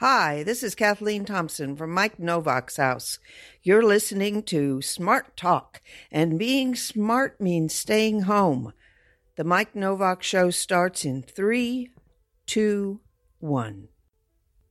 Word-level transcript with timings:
Hi, 0.00 0.44
this 0.44 0.62
is 0.62 0.76
Kathleen 0.76 1.24
Thompson 1.24 1.74
from 1.74 1.90
Mike 1.90 2.20
Novak's 2.20 2.76
house. 2.76 3.18
You're 3.64 3.82
listening 3.82 4.44
to 4.44 4.80
Smart 4.80 5.36
Talk, 5.36 5.80
and 6.12 6.38
being 6.38 6.76
smart 6.76 7.40
means 7.40 7.74
staying 7.74 8.20
home. 8.20 8.74
The 9.34 9.42
Mike 9.42 9.74
Novak 9.74 10.22
Show 10.22 10.50
starts 10.50 11.04
in 11.04 11.24
three, 11.24 11.90
two, 12.46 13.00
one. 13.40 13.88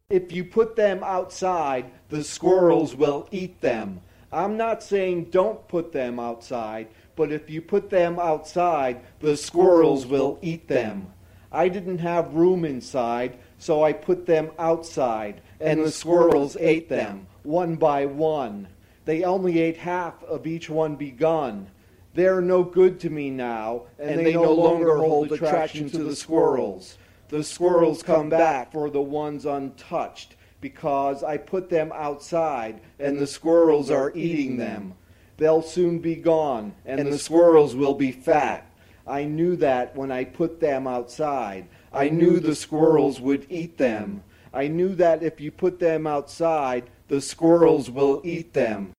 If 0.10 0.32
you 0.32 0.46
put 0.46 0.78
them 0.78 1.04
outside, 1.04 1.92
the 2.08 2.24
squirrels 2.24 2.96
will 2.96 3.28
eat 3.30 3.60
them. 3.60 4.00
I'm 4.32 4.56
not 4.56 4.82
saying 4.82 5.26
don't 5.26 5.68
put 5.68 5.92
them 5.92 6.22
outside, 6.22 6.88
but 7.18 7.34
if 7.34 7.50
you 7.50 7.62
put 7.62 7.90
them 7.90 8.18
outside, 8.18 9.02
the 9.20 9.36
squirrels 9.36 10.06
will 10.06 10.40
eat 10.42 10.70
them. 10.70 11.12
I 11.52 11.70
didn't 11.70 12.00
have 12.00 12.34
room 12.34 12.66
inside, 12.66 13.38
so 13.58 13.84
I 13.84 13.94
put 13.94 14.26
them 14.26 14.52
outside, 14.60 15.42
and 15.60 15.84
the 15.84 15.92
squirrels 15.92 16.58
ate 16.60 16.90
them, 16.90 17.28
one 17.44 17.76
by 17.76 18.06
one. 18.06 18.68
They 19.06 19.24
only 19.24 19.60
ate 19.60 19.78
half 19.78 20.22
of 20.26 20.46
each 20.46 20.70
one 20.70 20.96
begun. 20.96 21.70
They're 22.14 22.42
no 22.42 22.64
good 22.64 23.00
to 23.02 23.10
me 23.10 23.30
now, 23.30 23.84
and 23.98 24.20
they 24.20 24.34
no 24.34 24.52
longer 24.54 24.98
hold 24.98 25.32
attraction 25.32 25.90
to 25.92 26.04
the 26.04 26.16
squirrels. 26.16 26.98
The 27.30 27.44
squirrels 27.44 28.04
come 28.04 28.30
back 28.30 28.72
for 28.72 28.90
the 28.90 29.02
ones 29.02 29.46
untouched, 29.46 30.36
because 30.60 31.24
I 31.24 31.38
put 31.38 31.70
them 31.70 31.92
outside, 31.94 32.82
and 33.00 33.20
the 33.20 33.28
squirrels 33.28 33.92
are 33.92 34.12
eating 34.16 34.58
them. 34.58 34.96
They'll 35.38 35.62
soon 35.62 36.00
be 36.00 36.16
gone, 36.16 36.74
and 36.86 37.08
the 37.08 37.20
squirrels 37.20 37.76
will 37.76 37.94
be 37.94 38.12
fat. 38.12 38.70
I 39.08 39.24
knew 39.24 39.56
that 39.58 39.96
when 39.96 40.12
I 40.12 40.26
put 40.26 40.60
them 40.60 40.86
outside. 40.86 41.68
I 41.94 42.10
knew 42.10 42.42
the 42.42 42.56
squirrels 42.56 43.22
would 43.22 43.46
eat 43.50 43.78
them. 43.78 44.22
I 44.54 44.68
knew 44.68 44.96
that 44.96 45.24
if 45.24 45.40
you 45.40 45.50
put 45.50 45.80
them 45.80 46.06
outside, 46.06 46.90
the 47.08 47.22
squirrels 47.22 47.90
will 47.90 48.22
eat 48.26 48.54
them. 48.54 48.92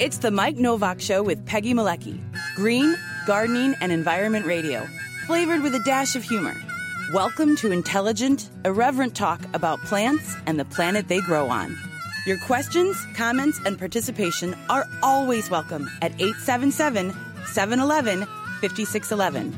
It's 0.00 0.18
the 0.18 0.30
Mike 0.30 0.56
Novak 0.56 1.02
Show 1.02 1.22
with 1.22 1.44
Peggy 1.44 1.74
Malecki. 1.74 2.18
Green, 2.56 2.96
gardening, 3.26 3.74
and 3.82 3.92
environment 3.92 4.46
radio. 4.46 4.86
Flavored 5.26 5.62
with 5.62 5.74
a 5.74 5.82
dash 5.84 6.16
of 6.16 6.22
humor. 6.22 6.54
Welcome 7.12 7.56
to 7.56 7.72
intelligent, 7.72 8.48
irreverent 8.64 9.14
talk 9.14 9.40
about 9.52 9.78
plants 9.80 10.34
and 10.46 10.58
the 10.58 10.64
planet 10.64 11.08
they 11.08 11.20
grow 11.20 11.48
on. 11.48 11.76
Your 12.26 12.38
questions, 12.38 12.96
comments, 13.14 13.60
and 13.66 13.78
participation 13.78 14.56
are 14.70 14.86
always 15.02 15.50
welcome 15.50 15.90
at 16.00 16.12
877 16.12 17.12
711 17.44 18.26
5611. 18.62 19.50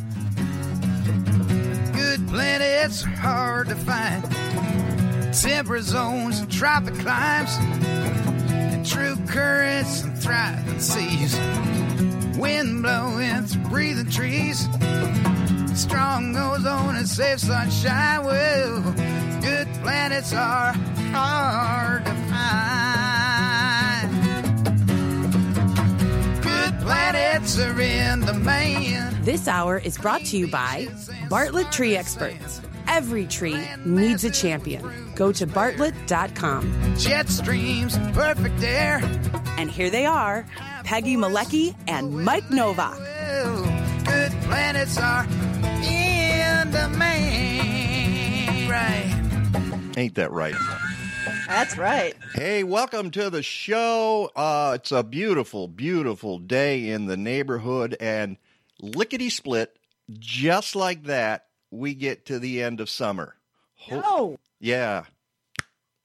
Good 1.92 2.27
planets 2.28 3.05
are 3.05 3.09
hard 3.11 3.69
to 3.69 3.77
find. 3.77 4.25
Temperate 5.33 5.84
zones 5.84 6.41
and 6.41 6.50
tropic 6.50 6.94
climes. 6.94 7.56
And 8.50 8.84
true 8.84 9.14
currents 9.28 10.03
and 10.03 10.19
thriving 10.19 10.81
seas. 10.81 11.39
Wind 12.37 12.83
blowing 12.83 13.44
through 13.44 13.70
breathing 13.70 14.11
trees. 14.11 14.67
Strong 15.77 16.37
ozone 16.37 16.97
and 16.97 17.09
safe 17.09 17.39
sunshine. 17.39 18.25
Well, 18.25 18.83
good 19.47 19.69
planets 19.83 20.33
are 20.33 20.73
hard 21.13 22.05
to 22.05 22.15
find. 22.31 22.83
Good 26.43 26.81
planets 26.81 27.59
are 27.61 27.81
in 27.81 28.21
the 28.21 28.35
man. 28.35 29.17
This 29.23 29.47
hour 29.47 29.79
is 29.79 29.97
brought 29.99 30.25
to 30.27 30.37
you 30.37 30.49
by 30.49 30.89
Bartlett 31.31 31.71
Tree 31.71 31.97
Experts. 31.97 32.61
Every 32.89 33.27
tree 33.27 33.61
needs 33.85 34.25
a 34.25 34.31
champion. 34.31 35.13
Go 35.15 35.31
to 35.33 35.47
bartlett.com. 35.47 36.97
Jet 36.99 37.29
streams, 37.29 37.99
perfect 38.13 38.63
air. 38.63 39.01
And 39.59 39.71
here 39.71 39.91
they 39.91 40.06
are 40.06 40.45
Peggy 40.85 41.17
Malecki 41.17 41.75
and 41.87 42.25
Mike 42.25 42.51
Novak. 42.51 42.99
Good 44.05 44.33
planets 44.43 44.99
are 44.99 45.25
in 45.85 46.71
the 46.71 46.89
man. 46.97 48.71
Right. 48.71 49.25
Ain't 49.97 50.17
that 50.17 50.31
right? 50.31 50.55
That's 51.49 51.79
right. 51.79 52.15
Hey, 52.34 52.65
welcome 52.65 53.11
to 53.12 53.31
the 53.31 53.43
show. 53.43 54.31
Uh, 54.37 54.73
it's 54.77 54.93
a 54.93 55.03
beautiful, 55.03 55.69
beautiful 55.69 56.39
day 56.39 56.89
in 56.91 57.07
the 57.07 57.17
neighborhood, 57.17 57.97
and 57.99 58.37
lickety 58.81 59.31
split, 59.31 59.75
just 60.19 60.77
like 60.77 61.05
that, 61.05 61.47
we 61.71 61.95
get 61.95 62.27
to 62.27 62.39
the 62.39 62.62
end 62.62 62.81
of 62.81 62.91
summer. 62.91 63.37
Ho- 63.77 64.01
No. 64.01 64.39
Yeah, 64.61 65.05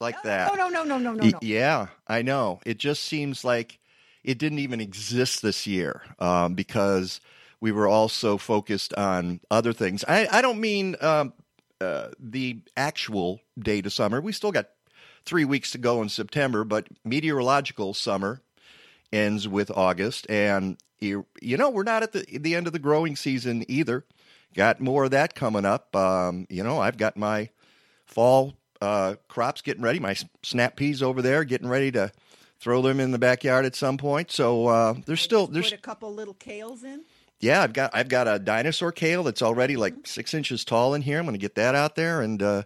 like 0.00 0.22
that. 0.22 0.56
No, 0.56 0.68
no, 0.68 0.82
no, 0.82 0.84
no, 0.84 0.98
no, 0.98 1.12
no, 1.12 1.28
no. 1.28 1.38
Yeah, 1.42 1.88
I 2.06 2.22
know. 2.22 2.60
It 2.64 2.78
just 2.78 3.02
seems 3.04 3.44
like 3.44 3.78
it 4.24 4.38
didn't 4.38 4.58
even 4.60 4.80
exist 4.80 5.42
this 5.42 5.66
year 5.66 6.02
um, 6.18 6.54
because 6.54 7.20
we 7.60 7.72
were 7.72 7.88
all 7.88 8.08
so 8.08 8.38
focused 8.38 8.94
on 8.94 9.40
other 9.50 9.72
things. 9.72 10.02
I, 10.08 10.28
I 10.30 10.40
don't 10.42 10.60
mean 10.60 10.96
um, 11.00 11.32
uh, 11.82 12.10
the 12.18 12.60
actual 12.76 13.40
date 13.58 13.86
of 13.86 13.92
summer. 13.92 14.20
We 14.20 14.32
still 14.32 14.52
got 14.52 14.68
three 15.24 15.44
weeks 15.44 15.72
to 15.72 15.78
go 15.78 16.02
in 16.02 16.08
September, 16.08 16.64
but 16.64 16.86
meteorological 17.04 17.94
summer 17.94 18.40
ends 19.12 19.46
with 19.46 19.70
August, 19.70 20.26
and 20.30 20.78
you, 21.00 21.26
you 21.40 21.56
know 21.56 21.70
we're 21.70 21.82
not 21.82 22.02
at 22.02 22.12
the 22.12 22.24
the 22.38 22.54
end 22.54 22.66
of 22.66 22.72
the 22.72 22.78
growing 22.78 23.16
season 23.16 23.64
either. 23.68 24.04
Got 24.54 24.80
more 24.80 25.04
of 25.04 25.10
that 25.12 25.34
coming 25.34 25.64
up. 25.64 25.94
Um, 25.96 26.46
you 26.50 26.62
know, 26.62 26.78
I've 26.78 26.98
got 26.98 27.16
my 27.16 27.48
fall 28.04 28.54
uh, 28.80 29.14
crops 29.28 29.62
getting 29.62 29.82
ready. 29.82 29.98
My 29.98 30.14
snap 30.42 30.76
peas 30.76 31.02
over 31.02 31.22
there 31.22 31.44
getting 31.44 31.68
ready 31.68 31.90
to 31.92 32.12
throw 32.60 32.82
them 32.82 33.00
in 33.00 33.10
the 33.10 33.18
backyard 33.18 33.64
at 33.64 33.74
some 33.74 33.96
point. 33.96 34.30
So 34.30 34.68
uh, 34.68 34.94
there's 35.06 35.20
still 35.20 35.46
there's 35.46 35.70
Put 35.70 35.78
a 35.78 35.82
couple 35.82 36.12
little 36.14 36.34
kales 36.34 36.84
in. 36.84 37.02
Yeah, 37.42 37.60
I've 37.60 37.72
got 37.72 37.90
I've 37.92 38.08
got 38.08 38.28
a 38.28 38.38
dinosaur 38.38 38.92
kale 38.92 39.24
that's 39.24 39.42
already 39.42 39.76
like 39.76 40.06
six 40.06 40.32
inches 40.32 40.64
tall 40.64 40.94
in 40.94 41.02
here. 41.02 41.18
I'm 41.18 41.24
going 41.24 41.34
to 41.34 41.38
get 41.38 41.56
that 41.56 41.74
out 41.74 41.96
there 41.96 42.22
and 42.22 42.40
uh, 42.40 42.62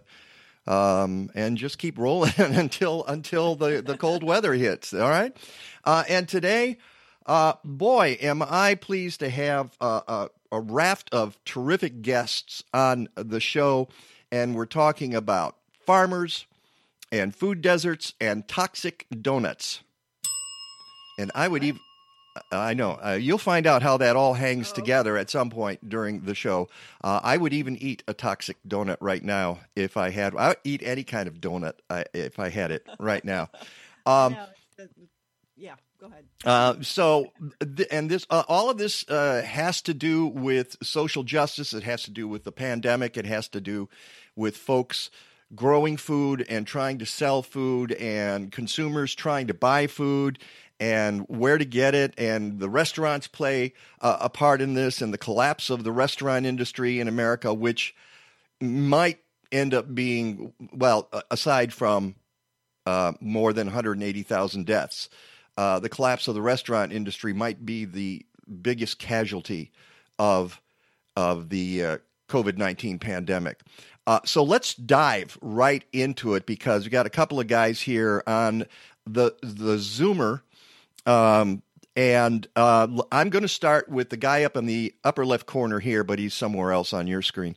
um, 0.67 1.31
and 1.33 1.57
just 1.57 1.79
keep 1.79 1.97
rolling 1.97 2.33
until 2.37 3.03
until 3.05 3.55
the 3.55 3.81
the 3.81 3.97
cold 3.97 4.23
weather 4.23 4.53
hits. 4.53 4.93
All 4.93 5.09
right, 5.09 5.35
uh, 5.83 6.03
and 6.07 6.29
today, 6.29 6.77
uh, 7.25 7.53
boy, 7.65 8.19
am 8.21 8.43
I 8.43 8.75
pleased 8.75 9.19
to 9.21 9.29
have 9.31 9.75
a, 9.81 10.29
a 10.51 10.61
raft 10.61 11.09
of 11.11 11.43
terrific 11.43 12.03
guests 12.03 12.63
on 12.71 13.09
the 13.15 13.39
show, 13.39 13.87
and 14.31 14.55
we're 14.55 14.67
talking 14.67 15.15
about 15.15 15.55
farmers 15.87 16.45
and 17.11 17.35
food 17.35 17.63
deserts 17.63 18.13
and 18.21 18.47
toxic 18.47 19.07
donuts. 19.21 19.81
And 21.17 21.31
I 21.33 21.47
would 21.47 21.63
even. 21.63 21.81
I 22.51 22.73
know. 22.73 22.91
Uh, 23.03 23.17
you'll 23.19 23.37
find 23.37 23.65
out 23.67 23.81
how 23.81 23.97
that 23.97 24.15
all 24.15 24.33
hangs 24.33 24.71
together 24.71 25.17
at 25.17 25.29
some 25.29 25.49
point 25.49 25.87
during 25.89 26.21
the 26.21 26.35
show. 26.35 26.69
Uh, 27.03 27.19
I 27.23 27.37
would 27.37 27.53
even 27.53 27.77
eat 27.77 28.03
a 28.07 28.13
toxic 28.13 28.57
donut 28.67 28.97
right 28.99 29.23
now 29.23 29.59
if 29.75 29.97
I 29.97 30.09
had. 30.09 30.35
I 30.35 30.49
would 30.49 30.57
eat 30.63 30.81
any 30.83 31.03
kind 31.03 31.27
of 31.27 31.35
donut 31.35 31.73
uh, 31.89 32.03
if 32.13 32.39
I 32.39 32.49
had 32.49 32.71
it 32.71 32.85
right 32.99 33.23
now. 33.23 33.49
Um, 34.05 34.31
No, 34.33 34.45
yeah, 35.57 35.73
go 35.99 36.07
ahead. 36.07 36.23
uh, 36.45 36.75
so, 36.81 37.33
th- 37.75 37.89
and 37.91 38.09
this, 38.09 38.25
uh, 38.29 38.43
all 38.47 38.69
of 38.69 38.77
this 38.77 39.03
uh, 39.09 39.41
has 39.45 39.81
to 39.81 39.93
do 39.93 40.27
with 40.27 40.77
social 40.81 41.23
justice. 41.23 41.73
It 41.73 41.83
has 41.83 42.03
to 42.03 42.11
do 42.11 42.25
with 42.25 42.45
the 42.45 42.53
pandemic. 42.53 43.17
It 43.17 43.25
has 43.25 43.49
to 43.49 43.59
do 43.59 43.89
with 44.33 44.55
folks 44.55 45.09
growing 45.55 45.97
food 45.97 46.45
and 46.47 46.65
trying 46.67 46.99
to 46.99 47.05
sell 47.05 47.41
food, 47.41 47.91
and 47.93 48.51
consumers 48.51 49.13
trying 49.15 49.47
to 49.47 49.53
buy 49.53 49.87
food, 49.87 50.39
and 50.79 51.21
where 51.27 51.57
to 51.57 51.65
get 51.65 51.95
it. 51.95 52.13
And 52.17 52.59
the 52.59 52.69
restaurants 52.69 53.27
play 53.27 53.73
uh, 54.01 54.17
a 54.21 54.29
part 54.29 54.61
in 54.61 54.73
this, 54.73 55.01
and 55.01 55.13
the 55.13 55.17
collapse 55.17 55.69
of 55.69 55.83
the 55.83 55.91
restaurant 55.91 56.45
industry 56.45 56.99
in 56.99 57.07
America, 57.07 57.53
which 57.53 57.95
might 58.61 59.19
end 59.51 59.73
up 59.73 59.93
being 59.93 60.53
well, 60.71 61.09
aside 61.31 61.73
from 61.73 62.15
uh, 62.85 63.13
more 63.19 63.53
than 63.53 63.67
180,000 63.67 64.65
deaths. 64.65 65.09
Uh, 65.57 65.79
the 65.79 65.89
collapse 65.89 66.27
of 66.27 66.35
the 66.35 66.41
restaurant 66.41 66.93
industry 66.93 67.33
might 67.33 67.65
be 67.65 67.85
the 67.85 68.25
biggest 68.61 68.99
casualty 68.99 69.71
of 70.19 70.61
of 71.15 71.49
the 71.49 71.83
uh, 71.83 71.97
COVID 72.29 72.57
19 72.57 72.99
pandemic. 72.99 73.61
Uh, 74.05 74.19
so 74.23 74.43
let's 74.43 74.73
dive 74.75 75.37
right 75.41 75.83
into 75.91 76.35
it 76.35 76.45
because 76.45 76.85
we 76.85 76.89
got 76.89 77.05
a 77.05 77.09
couple 77.09 77.39
of 77.39 77.47
guys 77.47 77.81
here 77.81 78.23
on 78.27 78.65
the 79.05 79.35
the 79.41 79.77
Zoomer. 79.77 80.41
Um, 81.07 81.63
and 81.95 82.47
uh, 82.55 82.87
I'm 83.11 83.29
going 83.31 83.41
to 83.43 83.47
start 83.47 83.89
with 83.89 84.11
the 84.11 84.17
guy 84.17 84.43
up 84.43 84.55
in 84.55 84.67
the 84.67 84.93
upper 85.03 85.25
left 85.25 85.47
corner 85.47 85.79
here, 85.79 86.03
but 86.03 86.19
he's 86.19 86.35
somewhere 86.35 86.71
else 86.71 86.93
on 86.93 87.07
your 87.07 87.23
screen. 87.23 87.55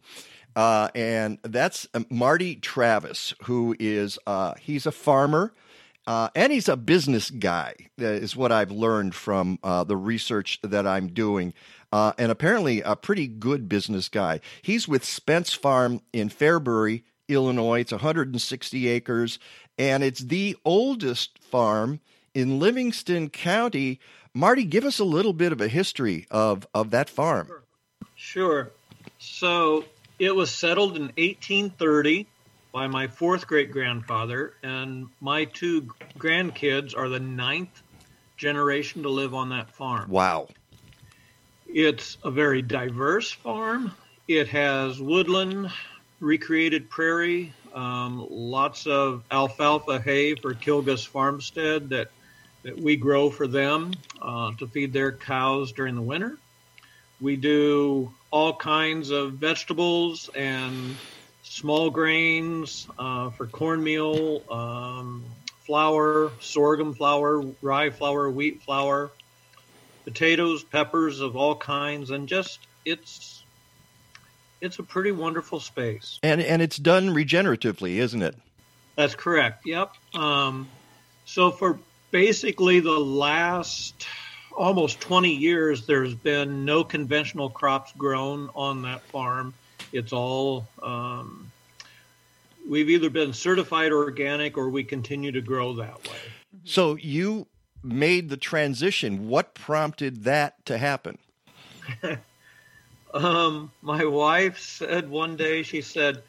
Uh, 0.56 0.88
and 0.94 1.38
that's 1.43 1.87
um, 1.94 2.06
Marty 2.11 2.56
Travis, 2.56 3.35
who 3.44 3.76
is 3.79 4.19
uh, 4.26 4.55
he's 4.61 4.87
a 4.87 4.93
farmer 4.93 5.52
Uh, 6.06 6.29
and 6.35 6.52
he's 6.52 6.69
a 6.69 6.76
business 6.76 7.31
guy, 7.31 7.75
uh, 8.00 8.05
is 8.06 8.35
what 8.35 8.50
I've 8.50 8.73
learned 8.73 9.14
from 9.14 9.58
uh, 9.62 9.85
the 9.85 9.96
research 9.96 10.58
that 10.62 10.87
I'm 10.87 11.08
doing. 11.08 11.55
And 11.93 12.32
apparently, 12.32 12.81
a 12.82 12.96
pretty 12.96 13.29
good 13.29 13.69
business 13.69 14.08
guy. 14.08 14.41
He's 14.62 14.88
with 14.88 15.05
Spence 15.05 15.53
Farm 15.55 16.00
in 16.12 16.31
Fairbury, 16.31 17.05
Illinois. 17.29 17.81
It's 17.81 17.93
160 17.93 18.88
acres, 18.88 19.38
and 19.79 20.03
it's 20.03 20.20
the 20.20 20.56
oldest 20.64 21.38
farm 21.38 22.00
in 22.35 22.59
Livingston 22.59 23.31
County. 23.31 24.00
Marty, 24.32 24.65
give 24.65 24.85
us 24.85 24.99
a 24.99 25.05
little 25.05 25.32
bit 25.32 25.53
of 25.53 25.61
a 25.61 25.69
history 25.69 26.27
of, 26.31 26.67
of 26.75 26.91
that 26.91 27.11
farm. 27.11 27.50
Sure. 28.15 28.71
So 29.19 29.85
it 30.19 30.35
was 30.35 30.50
settled 30.50 30.97
in 30.97 31.05
1830 31.05 32.27
by 32.73 32.87
my 32.87 33.09
fourth 33.09 33.47
great 33.47 33.73
grandfather, 33.73 34.55
and 34.62 35.09
my 35.21 35.44
two 35.44 35.88
grandkids 36.19 36.97
are 36.97 37.09
the 37.09 37.19
ninth 37.19 37.82
generation 38.37 39.03
to 39.03 39.09
live 39.09 39.35
on 39.35 39.49
that 39.50 39.71
farm. 39.71 40.09
Wow. 40.09 40.49
It's 41.67 42.17
a 42.25 42.31
very 42.31 42.62
diverse 42.62 43.31
farm. 43.31 43.93
It 44.29 44.49
has 44.49 45.00
woodland, 45.00 45.71
recreated 46.21 46.88
prairie, 46.88 47.53
um, 47.75 48.27
lots 48.31 48.87
of 48.87 49.25
alfalfa 49.31 50.00
hay 50.00 50.35
for 50.35 50.55
Kilgus 50.55 51.06
Farmstead 51.06 51.91
that, 51.91 52.11
that 52.62 52.79
we 52.79 52.97
grow 52.97 53.31
for 53.31 53.47
them 53.47 53.93
uh, 54.21 54.53
to 54.59 54.67
feed 54.67 54.93
their 54.93 55.12
cows 55.12 55.73
during 55.73 55.95
the 55.95 56.03
winter. 56.03 56.37
We 57.21 57.37
do 57.37 58.12
all 58.31 58.55
kinds 58.55 59.11
of 59.11 59.35
vegetables 59.35 60.31
and 60.35 60.97
small 61.43 61.91
grains 61.91 62.87
uh, 62.99 63.31
for 63.31 63.47
cornmeal, 63.47 64.43
um, 64.51 65.25
flour, 65.67 66.33
sorghum 66.41 66.95
flour, 66.95 67.45
rye 67.61 67.91
flour, 67.91 68.31
wheat 68.31 68.63
flour, 68.63 69.11
potatoes, 70.05 70.65
peppers 70.65 71.21
of 71.21 71.37
all 71.37 71.56
kinds, 71.56 72.11
and 72.11 72.29
just 72.29 72.61
it's 72.85 73.43
it's 74.61 74.79
a 74.79 74.83
pretty 74.83 75.13
wonderful 75.13 75.61
space. 75.61 76.19
And 76.23 76.41
and 76.41 76.63
it's 76.63 76.77
done 76.77 77.11
regeneratively, 77.11 77.97
isn't 77.97 78.23
it? 78.23 78.37
That's 78.97 79.15
correct. 79.15 79.67
Yep. 79.67 79.93
Um, 80.15 80.69
so 81.25 81.51
for 81.51 81.79
basically 82.11 82.81
the 82.81 82.91
last 82.91 84.07
almost 84.57 85.01
20 85.01 85.33
years, 85.33 85.87
there's 85.87 86.15
been 86.15 86.65
no 86.65 86.85
conventional 86.85 87.49
crops 87.49 87.93
grown 87.97 88.51
on 88.55 88.83
that 88.83 89.03
farm. 89.03 89.55
It's 89.93 90.12
all 90.12 90.67
um, 90.83 91.51
we've 92.69 92.91
either 92.91 93.11
been 93.11 93.33
certified 93.33 93.93
organic 93.93 94.57
or 94.57 94.69
we 94.69 94.85
continue 94.85 95.33
to 95.33 95.41
grow 95.41 95.75
that 95.75 96.07
way. 96.09 96.17
So 96.65 96.97
you 96.97 97.47
made 97.83 98.29
the 98.29 98.37
transition. 98.37 99.29
What 99.29 99.55
prompted 99.55 100.25
that 100.25 100.65
to 100.67 100.79
happen? 100.79 101.19
um, 103.15 103.73
my 103.83 104.05
wife 104.05 104.59
said 104.59 105.09
one 105.09 105.37
day, 105.37 105.63
she 105.63 105.81
said, 105.81 106.23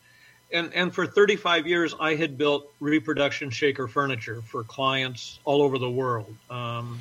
and, 0.54 0.74
and 0.74 0.94
for 0.94 1.06
35 1.06 1.68
years, 1.68 1.96
I 2.00 2.16
had 2.16 2.38
built 2.38 2.72
reproduction 2.80 3.50
shaker 3.50 3.88
furniture 3.88 4.42
for 4.42 4.64
clients 4.64 5.40
all 5.44 5.62
over 5.62 5.78
the 5.78 5.90
world. 5.90 6.36
Um, 6.50 7.00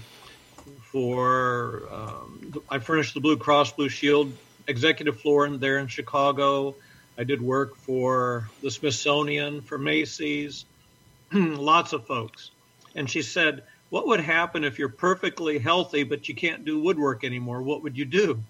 for 0.83 1.83
um, 1.91 2.63
I 2.69 2.79
furnished 2.79 3.15
the 3.15 3.21
Blue 3.21 3.37
Cross 3.37 3.73
Blue 3.73 3.89
Shield 3.89 4.33
executive 4.67 5.21
floor 5.21 5.47
in 5.47 5.59
there 5.59 5.79
in 5.79 5.87
Chicago. 5.87 6.75
I 7.19 7.25
did 7.25 7.41
work 7.41 7.77
for 7.77 8.49
the 8.63 8.71
Smithsonian, 8.71 9.63
for 9.63 9.79
Macy's, 9.79 10.65
lots 11.33 11.93
of 11.93 12.07
folks. 12.07 12.51
And 12.95 13.09
she 13.09 13.23
said, 13.23 13.63
What 13.91 14.07
would 14.07 14.21
happen 14.21 14.65
if 14.65 14.79
you're 14.79 14.89
perfectly 14.89 15.59
healthy 15.59 16.03
but 16.03 16.29
you 16.29 16.35
can't 16.35 16.65
do 16.65 16.81
woodwork 16.81 17.25
anymore? 17.25 17.63
What 17.63 17.83
would 17.83 17.97
you 17.97 18.05
do? 18.05 18.43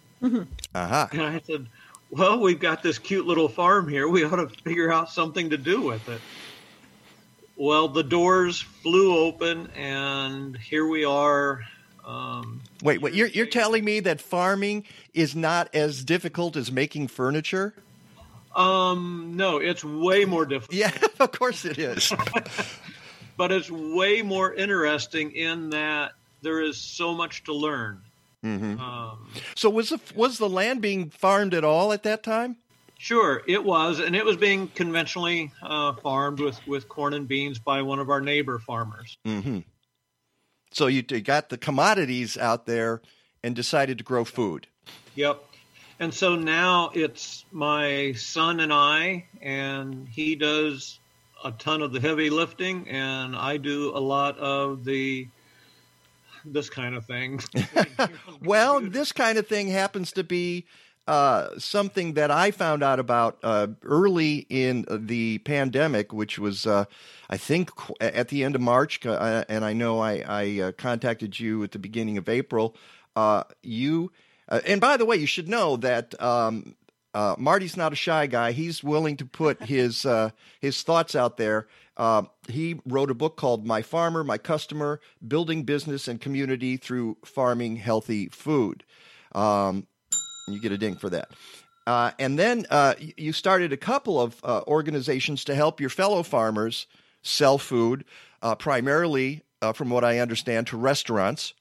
Uh-huh. 0.75 1.09
And 1.13 1.23
I 1.23 1.41
said, 1.41 1.67
Well, 2.11 2.41
we've 2.41 2.59
got 2.59 2.83
this 2.83 2.99
cute 2.99 3.27
little 3.27 3.49
farm 3.49 3.89
here. 3.89 4.09
We 4.09 4.25
ought 4.25 4.37
to 4.37 4.49
figure 4.49 4.93
out 4.93 5.11
something 5.11 5.51
to 5.51 5.57
do 5.57 5.81
with 5.81 6.09
it. 6.09 6.21
Well, 7.57 7.89
the 7.89 8.03
doors 8.03 8.61
flew 8.61 9.17
open, 9.17 9.71
and 9.77 10.57
here 10.57 10.87
we 10.87 11.05
are. 11.05 11.63
Um, 12.05 12.63
Wait, 12.83 13.01
wait, 13.03 13.15
you're 13.15 13.29
you're 13.29 13.47
telling 13.47 13.85
me 13.85 14.01
that 14.01 14.21
farming 14.21 14.85
is 15.13 15.37
not 15.37 15.73
as 15.75 16.03
difficult 16.03 16.57
as 16.57 16.73
making 16.73 17.09
furniture? 17.09 17.75
um, 18.57 19.35
no, 19.37 19.59
it's 19.59 19.85
way 19.85 20.25
more 20.25 20.45
difficult. 20.47 20.77
Yeah, 20.77 20.93
of 21.21 21.31
course 21.33 21.65
it 21.65 21.79
is. 21.79 22.13
but 23.37 23.53
it's 23.53 23.71
way 23.71 24.23
more 24.23 24.53
interesting 24.53 25.33
in 25.33 25.71
that 25.71 26.13
there 26.43 26.61
is 26.61 26.79
so 26.79 27.15
much 27.15 27.45
to 27.45 27.53
learn. 27.53 28.01
Um, 28.43 29.29
so 29.55 29.69
was 29.69 29.91
the 29.91 30.01
was 30.15 30.39
the 30.39 30.49
land 30.49 30.81
being 30.81 31.11
farmed 31.11 31.55
at 31.55 31.65
all 31.65 31.93
at 31.93 32.03
that 32.05 32.23
time? 32.23 32.57
sure, 33.01 33.43
it 33.47 33.65
was, 33.65 33.99
and 33.99 34.15
it 34.15 34.25
was 34.25 34.37
being 34.37 34.69
conventionally 34.69 35.51
uh, 35.63 35.95
farmed 35.95 36.39
with, 36.39 36.65
with 36.67 36.87
corn 36.89 37.15
and 37.15 37.27
beans 37.27 37.59
by 37.59 37.81
one 37.81 37.99
of 37.99 38.11
our 38.11 38.21
neighbor 38.21 38.59
farmers. 38.59 39.17
Mm-hmm. 39.27 39.61
So 40.73 40.87
you, 40.87 41.03
you 41.09 41.21
got 41.23 41.49
the 41.49 41.57
commodities 41.57 42.37
out 42.37 42.67
there 42.67 43.01
and 43.43 43.57
decided 43.57 43.99
to 43.99 44.05
grow 44.05 44.25
food. 44.25 44.67
Yep. 45.15 45.43
And 45.99 46.13
so 46.13 46.37
now 46.37 46.91
it's 46.95 47.45
my 47.51 48.13
son 48.13 48.61
and 48.61 48.73
I, 48.73 49.25
and 49.41 50.07
he 50.07 50.37
does 50.37 51.01
a 51.43 51.53
ton 51.53 51.81
of 51.81 51.93
the 51.93 52.01
heavy 52.01 52.29
lifting, 52.29 52.87
and 52.89 53.35
I 53.35 53.57
do 53.57 53.97
a 53.97 53.99
lot 53.99 54.39
of 54.39 54.85
the 54.85 55.27
this 56.45 56.71
kind 56.71 56.95
of 56.95 57.05
thing. 57.07 57.41
Well, 58.43 58.81
this 58.81 59.13
kind 59.13 59.39
of 59.39 59.47
thing 59.47 59.69
happens 59.69 60.13
to 60.13 60.25
be 60.25 60.67
uh, 61.07 61.59
something 61.59 62.15
that 62.15 62.31
I 62.31 62.51
found 62.51 62.83
out 62.83 62.99
about 63.01 63.39
uh, 63.43 63.69
early 63.83 64.47
in 64.49 64.87
the 64.89 65.39
pandemic, 65.39 66.13
which 66.13 66.39
was, 66.39 66.67
uh, 66.67 66.85
I 67.29 67.37
think, 67.37 67.71
at 68.01 68.29
the 68.29 68.45
end 68.45 68.55
of 68.55 68.61
March. 68.61 69.05
Uh, 69.05 69.45
and 69.49 69.65
I 69.65 69.73
know 69.73 69.99
I, 69.99 70.23
I 70.27 70.61
uh, 70.61 70.73
contacted 70.73 71.39
you 71.41 71.63
at 71.65 71.73
the 71.73 71.79
beginning 71.79 72.17
of 72.17 72.29
April. 72.29 72.77
Uh, 73.17 73.45
you, 73.63 74.13
uh, 74.49 74.61
and 74.67 74.81
by 74.81 74.97
the 74.97 75.05
way, 75.05 75.17
you 75.17 75.27
should 75.27 75.49
know 75.49 75.77
that 75.79 76.21
um, 76.23 76.77
uh, 77.13 77.35
Marty's 77.39 77.77
not 77.77 77.93
a 77.93 77.97
shy 77.97 78.27
guy. 78.27 78.53
He's 78.53 78.85
willing 78.85 79.17
to 79.17 79.25
put 79.25 79.63
his 79.65 80.07
uh, 80.07 80.31
his 80.61 80.83
thoughts 80.83 81.15
out 81.17 81.37
there. 81.37 81.67
Uh, 82.01 82.23
he 82.49 82.81
wrote 82.87 83.11
a 83.11 83.15
book 83.15 83.37
called 83.37 83.67
"My 83.67 83.83
Farmer, 83.83 84.25
My 84.25 84.39
Customer: 84.39 85.01
Building 85.29 85.65
Business 85.65 86.09
and 86.09 86.19
Community 86.19 86.79
Through 86.79 87.19
Farming 87.27 87.77
Healthy 87.77 88.29
Food." 88.29 88.85
Um, 89.33 89.87
you 90.49 90.63
get 90.63 90.73
a 90.73 90.79
ding 90.79 90.97
for 90.97 91.11
that. 91.11 91.29
Uh, 91.87 92.13
and 92.19 92.39
then 92.39 92.65
uh, 92.71 92.95
you 93.19 93.35
started 93.35 93.75
a 93.75 93.77
couple 93.77 94.19
of 94.19 94.41
uh, 94.43 94.63
organizations 94.67 95.45
to 95.45 95.55
help 95.55 95.79
your 95.79 95.91
fellow 95.91 96.23
farmers 96.23 96.87
sell 97.23 97.59
food, 97.59 98.07
uh, 98.41 98.55
primarily, 98.55 99.43
uh, 99.61 99.75
from 99.75 99.91
what 99.91 100.03
I 100.03 100.21
understand, 100.21 100.69
to 100.69 100.79
restaurants. 100.79 101.53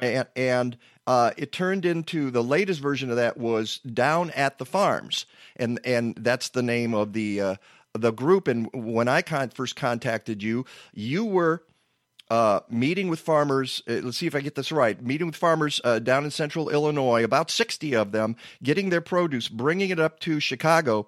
And, 0.00 0.26
and 0.36 0.78
uh, 1.06 1.32
it 1.36 1.52
turned 1.52 1.84
into 1.84 2.30
the 2.30 2.42
latest 2.42 2.80
version 2.80 3.10
of 3.10 3.16
that 3.16 3.36
was 3.36 3.78
down 3.80 4.30
at 4.30 4.56
the 4.56 4.64
farms, 4.64 5.26
and 5.56 5.80
and 5.84 6.14
that's 6.16 6.50
the 6.50 6.62
name 6.62 6.94
of 6.94 7.12
the 7.12 7.40
uh, 7.40 7.54
the 7.94 8.12
group. 8.12 8.48
And 8.48 8.68
when 8.72 9.08
I 9.08 9.22
con- 9.22 9.50
first 9.50 9.76
contacted 9.76 10.42
you, 10.42 10.64
you 10.92 11.24
were 11.24 11.64
uh, 12.30 12.60
meeting 12.70 13.08
with 13.08 13.20
farmers. 13.20 13.82
Uh, 13.88 13.94
let's 14.02 14.18
see 14.18 14.26
if 14.26 14.34
I 14.34 14.40
get 14.40 14.54
this 14.54 14.70
right. 14.70 15.02
Meeting 15.02 15.26
with 15.26 15.36
farmers 15.36 15.80
uh, 15.84 15.98
down 15.98 16.24
in 16.24 16.30
central 16.30 16.70
Illinois, 16.70 17.24
about 17.24 17.50
60 17.50 17.94
of 17.94 18.12
them, 18.12 18.36
getting 18.62 18.90
their 18.90 19.00
produce, 19.00 19.48
bringing 19.48 19.90
it 19.90 19.98
up 19.98 20.20
to 20.20 20.38
Chicago, 20.38 21.06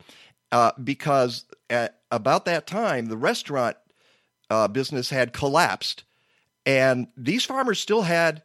uh, 0.50 0.72
because 0.82 1.44
at 1.70 2.00
about 2.10 2.44
that 2.46 2.66
time, 2.66 3.06
the 3.06 3.16
restaurant 3.16 3.76
uh, 4.50 4.68
business 4.68 5.10
had 5.10 5.32
collapsed. 5.32 6.04
And 6.66 7.08
these 7.16 7.44
farmers 7.44 7.80
still 7.80 8.02
had 8.02 8.42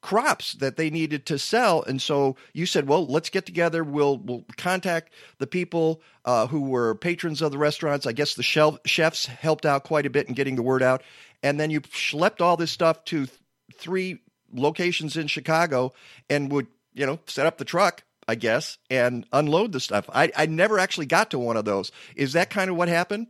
crops 0.00 0.54
that 0.54 0.76
they 0.76 0.90
needed 0.90 1.26
to 1.26 1.38
sell. 1.38 1.82
And 1.82 2.00
so 2.00 2.36
you 2.52 2.66
said, 2.66 2.88
well, 2.88 3.06
let's 3.06 3.30
get 3.30 3.46
together. 3.46 3.84
We'll, 3.84 4.18
we'll 4.18 4.44
contact 4.56 5.12
the 5.38 5.46
people 5.46 6.00
uh, 6.24 6.46
who 6.46 6.62
were 6.62 6.94
patrons 6.94 7.42
of 7.42 7.52
the 7.52 7.58
restaurants. 7.58 8.06
I 8.06 8.12
guess 8.12 8.34
the 8.34 8.42
shelf, 8.42 8.78
chefs 8.86 9.26
helped 9.26 9.66
out 9.66 9.84
quite 9.84 10.06
a 10.06 10.10
bit 10.10 10.28
in 10.28 10.34
getting 10.34 10.56
the 10.56 10.62
word 10.62 10.82
out. 10.82 11.02
And 11.42 11.60
then 11.60 11.70
you 11.70 11.80
schlepped 11.80 12.40
all 12.40 12.56
this 12.56 12.70
stuff 12.70 13.04
to 13.06 13.26
th- 13.26 13.38
three 13.74 14.20
locations 14.52 15.16
in 15.16 15.26
Chicago 15.26 15.92
and 16.28 16.50
would, 16.50 16.66
you 16.94 17.06
know, 17.06 17.18
set 17.26 17.46
up 17.46 17.58
the 17.58 17.64
truck. 17.64 18.02
I 18.28 18.36
guess, 18.36 18.78
and 18.88 19.26
unload 19.32 19.72
the 19.72 19.80
stuff. 19.80 20.08
I, 20.12 20.30
I 20.36 20.46
never 20.46 20.78
actually 20.78 21.06
got 21.06 21.32
to 21.32 21.38
one 21.40 21.56
of 21.56 21.64
those. 21.64 21.90
Is 22.14 22.34
that 22.34 22.48
kind 22.48 22.70
of 22.70 22.76
what 22.76 22.86
happened? 22.86 23.26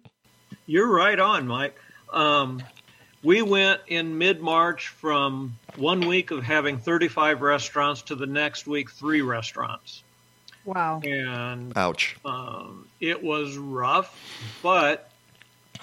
You're 0.66 0.92
right 0.92 1.18
on, 1.18 1.46
Mike. 1.46 1.74
Um, 2.12 2.62
we 3.22 3.42
went 3.42 3.80
in 3.86 4.16
mid 4.18 4.40
March 4.40 4.88
from 4.88 5.58
one 5.76 6.06
week 6.06 6.30
of 6.30 6.42
having 6.42 6.78
35 6.78 7.42
restaurants 7.42 8.02
to 8.02 8.14
the 8.14 8.26
next 8.26 8.66
week, 8.66 8.90
three 8.90 9.22
restaurants. 9.22 10.02
Wow. 10.64 11.00
And 11.04 11.76
Ouch. 11.76 12.16
um, 12.24 12.86
it 13.00 13.22
was 13.22 13.56
rough, 13.56 14.16
but 14.62 15.10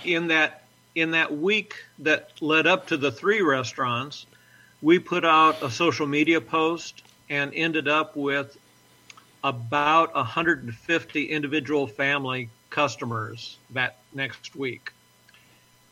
in 0.03 0.27
that 0.27 0.63
in 0.95 1.11
that 1.11 1.35
week 1.35 1.75
that 1.99 2.31
led 2.41 2.65
up 2.65 2.87
to 2.87 2.97
the 2.97 3.11
three 3.11 3.41
restaurants, 3.41 4.25
we 4.81 4.97
put 4.97 5.25
out 5.25 5.61
a 5.61 5.69
social 5.69 6.07
media 6.07 6.41
post 6.41 7.03
and 7.29 7.53
ended 7.53 7.87
up 7.87 8.15
with 8.15 8.57
about 9.43 10.15
150 10.15 11.25
individual 11.25 11.85
family 11.85 12.49
customers 12.69 13.57
that 13.71 13.97
next 14.13 14.55
week. 14.55 14.91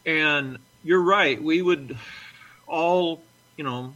And 0.06 0.58
you're 0.86 1.02
right, 1.02 1.42
we 1.42 1.62
would 1.62 1.98
all, 2.68 3.22
you 3.58 3.64
know, 3.64 3.94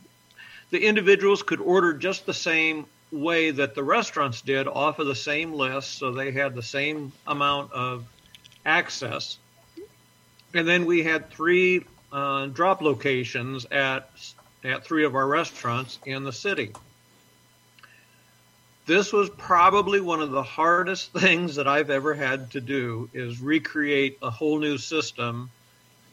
the 0.71 0.85
individuals 0.85 1.43
could 1.43 1.61
order 1.61 1.93
just 1.93 2.25
the 2.25 2.33
same 2.33 2.87
way 3.11 3.51
that 3.51 3.75
the 3.75 3.83
restaurants 3.83 4.41
did 4.41 4.67
off 4.67 4.99
of 4.99 5.07
the 5.07 5.15
same 5.15 5.53
list, 5.53 5.99
so 5.99 6.11
they 6.11 6.31
had 6.31 6.55
the 6.55 6.63
same 6.63 7.11
amount 7.27 7.71
of 7.73 8.05
access. 8.65 9.37
And 10.53 10.67
then 10.67 10.85
we 10.85 11.03
had 11.03 11.29
three 11.29 11.85
uh, 12.11 12.47
drop 12.47 12.81
locations 12.81 13.65
at 13.65 14.09
at 14.63 14.83
three 14.83 15.05
of 15.05 15.15
our 15.15 15.25
restaurants 15.25 15.99
in 16.05 16.23
the 16.23 16.33
city. 16.33 16.73
This 18.87 19.13
was 19.13 19.29
probably 19.29 20.01
one 20.01 20.21
of 20.21 20.31
the 20.31 20.43
hardest 20.43 21.13
things 21.17 21.55
that 21.55 21.67
I've 21.67 21.91
ever 21.91 22.13
had 22.15 22.51
to 22.51 22.61
do 22.61 23.09
is 23.13 23.39
recreate 23.39 24.17
a 24.21 24.31
whole 24.31 24.59
new 24.59 24.77
system, 24.77 25.51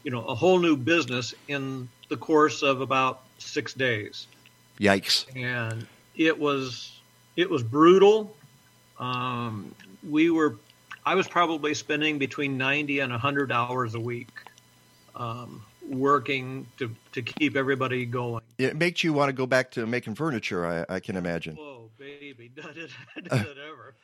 you 0.07 0.13
know, 0.13 0.23
a 0.23 0.37
whole 0.37 0.61
new 0.61 0.77
business 0.77 1.35
in 1.49 1.89
the 2.11 2.17
course 2.17 2.63
of 2.63 2.81
about 2.81 3.23
6 3.39 3.75
days. 3.75 4.29
Yikes. 4.79 5.27
And 5.35 5.85
it 6.15 6.39
was 6.39 6.93
it 7.35 7.51
was 7.51 7.65
brutal. 7.65 8.33
Um, 9.01 9.75
we 10.09 10.31
were 10.31 10.55
I 11.05 11.17
was 11.17 11.27
probably 11.27 11.75
spending 11.75 12.19
between 12.21 12.57
90 12.57 13.01
and 13.01 13.11
100 13.11 13.51
hours 13.51 13.97
a 13.97 14.01
week 14.01 14.29
um, 15.17 15.65
working 15.89 16.69
to, 16.79 16.95
to 17.11 17.23
keep 17.23 17.57
everybody 17.57 18.07
going. 18.07 18.43
It 18.59 18.77
makes 18.77 19.03
you 19.03 19.13
want 19.13 19.31
to 19.31 19.33
go 19.33 19.45
back 19.45 19.73
to 19.73 19.87
making 19.87 20.15
furniture, 20.15 20.65
I, 20.89 20.95
I 20.95 21.01
can 21.01 21.17
imagine. 21.17 21.57
Whoa, 21.57 21.91
baby, 21.99 22.53
did 22.55 22.65
it, 22.77 22.91
did 23.25 23.33
it 23.33 23.57
ever. 23.59 23.95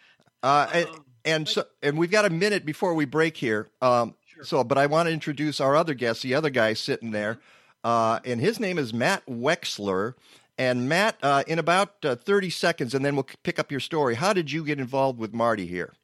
Uh, 0.42 0.66
and, 0.75 0.88
Um, 0.88 1.04
and 1.25 1.49
so, 1.49 1.64
and 1.80 1.97
we've 1.97 2.11
got 2.11 2.25
a 2.25 2.30
minute 2.30 2.64
before 2.66 2.94
we 2.94 3.04
break 3.04 3.37
here. 3.37 3.68
Um. 3.80 4.16
So, 4.42 4.64
but 4.64 4.78
I 4.78 4.87
want 4.87 5.08
to 5.08 5.12
introduce 5.12 5.61
our 5.61 5.76
other 5.76 5.94
guest, 5.94 6.22
the 6.22 6.34
other 6.34 6.50
guy 6.50 6.75
sitting 6.75 7.11
there, 7.11 7.38
uh, 7.84 8.20
and 8.25 8.40
his 8.40 8.61
name 8.61 8.78
is 8.78 8.92
Matt 8.92 9.25
Wechsler. 9.26 10.14
And 10.58 10.88
Matt, 10.88 11.16
uh, 11.22 11.44
in 11.46 11.58
about 11.58 11.94
uh, 12.04 12.14
thirty 12.14 12.50
seconds, 12.50 12.94
and 12.94 13.04
then 13.04 13.16
we'll 13.16 13.26
pick 13.42 13.58
up 13.58 13.70
your 13.70 13.80
story. 13.80 14.14
How 14.14 14.32
did 14.32 14.52
you 14.52 14.64
get 14.64 14.78
involved 14.78 15.18
with 15.18 15.32
Marty 15.32 15.66
here? 15.66 15.94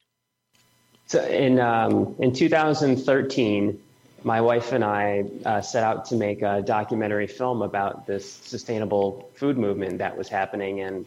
So 1.07 1.25
in 1.25 1.61
um, 1.61 2.17
in 2.19 2.33
2013, 2.33 3.79
my 4.25 4.41
wife 4.41 4.73
and 4.73 4.85
I 4.85 5.25
uh, 5.45 5.61
set 5.61 5.85
out 5.85 6.05
to 6.07 6.17
make 6.17 6.43
a 6.43 6.63
documentary 6.63 7.27
film 7.27 7.63
about 7.63 8.07
this 8.07 8.31
sustainable 8.31 9.31
food 9.35 9.57
movement 9.57 9.99
that 9.99 10.17
was 10.17 10.29
happening 10.29 10.81
and 10.81 11.07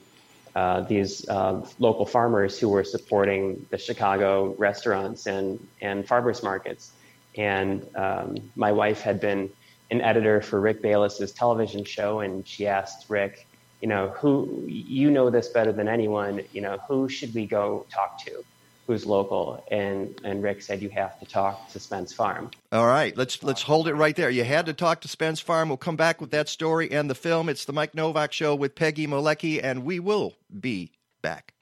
uh, 0.56 0.82
these 0.82 1.28
uh, 1.30 1.66
local 1.80 2.06
farmers 2.06 2.60
who 2.60 2.70
were 2.70 2.84
supporting 2.84 3.66
the 3.70 3.78
Chicago 3.78 4.56
restaurants 4.58 5.28
and 5.28 5.66
and 5.82 6.08
farmers 6.08 6.44
markets. 6.44 6.92
And 7.38 7.86
um, 7.96 8.52
my 8.56 8.72
wife 8.72 9.02
had 9.02 9.20
been 9.20 9.50
an 9.92 10.02
editor 10.02 10.42
for 10.42 10.60
Rick 10.60 10.82
Bayless's 10.82 11.32
television 11.32 11.84
show, 11.84 12.22
and 12.22 12.48
she 12.48 12.68
asked 12.68 13.10
Rick, 13.10 13.48
you 13.82 13.88
know, 13.88 14.10
who 14.10 14.64
you 14.68 15.12
know 15.12 15.30
this 15.30 15.50
better 15.50 15.72
than 15.72 15.88
anyone, 15.88 16.42
you 16.54 16.62
know, 16.62 16.78
who 16.88 17.10
should 17.10 17.34
we 17.34 17.46
go 17.46 17.86
talk 17.90 18.24
to? 18.26 18.44
Who's 18.88 19.06
local? 19.06 19.64
And 19.72 20.20
and 20.24 20.42
Rick 20.42 20.62
said 20.62 20.82
you 20.82 20.90
have 20.90 21.20
to 21.20 21.26
talk 21.26 21.70
to 21.72 21.80
Spence 21.80 22.14
Farm. 22.14 22.52
All 22.72 22.88
right, 22.88 23.16
let's 23.16 23.44
let's 23.44 23.62
hold 23.62 23.88
it 23.88 23.94
right 23.94 24.16
there. 24.16 24.30
You 24.30 24.44
had 24.44 24.66
to 24.66 24.74
talk 24.74 25.02
to 25.02 25.08
Spence 25.08 25.40
Farm. 25.40 25.70
We'll 25.70 25.78
come 25.78 25.96
back 25.96 26.20
with 26.20 26.32
that 26.32 26.50
story 26.50 26.92
and 26.92 27.10
the 27.10 27.16
film. 27.16 27.48
It's 27.48 27.66
the 27.66 27.74
Mike 27.74 27.96
Novak 27.96 28.34
Show 28.34 28.56
with 28.56 28.76
Peggy 28.76 29.08
Malecki, 29.08 29.60
and 29.64 29.84
we 29.84 30.00
will 30.00 30.36
be 30.60 30.92
back. 31.22 31.54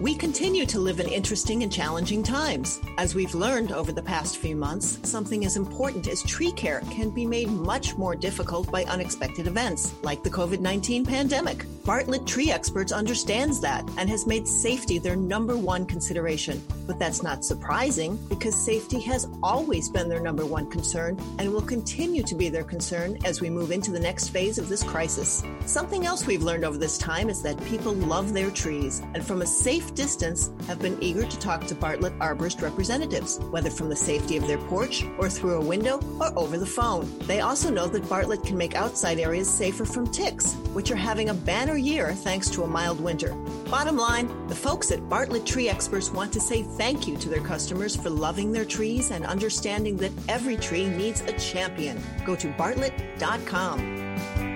We 0.00 0.14
continue 0.14 0.64
to 0.64 0.78
live 0.78 0.98
in 0.98 1.08
interesting 1.08 1.62
and 1.62 1.70
challenging 1.70 2.22
times. 2.22 2.80
As 2.96 3.14
we've 3.14 3.34
learned 3.34 3.70
over 3.70 3.92
the 3.92 4.00
past 4.00 4.38
few 4.38 4.56
months, 4.56 4.98
something 5.02 5.44
as 5.44 5.58
important 5.58 6.08
as 6.08 6.22
tree 6.22 6.52
care 6.52 6.80
can 6.90 7.10
be 7.10 7.26
made 7.26 7.50
much 7.50 7.98
more 7.98 8.16
difficult 8.16 8.70
by 8.70 8.84
unexpected 8.84 9.46
events, 9.46 9.92
like 10.02 10.22
the 10.22 10.30
COVID 10.30 10.60
19 10.60 11.04
pandemic. 11.04 11.66
Bartlett 11.84 12.26
Tree 12.26 12.50
Experts 12.50 12.92
understands 12.92 13.60
that 13.60 13.86
and 13.98 14.08
has 14.08 14.26
made 14.26 14.48
safety 14.48 14.98
their 14.98 15.16
number 15.16 15.56
one 15.56 15.84
consideration. 15.84 16.62
But 16.86 16.98
that's 16.98 17.22
not 17.22 17.44
surprising 17.44 18.16
because 18.28 18.54
safety 18.54 19.00
has 19.00 19.28
always 19.42 19.90
been 19.90 20.08
their 20.08 20.20
number 20.20 20.46
one 20.46 20.70
concern 20.70 21.18
and 21.38 21.52
will 21.52 21.60
continue 21.60 22.22
to 22.22 22.34
be 22.34 22.48
their 22.48 22.64
concern 22.64 23.18
as 23.24 23.40
we 23.40 23.50
move 23.50 23.70
into 23.70 23.90
the 23.90 24.00
next 24.00 24.28
phase 24.28 24.56
of 24.56 24.68
this 24.68 24.82
crisis. 24.82 25.42
Something 25.66 26.06
else 26.06 26.26
we've 26.26 26.42
learned 26.42 26.64
over 26.64 26.78
this 26.78 26.96
time 26.96 27.28
is 27.28 27.42
that 27.42 27.62
people 27.64 27.92
love 27.92 28.32
their 28.32 28.50
trees 28.50 29.00
and 29.14 29.24
from 29.24 29.42
a 29.42 29.46
safe 29.46 29.89
distance 29.94 30.50
have 30.66 30.78
been 30.78 31.02
eager 31.02 31.24
to 31.24 31.38
talk 31.38 31.66
to 31.66 31.74
Bartlett 31.74 32.18
arborist 32.18 32.62
representatives, 32.62 33.38
whether 33.50 33.70
from 33.70 33.88
the 33.88 33.96
safety 33.96 34.36
of 34.36 34.46
their 34.46 34.58
porch 34.58 35.04
or 35.18 35.28
through 35.28 35.60
a 35.60 35.64
window 35.64 36.00
or 36.20 36.36
over 36.38 36.58
the 36.58 36.66
phone. 36.66 37.10
They 37.20 37.40
also 37.40 37.70
know 37.70 37.86
that 37.88 38.08
Bartlett 38.08 38.44
can 38.44 38.56
make 38.56 38.74
outside 38.74 39.18
areas 39.18 39.50
safer 39.50 39.84
from 39.84 40.10
ticks, 40.10 40.54
which 40.72 40.90
are 40.90 40.96
having 40.96 41.28
a 41.28 41.34
banner 41.34 41.76
year 41.76 42.12
thanks 42.12 42.50
to 42.50 42.64
a 42.64 42.68
mild 42.68 43.00
winter. 43.00 43.34
Bottom 43.70 43.96
line, 43.96 44.48
the 44.48 44.54
folks 44.54 44.90
at 44.90 45.08
Bartlett 45.08 45.46
Tree 45.46 45.68
Experts 45.68 46.10
want 46.10 46.32
to 46.32 46.40
say 46.40 46.62
thank 46.62 47.06
you 47.06 47.16
to 47.16 47.28
their 47.28 47.42
customers 47.42 47.94
for 47.94 48.10
loving 48.10 48.52
their 48.52 48.64
trees 48.64 49.10
and 49.10 49.24
understanding 49.24 49.96
that 49.98 50.12
every 50.28 50.56
tree 50.56 50.88
needs 50.88 51.20
a 51.22 51.32
champion. 51.38 52.02
Go 52.24 52.34
to 52.36 52.48
bartlett.com. 52.48 54.49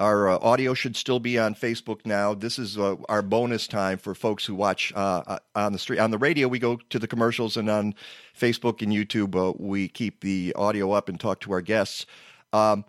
Our 0.00 0.30
uh, 0.30 0.38
audio 0.38 0.72
should 0.72 0.96
still 0.96 1.20
be 1.20 1.38
on 1.38 1.54
Facebook 1.54 2.06
now. 2.06 2.32
This 2.32 2.58
is 2.58 2.78
uh, 2.78 2.96
our 3.10 3.20
bonus 3.20 3.66
time 3.66 3.98
for 3.98 4.14
folks 4.14 4.46
who 4.46 4.54
watch 4.54 4.94
uh, 4.96 5.22
uh, 5.26 5.38
on 5.54 5.74
the 5.74 5.78
street. 5.78 5.98
On 5.98 6.10
the 6.10 6.16
radio, 6.16 6.48
we 6.48 6.58
go 6.58 6.76
to 6.88 6.98
the 6.98 7.06
commercials, 7.06 7.58
and 7.58 7.68
on 7.68 7.94
Facebook 8.34 8.80
and 8.80 8.90
YouTube, 8.90 9.36
uh, 9.36 9.52
we 9.58 9.88
keep 9.88 10.22
the 10.22 10.54
audio 10.56 10.92
up 10.92 11.10
and 11.10 11.20
talk 11.20 11.40
to 11.40 11.52
our 11.52 11.60
guests. 11.60 12.06
Um, 12.54 12.86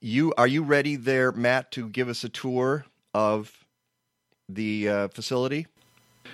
you 0.00 0.34
are 0.36 0.48
you 0.48 0.64
ready 0.64 0.96
there, 0.96 1.30
Matt, 1.30 1.70
to 1.72 1.88
give 1.88 2.08
us 2.08 2.24
a 2.24 2.28
tour 2.28 2.84
of 3.14 3.64
the 4.48 4.88
uh, 4.88 5.08
facility? 5.08 5.68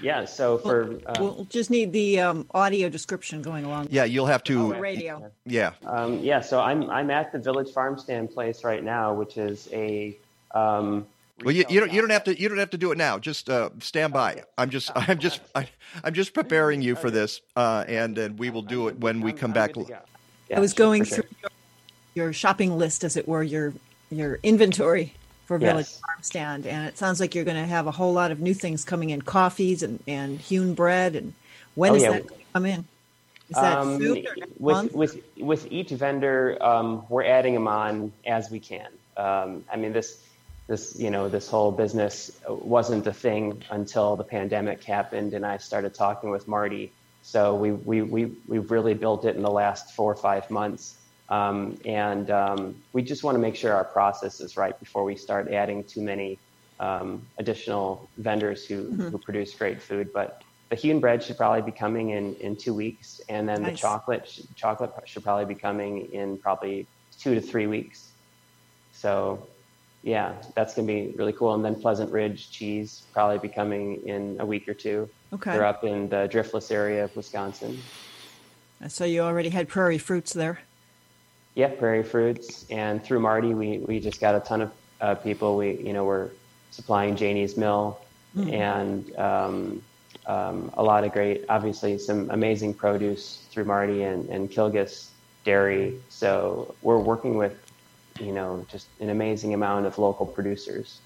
Yeah. 0.02 0.24
So 0.24 0.58
for 0.58 0.98
uh, 1.06 1.14
We'll 1.18 1.46
just 1.50 1.70
need 1.70 1.92
the 1.92 2.20
um, 2.20 2.46
audio 2.52 2.88
description 2.88 3.42
going 3.42 3.64
along. 3.64 3.88
Yeah, 3.90 4.04
you'll 4.04 4.26
have 4.26 4.42
on 4.48 4.68
the 4.68 4.74
to. 4.74 4.80
radio. 4.80 5.30
Yeah, 5.44 5.72
Um, 5.84 6.18
yeah, 6.20 6.40
so 6.40 6.60
I'm 6.60 6.88
I'm 6.90 7.10
at 7.10 7.32
the 7.32 7.38
Village 7.38 7.70
Farm 7.72 7.98
Stand 7.98 8.30
place 8.30 8.64
right 8.64 8.82
now, 8.82 9.14
which 9.14 9.36
is 9.36 9.68
a 9.72 10.16
um, 10.52 11.06
Well, 11.44 11.54
you, 11.54 11.64
you 11.68 11.80
don't 11.80 11.92
you 11.92 12.00
don't 12.00 12.10
have 12.10 12.24
to 12.24 12.40
you 12.40 12.48
don't 12.48 12.58
have 12.58 12.70
to 12.70 12.78
do 12.78 12.92
it 12.92 12.98
now. 12.98 13.18
Just 13.18 13.48
uh, 13.48 13.70
stand 13.80 14.12
by. 14.12 14.42
I'm 14.58 14.70
just 14.70 14.90
I'm 14.94 15.18
just 15.18 15.40
I, 15.54 15.68
I'm 16.02 16.14
just 16.14 16.34
preparing 16.34 16.82
you 16.82 16.96
for 16.96 17.10
this, 17.10 17.40
uh, 17.56 17.84
and 17.86 18.16
and 18.18 18.38
we 18.38 18.50
will 18.50 18.62
do 18.62 18.88
it 18.88 18.98
when 19.00 19.20
we 19.20 19.32
come 19.32 19.52
back. 19.52 19.74
good 19.74 19.86
to. 19.86 20.02
I 20.54 20.58
was 20.58 20.74
going 20.74 21.04
for 21.04 21.14
sure. 21.14 21.24
through 21.24 21.36
your, 22.14 22.26
your 22.26 22.32
shopping 22.32 22.76
list, 22.76 23.04
as 23.04 23.16
it 23.16 23.28
were, 23.28 23.42
your 23.42 23.72
your 24.10 24.40
inventory 24.42 25.14
for 25.50 25.58
Village 25.58 25.86
Yes. 25.86 26.00
Farm 26.06 26.22
Stand, 26.22 26.64
and 26.64 26.86
it 26.86 26.96
sounds 26.96 27.18
like 27.18 27.34
you're 27.34 27.44
going 27.44 27.56
to 27.56 27.66
have 27.66 27.88
a 27.88 27.90
whole 27.90 28.12
lot 28.12 28.30
of 28.30 28.38
new 28.38 28.54
things 28.54 28.84
coming 28.84 29.10
in: 29.10 29.20
coffees 29.20 29.82
and, 29.82 30.00
and 30.06 30.38
hewn 30.38 30.74
bread. 30.74 31.16
And 31.16 31.34
when 31.74 31.90
Oh, 31.90 31.94
is 31.96 32.02
yeah. 32.04 32.10
that 32.12 32.28
going 32.28 32.40
to 32.40 32.46
come 32.52 32.66
in? 32.66 32.84
Is 33.48 33.56
that 33.56 33.78
Um, 33.78 33.98
soon 33.98 34.18
or 34.18 34.34
with 34.60 34.94
with 34.94 35.22
with 35.38 35.66
each 35.72 35.90
vendor, 35.90 36.56
um, 36.62 37.04
we're 37.08 37.24
adding 37.24 37.54
them 37.54 37.66
on 37.66 38.12
as 38.24 38.48
we 38.48 38.60
can. 38.60 38.86
Um, 39.16 39.64
I 39.72 39.74
mean, 39.74 39.92
this 39.92 40.22
this 40.68 40.96
you 40.96 41.10
know 41.10 41.28
this 41.28 41.48
whole 41.48 41.72
business 41.72 42.30
wasn't 42.48 43.04
a 43.08 43.12
thing 43.12 43.60
until 43.70 44.14
the 44.14 44.22
pandemic 44.22 44.84
happened, 44.84 45.34
and 45.34 45.44
I 45.44 45.56
started 45.56 45.94
talking 45.94 46.30
with 46.30 46.46
Marty. 46.46 46.92
So 47.22 47.56
we 47.56 47.72
we 47.72 48.02
we 48.02 48.26
we've 48.46 48.70
really 48.70 48.94
built 48.94 49.24
it 49.24 49.34
in 49.34 49.42
the 49.42 49.50
last 49.50 49.96
four 49.96 50.12
or 50.12 50.16
five 50.16 50.48
months. 50.48 50.94
Um, 51.30 51.78
and 51.84 52.30
um, 52.30 52.74
we 52.92 53.02
just 53.02 53.22
want 53.22 53.36
to 53.36 53.38
make 53.38 53.54
sure 53.54 53.72
our 53.72 53.84
process 53.84 54.40
is 54.40 54.56
right 54.56 54.78
before 54.78 55.04
we 55.04 55.14
start 55.16 55.48
adding 55.52 55.84
too 55.84 56.02
many 56.02 56.38
um, 56.80 57.22
additional 57.38 58.08
vendors 58.18 58.66
who, 58.66 58.84
Mm-hmm. 58.84 59.08
who 59.10 59.18
produce 59.18 59.54
great 59.54 59.80
food. 59.80 60.12
But 60.12 60.42
the 60.70 60.76
hewn 60.76 60.98
bread 61.00 61.22
should 61.22 61.36
probably 61.36 61.62
be 61.62 61.76
coming 61.76 62.10
in, 62.10 62.34
in 62.36 62.56
two 62.56 62.74
weeks, 62.74 63.20
and 63.28 63.48
then 63.48 63.62
the 63.62 63.72
chocolate 63.72 64.28
sh- 64.28 64.40
chocolate 64.56 64.92
should 65.04 65.22
probably 65.22 65.44
be 65.44 65.58
coming 65.60 66.12
in 66.12 66.38
probably 66.38 66.86
two 67.18 67.34
to 67.34 67.40
three 67.40 67.66
weeks. 67.66 68.10
So, 68.92 69.46
yeah, 70.02 70.34
that's 70.54 70.74
gonna 70.74 70.86
be 70.86 71.12
really 71.16 71.32
cool. 71.32 71.54
And 71.54 71.64
then 71.64 71.74
Pleasant 71.80 72.10
Ridge 72.10 72.50
cheese 72.50 73.02
probably 73.12 73.38
be 73.38 73.48
coming 73.52 74.00
in 74.06 74.36
a 74.40 74.46
week 74.46 74.68
or 74.68 74.74
two. 74.74 75.08
Okay. 75.32 75.52
They're 75.52 75.64
up 75.66 75.84
in 75.84 76.08
the 76.08 76.28
Driftless 76.32 76.70
area 76.72 77.04
of 77.04 77.14
Wisconsin. 77.16 77.78
So 78.88 79.04
you 79.04 79.20
already 79.20 79.50
had 79.50 79.68
prairie 79.68 79.98
fruits 79.98 80.32
there. 80.32 80.60
Yeah, 81.54 81.68
prairie 81.68 82.04
fruits, 82.04 82.64
and 82.70 83.02
through 83.02 83.20
Marty, 83.20 83.54
we, 83.54 83.78
we 83.78 84.00
just 84.00 84.20
got 84.20 84.34
a 84.34 84.40
ton 84.40 84.62
of 84.62 84.72
uh, 85.00 85.14
people. 85.16 85.56
We 85.56 85.72
you 85.72 85.92
know 85.92 86.04
we're 86.04 86.30
supplying 86.70 87.16
Janie's 87.16 87.56
Mill, 87.56 88.00
and 88.36 89.16
um, 89.16 89.82
um, 90.26 90.70
a 90.74 90.82
lot 90.82 91.04
of 91.04 91.12
great, 91.12 91.44
obviously, 91.48 91.98
some 91.98 92.30
amazing 92.30 92.74
produce 92.74 93.44
through 93.50 93.64
Marty 93.64 94.02
and, 94.02 94.28
and 94.28 94.50
Kilgus 94.50 95.08
Dairy. 95.44 95.98
So 96.08 96.74
we're 96.82 96.98
working 96.98 97.36
with, 97.36 97.56
you 98.20 98.32
know, 98.32 98.64
just 98.70 98.86
an 99.00 99.10
amazing 99.10 99.54
amount 99.54 99.86
of 99.86 99.98
local 99.98 100.26
producers. 100.26 101.00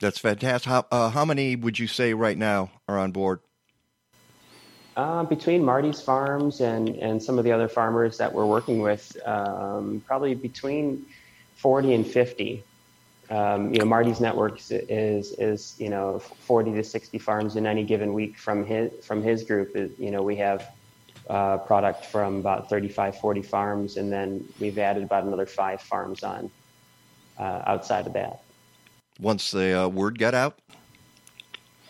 That's 0.00 0.18
fantastic. 0.18 0.70
How, 0.70 0.86
uh, 0.90 1.10
how 1.10 1.24
many 1.24 1.56
would 1.56 1.78
you 1.78 1.88
say 1.88 2.14
right 2.14 2.38
now 2.38 2.70
are 2.88 2.98
on 2.98 3.10
board? 3.12 3.40
Uh, 4.98 5.22
between 5.22 5.64
Marty's 5.64 6.00
farms 6.00 6.60
and, 6.60 6.88
and 6.96 7.22
some 7.22 7.38
of 7.38 7.44
the 7.44 7.52
other 7.52 7.68
farmers 7.68 8.18
that 8.18 8.32
we're 8.32 8.44
working 8.44 8.80
with, 8.80 9.16
um, 9.24 10.02
probably 10.04 10.34
between 10.34 11.06
40 11.54 11.94
and 11.94 12.04
50. 12.04 12.64
Um, 13.30 13.72
you 13.72 13.78
know, 13.78 13.84
Marty's 13.84 14.20
network 14.20 14.58
is, 14.72 15.30
is, 15.38 15.76
you 15.78 15.88
know, 15.88 16.18
40 16.18 16.72
to 16.72 16.82
60 16.82 17.16
farms 17.20 17.54
in 17.54 17.64
any 17.64 17.84
given 17.84 18.12
week 18.12 18.36
from 18.36 18.66
his, 18.66 18.90
from 19.04 19.22
his 19.22 19.44
group. 19.44 19.70
You 20.00 20.10
know, 20.10 20.20
we 20.20 20.34
have 20.34 20.68
uh, 21.30 21.58
product 21.58 22.04
from 22.06 22.38
about 22.38 22.68
35, 22.68 23.20
40 23.20 23.42
farms, 23.42 23.98
and 23.98 24.10
then 24.10 24.48
we've 24.58 24.78
added 24.78 25.04
about 25.04 25.22
another 25.22 25.46
five 25.46 25.80
farms 25.80 26.24
on 26.24 26.50
uh, 27.38 27.62
outside 27.68 28.08
of 28.08 28.14
that. 28.14 28.40
Once 29.20 29.52
the 29.52 29.84
uh, 29.84 29.86
word 29.86 30.18
got 30.18 30.34
out? 30.34 30.58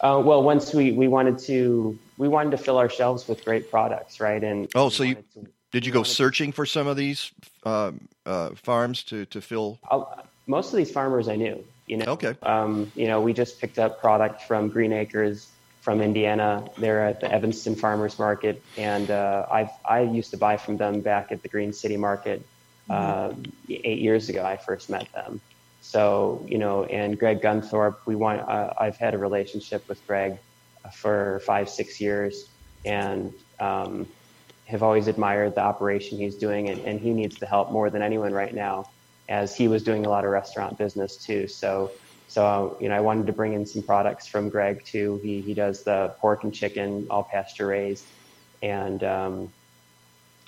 Uh, 0.03 0.21
well, 0.23 0.43
once 0.43 0.75
we, 0.75 0.93
we 0.93 1.09
wanted 1.09 1.39
to 1.39 1.99
we 2.19 2.29
wanted 2.29 2.51
to 2.51 2.59
fill 2.59 2.77
our 2.77 2.91
shelves 2.91 3.27
with 3.27 3.45
great 3.45 3.71
products, 3.71 4.21
right? 4.21 4.43
And 4.43 4.69
oh, 4.75 4.91
so 4.91 5.05
you 5.05 5.15
to, 5.15 5.47
did 5.71 5.87
you 5.87 5.93
go 5.93 6.03
searching 6.03 6.51
to, 6.51 6.57
for 6.57 6.67
some 6.67 6.87
of 6.87 6.97
these 6.97 7.31
um, 7.65 8.09
uh, 8.27 8.51
farms 8.51 9.05
to 9.05 9.25
to 9.27 9.41
fill? 9.41 9.79
I'll, 9.91 10.27
most 10.47 10.73
of 10.73 10.77
these 10.77 10.91
farmers 10.91 11.29
I 11.29 11.37
knew, 11.37 11.65
you 11.87 11.99
know. 11.99 12.07
Okay. 12.07 12.35
Um, 12.43 12.91
you 12.95 13.07
know, 13.07 13.21
we 13.21 13.33
just 13.33 13.61
picked 13.61 13.79
up 13.79 14.01
product 14.01 14.43
from 14.43 14.69
Green 14.69 14.93
Acres 14.93 15.49
from 15.81 16.01
Indiana. 16.01 16.69
They're 16.77 17.07
at 17.07 17.21
the 17.21 17.33
Evanston 17.33 17.77
Farmers 17.77 18.19
Market, 18.19 18.63
and 18.77 19.11
uh, 19.11 19.47
I 19.51 19.71
I 19.85 20.01
used 20.01 20.31
to 20.33 20.37
buy 20.37 20.57
from 20.57 20.77
them 20.77 21.01
back 21.01 21.31
at 21.33 21.43
the 21.43 21.49
Green 21.49 21.73
City 21.73 21.97
Market 21.97 22.43
mm-hmm. 22.91 23.41
uh, 23.41 23.51
eight 23.71 24.01
years 24.01 24.29
ago. 24.29 24.45
I 24.45 24.57
first 24.57 24.91
met 24.91 25.11
them. 25.13 25.41
So 25.83 26.45
you 26.49 26.59
know, 26.59 26.85
and 26.85 27.17
Greg 27.19 27.41
Gunthorp, 27.41 27.97
we 28.07 28.17
want. 28.17 28.41
Uh, 28.41 28.73
I've 28.79 28.97
had 28.97 29.15
a 29.15 29.19
relationship 29.19 29.89
with 29.89 30.05
Greg 30.07 30.39
for 30.95 31.41
five 31.47 31.69
six 31.69 32.01
years, 32.01 32.49
and 32.85 33.33
um, 33.61 34.07
have 34.67 34.83
always 34.83 35.09
admired 35.09 35.55
the 35.55 35.63
operation 35.63 36.19
he's 36.19 36.37
doing, 36.37 36.69
and, 36.69 36.81
and 36.81 37.01
he 37.01 37.11
needs 37.11 37.37
the 37.37 37.47
help 37.47 37.73
more 37.73 37.91
than 37.91 38.03
anyone 38.03 38.33
right 38.33 38.55
now, 38.55 38.85
as 39.29 39.57
he 39.57 39.69
was 39.69 39.83
doing 39.83 40.07
a 40.07 40.09
lot 40.09 40.25
of 40.25 40.31
restaurant 40.31 40.79
business 40.79 41.25
too. 41.25 41.49
So 41.49 41.91
so, 42.29 42.77
you 42.79 42.91
know, 42.91 42.95
I 42.95 43.01
wanted 43.01 43.27
to 43.27 43.33
bring 43.33 43.55
in 43.55 43.65
some 43.65 43.83
products 43.83 44.29
from 44.29 44.51
Greg 44.51 44.85
too. 44.85 45.19
He, 45.23 45.41
he 45.41 45.55
does 45.55 45.83
the 45.83 46.15
pork 46.21 46.45
and 46.45 46.55
chicken, 46.55 47.07
all 47.11 47.25
pasture 47.25 47.67
raised, 47.67 48.05
and, 48.63 49.03
um, 49.03 49.53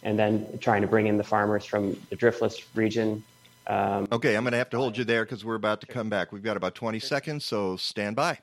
and 0.03 0.19
then 0.19 0.59
trying 0.61 0.83
to 0.83 0.89
bring 0.89 1.07
in 1.07 1.17
the 1.17 1.25
farmers 1.25 1.65
from 1.65 1.97
the 2.11 2.17
Driftless 2.17 2.63
region. 2.75 3.25
Um, 3.67 4.09
okay, 4.13 4.37
I'm 4.37 4.45
going 4.45 4.53
to 4.53 4.59
have 4.59 4.71
to 4.71 4.77
hold 4.77 4.99
you 4.99 5.05
there 5.05 5.25
because 5.25 5.43
we're 5.43 5.55
about 5.55 5.81
to 5.81 5.87
come 5.87 6.11
back. 6.11 6.33
We've 6.33 6.43
got 6.43 6.59
about 6.59 6.75
20 6.75 6.99
seconds, 6.99 7.47
so 7.47 7.77
stand 7.77 8.15
by. 8.15 8.39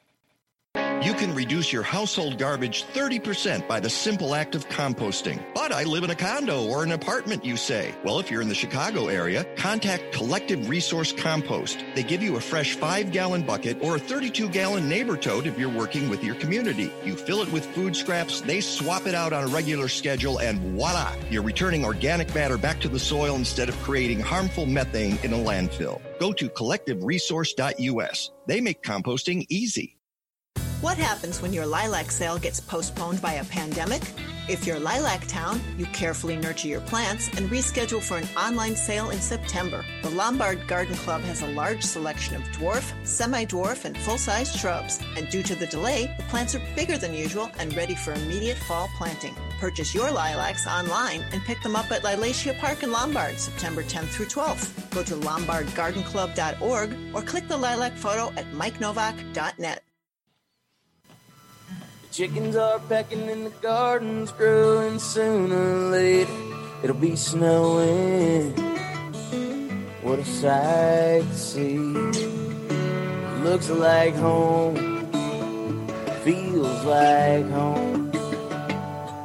You 1.04 1.14
can 1.14 1.36
reduce 1.36 1.72
your 1.72 1.84
household 1.84 2.40
garbage 2.40 2.84
30% 2.86 3.68
by 3.68 3.80
the 3.80 3.90
simple 3.90 4.34
act 4.34 4.56
of 4.56 4.68
composting. 4.68 5.42
But 5.54 5.72
I 5.72 5.84
live 5.84 6.04
in 6.04 6.10
a 6.10 6.16
condo 6.16 6.66
or 6.66 6.84
an 6.84 6.92
apartment, 6.92 7.46
you 7.46 7.56
say. 7.56 7.94
Well, 8.04 8.20
if 8.20 8.32
you're 8.32 8.42
in 8.42 8.50
the 8.50 8.56
Chicago 8.56 9.08
area, 9.08 9.46
contact 9.56 10.12
Collective 10.12 10.68
Resource 10.68 11.12
Compost. 11.12 11.84
They 11.94 12.04
give 12.04 12.24
you 12.24 12.36
a 12.36 12.42
fresh 12.42 12.76
5 12.76 13.12
gallon 13.12 13.44
bucket 13.44 13.78
or 13.82 13.98
a 13.98 14.00
32 14.00 14.50
gallon 14.50 14.90
neighbor 14.90 15.16
tote 15.16 15.46
if 15.46 15.58
you're 15.60 15.70
working 15.70 16.10
with 16.10 16.24
your 16.24 16.36
community. 16.36 16.92
You 17.06 17.16
fill 17.16 17.42
it 17.44 17.52
with 17.52 17.66
food 17.68 17.96
scraps, 17.96 18.42
they 18.42 18.60
swap 18.60 19.06
it 19.06 19.14
out 19.14 19.34
on 19.34 19.44
a 19.44 19.48
regular 19.48 19.88
schedule, 19.88 20.40
and 20.40 20.60
voila! 20.60 21.14
You're 21.30 21.44
returning 21.44 21.86
organic 21.86 22.34
matter 22.34 22.58
back 22.58 22.82
to 22.82 22.90
the 22.90 23.00
soil 23.00 23.36
instead 23.36 23.70
of 23.70 23.80
creating 23.82 24.20
harmful 24.20 24.66
methane 24.66 25.20
in 25.22 25.32
a 25.32 25.38
landfill. 25.38 26.02
Go 26.20 26.34
to 26.34 26.50
collectiveresource.us. 26.50 28.32
They 28.48 28.62
make 28.62 28.82
composting 28.82 29.46
easy. 29.50 29.97
What 30.80 31.00
happens 31.00 31.42
when 31.42 31.54
your 31.54 31.66
lilac 31.66 32.12
sale 32.12 32.38
gets 32.38 32.60
postponed 32.60 33.20
by 33.20 33.34
a 33.34 33.46
pandemic? 33.46 34.04
If 34.48 34.68
you're 34.68 34.80
Lilac 34.80 35.28
Town, 35.28 35.60
you 35.76 35.88
carefully 35.88 36.36
nurture 36.36 36.68
your 36.68 36.82
plants 36.82 37.30
and 37.36 37.50
reschedule 37.50 38.02
for 38.02 38.18
an 38.18 38.28
online 38.38 38.76
sale 38.76 39.10
in 39.10 39.20
September. 39.20 39.84
The 40.04 40.12
Lombard 40.12 40.68
Garden 40.68 40.94
Club 40.98 41.24
has 41.24 41.42
a 41.42 41.48
large 41.48 41.82
selection 41.82 42.36
of 42.36 42.44
dwarf, 42.50 42.94
semi 43.06 43.44
dwarf, 43.44 43.86
and 43.86 43.98
full 43.98 44.20
sized 44.20 44.56
shrubs, 44.56 45.00
and 45.18 45.28
due 45.30 45.42
to 45.42 45.56
the 45.56 45.66
delay, 45.66 46.14
the 46.16 46.24
plants 46.26 46.54
are 46.54 46.62
bigger 46.76 46.98
than 46.98 47.16
usual 47.16 47.50
and 47.58 47.76
ready 47.76 47.96
for 47.96 48.14
immediate 48.14 48.58
fall 48.58 48.88
planting. 49.00 49.36
Purchase 49.60 49.96
your 49.96 50.12
lilacs 50.12 50.68
online 50.68 51.26
and 51.34 51.42
pick 51.42 51.60
them 51.64 51.76
up 51.76 51.92
at 51.92 52.04
Lilacia 52.04 52.56
Park 52.60 52.84
in 52.84 52.92
Lombard 52.92 53.40
September 53.40 53.82
10th 53.82 54.10
through 54.10 54.28
12th. 54.28 54.92
Go 54.92 55.02
to 55.02 55.16
lombardgardenclub.org 55.16 57.16
or 57.16 57.22
click 57.24 57.48
the 57.48 57.58
lilac 57.58 57.98
photo 57.98 58.32
at 58.38 58.46
mikenovak.net. 58.52 59.82
Chickens 62.18 62.56
are 62.56 62.80
pecking 62.90 63.30
in 63.30 63.44
the 63.44 63.52
gardens, 63.62 64.32
growing 64.32 64.98
sooner 64.98 65.56
or 65.56 65.92
later. 65.92 66.34
It'll 66.82 66.96
be 66.96 67.16
snowing. 67.16 68.54
What 70.02 70.18
a 70.18 70.26
sight 70.26 71.22
to 71.22 71.38
see. 71.38 71.78
Looks 73.44 73.70
like 73.70 74.16
home. 74.16 75.06
Feels 76.24 76.86
like 76.86 77.48
home. 77.52 78.10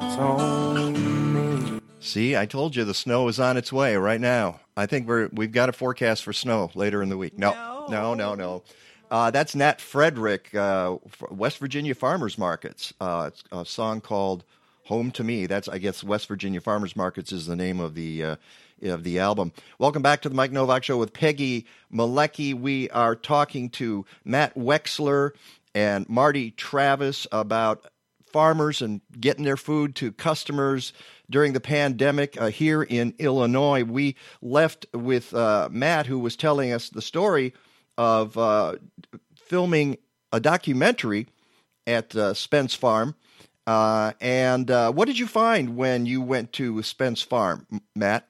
It's 0.03 0.17
home 0.17 1.81
See, 1.99 2.37
I 2.37 2.45
told 2.45 2.77
you 2.77 2.85
the 2.85 2.93
snow 2.93 3.27
is 3.29 3.41
on 3.41 3.57
its 3.57 3.73
way 3.73 3.97
right 3.97 4.21
now. 4.21 4.61
I 4.77 4.85
think 4.85 5.09
we're 5.09 5.31
we've 5.33 5.51
got 5.51 5.71
a 5.71 5.73
forecast 5.73 6.25
for 6.25 6.35
snow 6.35 6.71
later 6.75 7.03
in 7.03 7.09
the 7.09 7.17
week. 7.17 7.39
No, 7.39 7.87
no, 7.89 8.13
no, 8.13 8.35
no. 8.35 8.35
no. 8.35 8.63
Uh, 9.13 9.31
that's 9.31 9.55
Nat 9.55 9.79
Frederick, 9.79 10.55
uh, 10.55 10.97
West 11.29 11.59
Virginia 11.59 11.95
Farmers 11.95 12.39
Markets. 12.39 12.95
Uh, 12.99 13.29
it's 13.31 13.45
a 13.53 13.63
song 13.63 14.01
called 14.01 14.43
"Home 14.85 15.11
to 15.11 15.23
Me." 15.23 15.45
That's, 15.45 15.69
I 15.69 15.77
guess, 15.77 16.03
West 16.03 16.29
Virginia 16.29 16.63
Farmers 16.63 16.97
Markets 16.97 17.31
is 17.31 17.45
the 17.45 17.55
name 17.55 17.79
of 17.79 17.95
the 17.95 18.25
uh, 18.25 18.37
of 18.85 19.05
the 19.05 19.19
album. 19.19 19.53
Welcome 19.79 20.01
back 20.01 20.23
to 20.23 20.31
the 20.31 20.35
Mike 20.35 20.51
Novak 20.51 20.83
Show 20.83 20.97
with 20.97 21.13
Peggy 21.13 21.67
Malecki. 21.93 22.59
We 22.59 22.89
are 22.89 23.15
talking 23.15 23.69
to 23.73 24.07
Matt 24.25 24.55
Wechsler 24.55 25.33
and 25.75 26.09
Marty 26.09 26.51
Travis 26.51 27.27
about 27.31 27.89
farmers 28.33 28.81
and 28.81 29.03
getting 29.21 29.45
their 29.45 29.59
food 29.59 29.95
to 29.97 30.11
customers 30.11 30.95
during 31.29 31.53
the 31.53 31.61
pandemic 31.61 32.41
uh, 32.41 32.47
here 32.47 32.83
in 32.83 33.13
Illinois. 33.19 33.85
We 33.85 34.17
left 34.41 34.87
with 34.95 35.35
uh, 35.35 35.69
Matt, 35.71 36.07
who 36.07 36.19
was 36.19 36.35
telling 36.35 36.73
us 36.73 36.89
the 36.89 37.03
story 37.03 37.53
of 38.03 38.37
uh, 38.37 38.75
filming 39.37 39.97
a 40.33 40.41
documentary 40.41 41.29
at 41.87 42.17
uh, 42.17 42.35
Spence 42.35 42.75
Farm. 42.75 43.15
Uh, 43.65 44.13
and 44.21 44.69
uh, 44.73 44.91
what 44.91 45.07
did 45.07 45.21
you 45.21 45.29
find 45.29 45.77
when 45.77 46.05
you 46.05 46.21
went 46.21 46.53
to 46.55 46.83
Spence 46.83 47.23
Farm, 47.23 47.65
Matt? 47.95 48.27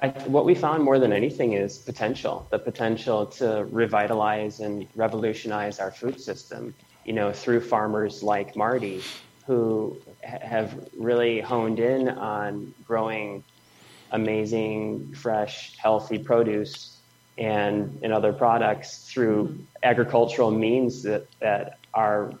I, 0.00 0.08
what 0.26 0.46
we 0.46 0.54
found 0.54 0.82
more 0.82 0.98
than 0.98 1.12
anything 1.12 1.52
is 1.52 1.76
potential 1.76 2.46
the 2.50 2.58
potential 2.58 3.26
to 3.26 3.66
revitalize 3.70 4.60
and 4.60 4.86
revolutionize 4.96 5.78
our 5.78 5.90
food 5.90 6.18
system, 6.18 6.74
you 7.04 7.12
know, 7.12 7.32
through 7.32 7.60
farmers 7.60 8.22
like 8.22 8.56
Marty 8.56 9.02
who 9.46 9.94
ha- 10.24 10.38
have 10.40 10.88
really 10.96 11.40
honed 11.40 11.80
in 11.80 12.08
on 12.08 12.72
growing 12.86 13.44
amazing, 14.10 15.12
fresh, 15.14 15.76
healthy 15.76 16.18
produce 16.18 16.91
and 17.38 17.98
and 18.02 18.12
other 18.12 18.32
products 18.32 18.98
through 19.10 19.58
agricultural 19.82 20.50
means 20.50 21.02
that 21.02 21.26
that 21.40 21.78
are 21.94 22.32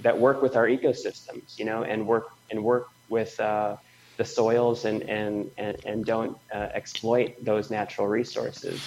that 0.00 0.18
work 0.18 0.42
with 0.42 0.56
our 0.56 0.66
ecosystems, 0.66 1.58
you 1.58 1.64
know, 1.64 1.82
and 1.82 2.06
work 2.06 2.30
and 2.50 2.64
work 2.64 2.88
with 3.08 3.38
uh, 3.40 3.76
the 4.16 4.24
soils 4.24 4.84
and 4.84 5.02
and 5.02 5.50
and, 5.58 5.84
and 5.84 6.04
don't 6.04 6.38
uh, 6.52 6.68
exploit 6.72 7.44
those 7.44 7.70
natural 7.70 8.06
resources. 8.06 8.80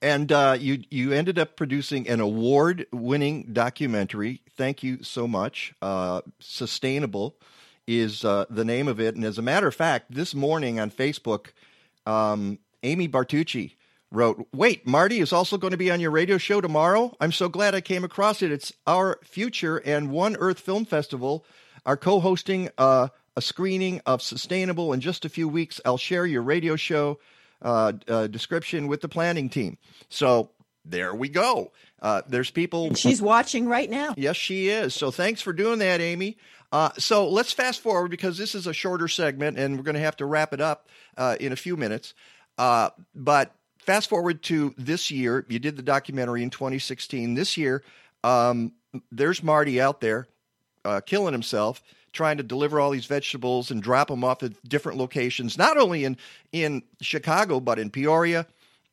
And 0.00 0.32
uh, 0.32 0.56
you 0.58 0.84
you 0.90 1.12
ended 1.12 1.38
up 1.38 1.56
producing 1.56 2.08
an 2.08 2.20
award-winning 2.20 3.50
documentary. 3.52 4.40
Thank 4.56 4.82
you 4.82 5.02
so 5.02 5.28
much. 5.28 5.74
Uh, 5.82 6.22
Sustainable 6.40 7.36
is 7.86 8.24
uh, 8.24 8.46
the 8.48 8.64
name 8.64 8.88
of 8.88 9.00
it, 9.00 9.16
and 9.16 9.24
as 9.24 9.38
a 9.38 9.42
matter 9.42 9.66
of 9.66 9.74
fact, 9.74 10.12
this 10.12 10.34
morning 10.34 10.80
on 10.80 10.90
Facebook, 10.90 11.48
um, 12.06 12.58
Amy 12.82 13.06
Bartucci 13.06 13.74
wrote, 14.10 14.46
Wait, 14.52 14.86
Marty 14.86 15.20
is 15.20 15.32
also 15.32 15.58
going 15.58 15.72
to 15.72 15.76
be 15.76 15.90
on 15.90 16.00
your 16.00 16.10
radio 16.10 16.38
show 16.38 16.60
tomorrow? 16.60 17.14
I'm 17.20 17.32
so 17.32 17.48
glad 17.48 17.74
I 17.74 17.80
came 17.80 18.04
across 18.04 18.42
it. 18.42 18.52
It's 18.52 18.72
Our 18.86 19.18
Future 19.24 19.78
and 19.78 20.10
One 20.10 20.36
Earth 20.36 20.60
Film 20.60 20.84
Festival 20.84 21.44
are 21.84 21.96
co 21.96 22.20
hosting 22.20 22.70
uh, 22.78 23.08
a 23.36 23.42
screening 23.42 24.00
of 24.06 24.22
Sustainable 24.22 24.92
in 24.92 25.00
just 25.00 25.24
a 25.24 25.28
few 25.28 25.48
weeks. 25.48 25.80
I'll 25.84 25.98
share 25.98 26.26
your 26.26 26.42
radio 26.42 26.76
show 26.76 27.18
uh, 27.62 27.92
uh, 28.08 28.26
description 28.26 28.86
with 28.86 29.00
the 29.00 29.08
planning 29.08 29.48
team. 29.48 29.78
So 30.08 30.50
there 30.84 31.14
we 31.14 31.28
go. 31.28 31.72
Uh, 32.00 32.22
there's 32.28 32.50
people. 32.50 32.94
She's 32.94 33.20
watching 33.20 33.66
right 33.66 33.90
now. 33.90 34.14
Yes, 34.16 34.36
she 34.36 34.68
is. 34.68 34.94
So 34.94 35.10
thanks 35.10 35.40
for 35.40 35.52
doing 35.52 35.78
that, 35.80 36.00
Amy. 36.00 36.36
Uh, 36.72 36.90
so 36.98 37.28
let's 37.28 37.52
fast 37.52 37.80
forward 37.80 38.10
because 38.10 38.36
this 38.38 38.54
is 38.54 38.66
a 38.66 38.72
shorter 38.72 39.08
segment 39.08 39.58
and 39.58 39.76
we're 39.76 39.82
going 39.82 39.94
to 39.94 40.00
have 40.00 40.16
to 40.16 40.26
wrap 40.26 40.52
it 40.52 40.60
up 40.60 40.88
uh, 41.16 41.36
in 41.40 41.52
a 41.52 41.56
few 41.56 41.76
minutes. 41.76 42.14
Uh, 42.58 42.90
but 43.14 43.54
fast 43.86 44.08
forward 44.10 44.42
to 44.44 44.74
this 44.76 45.10
year. 45.10 45.46
You 45.48 45.58
did 45.58 45.76
the 45.76 45.82
documentary 45.82 46.42
in 46.42 46.50
2016. 46.50 47.34
This 47.34 47.56
year, 47.56 47.82
um, 48.24 48.72
there's 49.10 49.42
Marty 49.42 49.80
out 49.80 50.00
there 50.00 50.26
uh, 50.84 51.00
killing 51.00 51.32
himself 51.32 51.82
trying 52.12 52.38
to 52.38 52.42
deliver 52.42 52.80
all 52.80 52.90
these 52.90 53.06
vegetables 53.06 53.70
and 53.70 53.82
drop 53.82 54.08
them 54.08 54.24
off 54.24 54.42
at 54.42 54.52
different 54.66 54.98
locations, 54.98 55.58
not 55.58 55.76
only 55.76 56.04
in 56.04 56.16
in 56.50 56.82
Chicago 57.00 57.60
but 57.60 57.78
in 57.78 57.90
Peoria 57.90 58.46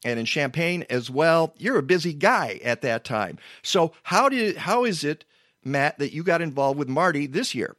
and 0.03 0.19
in 0.19 0.25
Champaign 0.25 0.85
as 0.89 1.09
well. 1.09 1.55
You're 1.57 1.77
a 1.77 1.83
busy 1.83 2.13
guy 2.13 2.59
at 2.63 2.81
that 2.81 3.05
time. 3.05 3.39
So 3.61 3.93
how 4.03 4.29
did 4.29 4.57
how 4.57 4.83
is 4.83 5.03
it, 5.03 5.23
Matt, 5.63 5.97
that 5.99 6.13
you 6.13 6.23
got 6.23 6.41
involved 6.41 6.77
with 6.77 6.89
Marty 6.89 7.25
this 7.25 7.55
year? 7.55 7.75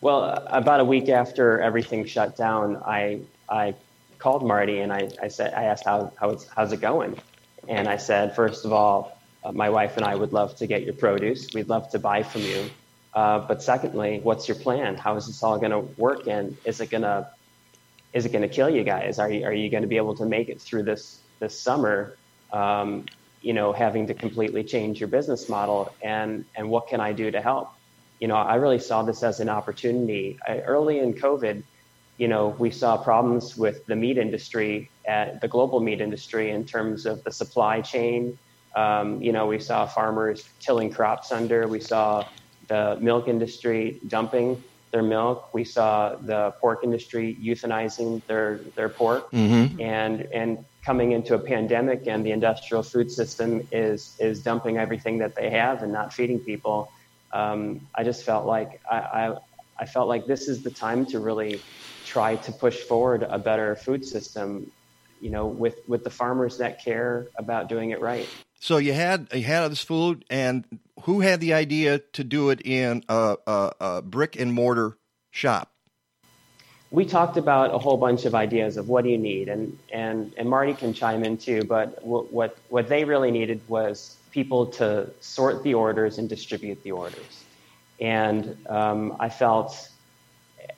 Well, 0.00 0.46
about 0.46 0.78
a 0.78 0.84
week 0.84 1.08
after 1.08 1.60
everything 1.60 2.04
shut 2.04 2.36
down, 2.36 2.76
I 2.84 3.20
I 3.48 3.74
called 4.18 4.46
Marty 4.46 4.80
and 4.80 4.92
I, 4.92 5.08
I 5.22 5.28
said 5.28 5.54
I 5.54 5.64
asked 5.64 5.84
how, 5.84 6.12
how 6.18 6.30
it's, 6.30 6.46
how's 6.48 6.72
it 6.72 6.80
going, 6.80 7.16
and 7.68 7.88
I 7.88 7.96
said 7.96 8.34
first 8.34 8.64
of 8.64 8.72
all, 8.72 9.18
uh, 9.44 9.52
my 9.52 9.70
wife 9.70 9.96
and 9.96 10.04
I 10.04 10.14
would 10.14 10.32
love 10.32 10.56
to 10.56 10.66
get 10.66 10.82
your 10.82 10.94
produce. 10.94 11.52
We'd 11.54 11.68
love 11.68 11.90
to 11.90 11.98
buy 11.98 12.22
from 12.22 12.42
you. 12.42 12.70
Uh, 13.14 13.38
but 13.40 13.62
secondly, 13.62 14.20
what's 14.22 14.48
your 14.48 14.56
plan? 14.56 14.96
How 14.96 15.16
is 15.16 15.26
this 15.26 15.42
all 15.42 15.58
going 15.58 15.72
to 15.72 15.80
work? 16.00 16.26
And 16.26 16.56
is 16.64 16.80
it 16.80 16.90
going 16.90 17.02
to 17.02 17.28
is 18.12 18.24
it 18.24 18.32
going 18.32 18.42
to 18.42 18.48
kill 18.48 18.70
you 18.70 18.84
guys? 18.84 19.18
Are 19.18 19.30
you 19.30 19.44
are 19.44 19.52
you 19.52 19.70
going 19.70 19.82
to 19.82 19.88
be 19.88 19.96
able 19.96 20.16
to 20.16 20.26
make 20.26 20.48
it 20.48 20.60
through 20.60 20.84
this 20.84 21.20
this 21.38 21.58
summer? 21.58 22.16
Um, 22.52 23.06
you 23.40 23.52
know, 23.52 23.72
having 23.72 24.06
to 24.08 24.14
completely 24.14 24.64
change 24.64 25.00
your 25.00 25.08
business 25.08 25.48
model, 25.48 25.92
and 26.02 26.44
and 26.56 26.68
what 26.68 26.88
can 26.88 27.00
I 27.00 27.12
do 27.12 27.30
to 27.30 27.40
help? 27.40 27.70
You 28.20 28.28
know, 28.28 28.34
I 28.36 28.56
really 28.56 28.78
saw 28.80 29.02
this 29.02 29.22
as 29.22 29.40
an 29.40 29.48
opportunity. 29.48 30.38
I, 30.46 30.60
early 30.60 30.98
in 30.98 31.14
COVID, 31.14 31.62
you 32.18 32.26
know, 32.26 32.48
we 32.58 32.70
saw 32.70 32.96
problems 32.96 33.56
with 33.56 33.86
the 33.86 33.96
meat 33.96 34.18
industry, 34.18 34.90
at 35.06 35.40
the 35.40 35.48
global 35.48 35.80
meat 35.80 36.00
industry, 36.00 36.50
in 36.50 36.64
terms 36.64 37.06
of 37.06 37.22
the 37.24 37.30
supply 37.30 37.80
chain. 37.80 38.36
Um, 38.74 39.22
you 39.22 39.32
know, 39.32 39.46
we 39.46 39.60
saw 39.60 39.86
farmers 39.86 40.48
tilling 40.60 40.90
crops 40.90 41.32
under. 41.32 41.66
We 41.68 41.80
saw 41.80 42.26
the 42.66 42.98
milk 43.00 43.28
industry 43.28 44.00
dumping 44.08 44.62
their 44.90 45.02
milk. 45.02 45.54
We 45.54 45.64
saw 45.64 46.16
the 46.16 46.52
pork 46.60 46.80
industry 46.82 47.36
euthanizing 47.40 48.22
their 48.26 48.58
their 48.74 48.88
pork, 48.88 49.30
mm-hmm. 49.30 49.80
and 49.80 50.22
and 50.32 50.64
coming 50.84 51.12
into 51.12 51.34
a 51.34 51.38
pandemic, 51.38 52.06
and 52.06 52.24
the 52.26 52.32
industrial 52.32 52.82
food 52.82 53.10
system 53.10 53.66
is 53.70 54.16
is 54.18 54.42
dumping 54.42 54.76
everything 54.76 55.18
that 55.18 55.36
they 55.36 55.50
have 55.50 55.82
and 55.82 55.92
not 55.92 56.12
feeding 56.12 56.40
people. 56.40 56.90
Um, 57.32 57.86
I 57.94 58.04
just 58.04 58.24
felt 58.24 58.46
like 58.46 58.80
I, 58.90 58.96
I 58.96 59.36
I 59.78 59.86
felt 59.86 60.08
like 60.08 60.26
this 60.26 60.48
is 60.48 60.62
the 60.62 60.70
time 60.70 61.06
to 61.06 61.20
really 61.20 61.60
try 62.08 62.36
to 62.36 62.52
push 62.52 62.76
forward 62.76 63.22
a 63.22 63.38
better 63.38 63.76
food 63.76 64.04
system. 64.04 64.70
You 65.20 65.30
know, 65.30 65.46
with 65.46 65.76
with 65.88 66.04
the 66.04 66.10
farmers 66.10 66.58
that 66.58 66.82
care 66.82 67.26
about 67.36 67.68
doing 67.68 67.90
it 67.90 68.00
right. 68.00 68.28
So 68.60 68.76
you 68.76 68.92
had 68.92 69.28
you 69.32 69.42
had 69.42 69.68
this 69.68 69.82
food, 69.82 70.24
and 70.30 70.64
who 71.02 71.20
had 71.20 71.40
the 71.40 71.54
idea 71.54 71.98
to 71.98 72.24
do 72.24 72.50
it 72.50 72.60
in 72.64 73.04
a, 73.08 73.36
a, 73.46 73.72
a 73.80 74.02
brick 74.02 74.38
and 74.38 74.52
mortar 74.52 74.96
shop? 75.30 75.72
we 76.90 77.04
talked 77.04 77.36
about 77.36 77.74
a 77.74 77.78
whole 77.78 77.96
bunch 77.96 78.24
of 78.24 78.34
ideas 78.34 78.76
of 78.76 78.88
what 78.88 79.04
do 79.04 79.10
you 79.10 79.18
need, 79.18 79.48
and 79.48 79.78
and 79.92 80.32
and 80.36 80.48
Marty 80.48 80.74
can 80.74 80.94
chime 80.94 81.22
in 81.22 81.36
too. 81.36 81.64
But 81.64 82.04
what 82.04 82.32
what, 82.32 82.56
what 82.68 82.88
they 82.88 83.04
really 83.04 83.30
needed 83.30 83.60
was 83.68 84.16
people 84.30 84.66
to 84.66 85.10
sort 85.20 85.62
the 85.62 85.74
orders 85.74 86.18
and 86.18 86.28
distribute 86.28 86.82
the 86.82 86.92
orders, 86.92 87.44
and 88.00 88.56
um, 88.68 89.16
I 89.20 89.28
felt 89.28 89.90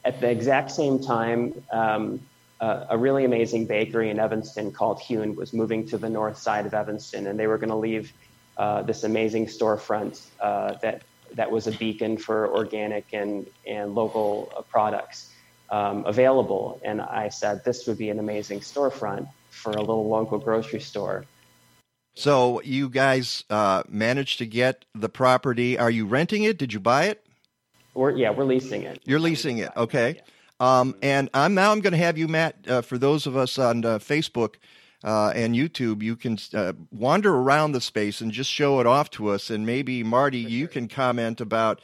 at 0.04 0.20
the 0.20 0.30
exact 0.30 0.70
same 0.70 1.02
time. 1.02 1.62
Um, 1.72 2.20
uh, 2.60 2.86
a 2.90 2.98
really 2.98 3.24
amazing 3.24 3.64
bakery 3.66 4.10
in 4.10 4.18
Evanston 4.18 4.70
called 4.70 5.00
Hewn 5.00 5.34
was 5.34 5.54
moving 5.54 5.86
to 5.88 5.96
the 5.96 6.10
north 6.10 6.36
side 6.36 6.66
of 6.66 6.74
Evanston, 6.74 7.26
and 7.26 7.38
they 7.38 7.46
were 7.46 7.56
going 7.56 7.70
to 7.70 7.76
leave 7.76 8.12
uh, 8.58 8.82
this 8.82 9.04
amazing 9.04 9.46
storefront 9.46 10.20
uh, 10.40 10.74
that 10.82 11.02
that 11.34 11.50
was 11.50 11.66
a 11.66 11.72
beacon 11.72 12.18
for 12.18 12.48
organic 12.52 13.06
and 13.12 13.46
and 13.66 13.94
local 13.94 14.52
uh, 14.54 14.62
products 14.62 15.30
um, 15.70 16.04
available. 16.04 16.80
And 16.84 17.00
I 17.00 17.30
said 17.30 17.64
this 17.64 17.86
would 17.86 17.96
be 17.96 18.10
an 18.10 18.18
amazing 18.18 18.60
storefront 18.60 19.28
for 19.48 19.70
a 19.70 19.80
little 19.80 20.08
local 20.08 20.38
grocery 20.38 20.80
store. 20.80 21.24
So 22.14 22.60
you 22.62 22.90
guys 22.90 23.44
uh, 23.48 23.84
managed 23.88 24.38
to 24.38 24.46
get 24.46 24.84
the 24.94 25.08
property. 25.08 25.78
Are 25.78 25.90
you 25.90 26.06
renting 26.06 26.42
it? 26.42 26.58
Did 26.58 26.72
you 26.72 26.80
buy 26.80 27.04
it? 27.04 27.24
We're, 27.94 28.12
yeah, 28.12 28.30
we're 28.30 28.44
leasing 28.44 28.82
it. 28.82 29.00
You're 29.04 29.20
leasing 29.20 29.58
it. 29.58 29.70
Okay. 29.76 30.20
Um, 30.60 30.94
and 31.02 31.30
I'm 31.32 31.54
now 31.54 31.72
I'm 31.72 31.80
going 31.80 31.92
to 31.92 31.98
have 31.98 32.18
you, 32.18 32.28
Matt. 32.28 32.56
Uh, 32.68 32.82
for 32.82 32.98
those 32.98 33.26
of 33.26 33.36
us 33.36 33.58
on 33.58 33.84
uh, 33.84 33.98
Facebook 33.98 34.56
uh, 35.02 35.32
and 35.34 35.54
YouTube, 35.54 36.02
you 36.02 36.16
can 36.16 36.38
uh, 36.54 36.74
wander 36.92 37.34
around 37.34 37.72
the 37.72 37.80
space 37.80 38.20
and 38.20 38.30
just 38.30 38.50
show 38.50 38.78
it 38.80 38.86
off 38.86 39.10
to 39.10 39.30
us. 39.30 39.48
And 39.48 39.64
maybe 39.64 40.02
Marty, 40.02 40.38
you 40.38 40.68
can 40.68 40.86
comment 40.86 41.40
about 41.40 41.80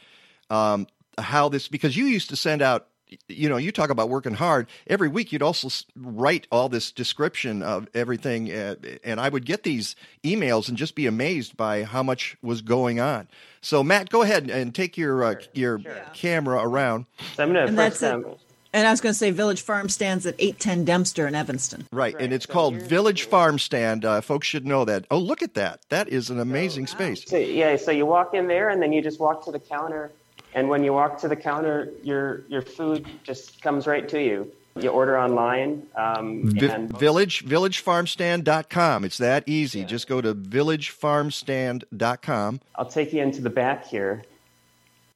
um, 0.51 0.85
how 1.17 1.49
this 1.49 1.67
because 1.67 1.97
you 1.97 2.05
used 2.05 2.29
to 2.29 2.35
send 2.35 2.61
out. 2.61 2.87
You 3.29 3.47
know, 3.47 3.55
you 3.55 3.71
talk 3.71 3.89
about 3.89 4.09
working 4.09 4.33
hard. 4.33 4.67
Every 4.85 5.07
week, 5.07 5.31
you'd 5.31 5.41
also 5.41 5.69
write 5.95 6.45
all 6.51 6.67
this 6.67 6.91
description 6.91 7.63
of 7.63 7.87
everything, 7.93 8.51
uh, 8.51 8.75
and 9.01 9.21
I 9.21 9.29
would 9.29 9.45
get 9.45 9.63
these 9.63 9.95
emails 10.25 10.67
and 10.67 10.77
just 10.77 10.93
be 10.93 11.05
amazed 11.05 11.55
by 11.55 11.83
how 11.83 12.03
much 12.03 12.35
was 12.41 12.61
going 12.61 12.99
on. 12.99 13.29
So, 13.67 13.83
Matt, 13.83 14.09
go 14.09 14.21
ahead 14.21 14.49
and 14.49 14.73
take 14.73 14.97
your 14.97 15.25
uh, 15.25 15.35
your 15.53 15.81
sure. 15.81 15.93
camera 16.13 16.61
around. 16.63 17.05
So 17.35 17.43
I'm 17.43 17.51
going 17.51 17.67
to 17.67 17.73
first. 17.73 18.01
Um, 18.01 18.23
and 18.71 18.87
I 18.87 18.91
was 18.91 19.01
going 19.01 19.11
to 19.11 19.17
say 19.17 19.31
Village 19.31 19.61
Farm 19.61 19.89
stands 19.89 20.25
at 20.25 20.35
810 20.39 20.85
Dempster 20.85 21.27
in 21.27 21.35
Evanston. 21.35 21.85
Right, 21.91 22.13
right. 22.13 22.23
and 22.23 22.31
it's 22.31 22.45
so 22.45 22.53
called 22.53 22.81
Village 22.83 23.23
Farm 23.23 23.59
Stand. 23.59 24.05
Uh, 24.05 24.21
folks 24.21 24.47
should 24.47 24.65
know 24.65 24.85
that. 24.85 25.05
Oh, 25.11 25.17
look 25.17 25.41
at 25.41 25.55
that. 25.55 25.81
That 25.89 26.07
is 26.07 26.29
an 26.29 26.39
amazing 26.39 26.87
so, 26.87 26.93
wow. 26.93 27.13
space. 27.13 27.29
So, 27.29 27.37
yeah, 27.37 27.75
so 27.75 27.91
you 27.91 28.05
walk 28.05 28.33
in 28.33 28.47
there 28.47 28.69
and 28.69 28.81
then 28.81 28.93
you 28.93 29.01
just 29.01 29.19
walk 29.19 29.43
to 29.43 29.51
the 29.51 29.59
counter. 29.59 30.13
And 30.53 30.69
when 30.69 30.85
you 30.85 30.93
walk 30.93 31.19
to 31.19 31.27
the 31.27 31.35
counter, 31.35 31.91
your, 32.03 32.45
your 32.47 32.61
food 32.61 33.05
just 33.23 33.61
comes 33.61 33.85
right 33.85 34.07
to 34.07 34.23
you. 34.23 34.49
You 34.83 34.89
order 34.89 35.19
online. 35.19 35.87
Um, 35.95 36.51
v- 36.51 36.87
village, 36.97 37.45
villagefarmstand.com. 37.45 39.05
It's 39.05 39.17
that 39.17 39.43
easy. 39.47 39.79
Yeah. 39.79 39.85
Just 39.85 40.07
go 40.07 40.21
to 40.21 40.35
villagefarmstand.com. 40.35 42.61
I'll 42.75 42.85
take 42.85 43.13
you 43.13 43.21
into 43.21 43.41
the 43.41 43.49
back 43.49 43.85
here. 43.85 44.23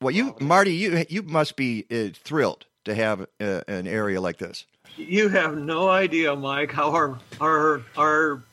Well, 0.01 0.11
you, 0.11 0.35
Marty, 0.39 0.73
you, 0.73 1.05
you 1.09 1.21
must 1.21 1.55
be 1.55 1.85
uh, 1.91 2.09
thrilled 2.13 2.65
to 2.85 2.95
have 2.95 3.21
uh, 3.39 3.61
an 3.67 3.87
area 3.87 4.19
like 4.19 4.37
this? 4.37 4.65
You 4.97 5.29
have 5.29 5.57
no 5.57 5.89
idea, 5.89 6.35
Mike, 6.35 6.71
how 6.71 6.91
our 6.91 7.19
our 7.39 7.81
our 7.97 8.43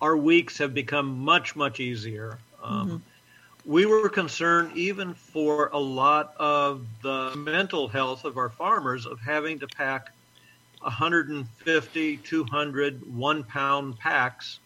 our 0.00 0.16
weeks 0.16 0.58
have 0.58 0.74
become 0.74 1.18
much 1.18 1.54
much 1.54 1.78
easier. 1.78 2.38
Um, 2.62 2.88
mm-hmm. 2.88 2.96
We 3.64 3.86
were 3.86 4.08
concerned 4.08 4.76
even 4.76 5.14
for 5.14 5.68
a 5.68 5.78
lot 5.78 6.34
of 6.38 6.86
the 7.02 7.34
mental 7.36 7.86
health 7.86 8.24
of 8.24 8.38
our 8.38 8.48
farmers 8.48 9.06
of 9.06 9.20
having 9.20 9.58
to 9.58 9.66
pack 9.66 10.12
150, 10.80 12.16
200, 12.18 13.16
one 13.16 13.44
pound 13.44 13.98
packs 13.98 14.60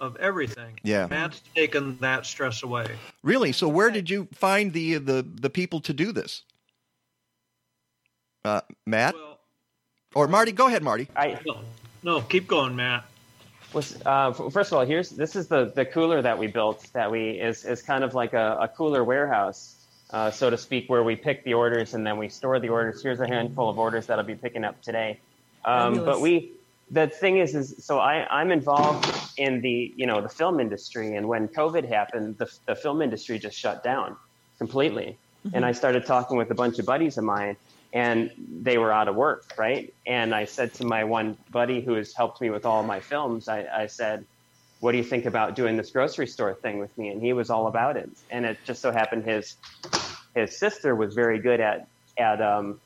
of 0.00 0.16
everything. 0.16 0.78
Yeah, 0.82 1.06
Matt's 1.06 1.42
taken 1.54 1.98
that 1.98 2.26
stress 2.26 2.62
away. 2.62 2.86
Really? 3.22 3.52
So 3.52 3.68
where 3.68 3.90
did 3.90 4.10
you 4.10 4.28
find 4.32 4.72
the 4.72 4.98
the 4.98 5.22
the 5.22 5.50
people 5.50 5.80
to 5.82 5.92
do 5.92 6.12
this? 6.12 6.42
Uh, 8.44 8.60
Matt? 8.86 9.14
Well, 9.14 9.38
or 10.14 10.28
Marty? 10.28 10.52
Go 10.52 10.66
ahead, 10.66 10.82
Marty. 10.82 11.08
I, 11.16 11.38
no, 11.46 11.60
no, 12.02 12.20
keep 12.20 12.46
going, 12.46 12.76
Matt. 12.76 13.04
Was, 13.72 14.00
uh, 14.06 14.32
first 14.32 14.70
of 14.70 14.78
all, 14.78 14.84
here's 14.84 15.10
this 15.10 15.34
is 15.34 15.48
the, 15.48 15.72
the 15.74 15.84
cooler 15.84 16.22
that 16.22 16.38
we 16.38 16.46
built 16.46 16.86
that 16.92 17.10
we 17.10 17.30
is, 17.30 17.64
is 17.64 17.82
kind 17.82 18.04
of 18.04 18.14
like 18.14 18.32
a, 18.32 18.58
a 18.60 18.68
cooler 18.68 19.02
warehouse, 19.02 19.74
uh, 20.10 20.30
so 20.30 20.48
to 20.48 20.56
speak, 20.56 20.88
where 20.88 21.02
we 21.02 21.16
pick 21.16 21.42
the 21.42 21.54
orders 21.54 21.94
and 21.94 22.06
then 22.06 22.16
we 22.16 22.28
store 22.28 22.60
the 22.60 22.68
orders. 22.68 23.02
Here's 23.02 23.18
a 23.18 23.26
handful 23.26 23.68
of 23.68 23.78
orders 23.78 24.06
that 24.06 24.18
I'll 24.18 24.24
be 24.24 24.36
picking 24.36 24.62
up 24.62 24.80
today. 24.80 25.18
Um, 25.64 26.04
but 26.04 26.20
we 26.20 26.52
the 26.90 27.08
thing 27.08 27.38
is 27.38 27.54
is 27.54 27.74
so 27.84 27.98
I, 27.98 28.26
I'm 28.30 28.52
involved 28.52 29.10
in 29.36 29.60
the 29.60 29.92
you 29.96 30.06
know 30.06 30.20
the 30.20 30.28
film 30.28 30.60
industry 30.60 31.14
and 31.16 31.28
when 31.28 31.48
COVID 31.48 31.88
happened, 31.88 32.38
the, 32.38 32.50
the 32.66 32.74
film 32.74 33.02
industry 33.02 33.38
just 33.38 33.58
shut 33.58 33.82
down 33.82 34.16
completely. 34.58 35.16
Mm-hmm. 35.46 35.56
And 35.56 35.64
I 35.64 35.72
started 35.72 36.06
talking 36.06 36.36
with 36.36 36.50
a 36.50 36.54
bunch 36.54 36.78
of 36.78 36.86
buddies 36.86 37.18
of 37.18 37.24
mine 37.24 37.56
and 37.92 38.30
they 38.36 38.76
were 38.76 38.92
out 38.92 39.08
of 39.08 39.14
work, 39.14 39.54
right? 39.56 39.94
And 40.06 40.34
I 40.34 40.46
said 40.46 40.74
to 40.74 40.84
my 40.84 41.04
one 41.04 41.38
buddy 41.50 41.80
who 41.80 41.94
has 41.94 42.12
helped 42.12 42.40
me 42.40 42.50
with 42.50 42.66
all 42.66 42.82
my 42.82 42.98
films, 42.98 43.48
I, 43.48 43.66
I, 43.72 43.86
said, 43.86 44.24
What 44.80 44.92
do 44.92 44.98
you 44.98 45.04
think 45.04 45.26
about 45.26 45.54
doing 45.54 45.76
this 45.76 45.90
grocery 45.90 46.26
store 46.26 46.54
thing 46.54 46.80
with 46.80 46.96
me? 46.98 47.10
And 47.10 47.22
he 47.22 47.32
was 47.32 47.50
all 47.50 47.68
about 47.68 47.96
it. 47.96 48.10
And 48.30 48.44
it 48.44 48.58
just 48.64 48.82
so 48.82 48.90
happened 48.90 49.24
his 49.24 49.56
his 50.34 50.58
sister 50.58 50.96
was 50.96 51.14
very 51.14 51.38
good 51.38 51.60
at 51.60 51.86
at 52.18 52.42
um 52.42 52.80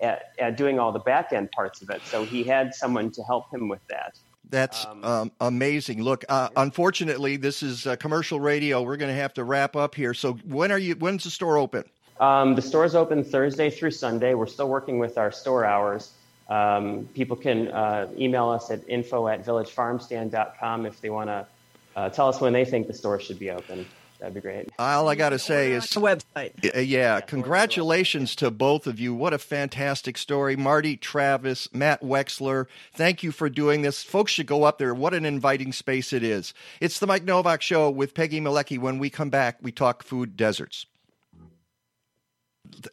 at, 0.00 0.32
at 0.38 0.56
doing 0.56 0.78
all 0.78 0.92
the 0.92 0.98
back 1.00 1.32
end 1.32 1.50
parts 1.52 1.82
of 1.82 1.90
it. 1.90 2.02
So 2.04 2.24
he 2.24 2.42
had 2.42 2.74
someone 2.74 3.10
to 3.12 3.22
help 3.22 3.52
him 3.52 3.68
with 3.68 3.86
that. 3.88 4.18
That's 4.50 4.86
um, 5.02 5.30
amazing. 5.40 6.02
Look, 6.02 6.24
uh, 6.28 6.48
unfortunately, 6.56 7.36
this 7.36 7.62
is 7.62 7.86
uh, 7.86 7.96
commercial 7.96 8.40
radio. 8.40 8.82
We're 8.82 8.96
going 8.96 9.14
to 9.14 9.20
have 9.20 9.34
to 9.34 9.44
wrap 9.44 9.76
up 9.76 9.94
here. 9.94 10.14
So, 10.14 10.34
when 10.46 10.72
are 10.72 10.78
you? 10.78 10.94
When's 10.94 11.24
the 11.24 11.30
store 11.30 11.58
open? 11.58 11.84
Um, 12.18 12.54
the 12.54 12.62
store's 12.62 12.94
open 12.94 13.22
Thursday 13.22 13.70
through 13.70 13.90
Sunday. 13.90 14.34
We're 14.34 14.46
still 14.46 14.68
working 14.68 14.98
with 14.98 15.18
our 15.18 15.30
store 15.30 15.64
hours. 15.64 16.12
Um, 16.48 17.08
people 17.14 17.36
can 17.36 17.68
uh, 17.68 18.08
email 18.18 18.48
us 18.48 18.70
at 18.70 18.80
info 18.88 19.28
at 19.28 19.44
villagefarmstand.com 19.44 20.86
if 20.86 21.00
they 21.00 21.10
want 21.10 21.28
to 21.28 21.46
uh, 21.94 22.08
tell 22.08 22.28
us 22.28 22.40
when 22.40 22.52
they 22.52 22.64
think 22.64 22.86
the 22.86 22.94
store 22.94 23.20
should 23.20 23.38
be 23.38 23.50
open. 23.50 23.86
That'd 24.18 24.34
be 24.34 24.40
great. 24.40 24.68
All 24.80 25.08
I 25.08 25.14
got 25.14 25.30
to 25.30 25.38
say 25.38 25.72
is 25.72 25.88
the 25.90 26.00
website. 26.00 26.52
Yeah, 26.62 26.80
yeah, 26.80 27.20
congratulations 27.20 28.34
to 28.36 28.50
both 28.50 28.88
of 28.88 28.98
you. 28.98 29.14
What 29.14 29.32
a 29.32 29.38
fantastic 29.38 30.18
story. 30.18 30.56
Marty 30.56 30.96
Travis, 30.96 31.72
Matt 31.72 32.02
Wechsler, 32.02 32.66
thank 32.92 33.22
you 33.22 33.30
for 33.30 33.48
doing 33.48 33.82
this. 33.82 34.02
Folks 34.02 34.32
should 34.32 34.46
go 34.46 34.64
up 34.64 34.78
there. 34.78 34.92
What 34.92 35.14
an 35.14 35.24
inviting 35.24 35.72
space 35.72 36.12
it 36.12 36.24
is. 36.24 36.52
It's 36.80 36.98
the 36.98 37.06
Mike 37.06 37.24
Novak 37.24 37.62
Show 37.62 37.90
with 37.90 38.14
Peggy 38.14 38.40
Malecki. 38.40 38.78
When 38.78 38.98
we 38.98 39.08
come 39.08 39.30
back, 39.30 39.58
we 39.62 39.70
talk 39.70 40.02
food 40.02 40.36
deserts. 40.36 40.86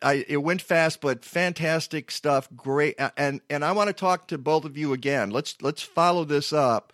I, 0.01 0.25
it 0.27 0.38
went 0.38 0.61
fast, 0.61 1.01
but 1.01 1.25
fantastic 1.25 2.11
stuff. 2.11 2.47
Great, 2.55 2.95
and 3.17 3.41
and 3.49 3.65
I 3.65 3.71
want 3.73 3.88
to 3.88 3.93
talk 3.93 4.27
to 4.27 4.38
both 4.38 4.63
of 4.63 4.77
you 4.77 4.93
again. 4.93 5.31
Let's 5.31 5.55
let's 5.61 5.81
follow 5.81 6.23
this 6.23 6.53
up. 6.53 6.93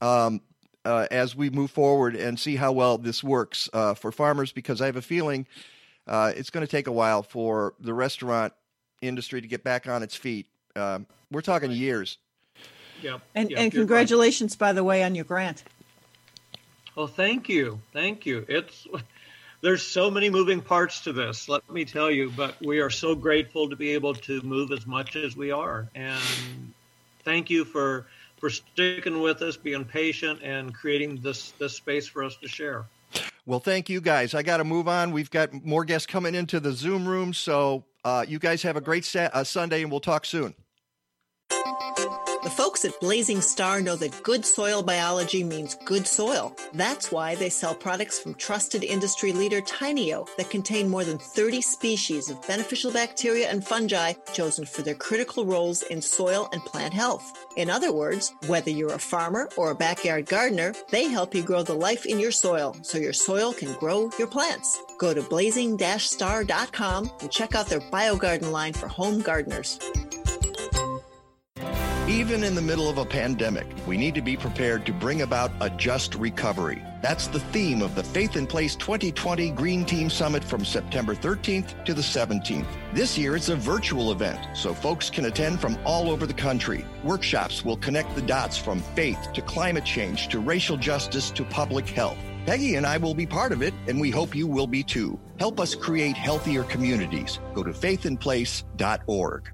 Um, 0.00 0.40
uh, 0.84 1.06
as 1.10 1.36
we 1.36 1.50
move 1.50 1.70
forward 1.70 2.16
and 2.16 2.38
see 2.38 2.56
how 2.56 2.72
well 2.72 2.98
this 2.98 3.22
works 3.22 3.68
uh, 3.72 3.94
for 3.94 4.12
farmers 4.12 4.52
because 4.52 4.80
I 4.80 4.86
have 4.86 4.96
a 4.96 5.02
feeling 5.02 5.46
uh, 6.06 6.32
it's 6.36 6.50
going 6.50 6.66
to 6.66 6.70
take 6.70 6.86
a 6.86 6.92
while 6.92 7.22
for 7.22 7.74
the 7.80 7.94
restaurant 7.94 8.52
industry 9.00 9.40
to 9.40 9.46
get 9.46 9.62
back 9.62 9.88
on 9.88 10.02
its 10.02 10.16
feet. 10.16 10.46
Um, 10.76 11.06
we're 11.30 11.40
talking 11.40 11.70
years. 11.70 12.18
Yeah. 13.00 13.18
And, 13.34 13.50
yeah, 13.50 13.60
and 13.60 13.72
you're 13.72 13.82
congratulations, 13.82 14.56
by 14.56 14.72
the 14.72 14.84
way, 14.84 15.02
on 15.02 15.14
your 15.14 15.24
grant. 15.24 15.62
right. 15.64 16.56
Well, 16.96 17.06
thank 17.06 17.48
you, 17.48 17.80
thank 17.92 18.26
you. 18.26 18.44
It's 18.48 18.86
there's 19.62 19.82
so 19.82 20.10
many 20.10 20.30
moving 20.30 20.60
parts 20.60 21.02
to 21.02 21.12
this. 21.12 21.48
Let 21.48 21.68
me 21.70 21.84
tell 21.84 22.10
you, 22.10 22.30
but 22.36 22.60
we 22.60 22.80
are 22.80 22.90
so 22.90 23.14
grateful 23.14 23.70
to 23.70 23.76
be 23.76 23.90
able 23.90 24.14
to 24.14 24.42
move 24.42 24.72
as 24.72 24.86
much 24.86 25.16
as 25.16 25.36
we 25.36 25.50
are, 25.50 25.88
and 25.94 26.20
thank 27.24 27.48
you 27.48 27.64
for 27.64 28.06
for 28.40 28.50
sticking 28.50 29.20
with 29.20 29.42
us, 29.42 29.56
being 29.56 29.84
patient, 29.84 30.40
and 30.42 30.74
creating 30.74 31.20
this 31.20 31.52
this 31.52 31.74
space 31.74 32.06
for 32.06 32.24
us 32.24 32.36
to 32.36 32.48
share. 32.48 32.86
Well, 33.46 33.60
thank 33.60 33.88
you 33.88 34.00
guys. 34.00 34.34
I 34.34 34.42
got 34.42 34.58
to 34.58 34.64
move 34.64 34.88
on. 34.88 35.12
We've 35.12 35.30
got 35.30 35.52
more 35.64 35.84
guests 35.84 36.06
coming 36.06 36.34
into 36.34 36.60
the 36.60 36.72
Zoom 36.72 37.06
room, 37.06 37.34
so 37.34 37.84
uh, 38.04 38.24
you 38.26 38.38
guys 38.38 38.62
have 38.62 38.76
a 38.76 38.80
great 38.80 39.04
sa- 39.04 39.30
uh, 39.32 39.44
Sunday, 39.44 39.82
and 39.82 39.90
we'll 39.90 40.00
talk 40.00 40.24
soon. 40.24 40.54
The 42.50 42.56
folks 42.56 42.84
at 42.84 42.98
Blazing 42.98 43.40
Star 43.40 43.80
know 43.80 43.94
that 43.94 44.24
good 44.24 44.44
soil 44.44 44.82
biology 44.82 45.44
means 45.44 45.76
good 45.84 46.04
soil. 46.04 46.52
That's 46.72 47.12
why 47.12 47.36
they 47.36 47.48
sell 47.48 47.76
products 47.76 48.18
from 48.18 48.34
trusted 48.34 48.82
industry 48.82 49.30
leader 49.30 49.60
Tainio 49.60 50.26
that 50.36 50.50
contain 50.50 50.88
more 50.88 51.04
than 51.04 51.16
30 51.16 51.62
species 51.62 52.28
of 52.28 52.44
beneficial 52.48 52.90
bacteria 52.90 53.48
and 53.48 53.64
fungi 53.64 54.14
chosen 54.32 54.64
for 54.64 54.82
their 54.82 54.96
critical 54.96 55.46
roles 55.46 55.82
in 55.82 56.02
soil 56.02 56.48
and 56.52 56.60
plant 56.64 56.92
health. 56.92 57.46
In 57.56 57.70
other 57.70 57.92
words, 57.92 58.34
whether 58.48 58.70
you're 58.70 58.94
a 58.94 58.98
farmer 58.98 59.48
or 59.56 59.70
a 59.70 59.76
backyard 59.76 60.26
gardener, 60.26 60.74
they 60.90 61.04
help 61.04 61.36
you 61.36 61.44
grow 61.44 61.62
the 61.62 61.72
life 61.72 62.04
in 62.04 62.18
your 62.18 62.32
soil 62.32 62.76
so 62.82 62.98
your 62.98 63.12
soil 63.12 63.52
can 63.52 63.72
grow 63.74 64.10
your 64.18 64.26
plants. 64.26 64.76
Go 64.98 65.14
to 65.14 65.22
blazing-star.com 65.22 67.10
and 67.20 67.30
check 67.30 67.54
out 67.54 67.68
their 67.68 67.78
BioGarden 67.78 68.50
line 68.50 68.72
for 68.72 68.88
home 68.88 69.20
gardeners. 69.20 69.78
Even 72.10 72.42
in 72.42 72.56
the 72.56 72.60
middle 72.60 72.88
of 72.88 72.98
a 72.98 73.04
pandemic, 73.04 73.68
we 73.86 73.96
need 73.96 74.16
to 74.16 74.20
be 74.20 74.36
prepared 74.36 74.84
to 74.84 74.92
bring 74.92 75.22
about 75.22 75.52
a 75.60 75.70
just 75.70 76.16
recovery. 76.16 76.84
That's 77.02 77.28
the 77.28 77.38
theme 77.38 77.82
of 77.82 77.94
the 77.94 78.02
Faith 78.02 78.34
in 78.34 78.48
Place 78.48 78.74
2020 78.74 79.52
Green 79.52 79.84
Team 79.84 80.10
Summit 80.10 80.42
from 80.42 80.64
September 80.64 81.14
13th 81.14 81.84
to 81.84 81.94
the 81.94 82.02
17th. 82.02 82.66
This 82.92 83.16
year 83.16 83.36
it's 83.36 83.48
a 83.48 83.54
virtual 83.54 84.10
event, 84.10 84.40
so 84.56 84.74
folks 84.74 85.08
can 85.08 85.26
attend 85.26 85.60
from 85.60 85.78
all 85.84 86.10
over 86.10 86.26
the 86.26 86.34
country. 86.34 86.84
Workshops 87.04 87.64
will 87.64 87.76
connect 87.76 88.16
the 88.16 88.22
dots 88.22 88.58
from 88.58 88.80
faith 88.80 89.32
to 89.32 89.40
climate 89.40 89.84
change 89.84 90.26
to 90.30 90.40
racial 90.40 90.76
justice 90.76 91.30
to 91.30 91.44
public 91.44 91.88
health. 91.88 92.18
Peggy 92.44 92.74
and 92.74 92.86
I 92.86 92.96
will 92.96 93.14
be 93.14 93.24
part 93.24 93.52
of 93.52 93.62
it, 93.62 93.72
and 93.86 94.00
we 94.00 94.10
hope 94.10 94.34
you 94.34 94.48
will 94.48 94.66
be 94.66 94.82
too. 94.82 95.16
Help 95.38 95.60
us 95.60 95.76
create 95.76 96.16
healthier 96.16 96.64
communities. 96.64 97.38
Go 97.54 97.62
to 97.62 97.70
faithinplace.org. 97.70 99.52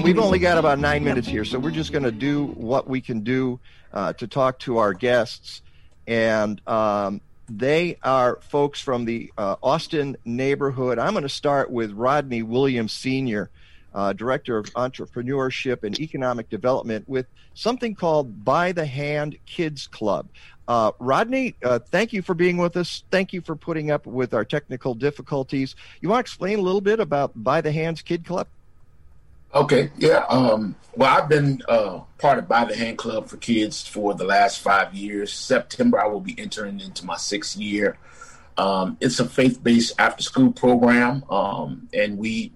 And 0.00 0.06
we've 0.06 0.18
only 0.18 0.38
got 0.38 0.56
about 0.56 0.78
nine 0.78 1.04
minutes 1.04 1.28
here, 1.28 1.44
so 1.44 1.58
we're 1.58 1.70
just 1.70 1.92
going 1.92 2.04
to 2.04 2.10
do 2.10 2.46
what 2.46 2.88
we 2.88 3.02
can 3.02 3.20
do 3.20 3.60
uh, 3.92 4.14
to 4.14 4.26
talk 4.26 4.58
to 4.60 4.78
our 4.78 4.94
guests. 4.94 5.60
And 6.06 6.58
um, 6.66 7.20
they 7.50 7.98
are 8.02 8.36
folks 8.48 8.80
from 8.80 9.04
the 9.04 9.30
uh, 9.36 9.56
Austin 9.62 10.16
neighborhood. 10.24 10.98
I'm 10.98 11.12
going 11.12 11.24
to 11.24 11.28
start 11.28 11.70
with 11.70 11.92
Rodney 11.92 12.42
Williams 12.42 12.94
Sr., 12.94 13.50
uh, 13.94 14.14
Director 14.14 14.56
of 14.56 14.72
Entrepreneurship 14.72 15.84
and 15.84 16.00
Economic 16.00 16.48
Development, 16.48 17.06
with 17.06 17.26
something 17.52 17.94
called 17.94 18.42
By 18.42 18.72
the 18.72 18.86
Hand 18.86 19.36
Kids 19.44 19.86
Club. 19.86 20.28
Uh, 20.66 20.92
Rodney, 20.98 21.56
uh, 21.62 21.78
thank 21.78 22.14
you 22.14 22.22
for 22.22 22.32
being 22.32 22.56
with 22.56 22.78
us. 22.78 23.04
Thank 23.10 23.34
you 23.34 23.42
for 23.42 23.54
putting 23.54 23.90
up 23.90 24.06
with 24.06 24.32
our 24.32 24.46
technical 24.46 24.94
difficulties. 24.94 25.76
You 26.00 26.08
want 26.08 26.24
to 26.24 26.30
explain 26.30 26.58
a 26.58 26.62
little 26.62 26.80
bit 26.80 27.00
about 27.00 27.32
By 27.34 27.60
the 27.60 27.70
Hands 27.70 28.00
Kid 28.00 28.24
Club? 28.24 28.46
Okay, 29.52 29.90
yeah. 29.98 30.24
Um, 30.28 30.76
well, 30.94 31.16
I've 31.16 31.28
been 31.28 31.60
uh, 31.68 32.00
part 32.18 32.38
of 32.38 32.46
By 32.46 32.64
the 32.64 32.76
Hand 32.76 32.98
Club 32.98 33.28
for 33.28 33.36
Kids 33.36 33.84
for 33.84 34.14
the 34.14 34.24
last 34.24 34.60
five 34.60 34.94
years. 34.94 35.32
September, 35.32 36.00
I 36.00 36.06
will 36.06 36.20
be 36.20 36.36
entering 36.38 36.78
into 36.78 37.04
my 37.04 37.16
sixth 37.16 37.56
year. 37.56 37.98
Um, 38.56 38.96
it's 39.00 39.18
a 39.18 39.28
faith 39.28 39.62
based 39.62 39.94
after 39.98 40.22
school 40.22 40.52
program, 40.52 41.24
um, 41.30 41.88
and 41.92 42.16
we 42.16 42.52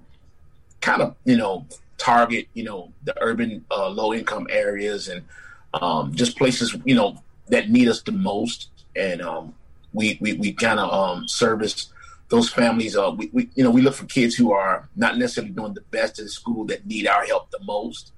kind 0.81 1.03
of, 1.03 1.17
you 1.25 1.37
know, 1.37 1.67
target, 1.99 2.47
you 2.55 2.63
know, 2.63 2.93
the 3.03 3.15
urban 3.21 3.65
uh, 3.73 3.89
low 3.89 4.15
income 4.15 4.47
areas 4.49 5.09
and 5.09 5.25
um, 5.73 6.15
just 6.15 6.39
places, 6.39 6.77
you 6.85 6.95
know, 6.95 7.21
that 7.49 7.71
need 7.71 7.89
us 7.89 8.03
the 8.03 8.13
most. 8.13 8.69
And 8.95 9.21
um, 9.21 9.55
we, 9.93 10.19
we, 10.21 10.35
we 10.35 10.53
kind 10.53 10.79
of 10.79 10.93
um, 10.93 11.27
service 11.27 11.89
those 12.35 12.51
families 12.51 12.97
are 12.97 13.13
we, 13.13 13.31
we 13.33 13.49
you 13.55 13.63
know 13.63 13.71
we 13.71 13.81
look 13.81 13.95
for 13.95 14.07
kids 14.07 14.35
who 14.35 14.53
are 14.53 14.89
not 14.97 15.17
necessarily 15.17 15.53
doing 15.53 15.73
the 15.73 15.87
best 15.93 16.19
in 16.19 16.29
school 16.29 16.65
that 16.65 16.85
need 16.85 17.07
our 17.07 17.25
help 17.25 17.51
the 17.51 17.63
most. 17.63 18.13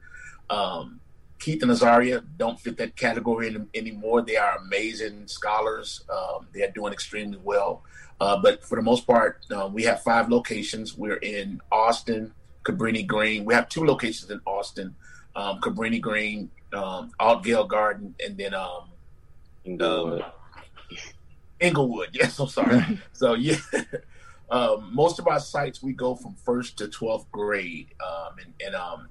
Um, 0.48 1.00
keith 1.38 1.62
and 1.62 1.70
Azariah 1.70 2.22
don't 2.38 2.58
fit 2.58 2.78
that 2.78 2.96
category 2.96 3.48
any, 3.48 3.64
anymore. 3.74 4.22
They 4.22 4.36
are 4.36 4.56
amazing 4.56 5.26
scholars. 5.26 6.02
Um, 6.08 6.46
they 6.54 6.62
are 6.62 6.70
doing 6.70 6.94
extremely 6.94 7.38
well. 7.42 7.82
Uh, 8.18 8.40
but 8.40 8.64
for 8.64 8.76
the 8.76 8.82
most 8.82 9.06
part 9.06 9.44
uh, 9.54 9.68
we 9.70 9.82
have 9.82 10.02
five 10.02 10.30
locations. 10.30 10.96
We're 10.96 11.22
in 11.36 11.60
austin 11.70 12.32
cabrini 12.64 13.06
green. 13.06 13.44
We 13.44 13.52
have 13.52 13.68
two 13.68 13.84
locations 13.84 14.30
in 14.30 14.40
austin 14.46 14.94
um, 15.34 15.60
cabrini 15.60 16.00
green 16.00 16.50
um, 16.72 17.10
Altgeld 17.20 17.68
garden 17.68 18.14
and 18.24 18.38
then 18.38 18.54
um, 18.54 18.88
Inglewood. 19.64 20.24
Inglewood. 21.60 22.10
Yes, 22.14 22.38
I'm 22.38 22.48
sorry. 22.48 23.00
so 23.12 23.34
yeah, 23.34 23.56
um, 24.50 24.90
most 24.94 25.18
of 25.18 25.26
our 25.26 25.40
sites 25.40 25.82
we 25.82 25.92
go 25.92 26.14
from 26.14 26.34
first 26.44 26.78
to 26.78 26.88
twelfth 26.88 27.30
grade, 27.32 27.88
um, 28.04 28.36
and, 28.42 28.54
and 28.64 28.74
um, 28.74 29.08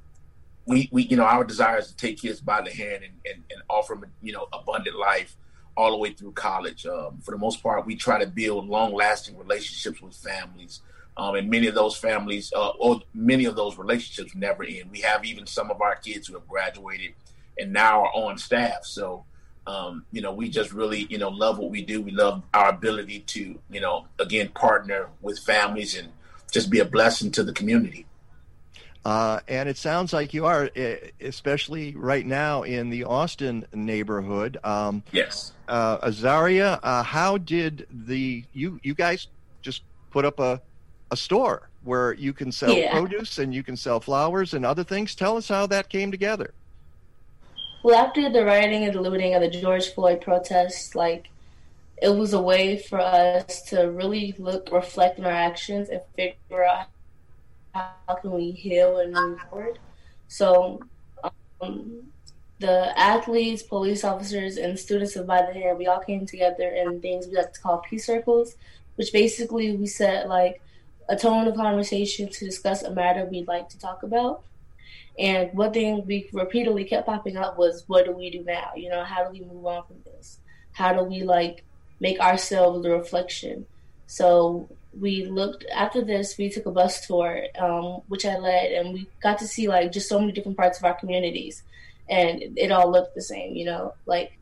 we 0.66 0.90
we 0.92 1.04
you 1.04 1.18
know 1.18 1.26
our 1.26 1.44
desire 1.44 1.78
is 1.78 1.88
to 1.88 1.96
take 1.96 2.20
kids 2.20 2.42
by 2.42 2.62
the 2.62 2.72
hand 2.72 3.04
and, 3.04 3.14
and, 3.26 3.44
and 3.52 3.62
offer 3.70 3.96
them 3.96 4.12
you 4.22 4.34
know 4.34 4.48
abundant 4.54 4.98
life 4.98 5.36
all 5.78 5.92
the 5.92 5.98
way 5.98 6.12
through 6.12 6.32
college. 6.32 6.86
Um, 6.86 7.20
for 7.22 7.32
the 7.32 7.38
most 7.38 7.62
part, 7.62 7.86
we 7.86 7.96
try 7.96 8.20
to 8.20 8.28
build 8.28 8.68
long 8.68 8.94
lasting 8.94 9.38
relationships 9.38 10.02
with 10.02 10.16
families. 10.16 10.82
Um, 11.18 11.36
and 11.36 11.50
many 11.50 11.68
of 11.68 11.76
those 11.76 11.96
families, 11.96 12.52
uh, 12.56 12.70
or 12.80 13.00
many 13.14 13.46
of 13.46 13.56
those 13.56 13.78
relationships, 13.78 14.36
never 14.36 14.64
end. 14.66 14.92
We 14.92 15.00
have 15.02 15.24
even 15.24 15.46
some 15.48 15.72
of 15.72 15.82
our 15.82 15.96
kids 15.96 16.28
who 16.28 16.34
have 16.34 16.48
graduated 16.48 17.14
and 17.58 17.72
now 17.72 18.04
are 18.04 18.12
on 18.14 18.38
staff. 18.38 18.84
So 18.84 19.24
um, 19.67 20.06
you 20.12 20.21
know, 20.21 20.32
we 20.32 20.49
just 20.49 20.71
really, 20.73 21.08
you 21.10 21.17
know, 21.17 21.30
love 21.30 21.58
what 21.58 21.71
we 21.71 21.82
do. 21.82 22.01
We 22.01 22.12
love 22.12 22.43
our 22.54 22.69
ability 22.69 23.21
to, 23.21 23.60
you 23.69 23.82
know, 23.82 24.08
again, 24.19 24.49
partner 24.49 25.10
with 25.21 25.39
families 25.39 25.97
and 25.97 26.10
just 26.51 26.69
be 26.69 26.80
a 26.80 26.86
blessing 26.86 27.32
to 27.32 27.43
the 27.43 27.54
community. 27.54 28.06
Uh, 29.04 29.39
and 29.47 29.69
it 29.69 29.78
sounds 29.78 30.13
like 30.13 30.34
you 30.34 30.45
are, 30.45 30.69
especially 31.21 31.95
right 31.95 32.25
now 32.25 32.63
in 32.63 32.89
the 32.89 33.04
Austin 33.04 33.65
neighborhood. 33.73 34.58
Um, 34.63 35.04
yes. 35.12 35.51
Uh, 35.67 35.97
Azariah, 36.01 36.80
uh, 36.82 37.04
how 37.04 37.38
did 37.38 37.86
the 37.91 38.43
you 38.54 38.80
you 38.82 38.95
guys 38.95 39.28
just 39.62 39.84
put 40.12 40.25
up 40.25 40.39
a 40.39 40.60
a 41.12 41.17
store 41.17 41.69
where 41.84 42.13
you 42.13 42.34
can 42.34 42.51
sell 42.51 42.75
Yeah. 42.75 42.91
produce 42.99 43.38
and 43.38 43.54
you 43.54 43.62
can 43.62 43.78
sell 43.78 43.99
flowers 43.99 44.56
and 44.56 44.65
other 44.65 44.84
things? 44.84 45.13
Tell 45.13 45.38
us 45.38 45.47
how 45.47 45.67
that 45.67 45.89
came 45.89 46.10
together. 46.10 46.54
Well, 47.86 48.04
after 48.04 48.32
the 48.32 48.43
rioting 48.43 48.84
and 48.86 48.95
the 48.95 49.00
looting 49.00 49.36
of 49.36 49.41
the 49.41 49.48
George 49.48 49.93
Floyd 49.93 50.19
protests, 50.19 50.95
like 50.95 51.30
it 52.02 52.10
was 52.10 52.34
a 52.34 52.41
way 52.41 52.80
for 52.80 53.00
us 53.00 53.62
to 53.69 53.91
really 53.91 54.34
look, 54.39 54.71
reflect 54.71 55.19
on 55.19 55.26
our 55.28 55.32
actions, 55.32 55.89
and 55.89 56.02
figure 56.15 56.65
out 56.65 56.88
how 57.76 58.15
can 58.19 58.32
we 58.32 58.50
heal 58.50 58.98
and 58.98 59.13
move 59.13 59.39
forward. 59.52 59.78
So, 60.30 60.82
um, 61.62 62.12
the 62.58 62.91
athletes, 63.00 63.62
police 63.62 64.04
officers, 64.04 64.58
and 64.58 64.80
students 64.80 65.15
of 65.15 65.28
By 65.28 65.43
the 65.43 65.54
Hand, 65.54 65.78
we 65.78 65.86
all 65.86 66.00
came 66.00 66.26
together 66.26 66.67
in 66.67 67.02
things 67.02 67.28
we 67.28 67.36
like 67.36 67.54
to 67.54 67.62
call 67.62 67.84
peace 67.88 68.08
circles, 68.08 68.56
which 68.95 69.13
basically 69.13 69.78
we 69.78 69.86
set 69.86 70.28
like 70.28 70.60
a 71.08 71.15
tone 71.15 71.48
of 71.48 71.56
conversation 71.56 72.30
to 72.30 72.45
discuss 72.45 72.82
a 72.82 72.89
matter 72.89 73.26
we'd 73.26 73.48
like 73.48 73.69
to 73.69 73.78
talk 73.78 74.02
about. 74.02 74.41
And 75.17 75.54
one 75.54 75.71
thing 75.71 76.06
we 76.06 76.30
repeatedly 76.34 76.84
kept 76.84 77.06
popping 77.06 77.38
up 77.38 77.58
was, 77.58 77.84
what 77.88 78.06
do 78.06 78.12
we 78.12 78.30
do 78.30 78.43
now? 78.43 78.71
You 78.75 78.89
know, 78.89 79.04
how 79.04 79.23
do 79.23 79.32
we 79.32 79.45
move 79.45 79.65
on 79.65 79.86
from 79.88 79.97
this? 80.06 80.39
How 80.73 80.93
do 80.93 81.04
we 81.04 81.23
like 81.23 81.63
make 81.99 82.19
ourselves 82.19 82.84
the 82.84 82.89
reflection? 82.89 83.65
So 84.08 84.69
we 84.99 85.25
looked 85.25 85.65
after 85.73 86.01
this. 86.01 86.38
We 86.38 86.49
took 86.49 86.65
a 86.65 86.71
bus 86.71 87.06
tour, 87.08 87.43
um, 87.60 88.01
which 88.08 88.25
I 88.25 88.38
led, 88.38 88.71
and 88.71 88.93
we 88.93 89.08
got 89.21 89.39
to 89.39 89.47
see 89.47 89.67
like 89.67 89.91
just 89.91 90.10
so 90.10 90.19
many 90.19 90.32
different 90.32 90.58
parts 90.58 90.78
of 90.78 90.86
our 90.86 90.93
communities, 90.93 91.63
and 92.10 92.41
it 92.58 92.71
all 92.71 92.91
looked 92.91 93.15
the 93.15 93.21
same. 93.21 93.56
You 93.56 93.65
know, 93.65 93.93
like 94.06 94.38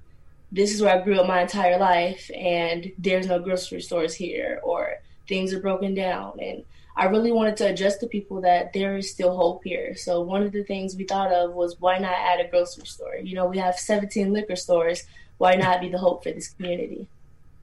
this 0.52 0.74
is 0.74 0.82
where 0.82 0.96
I 0.96 1.04
grew 1.04 1.20
up 1.20 1.28
my 1.28 1.42
entire 1.42 1.78
life, 1.78 2.30
and 2.36 2.92
there's 2.98 3.28
no 3.28 3.40
grocery 3.40 3.82
stores 3.82 4.14
here, 4.14 4.60
or 4.64 4.96
things 5.28 5.54
are 5.54 5.60
broken 5.60 5.94
down, 5.94 6.40
and 6.40 6.64
I 6.96 7.06
really 7.06 7.32
wanted 7.32 7.58
to 7.58 7.68
address 7.68 7.98
to 7.98 8.08
people 8.08 8.42
that 8.42 8.72
there 8.74 8.98
is 8.98 9.12
still 9.12 9.36
hope 9.36 9.64
here. 9.64 9.96
So 9.96 10.22
one 10.22 10.44
of 10.44 10.52
the 10.52 10.64
things 10.64 10.96
we 10.96 11.06
thought 11.06 11.32
of 11.32 11.54
was 11.54 11.80
why 11.80 11.98
not 11.98 12.14
add 12.14 12.40
a 12.40 12.48
grocery 12.48 12.86
store? 12.86 13.16
You 13.16 13.36
know, 13.36 13.48
we 13.48 13.58
have 13.58 13.76
17 13.76 14.32
liquor 14.32 14.56
stores. 14.56 15.04
Why 15.40 15.56
not 15.56 15.82
be 15.82 15.90
the 15.90 15.98
hope 15.98 16.24
for 16.24 16.32
this 16.32 16.50
community? 16.50 17.08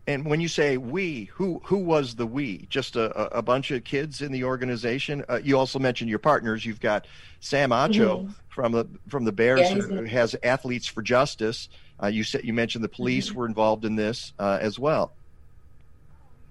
And 0.06 0.26
when 0.26 0.40
you 0.40 0.48
say 0.48 0.76
we, 0.76 1.24
who 1.26 1.60
who 1.62 1.76
was 1.76 2.16
the 2.16 2.26
we? 2.26 2.66
Just 2.68 2.96
a, 2.96 3.36
a 3.36 3.42
bunch 3.42 3.70
of 3.70 3.84
kids 3.84 4.22
in 4.22 4.32
the 4.32 4.42
organization. 4.42 5.24
Uh, 5.28 5.38
you 5.42 5.56
also 5.56 5.78
mentioned 5.78 6.10
your 6.10 6.18
partners. 6.18 6.66
You've 6.66 6.80
got 6.80 7.06
Sam 7.38 7.70
Acho 7.70 8.22
mm-hmm. 8.22 8.32
from 8.48 8.72
the 8.72 8.86
from 9.06 9.24
the 9.24 9.30
Bears, 9.30 9.60
yeah, 9.60 9.74
who 9.74 10.02
has 10.04 10.34
Athletes 10.42 10.88
for 10.88 11.02
Justice. 11.02 11.68
Uh, 12.02 12.08
you 12.08 12.24
said 12.24 12.44
you 12.44 12.52
mentioned 12.52 12.82
the 12.82 12.88
police 12.88 13.28
mm-hmm. 13.28 13.38
were 13.38 13.46
involved 13.46 13.84
in 13.84 13.94
this 13.94 14.32
uh, 14.40 14.58
as 14.60 14.80
well. 14.80 15.12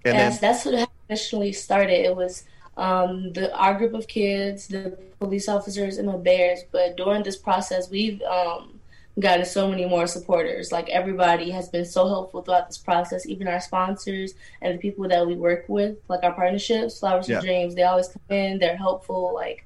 And 0.05 0.15
yes, 0.15 0.39
then, 0.39 0.51
that's 0.51 0.65
what 0.65 0.89
initially 1.09 1.51
started. 1.51 2.05
It 2.05 2.15
was 2.15 2.45
um, 2.79 3.33
the 3.33 3.55
our 3.55 3.75
group 3.75 3.93
of 3.93 4.07
kids, 4.07 4.67
the 4.67 4.97
police 5.19 5.49
officers, 5.49 5.97
and 5.97 6.07
the 6.07 6.13
bears. 6.13 6.61
But 6.71 6.97
during 6.97 7.23
this 7.23 7.37
process, 7.37 7.89
we've 7.89 8.21
um, 8.23 8.79
gotten 9.19 9.45
so 9.45 9.69
many 9.69 9.85
more 9.85 10.07
supporters. 10.07 10.71
Like 10.71 10.89
everybody 10.89 11.51
has 11.51 11.69
been 11.69 11.85
so 11.85 12.07
helpful 12.07 12.41
throughout 12.41 12.67
this 12.67 12.77
process. 12.77 13.25
Even 13.27 13.47
our 13.47 13.59
sponsors 13.59 14.33
and 14.61 14.75
the 14.75 14.81
people 14.81 15.07
that 15.09 15.27
we 15.27 15.35
work 15.35 15.65
with, 15.67 15.97
like 16.07 16.23
our 16.23 16.33
partnerships, 16.33 16.99
Flowers 16.99 17.27
yeah. 17.27 17.37
and 17.37 17.45
Dreams, 17.45 17.75
they 17.75 17.83
always 17.83 18.07
come 18.07 18.37
in. 18.37 18.59
They're 18.59 18.77
helpful. 18.77 19.33
Like 19.33 19.65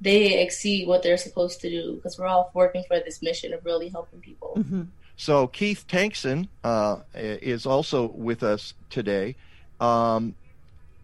they 0.00 0.42
exceed 0.42 0.88
what 0.88 1.02
they're 1.02 1.16
supposed 1.16 1.60
to 1.60 1.70
do 1.70 1.94
because 1.94 2.18
we're 2.18 2.26
all 2.26 2.50
working 2.54 2.82
for 2.88 2.98
this 2.98 3.22
mission 3.22 3.52
of 3.52 3.64
really 3.64 3.88
helping 3.88 4.20
people. 4.20 4.54
Mm-hmm. 4.56 4.82
So 5.16 5.46
Keith 5.46 5.84
Tankson 5.86 6.48
uh, 6.64 6.96
is 7.14 7.66
also 7.66 8.08
with 8.08 8.42
us 8.42 8.74
today. 8.90 9.36
Um, 9.80 10.34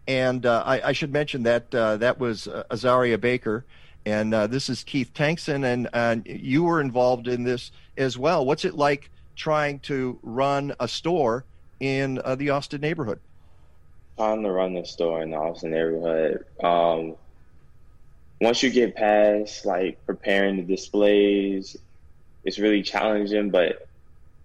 and 0.09 0.43
uh, 0.43 0.63
I, 0.65 0.89
I, 0.89 0.91
should 0.91 1.13
mention 1.13 1.43
that 1.43 1.73
uh, 1.73 1.97
that 1.97 2.19
was 2.19 2.47
uh, 2.47 2.63
Azariah 2.71 3.19
Baker, 3.19 3.63
and 4.07 4.33
uh, 4.33 4.47
this 4.47 4.67
is 4.67 4.83
Keith 4.83 5.13
Tankson, 5.13 5.63
and, 5.63 5.87
and 5.93 6.25
you 6.25 6.63
were 6.63 6.81
involved 6.81 7.27
in 7.27 7.43
this 7.43 7.71
as 7.95 8.17
well. 8.17 8.43
What's 8.43 8.65
it 8.65 8.73
like 8.73 9.11
trying 9.35 9.77
to 9.81 10.17
run 10.23 10.73
a 10.79 10.87
store 10.87 11.45
in 11.79 12.19
uh, 12.25 12.33
the 12.33 12.49
Austin 12.49 12.81
neighborhood? 12.81 13.19
Trying 14.17 14.41
to 14.41 14.51
run 14.51 14.73
the 14.73 14.83
store 14.83 15.21
in 15.21 15.29
the 15.29 15.37
Austin 15.37 15.69
neighborhood. 15.69 16.43
Um, 16.63 17.15
once 18.41 18.63
you 18.63 18.71
get 18.71 18.95
past 18.95 19.63
like 19.63 20.03
preparing 20.07 20.55
the 20.55 20.63
displays, 20.63 21.77
it's 22.43 22.57
really 22.57 22.81
challenging, 22.81 23.51
but 23.51 23.87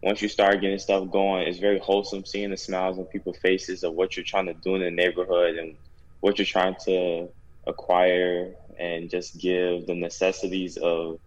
once 0.04 0.20
you 0.20 0.28
start 0.28 0.60
getting 0.60 0.78
stuff 0.78 1.10
going, 1.10 1.48
it's 1.48 1.58
very 1.58 1.78
wholesome 1.78 2.26
seeing 2.26 2.50
the 2.50 2.58
smiles 2.58 2.98
on 2.98 3.06
people's 3.06 3.38
faces 3.38 3.82
of 3.82 3.94
what 3.94 4.14
you're 4.14 4.24
trying 4.24 4.44
to 4.44 4.52
do 4.52 4.74
in 4.74 4.82
the 4.82 4.90
neighborhood 4.90 5.56
and 5.56 5.74
what 6.20 6.38
you're 6.38 6.44
trying 6.44 6.76
to 6.84 7.26
acquire 7.66 8.52
and 8.78 9.08
just 9.08 9.40
give 9.40 9.86
the 9.86 9.94
necessities 9.94 10.76
of 10.76 11.18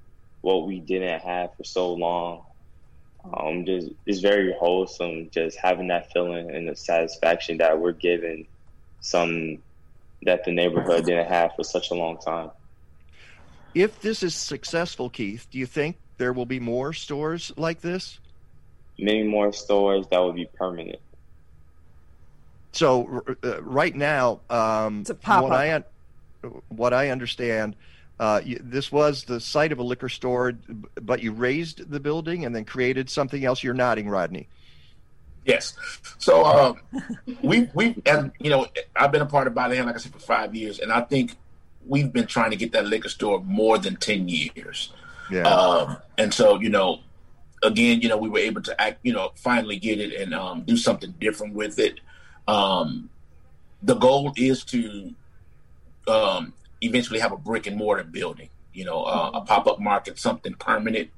what 0.42 0.68
we 0.68 0.80
didn't 0.80 1.22
have 1.22 1.50
for 1.58 1.64
so 1.64 1.92
long. 1.94 2.44
Um, 3.34 3.66
just 3.66 3.90
it's 4.06 4.20
very 4.20 4.54
wholesome 4.60 5.32
just 5.32 5.58
having 5.58 5.88
that 5.88 6.12
feeling 6.14 6.52
and 6.52 6.70
the 6.70 6.76
satisfaction 6.76 7.58
that 7.58 7.80
we're 7.80 7.94
giving 7.94 8.46
some 9.02 9.58
that 10.22 10.46
the 10.46 10.52
neighborhood 10.52 11.06
didn't 11.06 11.28
have 11.28 11.52
for 11.56 11.64
such 11.64 11.90
a 11.90 11.96
long 11.96 12.20
time. 12.20 12.52
If 13.74 14.02
this 14.02 14.22
is 14.22 14.36
successful, 14.36 15.10
Keith, 15.10 15.48
do 15.50 15.58
you 15.58 15.66
think 15.66 15.98
there 16.20 16.32
will 16.32 16.46
be 16.46 16.60
more 16.60 16.94
stores 16.94 17.52
like 17.58 17.82
this? 17.82 18.20
Many 18.98 19.24
more 19.24 19.54
stores 19.54 20.06
that 20.12 20.20
would 20.20 20.36
be 20.36 20.46
permanent. 20.46 21.00
So 22.72 23.24
uh, 23.44 23.62
right 23.64 23.96
now, 23.96 24.42
um, 24.50 25.04
what 25.26 25.52
I 25.52 25.84
what 26.70 26.94
I 26.94 27.10
understand, 27.10 27.76
uh, 28.20 28.42
you, 28.44 28.60
this 28.62 28.92
was 28.92 29.24
the 29.24 29.40
site 29.40 29.72
of 29.72 29.80
a 29.80 29.84
liquor 29.84 30.10
store, 30.10 30.54
but 31.02 31.24
you 31.24 31.32
razed 31.32 31.90
the 31.90 32.00
building 32.00 32.46
and 32.46 32.56
then 32.56 32.66
created 32.66 33.10
something 33.10 33.44
else. 33.44 33.64
You're 33.64 33.74
nodding, 33.74 34.10
Rodney. 34.10 34.48
Yes. 35.46 35.76
So 36.18 36.46
um, 36.46 36.82
we 37.42 37.70
we 37.74 37.96
and 38.06 38.32
you 38.40 38.50
know 38.50 38.68
I've 38.96 39.12
been 39.12 39.22
a 39.22 39.26
part 39.26 39.48
of 39.48 39.56
By 39.56 39.70
the 39.70 39.82
like 39.82 39.96
I 39.96 39.98
said, 39.98 40.12
for 40.12 40.20
five 40.20 40.54
years, 40.54 40.80
and 40.80 40.92
I 40.92 41.02
think 41.02 41.36
we've 41.88 42.12
been 42.12 42.28
trying 42.28 42.52
to 42.52 42.58
get 42.58 42.74
that 42.74 42.86
liquor 42.86 43.10
store 43.10 43.42
more 43.44 43.78
than 43.78 43.96
ten 43.96 44.28
years. 44.28 44.94
Yeah. 45.32 45.44
Um, 45.44 45.98
and 46.18 46.34
so 46.34 46.60
you 46.60 46.70
know 46.70 47.00
again, 47.64 48.02
you 48.02 48.10
know, 48.10 48.18
we 48.18 48.30
were 48.30 48.40
able 48.40 48.62
to 48.62 48.82
act, 48.82 49.00
you 49.04 49.14
know, 49.14 49.32
finally 49.36 49.78
get 49.78 50.00
it 50.00 50.14
and 50.20 50.34
um, 50.34 50.62
do 50.62 50.78
something 50.78 51.14
different 51.20 51.54
with 51.54 51.80
it. 51.80 52.00
Um, 52.48 53.10
the 53.82 53.96
goal 53.96 54.34
is 54.38 54.64
to 54.66 55.14
um, 56.08 56.54
eventually 56.82 57.20
have 57.20 57.32
a 57.32 57.38
brick 57.38 57.68
and 57.68 57.76
mortar 57.76 58.04
building, 58.04 58.50
you 58.74 58.86
know, 58.86 59.04
uh, 59.04 59.32
a 59.34 59.42
pop 59.42 59.68
up 59.68 59.80
market, 59.80 60.20
something 60.20 60.54
permanent 60.54 61.10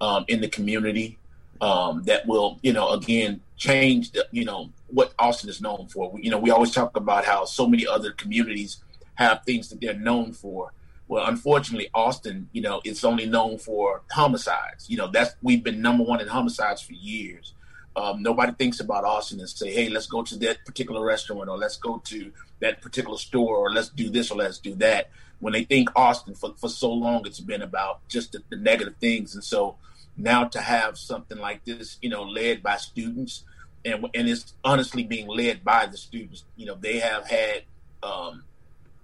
um, 0.00 0.24
in 0.28 0.40
the 0.40 0.48
community 0.48 1.18
um, 1.60 2.02
that 2.04 2.26
will, 2.26 2.58
you 2.62 2.72
know, 2.72 2.90
again, 2.90 3.40
change 3.56 4.12
the, 4.12 4.26
you 4.30 4.44
know, 4.44 4.70
what 4.88 5.12
Austin 5.18 5.50
is 5.50 5.60
known 5.60 5.86
for. 5.88 6.18
You 6.18 6.30
know, 6.30 6.38
we 6.38 6.50
always 6.50 6.72
talk 6.72 6.96
about 6.96 7.24
how 7.24 7.44
so 7.44 7.66
many 7.66 7.86
other 7.86 8.12
communities 8.12 8.82
have 9.14 9.42
things 9.44 9.68
that 9.68 9.80
they're 9.80 9.94
known 9.94 10.32
for. 10.32 10.72
Well, 11.10 11.26
unfortunately, 11.26 11.90
Austin, 11.92 12.48
you 12.52 12.62
know, 12.62 12.80
it's 12.84 13.02
only 13.02 13.26
known 13.26 13.58
for 13.58 14.02
homicides. 14.12 14.88
You 14.88 14.96
know, 14.96 15.08
that's 15.08 15.34
we've 15.42 15.64
been 15.64 15.82
number 15.82 16.04
one 16.04 16.20
in 16.20 16.28
homicides 16.28 16.82
for 16.82 16.92
years. 16.92 17.52
Um, 17.96 18.22
nobody 18.22 18.52
thinks 18.52 18.78
about 18.78 19.02
Austin 19.02 19.40
and 19.40 19.48
say, 19.48 19.72
"Hey, 19.72 19.88
let's 19.88 20.06
go 20.06 20.22
to 20.22 20.36
that 20.36 20.64
particular 20.64 21.04
restaurant, 21.04 21.48
or 21.48 21.58
let's 21.58 21.76
go 21.78 22.00
to 22.04 22.30
that 22.60 22.80
particular 22.80 23.18
store, 23.18 23.56
or 23.56 23.72
let's 23.72 23.88
do 23.88 24.08
this, 24.08 24.30
or 24.30 24.36
let's 24.36 24.60
do 24.60 24.76
that." 24.76 25.10
When 25.40 25.52
they 25.52 25.64
think 25.64 25.88
Austin 25.96 26.36
for 26.36 26.54
for 26.54 26.68
so 26.68 26.92
long, 26.92 27.26
it's 27.26 27.40
been 27.40 27.62
about 27.62 28.06
just 28.06 28.30
the, 28.30 28.44
the 28.48 28.56
negative 28.56 28.94
things, 29.00 29.34
and 29.34 29.42
so 29.42 29.78
now 30.16 30.44
to 30.44 30.60
have 30.60 30.96
something 30.96 31.38
like 31.38 31.64
this, 31.64 31.98
you 32.00 32.08
know, 32.08 32.22
led 32.22 32.62
by 32.62 32.76
students, 32.76 33.42
and 33.84 34.06
and 34.14 34.28
it's 34.28 34.54
honestly 34.62 35.02
being 35.02 35.26
led 35.26 35.64
by 35.64 35.86
the 35.86 35.96
students. 35.96 36.44
You 36.56 36.66
know, 36.66 36.76
they 36.76 37.00
have 37.00 37.26
had 37.26 37.64
um, 38.00 38.44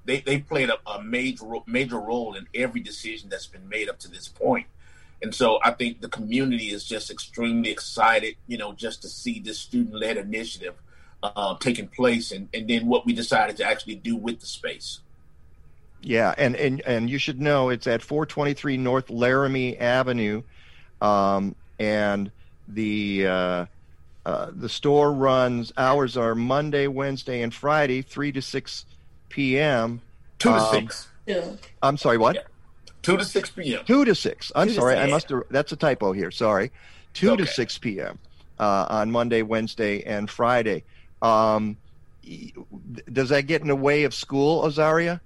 they 0.07 0.21
they 0.21 0.38
played 0.38 0.71
a, 0.71 0.79
a 0.88 1.03
major 1.03 1.45
major 1.66 1.99
role 1.99 2.35
in 2.35 2.47
every 2.55 2.81
decision 2.81 3.29
that's 3.29 3.47
been 3.47 3.69
made 3.69 3.88
up 3.88 3.99
to 4.01 4.09
this 4.09 4.29
point. 4.29 4.66
And 5.23 5.35
so 5.35 5.59
I 5.64 5.71
think 5.71 6.01
the 6.01 6.09
community 6.09 6.71
is 6.71 6.85
just 6.85 7.11
extremely 7.11 7.71
excited, 7.71 8.37
you 8.47 8.59
know, 8.59 8.73
just 8.73 9.03
to 9.03 9.09
see 9.09 9.40
this 9.40 9.59
student 9.59 9.95
led 9.95 10.19
initiative 10.19 10.75
uh, 11.23 11.57
taking 11.59 11.88
place 11.88 12.33
and, 12.33 12.49
and 12.53 12.69
then 12.69 12.87
what 12.87 13.07
we 13.07 13.14
decided 13.14 13.57
to 13.57 13.64
actually 13.64 13.95
do 13.97 14.14
with 14.14 14.40
the 14.40 14.47
space. 14.47 15.01
Yeah, 16.03 16.35
and, 16.37 16.55
and, 16.55 16.83
and 16.83 17.09
you 17.09 17.19
should 17.19 17.40
know 17.40 17.71
it's 17.71 17.87
at 17.87 18.03
423 18.03 18.77
North 18.77 19.09
Laramie 19.11 19.77
Avenue. 19.79 20.42
Um, 21.01 21.57
and 21.79 22.31
the 22.69 23.27
uh, 23.27 23.66
uh, 24.25 24.50
the 24.52 24.69
store 24.69 25.13
runs 25.13 25.73
hours 25.77 26.17
are 26.17 26.35
Monday, 26.35 26.87
Wednesday, 26.87 27.42
and 27.42 27.52
Friday, 27.52 28.02
3 28.02 28.33
to 28.33 28.42
6 28.42 28.85
p.m. 29.37 30.00
Two 30.38 30.48
to 30.48 30.56
um, 30.56 30.74
six. 30.74 31.08
Yeah. 31.26 31.44
I'm 31.82 31.98
sorry, 31.98 32.16
what? 32.16 32.37
Yeah. 32.37 32.42
Two 33.02 33.16
to 33.18 33.24
six 33.24 33.50
p.m. 33.50 33.84
Two 33.84 34.04
to 34.04 34.14
six. 34.14 34.50
I'm 34.56 34.68
Two 34.68 34.74
sorry, 34.74 34.94
six. 34.94 35.06
I 35.06 35.10
must 35.10 35.28
have. 35.28 35.42
That's 35.50 35.72
a 35.72 35.76
typo 35.76 36.12
here. 36.12 36.30
Sorry. 36.30 36.72
Two 37.12 37.32
okay. 37.32 37.44
to 37.44 37.46
six 37.46 37.78
p.m. 37.78 38.18
Uh, 38.58 38.87
on 38.88 39.10
Monday, 39.10 39.42
Wednesday, 39.42 40.02
and 40.04 40.30
Friday. 40.30 40.84
Um, 41.20 41.76
does 43.12 43.28
that 43.28 43.42
get 43.42 43.60
in 43.60 43.68
the 43.68 43.76
way 43.76 44.04
of 44.04 44.14
school, 44.14 44.64
Azariah? 44.64 45.20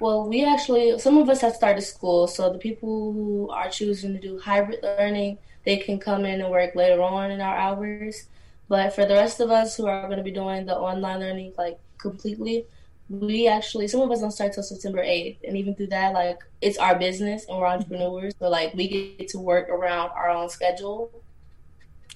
Well, 0.00 0.28
we 0.28 0.44
actually, 0.44 0.98
some 0.98 1.18
of 1.18 1.28
us 1.28 1.40
have 1.40 1.54
started 1.54 1.82
school, 1.82 2.26
so 2.26 2.52
the 2.52 2.58
people 2.58 3.12
who 3.12 3.50
are 3.50 3.68
choosing 3.68 4.12
to 4.14 4.20
do 4.20 4.38
hybrid 4.38 4.80
learning, 4.82 5.38
they 5.64 5.76
can 5.78 5.98
come 5.98 6.24
in 6.24 6.40
and 6.40 6.50
work 6.50 6.74
later 6.74 7.02
on 7.02 7.30
in 7.30 7.40
our 7.40 7.56
hours. 7.56 8.28
But 8.68 8.94
for 8.94 9.06
the 9.06 9.14
rest 9.14 9.40
of 9.40 9.50
us 9.50 9.76
who 9.76 9.86
are 9.86 10.06
going 10.06 10.18
to 10.18 10.24
be 10.24 10.30
doing 10.30 10.66
the 10.66 10.76
online 10.76 11.20
learning 11.20 11.54
like 11.56 11.78
completely, 11.98 12.66
we 13.10 13.48
actually 13.48 13.88
some 13.88 14.00
of 14.00 14.10
us 14.10 14.20
don't 14.20 14.30
start 14.30 14.52
till 14.52 14.62
September 14.62 15.02
8th, 15.02 15.38
and 15.46 15.56
even 15.56 15.74
through 15.74 15.88
that, 15.88 16.12
like 16.12 16.38
it's 16.60 16.78
our 16.78 16.98
business 16.98 17.46
and 17.48 17.58
we're 17.58 17.66
entrepreneurs, 17.66 18.34
so 18.38 18.48
like 18.48 18.74
we 18.74 19.16
get 19.18 19.28
to 19.28 19.38
work 19.38 19.68
around 19.68 20.10
our 20.10 20.30
own 20.30 20.48
schedule. 20.48 21.10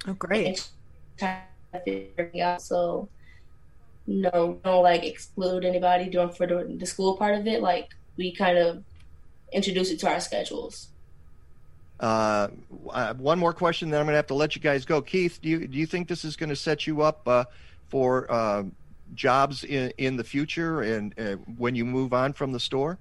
Oh, 0.07 0.15
great! 0.15 0.69
Trying 1.17 1.41
to 1.73 1.81
figure 1.81 2.31
it 2.35 2.41
out. 2.41 2.61
So 2.61 3.09
no, 4.07 4.61
don't 4.65 4.83
like 4.83 5.05
exclude 5.05 5.65
anybody 5.65 6.11
doing 6.11 6.31
for 6.31 6.47
the, 6.47 6.77
the 6.79 6.87
school 6.87 7.17
part 7.17 7.37
of 7.37 7.47
it. 7.47 7.63
Like 7.63 7.91
we 8.17 8.35
kind 8.35 8.59
of 8.59 8.83
introduce 9.53 9.91
it 9.91 9.99
to 10.01 10.09
our 10.09 10.21
schedules. 10.21 10.89
Uh, 12.01 12.49
one 13.17 13.39
more 13.39 13.53
question, 13.53 13.91
then 13.91 14.01
I'm 14.01 14.07
going 14.07 14.15
to 14.15 14.17
have 14.17 14.27
to 14.27 14.35
let 14.35 14.57
you 14.57 14.61
guys 14.61 14.85
go. 14.85 15.01
Keith, 15.01 15.39
do 15.41 15.49
you 15.49 15.69
do 15.69 15.79
you 15.79 15.87
think 15.87 16.09
this 16.09 16.25
is 16.25 16.37
going 16.37 16.51
to 16.51 16.57
set 16.57 16.87
you 16.87 17.03
up 17.03 17.27
uh, 17.27 17.45
for 17.89 18.31
uh, 18.31 18.65
jobs 19.15 19.65
in 19.65 19.93
in 19.99 20.17
the 20.17 20.25
future 20.25 20.83
and 20.83 21.15
uh, 21.19 21.37
when 21.57 21.75
you 21.75 21.85
move 21.85 22.13
on 22.13 22.33
from 22.33 22.53
the 22.53 22.61
store? 22.61 22.99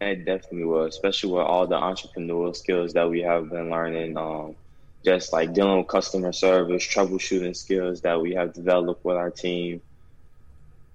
It 0.00 0.24
definitely 0.24 0.64
will, 0.64 0.84
especially 0.84 1.32
with 1.32 1.42
all 1.42 1.66
the 1.66 1.76
entrepreneurial 1.76 2.56
skills 2.56 2.94
that 2.94 3.10
we 3.10 3.20
have 3.20 3.50
been 3.50 3.70
learning. 3.70 4.16
Um, 4.16 4.56
just 5.04 5.32
like 5.32 5.54
dealing 5.54 5.78
with 5.78 5.88
customer 5.88 6.32
service, 6.32 6.86
troubleshooting 6.86 7.56
skills 7.56 8.02
that 8.02 8.20
we 8.20 8.34
have 8.34 8.52
developed 8.52 9.04
with 9.04 9.16
our 9.16 9.30
team. 9.30 9.80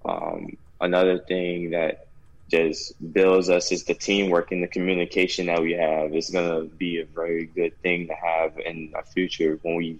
Um, 0.04 0.58
another 0.80 1.20
thing 1.20 1.72
that 1.72 2.08
just 2.50 2.94
builds 3.14 3.50
us 3.50 3.72
is 3.72 3.84
the 3.86 3.96
teamwork 3.96 4.52
and 4.52 4.62
the 4.62 4.68
communication 4.68 5.48
that 5.48 5.62
we 5.62 5.74
have. 5.74 6.14
It's 6.14 6.30
gonna 6.30 6.66
be 6.66 7.00
a 7.00 7.06
very 7.06 7.46
good 7.48 7.80
thing 7.82 8.08
to 8.08 8.14
have 8.14 8.60
in 8.60 8.92
our 8.96 9.04
future 9.04 9.60
when 9.64 9.76
we 9.76 10.00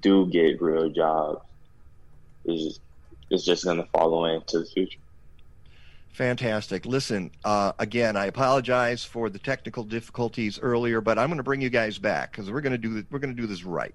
do 0.00 0.26
get 0.26 0.62
real 0.62 0.88
jobs. 0.88 1.40
It's 2.44 2.64
just, 2.64 2.80
it's 3.30 3.44
just 3.44 3.64
gonna 3.64 3.86
follow 3.92 4.24
into 4.26 4.58
the 4.60 4.66
future. 4.66 4.98
Fantastic. 6.12 6.84
Listen, 6.86 7.30
uh, 7.44 7.72
again, 7.78 8.16
I 8.16 8.26
apologize 8.26 9.04
for 9.04 9.30
the 9.30 9.38
technical 9.38 9.84
difficulties 9.84 10.58
earlier, 10.58 11.00
but 11.00 11.18
I'm 11.18 11.28
going 11.28 11.38
to 11.38 11.44
bring 11.44 11.62
you 11.62 11.70
guys 11.70 11.98
back 11.98 12.32
because 12.32 12.50
we're 12.50 12.60
going 12.60 12.72
to 12.72 12.78
do 12.78 13.04
we're 13.10 13.20
going 13.20 13.34
to 13.34 13.40
do 13.40 13.46
this 13.46 13.64
right. 13.64 13.94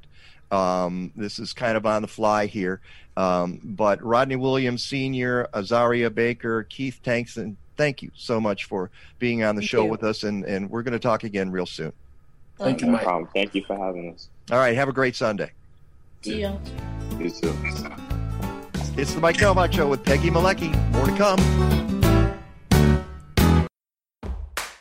Um, 0.49 1.11
this 1.15 1.39
is 1.39 1.53
kind 1.53 1.75
of 1.75 1.85
on 1.85 2.01
the 2.01 2.07
fly 2.07 2.45
here. 2.45 2.79
Um, 3.17 3.59
but 3.63 4.01
Rodney 4.01 4.37
Williams 4.37 4.83
Sr., 4.83 5.47
Azariah 5.53 6.09
Baker, 6.09 6.63
Keith 6.63 6.99
Tankson, 7.03 7.57
thank 7.77 8.01
you 8.01 8.11
so 8.15 8.39
much 8.39 8.65
for 8.65 8.89
being 9.19 9.43
on 9.43 9.55
the 9.55 9.61
Thank 9.61 9.69
show 9.69 9.83
you. 9.83 9.91
with 9.91 10.03
us, 10.03 10.23
and, 10.23 10.45
and 10.45 10.69
we're 10.69 10.83
going 10.83 10.93
to 10.93 10.99
talk 10.99 11.23
again 11.25 11.51
real 11.51 11.65
soon. 11.65 11.93
Thank 12.57 12.79
you, 12.81 12.87
No 12.87 12.93
Mike. 12.93 13.03
problem. 13.03 13.29
Thank 13.33 13.53
you 13.55 13.63
for 13.65 13.75
having 13.77 14.13
us. 14.13 14.29
All 14.51 14.57
right, 14.57 14.75
have 14.75 14.87
a 14.87 14.93
great 14.93 15.15
Sunday. 15.15 15.51
See 16.21 16.41
ya. 16.41 16.57
You 17.19 17.29
too. 17.29 18.24
It's 18.97 19.13
the 19.13 19.19
Mike 19.19 19.41
Nowak 19.41 19.73
Show 19.73 19.89
with 19.89 20.05
Peggy 20.05 20.29
Malecki. 20.29 20.71
More 20.93 21.05
to 21.05 21.17
come. 21.17 21.39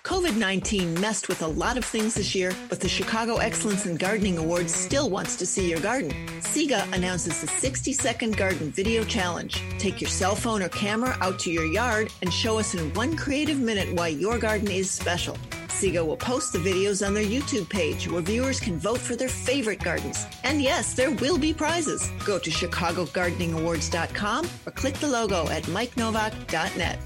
COVID 0.05 0.37
19 0.37 1.01
messed 1.01 1.29
with 1.29 1.43
a 1.43 1.47
lot 1.49 1.77
of 1.77 1.85
things 1.85 2.15
this 2.15 2.33
year, 2.33 2.53
but 2.69 2.79
the 2.79 2.89
Chicago 2.89 3.39
Excellence 3.39 3.87
in 3.87 3.97
Gardening 3.97 4.39
Awards 4.39 4.73
still 4.73 5.11
wants 5.11 5.35
to 5.37 5.47
see 5.47 5.69
your 5.69 5.81
garden. 5.81 6.12
CEGA 6.39 6.93
announces 6.93 7.41
the 7.41 7.49
60 7.49 7.93
second 7.93 8.37
garden 8.37 8.71
video 8.71 9.03
challenge. 9.03 9.61
Take 9.79 10.01
your 10.01 10.11
cell 10.11 10.37
phone 10.37 10.62
or 10.62 10.69
camera 10.69 11.17
out 11.21 11.41
to 11.41 11.51
your 11.51 11.67
yard 11.67 12.12
and 12.23 12.33
show 12.33 12.61
us 12.61 12.75
in 12.75 12.95
one 12.95 13.17
creative 13.17 13.59
minute 13.59 13.93
why 13.97 14.09
your 14.09 14.39
garden 14.39 14.71
is 14.71 14.89
special. 14.89 15.37
CEGA 15.81 16.07
will 16.07 16.16
post 16.16 16.53
the 16.53 16.59
videos 16.59 17.05
on 17.07 17.14
their 17.14 17.25
YouTube 17.25 17.68
page 17.68 18.09
where 18.09 18.22
viewers 18.22 18.61
can 18.61 18.79
vote 18.79 19.01
for 19.01 19.16
their 19.16 19.29
favorite 19.29 19.83
gardens. 19.83 20.27
And 20.45 20.62
yes, 20.62 20.95
there 20.95 21.11
will 21.11 21.39
be 21.39 21.53
prizes. 21.53 22.11
Go 22.25 22.39
to 22.39 22.51
ChicagoGardeningAwards.com 22.51 24.49
or 24.66 24.72
click 24.72 24.95
the 24.95 25.09
logo 25.09 25.49
at 25.49 25.64
MikeNowak.net. 25.64 26.99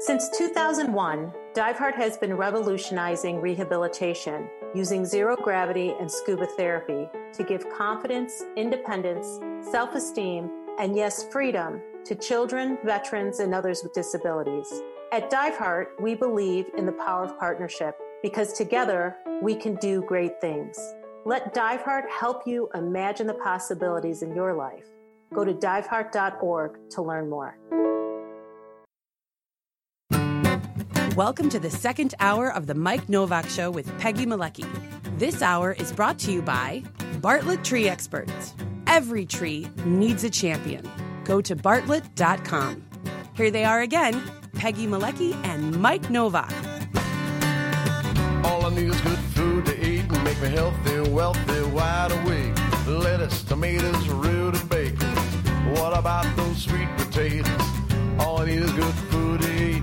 Since 0.00 0.30
2001, 0.38 1.32
Diveheart 1.54 1.94
has 1.96 2.16
been 2.16 2.34
revolutionizing 2.34 3.40
rehabilitation 3.40 4.48
using 4.74 5.04
zero 5.04 5.34
gravity 5.36 5.94
and 5.98 6.10
scuba 6.10 6.46
therapy 6.46 7.08
to 7.32 7.42
give 7.42 7.68
confidence, 7.70 8.44
independence, 8.56 9.40
self 9.70 9.94
esteem, 9.94 10.50
and 10.78 10.94
yes, 10.94 11.26
freedom 11.32 11.80
to 12.04 12.14
children, 12.14 12.78
veterans, 12.84 13.40
and 13.40 13.54
others 13.54 13.82
with 13.82 13.92
disabilities. 13.92 14.82
At 15.10 15.30
Diveheart, 15.30 15.86
we 16.02 16.14
believe 16.14 16.66
in 16.76 16.84
the 16.84 16.92
power 16.92 17.24
of 17.24 17.38
partnership 17.38 17.96
because 18.22 18.52
together 18.52 19.16
we 19.40 19.54
can 19.54 19.76
do 19.76 20.02
great 20.02 20.38
things. 20.38 20.78
Let 21.24 21.54
Diveheart 21.54 22.10
help 22.10 22.46
you 22.46 22.68
imagine 22.74 23.26
the 23.26 23.32
possibilities 23.32 24.20
in 24.20 24.34
your 24.34 24.52
life. 24.52 24.84
Go 25.32 25.46
to 25.46 25.54
diveheart.org 25.54 26.90
to 26.90 27.00
learn 27.00 27.30
more. 27.30 27.56
Welcome 31.16 31.48
to 31.48 31.58
the 31.58 31.70
second 31.70 32.14
hour 32.20 32.52
of 32.52 32.66
the 32.66 32.74
Mike 32.74 33.08
Nowak 33.08 33.48
Show 33.48 33.70
with 33.70 33.98
Peggy 33.98 34.26
Malecki. 34.26 34.68
This 35.18 35.40
hour 35.40 35.72
is 35.72 35.90
brought 35.90 36.18
to 36.18 36.32
you 36.32 36.42
by 36.42 36.82
Bartlett 37.22 37.64
Tree 37.64 37.88
Experts. 37.88 38.52
Every 38.86 39.24
tree 39.24 39.70
needs 39.86 40.24
a 40.24 40.30
champion. 40.30 40.86
Go 41.24 41.40
to 41.40 41.56
bartlett.com. 41.56 42.84
Here 43.34 43.50
they 43.50 43.64
are 43.64 43.80
again 43.80 44.20
Peggy 44.54 44.86
Malecki 44.86 45.34
and 45.44 45.80
Mike 45.80 46.10
Nowak. 46.10 46.52
All 48.44 48.66
I 48.66 48.70
need 48.70 48.88
is 48.88 49.00
good 49.02 49.18
food 49.34 49.66
to 49.66 49.86
eat 49.86 50.00
and 50.00 50.24
make 50.24 50.40
me 50.40 50.48
healthy, 50.48 51.00
wealthy, 51.10 51.62
wide 51.70 52.12
awake. 52.12 52.54
Lettuce, 52.86 53.42
tomatoes, 53.42 54.08
rutabaga. 54.08 55.06
What 55.74 55.96
about 55.96 56.24
those 56.36 56.62
sweet 56.62 56.88
potatoes? 56.96 57.48
All 58.18 58.40
I 58.40 58.46
need 58.46 58.62
is 58.62 58.72
good 58.72 58.94
food 59.10 59.42
to 59.42 59.64
eat. 59.64 59.82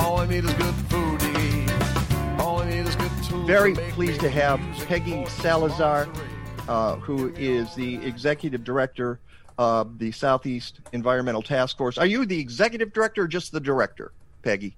All 0.00 0.18
I 0.18 0.26
need 0.26 0.44
is 0.44 0.52
good 0.54 0.74
food 0.90 1.20
to 1.20 1.40
eat. 1.40 2.40
All 2.40 2.60
I 2.60 2.68
need 2.68 2.86
is 2.86 2.96
good 2.96 3.10
tools. 3.24 3.46
Very 3.46 3.74
to 3.74 3.80
pleased 3.92 4.20
to 4.20 4.30
have 4.30 4.60
Peggy 4.86 5.24
Salazar, 5.26 6.08
uh, 6.68 6.96
who 6.96 7.32
is 7.36 7.74
the 7.74 8.04
executive 8.04 8.64
director 8.64 9.20
of 9.58 9.98
the 9.98 10.12
Southeast 10.12 10.80
Environmental 10.92 11.42
Task 11.42 11.76
Force. 11.78 11.98
Are 11.98 12.06
you 12.06 12.26
the 12.26 12.38
executive 12.38 12.92
director 12.92 13.22
or 13.22 13.28
just 13.28 13.52
the 13.52 13.60
director, 13.60 14.12
Peggy? 14.42 14.74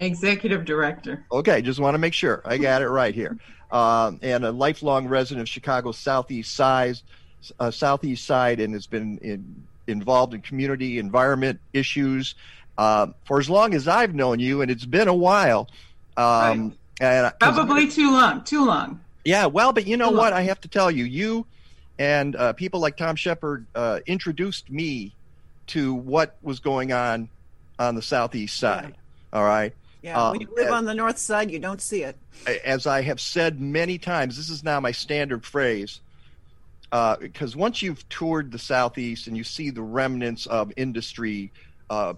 Executive 0.00 0.64
Director. 0.64 1.24
Okay, 1.30 1.62
just 1.62 1.78
want 1.78 1.94
to 1.94 1.98
make 1.98 2.12
sure 2.12 2.42
I 2.44 2.58
got 2.58 2.82
it 2.82 2.88
right 2.88 3.14
here. 3.14 3.38
Um, 3.70 4.18
and 4.22 4.44
a 4.44 4.50
lifelong 4.50 5.06
resident 5.06 5.42
of 5.42 5.48
Chicago's 5.48 5.96
southeast 5.96 6.54
side, 6.54 6.96
uh, 7.60 7.70
southeast 7.70 8.26
side, 8.26 8.58
and 8.58 8.74
has 8.74 8.88
been 8.88 9.18
in, 9.18 9.62
involved 9.86 10.34
in 10.34 10.40
community 10.40 10.98
environment 10.98 11.60
issues 11.72 12.34
um, 12.78 13.14
for 13.24 13.38
as 13.38 13.48
long 13.48 13.74
as 13.74 13.86
I've 13.86 14.14
known 14.14 14.40
you, 14.40 14.62
and 14.62 14.70
it's 14.72 14.84
been 14.84 15.06
a 15.06 15.14
while. 15.14 15.68
Um, 16.16 16.76
and 17.00 17.32
'cause- 17.38 17.54
Probably 17.54 17.86
too 17.88 18.10
long. 18.10 18.42
Too 18.42 18.64
long. 18.64 19.00
yeah, 19.24 19.46
well, 19.46 19.72
but 19.72 19.86
you 19.86 19.96
know 19.96 20.10
Too 20.10 20.16
what? 20.16 20.32
long. 20.32 20.40
I 20.40 20.42
have 20.42 20.60
to 20.62 20.68
tell 20.68 20.90
you, 20.90 21.04
you 21.04 21.46
and 21.98 22.34
uh, 22.36 22.52
people 22.52 22.80
like 22.80 22.96
Tom 22.96 23.16
Shepard 23.16 23.66
uh, 23.74 24.00
introduced 24.06 24.70
me 24.70 25.14
to 25.68 25.94
what 25.94 26.36
was 26.42 26.60
going 26.60 26.92
on 26.92 27.28
on 27.78 27.94
the 27.94 28.02
southeast 28.02 28.58
side. 28.58 28.94
All 29.32 29.44
right. 29.44 29.72
Yeah, 30.02 30.18
Uh, 30.20 30.32
when 30.32 30.40
you 30.40 30.48
live 30.56 30.72
on 30.72 30.84
the 30.84 30.94
north 30.94 31.18
side, 31.18 31.50
you 31.50 31.58
don't 31.60 31.80
see 31.80 32.02
it. 32.02 32.16
as 32.64 32.86
I 32.86 33.02
have 33.02 33.20
said 33.20 33.60
many 33.60 33.98
times, 33.98 34.36
this 34.36 34.50
is 34.50 34.64
now 34.64 34.80
my 34.80 34.90
standard 34.92 35.44
phrase. 35.46 36.00
Uh, 36.90 37.16
because 37.16 37.56
once 37.56 37.80
you've 37.80 38.06
toured 38.10 38.50
the 38.52 38.58
southeast 38.58 39.26
and 39.26 39.36
you 39.36 39.44
see 39.44 39.70
the 39.70 39.80
remnants 39.80 40.46
of 40.46 40.72
industry 40.76 41.50
uh, 41.88 42.12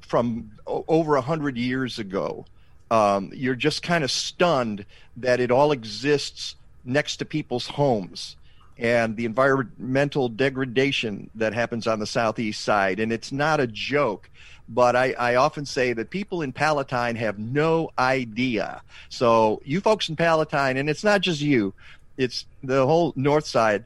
from 0.00 0.50
o- 0.66 0.84
over 0.88 1.16
a 1.16 1.20
hundred 1.20 1.56
years 1.56 1.98
ago, 1.98 2.44
um, 2.90 3.30
you're 3.34 3.54
just 3.54 3.82
kind 3.82 4.02
of 4.02 4.10
stunned 4.10 4.84
that 5.18 5.40
it 5.40 5.50
all 5.50 5.72
exists 5.72 6.56
next 6.88 7.18
to 7.18 7.24
people's 7.24 7.66
homes 7.66 8.36
and 8.78 9.16
the 9.16 9.24
environmental 9.24 10.28
degradation 10.28 11.28
that 11.34 11.52
happens 11.52 11.86
on 11.86 11.98
the 11.98 12.06
southeast 12.06 12.62
side. 12.62 13.00
And 13.00 13.12
it's 13.12 13.32
not 13.32 13.58
a 13.58 13.66
joke, 13.66 14.30
but 14.68 14.94
I, 14.94 15.12
I 15.12 15.34
often 15.34 15.66
say 15.66 15.92
that 15.94 16.10
people 16.10 16.42
in 16.42 16.52
Palatine 16.52 17.16
have 17.16 17.38
no 17.38 17.90
idea. 17.98 18.82
So, 19.08 19.60
you 19.64 19.80
folks 19.80 20.08
in 20.08 20.16
Palatine, 20.16 20.76
and 20.76 20.88
it's 20.88 21.02
not 21.02 21.22
just 21.22 21.40
you, 21.40 21.74
it's 22.16 22.46
the 22.62 22.86
whole 22.86 23.12
north 23.16 23.46
side, 23.46 23.84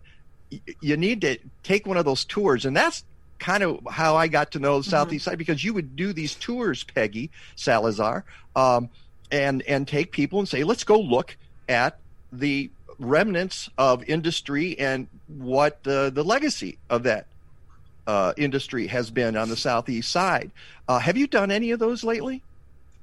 you 0.81 0.97
need 0.97 1.23
to 1.23 1.39
take 1.63 1.87
one 1.87 1.97
of 1.97 2.05
those 2.05 2.25
tours. 2.25 2.67
And 2.67 2.77
that's 2.77 3.05
kind 3.39 3.63
of 3.63 3.81
how 3.91 4.17
I 4.17 4.29
got 4.29 4.53
to 4.53 4.59
know 4.59 4.79
the 4.79 4.85
southeast 4.85 5.25
side 5.25 5.39
because 5.39 5.65
you 5.65 5.73
would 5.75 5.97
do 5.97 6.13
these 6.13 6.35
tours, 6.35 6.85
Peggy 6.85 7.31
Salazar, 7.57 8.25
um, 8.55 8.91
and 9.31 9.63
and 9.63 9.89
take 9.89 10.13
people 10.13 10.39
and 10.39 10.49
say, 10.49 10.65
let's 10.65 10.85
go 10.85 11.01
look 11.01 11.37
at 11.69 11.99
the 12.33 12.71
remnants 12.99 13.69
of 13.79 14.09
industry 14.09 14.79
and 14.79 15.09
what 15.29 15.79
uh, 15.87 16.11
the 16.11 16.23
legacy 16.23 16.79
of 16.91 17.03
that 17.05 17.27
uh, 18.07 18.33
industry 18.37 18.87
has 18.87 19.11
been 19.11 19.37
on 19.37 19.49
the 19.49 19.57
southeast 19.57 20.11
side. 20.11 20.51
Uh, 20.89 20.99
have 20.99 21.17
you 21.17 21.27
done 21.27 21.51
any 21.51 21.71
of 21.71 21.79
those 21.79 22.05
lately? 22.05 22.43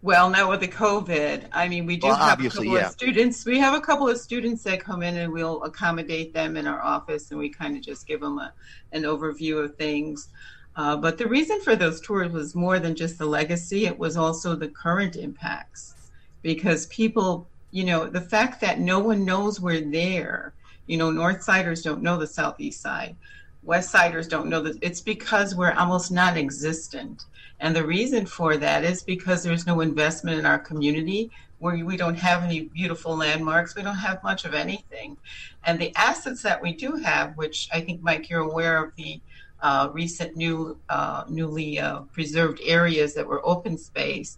Well, 0.02 0.30
now 0.30 0.50
with 0.50 0.62
the 0.62 0.68
COVID, 0.68 1.50
I 1.52 1.68
mean, 1.68 1.86
we 1.86 1.98
do 1.98 2.08
Well, 2.08 2.16
have 2.16 2.40
a 2.40 2.50
couple 2.50 2.66
yeah. 2.66 2.86
of 2.86 2.92
students. 2.92 3.46
We 3.46 3.60
have 3.60 3.74
a 3.74 3.82
couple 3.82 4.08
of 4.08 4.18
students 4.18 4.64
that 4.64 4.80
come 4.80 5.04
in 5.04 5.18
and 5.18 5.34
we'll 5.34 5.62
accommodate 5.64 6.34
them 6.34 6.56
in 6.56 6.68
our 6.68 6.82
office 6.82 7.32
and 7.32 7.40
we 7.40 7.50
kind 7.50 7.76
of 7.76 7.82
just 7.82 8.08
give 8.08 8.22
them 8.22 8.40
a, 8.40 8.54
an 8.94 9.04
overview 9.04 9.62
of 9.62 9.76
things. 9.76 10.30
Uh, 10.78 10.96
but 10.96 11.18
the 11.18 11.28
reason 11.28 11.60
for 11.60 11.76
those 11.76 12.00
tours 12.00 12.32
was 12.32 12.56
more 12.56 12.80
than 12.80 12.96
just 12.96 13.18
the 13.18 13.26
legacy, 13.26 13.86
it 13.86 14.00
was 14.00 14.16
also 14.16 14.56
the 14.56 14.70
current 14.70 15.18
impacts. 15.18 15.96
Because 16.44 16.86
people, 16.86 17.46
you 17.72 17.84
know, 17.84 18.08
the 18.08 18.22
fact 18.22 18.62
that 18.62 18.80
no 18.80 19.00
one 19.00 19.26
knows 19.26 19.60
we're 19.60 19.82
there, 19.82 20.54
you 20.88 20.98
know, 20.98 21.12
North 21.12 21.44
Siders 21.44 21.82
don't 21.82 22.02
know 22.02 22.18
the 22.18 22.28
Southeast 22.28 22.82
Side, 22.82 23.16
West 23.64 23.92
Siders 23.92 24.28
don't 24.28 24.50
know 24.50 24.62
that 24.62 24.78
it's 24.82 25.02
because 25.02 25.56
we're 25.56 25.74
almost 25.74 26.12
non 26.12 26.38
existent. 26.38 27.26
And 27.60 27.76
the 27.76 27.86
reason 27.86 28.26
for 28.26 28.58
that 28.58 28.84
is 28.84 29.04
because 29.04 29.44
there's 29.44 29.68
no 29.68 29.82
investment 29.82 30.40
in 30.40 30.46
our 30.46 30.60
community 30.60 31.30
where 31.60 31.86
we 31.86 31.98
don't 31.98 32.16
have 32.16 32.44
any 32.44 32.62
beautiful 32.62 33.18
landmarks. 33.18 33.76
We 33.76 33.84
don't 33.84 33.96
have 33.96 34.24
much 34.24 34.46
of 34.46 34.54
anything. 34.54 35.18
And 35.66 35.80
the 35.80 35.94
assets 35.96 36.42
that 36.44 36.62
we 36.62 36.72
do 36.74 36.94
have, 36.96 37.36
which 37.36 37.68
I 37.74 37.82
think, 37.82 38.02
Mike, 38.02 38.30
you're 38.30 38.40
aware 38.40 38.84
of 38.84 38.96
the 38.96 39.20
uh, 39.62 39.90
recent 39.92 40.38
new, 40.38 40.80
uh, 40.88 41.26
newly 41.28 41.80
uh, 41.80 42.00
preserved 42.14 42.62
areas 42.64 43.14
that 43.16 43.28
were 43.28 43.46
open 43.46 43.78
space, 43.78 44.38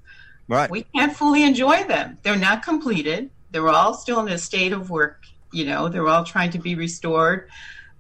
Right. 0.52 0.70
we 0.70 0.84
can't 0.94 1.16
fully 1.16 1.44
enjoy 1.44 1.86
them. 1.86 2.18
They're 2.24 2.36
not 2.36 2.62
completed. 2.62 3.30
They're 3.52 3.70
all 3.70 3.94
still 3.94 4.20
in 4.20 4.28
a 4.34 4.38
state 4.38 4.74
of 4.74 4.90
work. 4.90 5.24
You 5.54 5.64
know, 5.66 5.88
they're 5.88 6.08
all 6.10 6.26
trying 6.26 6.52
to 6.52 6.60
be 6.60 6.76
restored. 6.76 7.48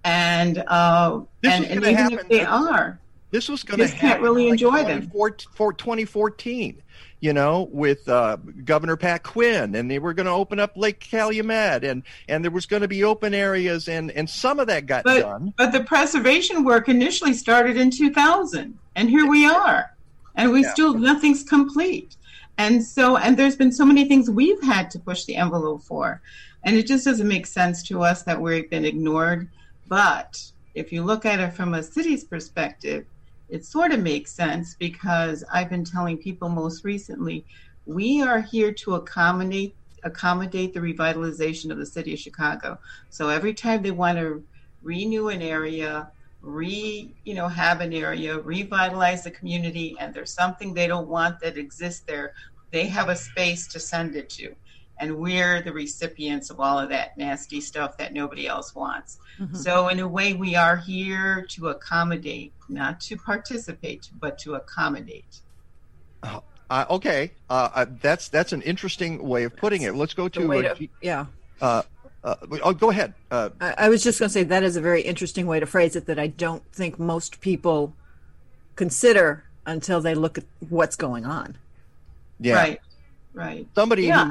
And, 0.03 0.57
uh, 0.67 1.21
and, 1.43 1.63
and 1.65 1.79
even 1.81 1.95
happen- 1.95 2.19
if 2.19 2.27
they 2.27 2.43
are, 2.43 2.99
This 3.29 3.47
was 3.47 3.63
going 3.63 3.77
to 3.77 3.85
just 3.85 3.93
happen. 3.95 4.09
can't 4.09 4.21
really 4.21 4.43
like 4.45 4.51
enjoy 4.53 4.83
them. 4.83 5.07
24 5.09 5.35
For 5.53 5.71
2014, 5.71 6.81
you 7.21 7.31
know, 7.31 7.69
with 7.71 8.09
uh, 8.09 8.35
Governor 8.65 8.97
Pat 8.97 9.23
Quinn, 9.23 9.73
and 9.75 9.89
they 9.89 9.99
were 9.99 10.13
going 10.13 10.25
to 10.25 10.31
open 10.33 10.59
up 10.59 10.75
Lake 10.75 10.99
Calumet, 10.99 11.85
and 11.85 12.03
and 12.27 12.43
there 12.43 12.51
was 12.51 12.65
going 12.65 12.81
to 12.81 12.87
be 12.89 13.05
open 13.05 13.33
areas, 13.33 13.87
and 13.87 14.11
and 14.11 14.29
some 14.29 14.59
of 14.59 14.67
that 14.67 14.87
got 14.87 15.05
but, 15.05 15.21
done. 15.21 15.53
But 15.57 15.71
the 15.71 15.83
preservation 15.85 16.65
work 16.65 16.89
initially 16.89 17.33
started 17.33 17.77
in 17.77 17.91
2000, 17.91 18.77
and 18.97 19.09
here 19.09 19.27
we 19.27 19.45
are, 19.47 19.95
and 20.35 20.51
we 20.51 20.63
Yeah. 20.63 20.73
still 20.73 20.93
nothing's 20.95 21.43
complete. 21.43 22.17
And 22.57 22.83
so, 22.83 23.17
and 23.17 23.37
there's 23.37 23.55
been 23.55 23.71
so 23.71 23.85
many 23.85 24.05
things 24.05 24.29
we've 24.29 24.61
had 24.61 24.91
to 24.91 24.99
push 24.99 25.25
the 25.25 25.35
envelope 25.35 25.81
for, 25.83 26.21
and 26.63 26.75
it 26.75 26.87
just 26.87 27.05
doesn't 27.05 27.27
make 27.27 27.47
sense 27.47 27.81
to 27.83 28.03
us 28.03 28.23
that 28.23 28.39
we've 28.39 28.69
been 28.69 28.85
ignored. 28.85 29.49
But 29.87 30.51
if 30.75 30.91
you 30.91 31.03
look 31.03 31.25
at 31.25 31.39
it 31.39 31.53
from 31.53 31.73
a 31.73 31.83
city's 31.83 32.23
perspective, 32.23 33.05
it 33.49 33.65
sort 33.65 33.91
of 33.91 33.99
makes 33.99 34.31
sense 34.31 34.75
because 34.75 35.43
I've 35.51 35.69
been 35.69 35.83
telling 35.83 36.17
people 36.17 36.49
most 36.49 36.85
recently, 36.85 37.45
we 37.85 38.21
are 38.21 38.41
here 38.41 38.71
to 38.71 38.95
accommodate 38.95 39.75
accommodate 40.03 40.73
the 40.73 40.79
revitalization 40.79 41.71
of 41.71 41.77
the 41.77 41.85
city 41.85 42.13
of 42.13 42.19
Chicago. 42.19 42.79
So 43.11 43.29
every 43.29 43.53
time 43.53 43.83
they 43.83 43.91
want 43.91 44.17
to 44.17 44.43
renew 44.81 45.27
an 45.27 45.43
area, 45.43 46.09
re 46.41 47.15
you 47.23 47.33
know 47.33 47.47
have 47.47 47.81
an 47.81 47.93
area, 47.93 48.39
revitalize 48.39 49.23
the 49.23 49.31
community, 49.31 49.95
and 49.99 50.13
there's 50.13 50.33
something 50.33 50.73
they 50.73 50.87
don't 50.87 51.07
want 51.07 51.39
that 51.41 51.57
exists 51.57 52.03
there, 52.07 52.33
they 52.71 52.87
have 52.87 53.09
a 53.09 53.15
space 53.15 53.67
to 53.67 53.79
send 53.79 54.15
it 54.15 54.29
to. 54.31 54.55
And 54.99 55.17
we're 55.17 55.61
the 55.63 55.73
recipients 55.73 56.51
of 56.51 56.59
all 56.59 56.77
of 56.77 56.89
that 56.89 57.17
nasty 57.17 57.59
stuff 57.59 57.97
that 57.97 58.13
nobody 58.13 58.47
else 58.47 58.75
wants. 58.75 59.17
Mhm. 59.39 59.55
So, 59.57 59.87
in 59.87 59.99
a 59.99 60.07
way, 60.07 60.33
we 60.33 60.55
are 60.55 60.77
here 60.77 61.45
to 61.51 61.69
accommodate, 61.69 62.53
not 62.69 62.99
to 63.01 63.17
participate, 63.17 64.07
but 64.19 64.37
to 64.39 64.55
accommodate. 64.55 65.41
Uh, 66.23 66.85
okay, 66.89 67.31
uh, 67.49 67.69
uh, 67.75 67.85
that's 68.01 68.29
that's 68.29 68.53
an 68.53 68.61
interesting 68.61 69.27
way 69.27 69.43
of 69.43 69.55
putting 69.57 69.81
it. 69.81 69.93
Let's 69.95 70.13
go 70.13 70.29
The 70.29 70.39
to, 70.41 70.47
way 70.47 70.65
uh, 70.67 70.73
to- 70.75 70.87
yeah. 71.01 71.25
Uh, 72.23 72.35
oh, 72.63 72.73
go 72.73 72.89
ahead. 72.91 73.13
Uh, 73.31 73.49
I, 73.59 73.73
I 73.77 73.89
was 73.89 74.03
just 74.03 74.19
going 74.19 74.29
to 74.29 74.33
say 74.33 74.43
that 74.43 74.63
is 74.63 74.75
a 74.75 74.81
very 74.81 75.01
interesting 75.01 75.47
way 75.47 75.59
to 75.59 75.65
phrase 75.65 75.95
it 75.95 76.05
that 76.05 76.19
I 76.19 76.27
don't 76.27 76.63
think 76.71 76.99
most 76.99 77.41
people 77.41 77.95
consider 78.75 79.43
until 79.65 80.01
they 80.01 80.13
look 80.15 80.37
at 80.37 80.43
what's 80.69 80.95
going 80.95 81.25
on. 81.25 81.57
yeah, 82.39 82.55
Right. 82.55 82.79
Right. 83.33 83.67
somebody 83.75 84.03
Yeah. 84.03 84.25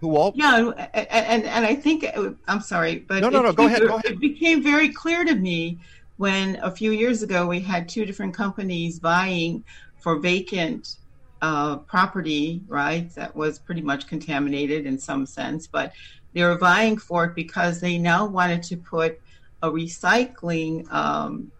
who 0.00 0.10
who 0.10 0.16
all 0.16 0.32
Yeah, 0.36 0.70
and 0.92 1.06
and, 1.10 1.44
and 1.44 1.64
I 1.66 1.74
think 1.74 2.06
I'm 2.46 2.60
sorry, 2.60 3.04
but 3.08 3.20
No, 3.20 3.28
no, 3.30 3.40
it 3.40 3.42
no, 3.44 3.52
go 3.52 3.66
ahead, 3.66 3.80
became- 3.80 3.88
go 3.88 3.94
ahead. 3.96 4.12
It 4.12 4.20
became 4.20 4.62
very 4.62 4.90
clear 4.90 5.24
to 5.24 5.34
me 5.34 5.78
when 6.18 6.56
a 6.62 6.70
few 6.70 6.92
years 6.92 7.22
ago 7.22 7.46
we 7.46 7.60
had 7.60 7.88
two 7.88 8.04
different 8.04 8.34
companies 8.34 8.98
vying 8.98 9.64
for 9.98 10.18
vacant 10.18 10.96
uh, 11.42 11.76
property, 11.78 12.62
right? 12.68 13.12
That 13.14 13.34
was 13.34 13.58
pretty 13.58 13.80
much 13.82 14.06
contaminated 14.06 14.86
in 14.86 14.98
some 14.98 15.26
sense, 15.26 15.66
but 15.66 15.92
they 16.34 16.42
were 16.42 16.58
vying 16.58 16.98
for 16.98 17.24
it 17.24 17.34
because 17.34 17.80
they 17.80 17.96
now 17.96 18.26
wanted 18.26 18.62
to 18.64 18.76
put 18.76 19.20
a 19.62 19.70
recycling 19.70 20.90
um, 20.92 21.50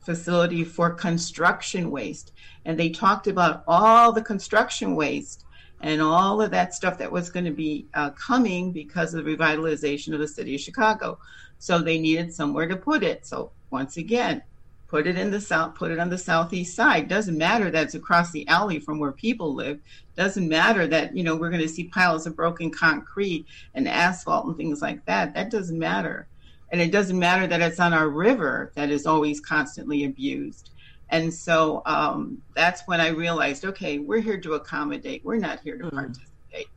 facility 0.00 0.62
for 0.62 0.90
construction 0.90 1.90
waste. 1.90 2.32
And 2.64 2.78
they 2.78 2.90
talked 2.90 3.26
about 3.26 3.64
all 3.66 4.12
the 4.12 4.22
construction 4.22 4.94
waste 4.94 5.44
and 5.80 6.02
all 6.02 6.42
of 6.42 6.50
that 6.50 6.74
stuff 6.74 6.98
that 6.98 7.10
was 7.10 7.30
going 7.30 7.46
to 7.46 7.50
be 7.50 7.86
uh, 7.94 8.10
coming 8.10 8.70
because 8.70 9.14
of 9.14 9.24
the 9.24 9.36
revitalization 9.36 10.12
of 10.12 10.20
the 10.20 10.28
city 10.28 10.54
of 10.54 10.60
Chicago. 10.60 11.18
So 11.58 11.78
they 11.78 11.98
needed 11.98 12.32
somewhere 12.32 12.68
to 12.68 12.76
put 12.76 13.02
it. 13.02 13.26
So 13.26 13.52
once 13.70 13.96
again, 13.96 14.42
put 14.90 15.06
it 15.06 15.16
in 15.16 15.30
the 15.30 15.40
south, 15.40 15.76
put 15.76 15.92
it 15.92 16.00
on 16.00 16.10
the 16.10 16.18
southeast 16.18 16.74
side. 16.74 17.06
Doesn't 17.06 17.38
matter 17.38 17.70
that 17.70 17.84
it's 17.84 17.94
across 17.94 18.32
the 18.32 18.46
alley 18.48 18.80
from 18.80 18.98
where 18.98 19.12
people 19.12 19.54
live. 19.54 19.78
Doesn't 20.16 20.48
matter 20.48 20.88
that 20.88 21.16
you 21.16 21.22
know 21.22 21.36
we're 21.36 21.48
going 21.50 21.62
to 21.62 21.68
see 21.68 21.84
piles 21.84 22.26
of 22.26 22.34
broken 22.34 22.72
concrete 22.72 23.46
and 23.74 23.86
asphalt 23.86 24.46
and 24.46 24.56
things 24.56 24.82
like 24.82 25.04
that. 25.06 25.32
That 25.32 25.50
doesn't 25.50 25.78
matter. 25.78 26.26
And 26.72 26.80
it 26.80 26.90
doesn't 26.90 27.18
matter 27.18 27.46
that 27.46 27.60
it's 27.60 27.78
on 27.78 27.92
our 27.92 28.08
river 28.08 28.72
that 28.74 28.90
is 28.90 29.06
always 29.06 29.40
constantly 29.40 30.04
abused. 30.04 30.70
And 31.10 31.32
so 31.32 31.82
um, 31.86 32.42
that's 32.54 32.82
when 32.86 33.00
I 33.00 33.08
realized, 33.08 33.64
okay, 33.64 33.98
we're 33.98 34.20
here 34.20 34.40
to 34.40 34.54
accommodate. 34.54 35.24
We're 35.24 35.36
not 35.36 35.60
here 35.60 35.78
to 35.78 35.90
participate. 35.90 36.68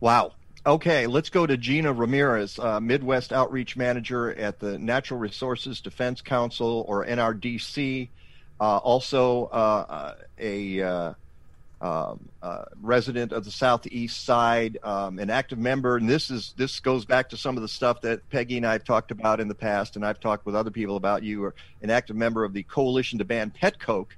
Wow. 0.00 0.32
Okay, 0.66 1.06
let's 1.06 1.30
go 1.30 1.46
to 1.46 1.56
Gina 1.56 1.92
Ramirez, 1.92 2.58
uh, 2.58 2.80
Midwest 2.80 3.32
Outreach 3.32 3.76
Manager 3.76 4.34
at 4.34 4.58
the 4.58 4.76
Natural 4.80 5.20
Resources 5.20 5.80
Defense 5.80 6.20
Council, 6.20 6.84
or 6.88 7.06
NRDC. 7.06 8.08
Uh, 8.60 8.78
also, 8.78 9.44
uh, 9.44 10.14
a 10.40 10.82
uh, 10.82 11.12
um, 11.80 12.28
uh, 12.42 12.64
resident 12.82 13.30
of 13.30 13.44
the 13.44 13.50
Southeast 13.52 14.24
Side, 14.24 14.78
um, 14.82 15.20
an 15.20 15.30
active 15.30 15.60
member, 15.60 15.98
and 15.98 16.08
this 16.08 16.32
is 16.32 16.52
this 16.56 16.80
goes 16.80 17.04
back 17.04 17.28
to 17.28 17.36
some 17.36 17.56
of 17.56 17.62
the 17.62 17.68
stuff 17.68 18.00
that 18.00 18.28
Peggy 18.30 18.56
and 18.56 18.66
I 18.66 18.72
have 18.72 18.84
talked 18.84 19.12
about 19.12 19.38
in 19.38 19.46
the 19.46 19.54
past, 19.54 19.94
and 19.94 20.04
I've 20.04 20.18
talked 20.18 20.46
with 20.46 20.56
other 20.56 20.72
people 20.72 20.96
about. 20.96 21.22
You 21.22 21.44
are 21.44 21.54
an 21.82 21.90
active 21.90 22.16
member 22.16 22.42
of 22.42 22.52
the 22.52 22.64
Coalition 22.64 23.20
to 23.20 23.24
Ban 23.24 23.52
Pet 23.52 23.78
Coke, 23.78 24.16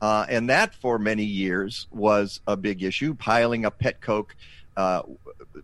uh, 0.00 0.26
and 0.28 0.48
that 0.48 0.76
for 0.76 0.96
many 1.00 1.24
years 1.24 1.88
was 1.90 2.38
a 2.46 2.56
big 2.56 2.84
issue, 2.84 3.14
piling 3.14 3.66
up 3.66 3.80
pet 3.80 4.00
coke, 4.00 4.36
uh, 4.76 5.02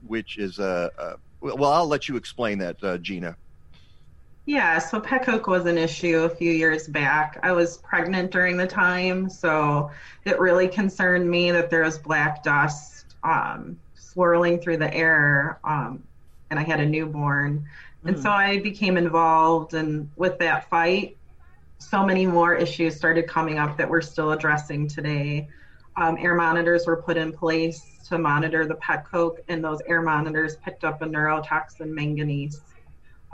which 0.07 0.39
is 0.39 0.59
a, 0.59 0.91
a 0.99 1.15
well. 1.41 1.73
I'll 1.73 1.87
let 1.87 2.09
you 2.09 2.17
explain 2.17 2.59
that, 2.59 2.83
uh, 2.83 2.99
Gina. 2.99 3.37
Yeah, 4.47 4.79
so 4.79 5.01
pet 5.01 5.25
coke 5.25 5.47
was 5.47 5.65
an 5.65 5.79
issue 5.79 6.19
a 6.19 6.29
few 6.29 6.53
years 6.53 6.87
back. 6.87 7.39
I 7.43 7.53
was 7.53 7.79
pregnant 7.79 8.31
during 8.31 8.59
the 8.59 8.67
time, 8.67 9.31
so 9.31 9.91
it 10.27 10.39
really 10.39 10.69
concerned 10.69 11.31
me 11.31 11.51
that 11.51 11.71
there 11.71 11.83
was 11.83 11.99
black 11.99 12.43
dust 12.43 13.07
um, 13.23 13.79
swirling 13.95 14.61
through 14.61 14.77
the 14.77 14.93
air, 14.93 15.59
um, 15.65 16.03
and 16.51 16.59
I 16.59 16.63
had 16.63 16.81
a 16.81 16.87
newborn. 16.87 17.67
And 18.07 18.21
so 18.21 18.29
I 18.29 18.59
became 18.59 18.99
involved, 18.99 19.73
and 19.73 20.11
with 20.17 20.39
that 20.41 20.69
fight, 20.69 21.17
so 21.79 22.05
many 22.05 22.27
more 22.27 22.55
issues 22.55 22.97
started 22.97 23.27
coming 23.27 23.59
up 23.59 23.79
that 23.79 23.89
we're 23.89 24.03
still 24.03 24.33
addressing 24.33 24.89
today. 24.89 25.49
Um, 25.97 26.17
air 26.19 26.35
monitors 26.35 26.87
were 26.87 26.97
put 26.97 27.17
in 27.17 27.33
place 27.33 27.99
to 28.09 28.19
monitor 28.19 28.67
the 28.67 28.75
pet 28.77 29.05
coke, 29.11 29.41
and 29.49 29.65
those 29.65 29.81
air 29.87 30.03
monitors 30.03 30.57
picked 30.57 30.85
up 30.85 31.03
a 31.03 31.07
neurotoxin 31.07 31.89
manganese 31.89 32.61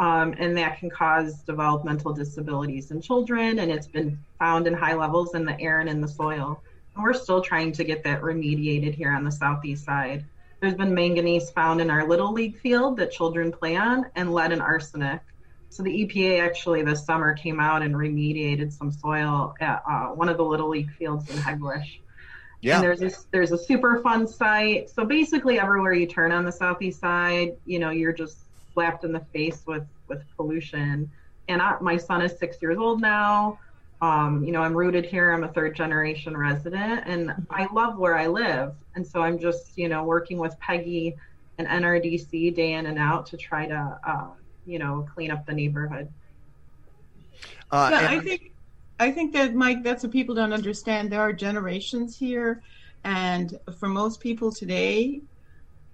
um, 0.00 0.34
and 0.38 0.56
that 0.56 0.78
can 0.78 0.88
cause 0.88 1.42
developmental 1.42 2.14
disabilities 2.14 2.90
in 2.90 3.02
children. 3.02 3.58
And 3.58 3.70
it's 3.70 3.86
been 3.86 4.18
found 4.38 4.66
in 4.66 4.72
high 4.72 4.94
levels 4.94 5.34
in 5.34 5.44
the 5.44 5.60
air 5.60 5.80
and 5.80 5.90
in 5.90 6.00
the 6.00 6.08
soil. 6.08 6.62
And 6.94 7.04
we're 7.04 7.12
still 7.12 7.42
trying 7.42 7.72
to 7.72 7.84
get 7.84 8.02
that 8.04 8.22
remediated 8.22 8.94
here 8.94 9.12
on 9.12 9.24
the 9.24 9.30
southeast 9.30 9.84
side. 9.84 10.24
There's 10.60 10.74
been 10.74 10.94
manganese 10.94 11.50
found 11.50 11.82
in 11.82 11.90
our 11.90 12.08
little 12.08 12.32
league 12.32 12.58
field 12.60 12.96
that 12.96 13.12
children 13.12 13.52
play 13.52 13.76
on, 13.76 14.06
and 14.16 14.32
lead 14.32 14.52
and 14.52 14.62
arsenic. 14.62 15.20
So 15.68 15.82
the 15.82 16.06
EPA 16.06 16.40
actually 16.40 16.82
this 16.82 17.04
summer 17.04 17.34
came 17.34 17.60
out 17.60 17.82
and 17.82 17.94
remediated 17.94 18.72
some 18.72 18.90
soil 18.90 19.54
at 19.60 19.82
uh, 19.88 20.06
one 20.08 20.30
of 20.30 20.38
the 20.38 20.44
little 20.44 20.70
league 20.70 20.90
fields 20.98 21.28
in 21.30 21.36
Hegewisch. 21.36 22.00
Yeah. 22.60 22.76
And 22.76 22.84
there's 22.84 23.00
this 23.00 23.26
there's 23.30 23.52
a 23.52 23.58
Superfund 23.58 24.28
site. 24.28 24.90
So 24.90 25.04
basically 25.04 25.58
everywhere 25.58 25.94
you 25.94 26.06
turn 26.06 26.32
on 26.32 26.44
the 26.44 26.52
southeast 26.52 27.00
side, 27.00 27.56
you 27.64 27.78
know, 27.78 27.90
you're 27.90 28.12
just 28.12 28.38
slapped 28.72 29.04
in 29.04 29.12
the 29.12 29.24
face 29.32 29.62
with 29.66 29.86
with 30.08 30.22
pollution. 30.36 31.10
And 31.48 31.62
I, 31.62 31.78
my 31.80 31.96
son 31.96 32.22
is 32.22 32.38
six 32.38 32.58
years 32.60 32.78
old 32.78 33.00
now. 33.00 33.58
Um, 34.02 34.44
you 34.44 34.52
know, 34.52 34.62
I'm 34.62 34.74
rooted 34.74 35.04
here. 35.04 35.32
I'm 35.32 35.44
a 35.44 35.48
third 35.48 35.76
generation 35.76 36.36
resident, 36.36 37.02
and 37.06 37.34
I 37.50 37.68
love 37.72 37.98
where 37.98 38.16
I 38.16 38.28
live. 38.28 38.74
And 38.94 39.06
so 39.06 39.20
I'm 39.22 39.38
just, 39.38 39.76
you 39.76 39.88
know, 39.88 40.04
working 40.04 40.38
with 40.38 40.58
Peggy 40.58 41.16
and 41.58 41.68
NRDC 41.68 42.54
day 42.54 42.74
in 42.74 42.86
and 42.86 42.98
out 42.98 43.26
to 43.26 43.36
try 43.36 43.66
to, 43.66 43.98
uh, 44.06 44.28
you 44.64 44.78
know, 44.78 45.06
clean 45.14 45.30
up 45.30 45.44
the 45.44 45.52
neighborhood. 45.52 46.10
Uh, 47.70 47.90
yeah, 47.92 48.08
I 48.10 48.20
think 48.20 48.52
I 49.00 49.10
think 49.10 49.32
that 49.32 49.54
Mike, 49.54 49.82
that's 49.82 50.02
what 50.02 50.12
people 50.12 50.34
don't 50.34 50.52
understand. 50.52 51.10
There 51.10 51.22
are 51.22 51.32
generations 51.32 52.18
here, 52.18 52.62
and 53.02 53.58
for 53.78 53.88
most 53.88 54.20
people 54.20 54.52
today, 54.52 55.22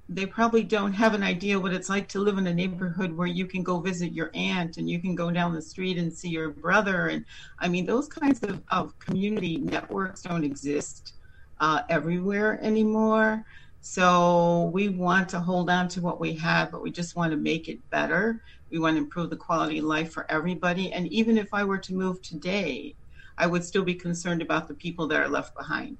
they 0.09 0.26
probably 0.26 0.64
don't 0.64 0.92
have 0.92 1.14
an 1.14 1.22
idea 1.22 1.59
what 1.59 1.72
it's 1.72 1.88
like 1.88 2.09
to 2.09 2.18
live 2.18 2.36
in 2.36 2.48
a 2.48 2.54
neighborhood 2.54 3.16
where 3.16 3.28
you 3.28 3.46
can 3.46 3.62
go 3.62 3.78
visit 3.78 4.12
your 4.12 4.32
aunt 4.34 4.76
and 4.76 4.90
you 4.90 5.00
can 5.00 5.14
go 5.14 5.30
down 5.30 5.54
the 5.54 5.62
street 5.62 5.98
and 5.98 6.12
see 6.12 6.30
your 6.30 6.50
brother. 6.50 7.07
And 7.07 7.24
I 7.61 7.68
mean, 7.68 7.86
those 7.86 8.09
kinds 8.09 8.42
of, 8.42 8.61
of 8.70 8.98
community 8.98 9.59
networks 9.59 10.22
don't 10.22 10.44
exist 10.44 11.14
uh, 11.61 11.82
everywhere 11.88 12.59
anymore. 12.61 13.44
So 13.80 14.70
we 14.74 14.88
want 14.88 15.28
to 15.28 15.38
hold 15.38 15.70
on 15.70 15.86
to 15.90 16.00
what 16.00 16.18
we 16.18 16.34
have, 16.34 16.72
but 16.72 16.82
we 16.82 16.90
just 16.90 17.14
want 17.14 17.30
to 17.30 17.36
make 17.36 17.68
it 17.68 17.78
better. 17.90 18.42
We 18.70 18.78
want 18.78 18.96
to 18.96 19.02
improve 19.02 19.30
the 19.30 19.36
quality 19.36 19.78
of 19.78 19.84
life 19.84 20.12
for 20.12 20.30
everybody. 20.30 20.92
And 20.92 21.06
even 21.08 21.38
if 21.38 21.48
I 21.52 21.64
were 21.64 21.78
to 21.78 21.94
move 21.94 22.20
today, 22.22 22.94
I 23.38 23.46
would 23.46 23.64
still 23.64 23.84
be 23.84 23.94
concerned 23.94 24.42
about 24.42 24.68
the 24.68 24.74
people 24.74 25.06
that 25.08 25.20
are 25.20 25.28
left 25.28 25.54
behind. 25.56 25.98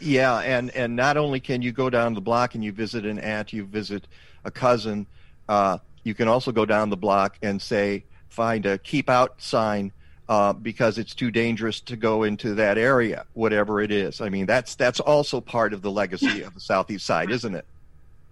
Yeah, 0.00 0.38
and 0.38 0.70
and 0.70 0.94
not 0.94 1.16
only 1.16 1.40
can 1.40 1.60
you 1.60 1.72
go 1.72 1.90
down 1.90 2.14
the 2.14 2.20
block 2.20 2.54
and 2.54 2.62
you 2.62 2.72
visit 2.72 3.04
an 3.04 3.18
aunt, 3.18 3.52
you 3.52 3.64
visit 3.64 4.06
a 4.44 4.50
cousin, 4.50 5.06
uh, 5.48 5.78
you 6.04 6.14
can 6.14 6.28
also 6.28 6.52
go 6.52 6.64
down 6.64 6.88
the 6.88 6.96
block 6.96 7.36
and 7.42 7.60
say 7.60 8.04
find 8.28 8.64
a 8.64 8.78
keep 8.78 9.10
out 9.10 9.40
sign 9.42 9.92
uh, 10.28 10.52
because 10.52 10.98
it's 10.98 11.14
too 11.14 11.30
dangerous 11.30 11.80
to 11.80 11.96
go 11.96 12.22
into 12.22 12.54
that 12.54 12.78
area, 12.78 13.24
whatever 13.34 13.80
it 13.80 13.90
is. 13.90 14.20
I 14.20 14.28
mean, 14.28 14.46
that's 14.46 14.74
that's 14.76 15.00
also 15.00 15.40
part 15.40 15.72
of 15.72 15.82
the 15.82 15.90
legacy 15.90 16.42
of 16.42 16.54
the 16.54 16.60
southeast 16.60 17.04
side, 17.04 17.30
isn't 17.30 17.54
it? 17.54 17.66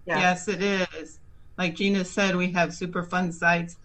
Yeah. 0.05 0.19
Yes, 0.19 0.47
it 0.47 0.61
is. 0.63 1.19
Like 1.61 1.75
Gina 1.75 2.03
said, 2.03 2.35
we 2.35 2.51
have 2.53 2.69
Superfund 2.69 3.35
sites, 3.35 3.77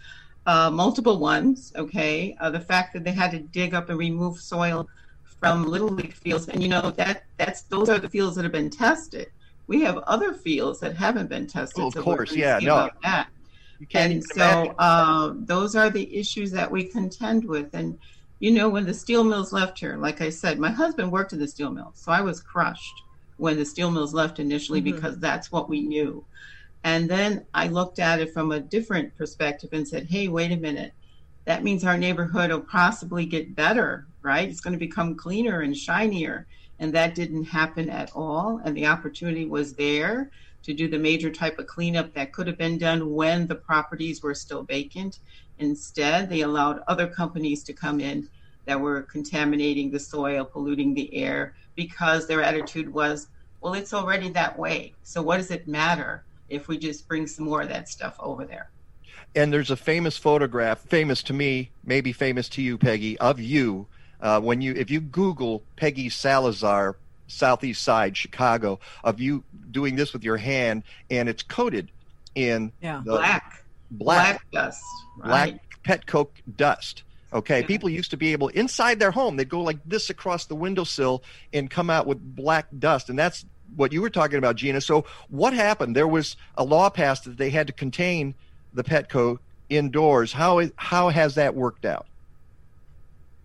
uh, 0.46 0.70
multiple 0.70 1.18
ones. 1.18 1.74
Okay, 1.76 2.34
uh, 2.40 2.48
the 2.48 2.58
fact 2.58 2.94
that 2.94 3.04
they 3.04 3.12
had 3.12 3.32
to 3.32 3.40
dig 3.40 3.74
up 3.74 3.90
and 3.90 3.98
remove 3.98 4.38
soil 4.38 4.88
from 5.40 5.64
little 5.64 5.88
league 5.90 6.14
fields, 6.14 6.48
and 6.48 6.62
you 6.62 6.70
know 6.70 6.90
that 6.92 7.24
that's 7.36 7.64
those 7.64 7.90
are 7.90 7.98
the 7.98 8.08
fields 8.08 8.36
that 8.36 8.44
have 8.44 8.52
been 8.60 8.70
tested. 8.70 9.26
We 9.66 9.82
have 9.82 9.98
other 9.98 10.32
fields 10.32 10.80
that 10.80 10.96
haven't 10.96 11.28
been 11.28 11.46
tested. 11.46 11.84
Oh, 11.84 11.88
of 11.88 11.92
so 11.92 12.02
course, 12.02 12.34
yeah, 12.34 12.58
no. 12.62 12.88
That. 13.02 13.28
And 13.92 14.24
so 14.24 14.74
uh, 14.78 15.34
those 15.36 15.76
are 15.76 15.90
the 15.90 16.16
issues 16.16 16.52
that 16.52 16.70
we 16.70 16.84
contend 16.84 17.44
with. 17.44 17.74
And 17.74 17.98
you 18.40 18.52
know, 18.52 18.70
when 18.70 18.86
the 18.86 18.94
steel 18.94 19.22
mills 19.22 19.52
left 19.52 19.80
here, 19.80 19.98
like 19.98 20.22
I 20.22 20.30
said, 20.30 20.58
my 20.58 20.70
husband 20.70 21.12
worked 21.12 21.34
in 21.34 21.40
the 21.40 21.48
steel 21.48 21.70
mills, 21.70 22.00
so 22.02 22.10
I 22.10 22.22
was 22.22 22.40
crushed 22.40 22.98
when 23.36 23.58
the 23.58 23.66
steel 23.66 23.90
mills 23.90 24.14
left 24.14 24.38
initially 24.38 24.80
Mhm. 24.80 24.84
because 24.84 25.18
that's 25.18 25.52
what 25.52 25.68
we 25.68 25.82
knew. 25.82 26.24
And 26.86 27.10
then 27.10 27.44
I 27.52 27.66
looked 27.66 27.98
at 27.98 28.20
it 28.20 28.32
from 28.32 28.52
a 28.52 28.60
different 28.60 29.16
perspective 29.18 29.70
and 29.72 29.88
said, 29.88 30.06
hey, 30.06 30.28
wait 30.28 30.52
a 30.52 30.56
minute. 30.56 30.92
That 31.44 31.64
means 31.64 31.82
our 31.82 31.98
neighborhood 31.98 32.52
will 32.52 32.60
possibly 32.60 33.26
get 33.26 33.56
better, 33.56 34.06
right? 34.22 34.48
It's 34.48 34.60
going 34.60 34.72
to 34.72 34.78
become 34.78 35.16
cleaner 35.16 35.62
and 35.62 35.76
shinier. 35.76 36.46
And 36.78 36.94
that 36.94 37.16
didn't 37.16 37.46
happen 37.46 37.90
at 37.90 38.12
all. 38.14 38.60
And 38.64 38.76
the 38.76 38.86
opportunity 38.86 39.46
was 39.46 39.74
there 39.74 40.30
to 40.62 40.72
do 40.72 40.86
the 40.86 40.96
major 40.96 41.28
type 41.28 41.58
of 41.58 41.66
cleanup 41.66 42.14
that 42.14 42.32
could 42.32 42.46
have 42.46 42.56
been 42.56 42.78
done 42.78 43.12
when 43.12 43.48
the 43.48 43.56
properties 43.56 44.22
were 44.22 44.34
still 44.34 44.62
vacant. 44.62 45.18
Instead, 45.58 46.30
they 46.30 46.42
allowed 46.42 46.84
other 46.86 47.08
companies 47.08 47.64
to 47.64 47.72
come 47.72 47.98
in 47.98 48.28
that 48.64 48.80
were 48.80 49.02
contaminating 49.02 49.90
the 49.90 49.98
soil, 49.98 50.44
polluting 50.44 50.94
the 50.94 51.12
air, 51.16 51.56
because 51.74 52.28
their 52.28 52.44
attitude 52.44 52.92
was, 52.92 53.26
well, 53.60 53.74
it's 53.74 53.92
already 53.92 54.28
that 54.28 54.56
way. 54.56 54.94
So 55.02 55.20
what 55.20 55.38
does 55.38 55.50
it 55.50 55.66
matter 55.66 56.22
if 56.48 56.68
we 56.68 56.78
just 56.78 57.08
bring 57.08 57.26
some 57.26 57.44
more 57.44 57.62
of 57.62 57.68
that 57.68 57.88
stuff 57.88 58.16
over 58.20 58.44
there? 58.44 58.70
and 59.34 59.52
there's 59.52 59.70
a 59.70 59.76
famous 59.76 60.16
photograph, 60.16 60.78
famous 60.80 61.22
to 61.24 61.32
me, 61.34 61.70
maybe 61.84 62.12
famous 62.12 62.48
to 62.50 62.62
you, 62.62 62.78
Peggy, 62.78 63.18
of 63.18 63.38
you 63.38 63.86
uh, 64.20 64.40
when 64.40 64.60
you 64.62 64.72
if 64.72 64.90
you 64.90 65.00
Google 65.00 65.62
Peggy 65.76 66.08
Salazar, 66.08 66.96
Southeast 67.26 67.82
Side, 67.82 68.16
Chicago, 68.16 68.78
of 69.04 69.20
you 69.20 69.44
doing 69.70 69.96
this 69.96 70.12
with 70.12 70.24
your 70.24 70.36
hand, 70.38 70.84
and 71.10 71.28
it's 71.28 71.42
coated 71.42 71.90
in 72.34 72.72
Yeah. 72.80 73.02
Black. 73.04 73.64
black 73.90 74.40
Black 74.50 74.50
dust, 74.52 74.82
black 75.18 75.48
right? 75.50 75.60
pet 75.82 76.06
coke 76.06 76.34
dust. 76.56 77.02
Okay, 77.32 77.62
people 77.62 77.90
used 77.90 78.10
to 78.12 78.16
be 78.16 78.32
able 78.32 78.48
inside 78.48 78.98
their 78.98 79.10
home, 79.10 79.36
they'd 79.36 79.48
go 79.48 79.60
like 79.60 79.78
this 79.84 80.08
across 80.08 80.46
the 80.46 80.54
windowsill 80.54 81.22
and 81.52 81.68
come 81.70 81.90
out 81.90 82.06
with 82.06 82.18
black 82.36 82.66
dust, 82.78 83.10
and 83.10 83.18
that's 83.18 83.44
what 83.74 83.92
you 83.92 84.00
were 84.00 84.10
talking 84.10 84.38
about, 84.38 84.56
Gina. 84.56 84.80
So 84.80 85.04
what 85.28 85.52
happened? 85.52 85.96
There 85.96 86.08
was 86.08 86.36
a 86.56 86.64
law 86.64 86.88
passed 86.88 87.24
that 87.24 87.36
they 87.36 87.50
had 87.50 87.66
to 87.66 87.72
contain 87.72 88.34
the 88.72 88.84
pet 88.84 89.08
coke 89.08 89.42
indoors. 89.68 90.32
How 90.32 90.58
is, 90.60 90.72
how 90.76 91.08
has 91.08 91.34
that 91.34 91.54
worked 91.54 91.84
out? 91.84 92.06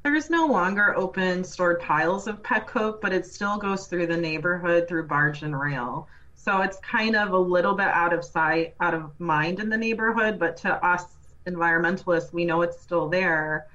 There's 0.04 0.30
no 0.30 0.48
longer 0.48 0.96
open 0.98 1.44
stored 1.44 1.80
piles 1.80 2.28
of 2.28 2.42
pet 2.42 2.68
but 2.74 3.14
it 3.14 3.26
still 3.26 3.58
goes 3.58 3.86
through 3.88 4.08
the 4.08 4.18
neighborhood 4.18 4.88
through 4.88 5.08
barge 5.08 5.44
and 5.44 5.60
rail. 5.60 6.08
So 6.34 6.62
it's 6.62 6.80
kind 6.80 7.16
of 7.16 7.34
a 7.34 7.38
little 7.38 7.76
bit 7.76 7.88
out 7.88 8.14
of 8.14 8.26
sight, 8.26 8.74
out 8.80 8.96
of 8.96 9.12
mind 9.20 9.60
in 9.60 9.70
the 9.70 9.78
neighborhood, 9.78 10.40
but 10.40 10.58
to 10.58 10.84
us 10.84 11.06
environmentalists, 11.46 12.34
we 12.34 12.46
know 12.46 12.64
it's 12.64 12.82
still 12.82 13.10
there. 13.10 13.68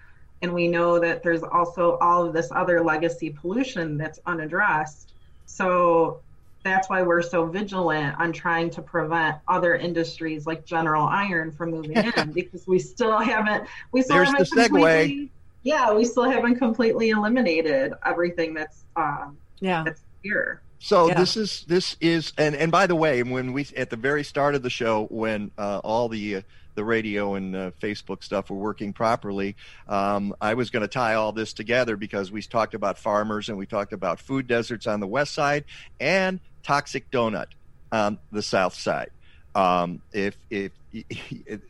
And 0.43 0.53
we 0.53 0.67
know 0.69 0.99
that 0.99 1.23
there's 1.23 1.43
also 1.45 1.97
all 1.99 2.27
of 2.27 2.33
this 2.33 2.51
other 2.51 2.83
legacy 2.83 3.31
pollution 3.31 3.97
that's 3.97 4.19
unaddressed. 4.27 5.13
So 5.47 6.21
that's 6.67 6.89
why 6.91 7.03
we're 7.03 7.23
so 7.23 7.47
vigilant 7.47 8.19
on 8.19 8.33
trying 8.33 8.71
to 8.71 8.83
prevent 8.83 9.37
other 9.49 9.75
industries 9.77 10.47
like 10.47 10.65
General 10.67 11.07
Iron 11.07 11.53
from 11.53 11.71
moving 11.71 11.97
in 11.97 12.33
because 12.35 12.65
we 12.67 12.79
still 12.79 13.19
haven't 13.19 13.69
we 13.93 14.03
still 14.03 14.17
There's 14.17 14.29
haven't 14.29 14.51
the 14.51 14.69
completely- 14.69 15.31
yeah, 15.63 15.93
we 15.93 16.05
still 16.05 16.31
haven't 16.31 16.57
completely 16.57 17.11
eliminated 17.11 17.93
everything 18.05 18.55
that's 18.55 18.85
uh, 18.97 19.27
yeah 19.61 19.83
that's 19.85 20.03
here. 20.23 20.63
So 20.79 21.09
Yeah. 21.09 21.15
this 21.15 21.37
is 21.37 21.65
this 21.67 21.97
is 22.01 22.33
and 22.37 22.55
and 22.55 22.71
by 22.71 22.87
the 22.87 22.95
way, 22.97 23.23
when 23.23 23.53
we 23.53 23.67
at 23.77 23.91
the 23.91 23.97
very 23.97 24.23
start 24.25 24.55
of 24.55 24.63
the 24.63 24.71
show, 24.71 25.07
when 25.11 25.51
uh, 25.59 25.81
all 25.83 26.09
the 26.09 26.37
uh, 26.37 26.43
the 26.77 26.85
radio 26.85 27.35
and 27.35 27.57
uh, 27.57 27.71
Facebook 27.83 28.23
stuff 28.23 28.51
were 28.51 28.59
working 28.59 28.93
properly, 28.93 29.57
um, 29.89 30.35
I 30.43 30.53
was 30.53 30.69
going 30.69 30.83
to 30.83 30.89
tie 30.89 31.15
all 31.15 31.33
this 31.33 31.55
together 31.55 31.97
because 31.97 32.31
we 32.31 32.43
talked 32.43 32.75
about 32.75 32.99
farmers 32.99 33.49
and 33.49 33.57
we 33.57 33.65
talked 33.67 33.95
about 33.95 34.21
food 34.21 34.47
deserts 34.47 34.87
on 34.87 35.01
the 35.01 35.07
west 35.07 35.33
side 35.35 35.65
and 35.99 36.39
toxic 36.67 37.09
donut 37.13 37.47
on 37.93 38.19
the 38.33 38.43
south 38.43 38.75
side. 38.75 39.11
Um, 39.55 40.03
if 40.13 40.37
if 40.51 40.73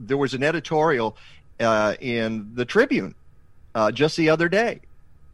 there 0.00 0.16
was 0.16 0.34
an 0.34 0.42
editorial 0.42 1.16
uh, 1.60 1.94
in 2.00 2.50
the 2.54 2.64
Tribune 2.64 3.14
uh, 3.74 3.92
just 3.92 4.16
the 4.16 4.30
other 4.30 4.48
day 4.48 4.80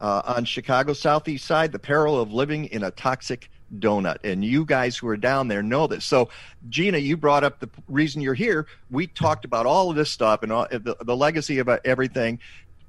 uh, 0.01 0.21
on 0.25 0.45
Chicago's 0.45 0.99
southeast 0.99 1.45
side, 1.45 1.71
the 1.71 1.79
peril 1.79 2.19
of 2.19 2.33
living 2.33 2.65
in 2.65 2.83
a 2.83 2.91
toxic 2.91 3.49
donut. 3.79 4.17
And 4.23 4.43
you 4.43 4.65
guys 4.65 4.97
who 4.97 5.07
are 5.07 5.17
down 5.17 5.47
there 5.47 5.63
know 5.63 5.87
this. 5.87 6.05
So, 6.05 6.29
Gina, 6.69 6.97
you 6.97 7.17
brought 7.17 7.43
up 7.43 7.59
the 7.59 7.69
reason 7.87 8.21
you're 8.21 8.33
here. 8.33 8.67
We 8.91 9.07
talked 9.07 9.45
about 9.45 9.65
all 9.65 9.89
of 9.89 9.95
this 9.95 10.11
stuff 10.11 10.43
and 10.43 10.51
all, 10.51 10.67
the, 10.69 10.97
the 10.99 11.15
legacy 11.15 11.59
of 11.59 11.69
uh, 11.69 11.79
everything, 11.85 12.39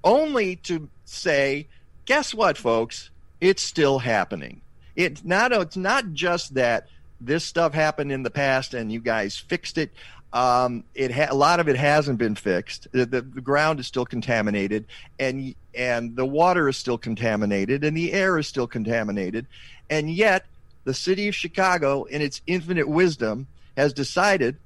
only 0.05 0.57
to 0.57 0.89
say, 1.05 1.68
guess 2.05 2.35
what, 2.35 2.59
folks? 2.59 3.11
It's 3.41 3.62
still 3.62 4.01
happening. 4.01 4.61
It's 4.99 5.24
not. 5.24 5.53
It's 5.53 5.76
not 5.76 6.12
just 6.12 6.55
that 6.55 6.88
this 7.20 7.44
stuff 7.44 7.72
happened 7.72 8.11
in 8.11 8.24
the 8.24 8.30
past 8.30 8.74
and 8.74 8.90
you 8.90 9.01
guys 9.01 9.36
fixed 9.36 9.78
it. 9.78 9.92
Um, 10.32 10.82
it 10.94 11.12
ha- 11.12 11.28
a 11.30 11.34
lot 11.34 11.61
of 11.61 11.68
it 11.68 11.76
hasn't 11.76 12.18
been 12.18 12.34
fixed. 12.34 12.88
The, 12.92 13.07
the, 13.07 13.22
the 13.22 13.40
ground 13.40 13.78
is 13.80 13.86
still 13.86 14.05
contaminated, 14.05 14.86
and 15.18 15.55
and 15.72 16.16
the 16.16 16.26
water 16.26 16.68
is 16.68 16.76
still 16.76 16.99
contaminated, 16.99 17.84
and 17.84 17.96
the 17.96 18.12
air 18.12 18.38
is 18.38 18.49
still 18.49 18.66
contaminated, 18.66 19.46
and 19.88 20.11
yet 20.11 20.44
the 20.84 20.92
city 20.94 21.28
of 21.28 21.34
Chicago, 21.34 22.05
in 22.05 22.20
its 22.20 22.42
infinite 22.46 22.88
wisdom, 22.88 23.46
has 23.76 23.92
decided 23.92 24.57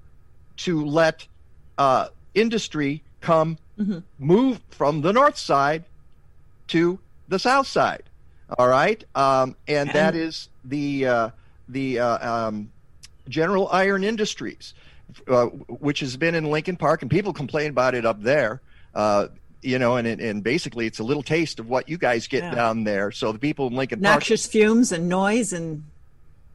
to 0.56 0.84
let 0.84 1.26
uh, 1.76 2.08
industry 2.34 3.02
come 3.20 3.58
move 4.18 4.60
from 4.70 5.02
the 5.02 5.12
north 5.12 5.36
side 5.36 5.84
to 6.68 6.98
the 7.28 7.38
south 7.38 7.66
side. 7.66 8.04
All 8.58 8.68
right, 8.68 9.02
um, 9.14 9.56
and 9.66 9.90
that 9.90 10.14
is 10.14 10.48
the 10.64 11.06
uh, 11.06 11.30
the 11.68 11.98
uh, 11.98 12.46
um, 12.48 12.70
General 13.28 13.68
Iron 13.72 14.04
Industries, 14.04 14.74
uh, 15.28 15.46
which 15.46 16.00
has 16.00 16.16
been 16.16 16.34
in 16.34 16.50
Lincoln 16.50 16.76
Park, 16.76 17.02
and 17.02 17.10
people 17.10 17.32
complain 17.32 17.70
about 17.70 17.94
it 17.94 18.04
up 18.04 18.22
there. 18.22 18.60
Uh, 18.94 19.28
you 19.62 19.78
know, 19.78 19.96
and 19.96 20.06
and 20.06 20.42
basically 20.42 20.86
it's 20.86 20.98
a 20.98 21.04
little 21.04 21.22
taste 21.22 21.60
of 21.60 21.68
what 21.68 21.88
you 21.88 21.96
guys 21.96 22.26
get 22.26 22.42
Yeah. 22.42 22.54
down 22.54 22.84
there. 22.84 23.10
So 23.10 23.32
the 23.32 23.38
people 23.38 23.68
in 23.68 23.74
Lincoln 23.74 24.00
Park, 24.00 24.16
noxious 24.16 24.44
fumes 24.46 24.92
and 24.92 25.08
noise 25.08 25.52
and 25.52 25.84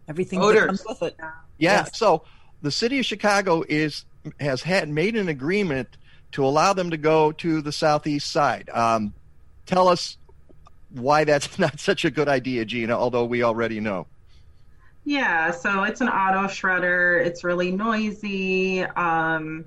everything 0.07 0.39
that 0.39 0.65
comes 0.67 0.83
with 0.85 1.01
it. 1.01 1.15
yeah. 1.17 1.31
Yes. 1.57 1.97
So 1.97 2.23
the 2.61 2.71
city 2.71 2.99
of 2.99 3.05
Chicago 3.05 3.63
is 3.67 4.03
has 4.39 4.61
had 4.61 4.89
made 4.89 5.15
an 5.15 5.29
agreement 5.29 5.97
to 6.33 6.45
allow 6.45 6.73
them 6.73 6.89
to 6.91 6.97
go 6.97 7.31
to 7.31 7.61
the 7.61 7.71
southeast 7.71 8.29
side. 8.29 8.69
Um, 8.73 9.13
tell 9.65 9.87
us 9.87 10.17
why 10.91 11.23
that's 11.23 11.59
not 11.59 11.79
such 11.79 12.05
a 12.05 12.11
good 12.11 12.27
idea, 12.27 12.65
Gina, 12.65 12.97
although 12.97 13.25
we 13.25 13.43
already 13.43 13.79
know. 13.79 14.07
Yeah, 15.05 15.51
so 15.51 15.83
it's 15.83 16.01
an 16.01 16.09
auto 16.09 16.47
shredder. 16.47 17.25
It's 17.25 17.43
really 17.43 17.71
noisy. 17.71 18.83
Um, 18.83 19.63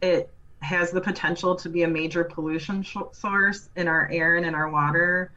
it 0.00 0.30
has 0.60 0.90
the 0.90 1.00
potential 1.00 1.54
to 1.56 1.68
be 1.68 1.82
a 1.82 1.88
major 1.88 2.24
pollution 2.24 2.82
sh- 2.82 2.96
source 3.12 3.68
in 3.76 3.88
our 3.88 4.08
air 4.10 4.36
and 4.36 4.46
in 4.46 4.54
our 4.54 4.70
water. 4.70 5.32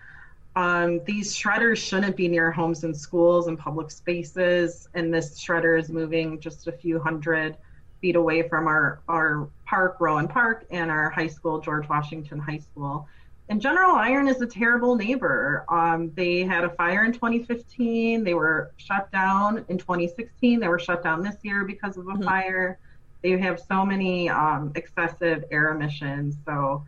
Um, 0.56 1.04
these 1.06 1.36
shredders 1.36 1.78
shouldn't 1.78 2.16
be 2.16 2.28
near 2.28 2.52
homes 2.52 2.84
and 2.84 2.96
schools 2.96 3.48
and 3.48 3.58
public 3.58 3.90
spaces, 3.92 4.88
and 4.94 5.14
this 5.14 5.40
shredder 5.40 5.80
is 5.80 5.90
moving 5.90 6.40
just 6.40 6.68
a 6.68 6.72
few 6.72 7.00
hundred 7.00 7.58
feet 8.02 8.16
away 8.16 8.48
from 8.48 8.68
our, 8.68 9.00
our 9.08 9.48
park, 9.66 9.98
Rowan 10.00 10.28
Park, 10.28 10.66
and 10.70 10.92
our 10.92 11.10
high 11.10 11.28
school, 11.28 11.60
George 11.60 11.90
Washington 11.90 12.38
High 12.38 12.60
School. 12.60 13.08
And 13.50 13.62
General 13.62 13.96
Iron 13.96 14.28
is 14.28 14.41
a 14.41 14.48
terrible 14.48 14.96
neighbor. 14.96 15.66
Um, 15.68 16.12
they 16.16 16.44
had 16.44 16.64
a 16.64 16.70
fire 16.70 17.04
in 17.04 17.12
2015. 17.12 18.24
They 18.24 18.34
were 18.34 18.72
shut 18.78 19.12
down 19.12 19.66
in 19.68 19.78
2016. 19.78 20.60
They 20.60 20.68
were 20.68 20.80
shut 20.80 21.04
down 21.04 21.22
this 21.22 21.36
year 21.44 21.66
because 21.66 21.98
of 21.98 22.08
a 22.08 22.12
mm-hmm. 22.12 22.24
fire. 22.24 22.80
They 23.22 23.38
have 23.38 23.60
so 23.60 23.86
many 23.86 24.30
um, 24.30 24.72
excessive 24.76 25.44
air 25.52 25.70
emissions. 25.70 26.36
So 26.46 26.86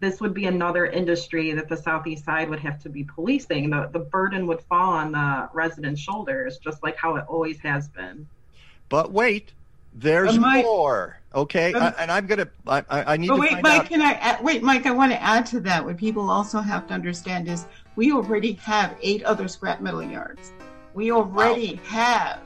this 0.00 0.20
would 0.20 0.34
be 0.34 0.46
another 0.46 0.86
industry 0.86 1.52
that 1.52 1.68
the 1.68 1.76
southeast 1.76 2.24
side 2.24 2.50
would 2.50 2.60
have 2.60 2.82
to 2.82 2.88
be 2.88 3.04
policing. 3.04 3.70
The 3.70 3.88
the 3.92 4.00
burden 4.00 4.46
would 4.46 4.60
fall 4.62 4.92
on 4.92 5.12
the 5.12 5.48
residents' 5.52 6.00
shoulders, 6.00 6.58
just 6.58 6.82
like 6.82 6.96
how 6.96 7.16
it 7.16 7.24
always 7.28 7.58
has 7.60 7.88
been. 7.88 8.26
But 8.88 9.12
wait, 9.12 9.52
there's 9.94 10.38
Mike, 10.38 10.64
more. 10.64 11.18
Okay, 11.34 11.72
um, 11.72 11.82
I, 11.82 12.02
and 12.02 12.10
I'm 12.10 12.26
gonna. 12.26 12.48
I, 12.66 12.84
I 12.90 13.16
need. 13.16 13.28
But 13.28 13.34
to 13.34 13.40
wait, 13.40 13.62
Mike. 13.62 13.80
Out. 13.80 13.86
Can 13.86 14.02
I 14.02 14.38
wait, 14.40 14.62
Mike? 14.62 14.86
I 14.86 14.92
want 14.92 15.12
to 15.12 15.20
add 15.20 15.44
to 15.46 15.60
that. 15.60 15.84
What 15.84 15.96
people 15.96 16.30
also 16.30 16.60
have 16.60 16.86
to 16.88 16.94
understand 16.94 17.48
is 17.48 17.66
we 17.96 18.12
already 18.12 18.52
have 18.54 18.96
eight 19.02 19.24
other 19.24 19.48
scrap 19.48 19.80
metal 19.80 20.02
yards. 20.02 20.52
We 20.94 21.10
already 21.10 21.74
wow. 21.74 21.80
have 21.88 22.40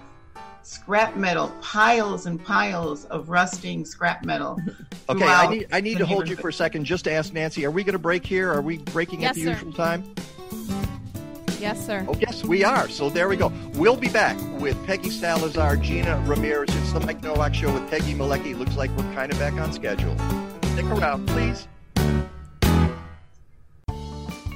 scrap 0.63 1.17
metal 1.17 1.49
piles 1.61 2.27
and 2.27 2.43
piles 2.43 3.05
of 3.07 3.29
rusting 3.29 3.85
scrap 3.85 4.25
metal. 4.25 4.59
okay, 5.09 5.25
I 5.25 5.51
need 5.51 5.67
I 5.71 5.81
need 5.81 5.99
to 5.99 6.07
hold 6.07 6.29
you 6.29 6.37
for 6.37 6.49
a 6.49 6.53
second 6.53 6.85
just 6.85 7.05
to 7.05 7.13
ask 7.13 7.33
Nancy. 7.33 7.67
Are 7.67 7.71
we 7.71 7.85
going 7.85 7.93
to 7.93 7.99
break 7.99 8.25
here? 8.25 8.51
Are 8.51 8.63
we 8.63 8.79
breaking 8.79 9.21
yes, 9.21 9.31
at 9.31 9.35
the 9.35 9.43
sir. 9.43 9.51
usual 9.51 9.73
time? 9.73 10.15
Yes, 11.61 11.85
sir. 11.85 12.05
Oh, 12.09 12.15
yes, 12.21 12.45
we 12.45 12.63
are. 12.63 12.89
So 12.89 13.11
there 13.11 13.29
we 13.29 13.37
go. 13.37 13.53
We'll 13.75 13.97
be 13.97 14.09
back 14.09 14.37
with 14.61 14.77
Peggy 14.87 15.11
Salazar, 15.11 15.77
Gina 15.77 16.23
Ramirez. 16.25 16.69
It's 16.77 16.93
the 16.93 17.01
Mike 17.01 17.23
Nowak 17.23 17.55
Show 17.55 17.73
with 17.73 17.91
Peggy 17.91 18.15
Malecki. 18.15 18.57
Looks 18.57 18.77
like 18.77 18.91
we're 18.97 19.13
kind 19.15 19.33
of 19.33 19.39
back 19.39 19.55
on 19.55 19.73
schedule. 19.73 20.17
Stick 20.73 20.87
around, 20.87 21.27
please. 21.27 21.67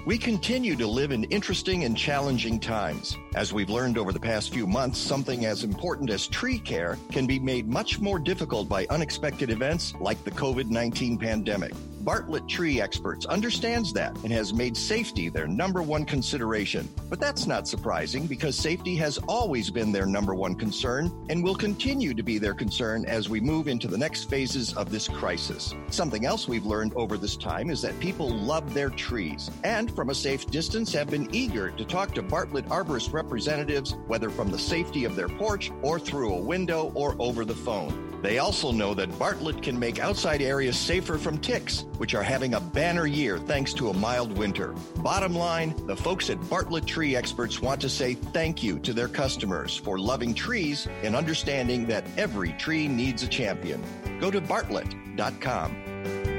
We 0.04 0.18
continue 0.18 0.74
to 0.76 0.86
live 0.86 1.12
in 1.12 1.22
interesting 1.24 1.84
and 1.84 1.96
challenging 1.96 2.58
times. 2.58 3.16
As 3.36 3.52
we've 3.52 3.70
learned 3.70 3.98
over 3.98 4.12
the 4.12 4.18
past 4.18 4.52
few 4.52 4.66
months, 4.66 4.98
something 4.98 5.46
as 5.46 5.62
important 5.62 6.10
as 6.10 6.26
tree 6.26 6.58
care 6.58 6.98
can 7.12 7.24
be 7.24 7.38
made 7.38 7.68
much 7.68 8.00
more 8.00 8.18
difficult 8.18 8.68
by 8.68 8.84
unexpected 8.90 9.48
events 9.48 9.94
like 10.00 10.22
the 10.24 10.32
COVID 10.32 10.68
19 10.70 11.18
pandemic. 11.18 11.72
Bartlett 12.02 12.48
Tree 12.48 12.80
Experts 12.80 13.26
understands 13.26 13.92
that 13.92 14.16
and 14.24 14.32
has 14.32 14.52
made 14.52 14.76
safety 14.76 15.28
their 15.28 15.46
number 15.46 15.82
one 15.82 16.04
consideration. 16.04 16.88
But 17.08 17.20
that's 17.20 17.46
not 17.46 17.68
surprising 17.68 18.26
because 18.26 18.56
safety 18.56 18.96
has 18.96 19.18
always 19.28 19.70
been 19.70 19.92
their 19.92 20.06
number 20.06 20.34
one 20.34 20.56
concern 20.56 21.12
and 21.30 21.44
will 21.44 21.54
continue 21.54 22.12
to 22.12 22.22
be 22.22 22.38
their 22.38 22.54
concern 22.54 23.04
as 23.06 23.28
we 23.28 23.40
move 23.40 23.68
into 23.68 23.86
the 23.86 23.98
next 23.98 24.28
phases 24.28 24.74
of 24.74 24.90
this 24.90 25.06
crisis. 25.06 25.74
Something 25.90 26.26
else 26.26 26.48
we've 26.48 26.66
learned 26.66 26.92
over 26.94 27.16
this 27.16 27.36
time 27.36 27.70
is 27.70 27.80
that 27.82 27.98
people 28.00 28.28
love 28.28 28.74
their 28.74 28.90
trees 28.90 29.50
and 29.62 29.94
from 29.94 30.10
a 30.10 30.14
safe 30.14 30.46
distance 30.46 30.92
have 30.92 31.08
been 31.08 31.32
eager 31.32 31.70
to 31.70 31.84
talk 31.84 32.14
to 32.14 32.22
Bartlett 32.22 32.66
arborist 32.66 33.12
representatives, 33.12 33.94
whether 34.08 34.28
from 34.28 34.50
the 34.50 34.58
safety 34.58 35.04
of 35.04 35.14
their 35.14 35.28
porch 35.28 35.70
or 35.82 36.00
through 36.00 36.34
a 36.34 36.40
window 36.40 36.90
or 36.94 37.14
over 37.20 37.44
the 37.44 37.54
phone. 37.54 38.11
They 38.22 38.38
also 38.38 38.70
know 38.70 38.94
that 38.94 39.18
Bartlett 39.18 39.62
can 39.62 39.76
make 39.76 39.98
outside 39.98 40.40
areas 40.40 40.78
safer 40.78 41.18
from 41.18 41.38
ticks, 41.38 41.84
which 41.98 42.14
are 42.14 42.22
having 42.22 42.54
a 42.54 42.60
banner 42.60 43.06
year 43.06 43.36
thanks 43.36 43.74
to 43.74 43.90
a 43.90 43.92
mild 43.92 44.38
winter. 44.38 44.74
Bottom 44.98 45.34
line, 45.34 45.74
the 45.86 45.96
folks 45.96 46.30
at 46.30 46.48
Bartlett 46.48 46.86
Tree 46.86 47.16
Experts 47.16 47.60
want 47.60 47.80
to 47.80 47.88
say 47.88 48.14
thank 48.14 48.62
you 48.62 48.78
to 48.78 48.92
their 48.92 49.08
customers 49.08 49.76
for 49.76 49.98
loving 49.98 50.34
trees 50.34 50.86
and 51.02 51.16
understanding 51.16 51.84
that 51.86 52.06
every 52.16 52.52
tree 52.52 52.86
needs 52.86 53.24
a 53.24 53.28
champion. 53.28 53.82
Go 54.20 54.30
to 54.30 54.40
bartlett.com. 54.40 56.31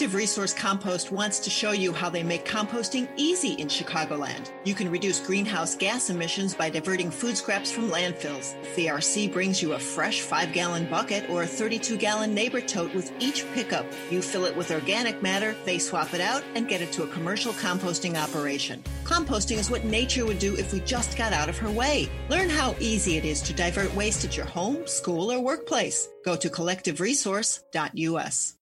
Collective 0.00 0.16
Resource 0.16 0.54
Compost 0.54 1.12
wants 1.12 1.38
to 1.40 1.50
show 1.50 1.72
you 1.72 1.92
how 1.92 2.08
they 2.08 2.22
make 2.22 2.46
composting 2.46 3.06
easy 3.16 3.52
in 3.60 3.68
Chicagoland. 3.68 4.50
You 4.64 4.74
can 4.74 4.90
reduce 4.90 5.20
greenhouse 5.20 5.76
gas 5.76 6.08
emissions 6.08 6.54
by 6.54 6.70
diverting 6.70 7.10
food 7.10 7.36
scraps 7.36 7.70
from 7.70 7.90
landfills. 7.90 8.54
CRC 8.74 9.30
brings 9.30 9.60
you 9.60 9.74
a 9.74 9.78
fresh 9.78 10.22
5 10.22 10.54
gallon 10.54 10.88
bucket 10.88 11.28
or 11.28 11.42
a 11.42 11.46
32 11.46 11.98
gallon 11.98 12.32
neighbor 12.32 12.62
tote 12.62 12.94
with 12.94 13.12
each 13.18 13.44
pickup. 13.52 13.84
You 14.10 14.22
fill 14.22 14.46
it 14.46 14.56
with 14.56 14.70
organic 14.70 15.20
matter, 15.20 15.54
they 15.66 15.78
swap 15.78 16.14
it 16.14 16.22
out, 16.22 16.42
and 16.54 16.66
get 16.66 16.80
it 16.80 16.92
to 16.92 17.02
a 17.02 17.08
commercial 17.08 17.52
composting 17.52 18.16
operation. 18.16 18.82
Composting 19.04 19.58
is 19.58 19.70
what 19.70 19.84
nature 19.84 20.24
would 20.24 20.38
do 20.38 20.56
if 20.56 20.72
we 20.72 20.80
just 20.80 21.18
got 21.18 21.34
out 21.34 21.50
of 21.50 21.58
her 21.58 21.70
way. 21.70 22.08
Learn 22.30 22.48
how 22.48 22.74
easy 22.80 23.18
it 23.18 23.26
is 23.26 23.42
to 23.42 23.52
divert 23.52 23.94
waste 23.94 24.24
at 24.24 24.34
your 24.34 24.46
home, 24.46 24.86
school, 24.86 25.30
or 25.30 25.40
workplace. 25.40 26.08
Go 26.24 26.36
to 26.36 26.48
collectiveresource.us. 26.48 28.54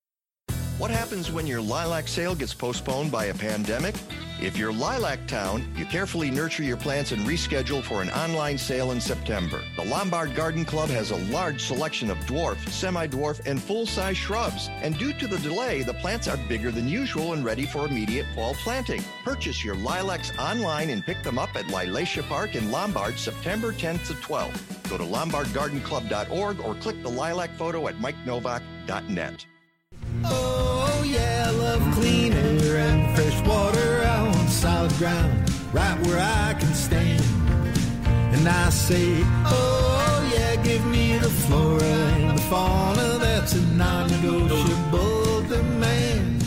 What 0.78 0.92
happens 0.92 1.32
when 1.32 1.44
your 1.44 1.60
lilac 1.60 2.06
sale 2.06 2.36
gets 2.36 2.54
postponed 2.54 3.10
by 3.10 3.24
a 3.24 3.34
pandemic? 3.34 3.96
If 4.40 4.56
you're 4.56 4.72
Lilac 4.72 5.26
Town, 5.26 5.68
you 5.76 5.84
carefully 5.84 6.30
nurture 6.30 6.62
your 6.62 6.76
plants 6.76 7.10
and 7.10 7.26
reschedule 7.26 7.82
for 7.82 8.00
an 8.00 8.10
online 8.10 8.58
sale 8.58 8.92
in 8.92 9.00
September. 9.00 9.60
The 9.74 9.84
Lombard 9.84 10.36
Garden 10.36 10.64
Club 10.64 10.88
has 10.90 11.10
a 11.10 11.16
large 11.32 11.64
selection 11.64 12.12
of 12.12 12.18
dwarf, 12.18 12.56
semi-dwarf, 12.68 13.44
and 13.44 13.60
full-size 13.60 14.16
shrubs. 14.16 14.68
And 14.80 14.96
due 14.96 15.12
to 15.14 15.26
the 15.26 15.38
delay, 15.38 15.82
the 15.82 15.94
plants 15.94 16.28
are 16.28 16.36
bigger 16.48 16.70
than 16.70 16.86
usual 16.86 17.32
and 17.32 17.44
ready 17.44 17.66
for 17.66 17.88
immediate 17.88 18.26
fall 18.36 18.54
planting. 18.54 19.02
Purchase 19.24 19.64
your 19.64 19.74
lilacs 19.74 20.30
online 20.38 20.90
and 20.90 21.04
pick 21.04 21.24
them 21.24 21.40
up 21.40 21.56
at 21.56 21.64
Lilacia 21.64 22.22
Park 22.28 22.54
in 22.54 22.70
Lombard 22.70 23.18
September 23.18 23.72
10th 23.72 24.06
to 24.06 24.14
12th. 24.14 24.88
Go 24.88 24.96
to 24.96 25.02
lombardgardenclub.org 25.02 26.60
or 26.60 26.74
click 26.76 27.02
the 27.02 27.10
lilac 27.10 27.50
photo 27.56 27.88
at 27.88 27.96
mikenowak.net. 27.96 29.44
Oh, 30.24 31.04
yeah, 31.06 31.46
I 31.48 31.50
love 31.50 31.94
clean 31.94 32.32
air 32.32 32.78
and 32.78 33.16
fresh 33.16 33.46
water 33.46 34.02
out 34.02 34.34
on 34.36 34.48
solid 34.48 34.92
ground, 34.94 35.50
right 35.72 35.98
where 36.06 36.18
I 36.18 36.54
can 36.54 36.74
stand. 36.74 37.22
And 38.34 38.48
I 38.48 38.70
say, 38.70 39.22
oh, 39.46 40.30
yeah, 40.34 40.56
give 40.62 40.84
me 40.86 41.18
the 41.18 41.30
flora 41.30 41.82
and 41.82 42.38
the 42.38 42.42
fauna 42.42 43.18
that's 43.18 43.54
a 43.54 43.62
non 43.68 44.10
negotiable 44.10 45.42
demand. 45.42 46.42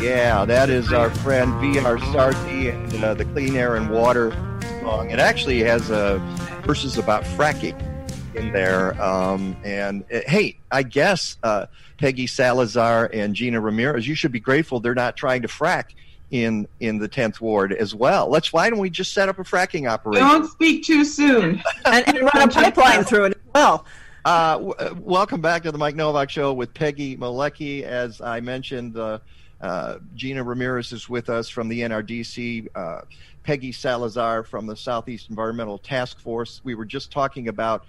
Yeah, 0.00 0.44
that 0.44 0.70
is 0.70 0.92
our 0.92 1.10
friend 1.10 1.52
V.R. 1.60 1.98
Sarty 1.98 2.72
and 2.72 3.04
uh, 3.04 3.14
the 3.14 3.24
Clean 3.26 3.54
Air 3.54 3.76
and 3.76 3.90
Water 3.90 4.32
song. 4.80 5.10
It 5.10 5.18
actually 5.18 5.60
has 5.60 5.90
uh, 5.90 6.18
verses 6.64 6.98
about 6.98 7.22
fracking 7.24 7.89
in 8.34 8.52
there. 8.52 9.00
Um, 9.02 9.56
and 9.64 10.04
uh, 10.12 10.20
hey, 10.26 10.58
I 10.70 10.82
guess 10.82 11.38
uh, 11.42 11.66
Peggy 11.98 12.26
Salazar 12.26 13.10
and 13.12 13.34
Gina 13.34 13.60
Ramirez, 13.60 14.06
you 14.06 14.14
should 14.14 14.32
be 14.32 14.40
grateful 14.40 14.80
they're 14.80 14.94
not 14.94 15.16
trying 15.16 15.42
to 15.42 15.48
frack 15.48 15.94
in 16.30 16.68
in 16.78 16.98
the 16.98 17.08
10th 17.08 17.40
ward 17.40 17.72
as 17.72 17.94
well. 17.94 18.28
Let's 18.28 18.52
why 18.52 18.70
don't 18.70 18.78
we 18.78 18.90
just 18.90 19.12
set 19.12 19.28
up 19.28 19.38
a 19.38 19.44
fracking 19.44 19.90
operation? 19.90 20.26
Don't 20.26 20.50
speak 20.50 20.84
too 20.84 21.04
soon 21.04 21.62
and, 21.84 22.08
and, 22.08 22.20
run 22.20 22.48
a 22.48 22.48
pipeline 22.48 23.04
through 23.04 23.24
it 23.26 23.32
as 23.32 23.52
well. 23.54 23.84
Uh, 24.24 24.52
w- 24.52 24.74
uh, 24.74 24.94
welcome 25.00 25.40
back 25.40 25.62
to 25.62 25.72
the 25.72 25.78
Mike 25.78 25.96
Nowak 25.96 26.30
Show 26.30 26.52
with 26.52 26.72
Peggy 26.74 27.16
Malecki. 27.16 27.82
As 27.82 28.20
I 28.20 28.40
mentioned, 28.40 28.96
uh, 28.96 29.18
uh, 29.60 29.98
Gina 30.14 30.42
Ramirez 30.44 30.92
is 30.92 31.08
with 31.08 31.28
us 31.28 31.48
from 31.48 31.68
the 31.68 31.80
NRDC. 31.80 32.68
Uh, 32.74 33.00
Peggy 33.42 33.72
Salazar 33.72 34.42
from 34.42 34.66
the 34.66 34.76
Southeast 34.76 35.30
Environmental 35.30 35.78
Task 35.78 36.20
Force. 36.20 36.60
We 36.62 36.74
were 36.74 36.84
just 36.84 37.10
talking 37.10 37.48
about 37.48 37.86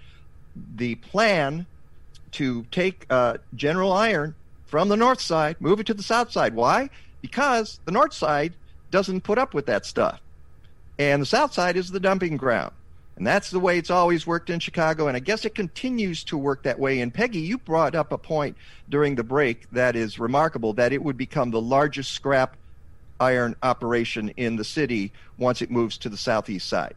the 0.75 0.95
plan 0.95 1.65
to 2.33 2.65
take 2.71 3.05
uh, 3.09 3.37
General 3.55 3.93
Iron 3.93 4.35
from 4.65 4.89
the 4.89 4.97
north 4.97 5.21
side, 5.21 5.59
move 5.59 5.79
it 5.79 5.87
to 5.87 5.93
the 5.93 6.03
south 6.03 6.31
side. 6.31 6.55
Why? 6.55 6.89
Because 7.21 7.79
the 7.85 7.91
north 7.91 8.13
side 8.13 8.53
doesn't 8.89 9.21
put 9.21 9.37
up 9.37 9.53
with 9.53 9.65
that 9.65 9.85
stuff. 9.85 10.21
And 10.97 11.21
the 11.21 11.25
south 11.25 11.53
side 11.53 11.77
is 11.77 11.89
the 11.89 11.99
dumping 11.99 12.37
ground. 12.37 12.73
And 13.17 13.27
that's 13.27 13.51
the 13.51 13.59
way 13.59 13.77
it's 13.77 13.89
always 13.89 14.25
worked 14.25 14.49
in 14.49 14.59
Chicago. 14.59 15.07
And 15.07 15.17
I 15.17 15.19
guess 15.19 15.45
it 15.45 15.55
continues 15.55 16.23
to 16.25 16.37
work 16.37 16.63
that 16.63 16.79
way. 16.79 17.01
And 17.01 17.13
Peggy, 17.13 17.39
you 17.39 17.57
brought 17.57 17.95
up 17.95 18.11
a 18.11 18.17
point 18.17 18.57
during 18.89 19.15
the 19.15 19.23
break 19.23 19.69
that 19.71 19.95
is 19.95 20.19
remarkable 20.19 20.73
that 20.73 20.93
it 20.93 21.03
would 21.03 21.17
become 21.17 21.51
the 21.51 21.61
largest 21.61 22.11
scrap 22.13 22.55
iron 23.19 23.55
operation 23.61 24.29
in 24.37 24.55
the 24.55 24.63
city 24.63 25.11
once 25.37 25.61
it 25.61 25.69
moves 25.69 25.97
to 25.99 26.09
the 26.09 26.17
southeast 26.17 26.67
side. 26.67 26.95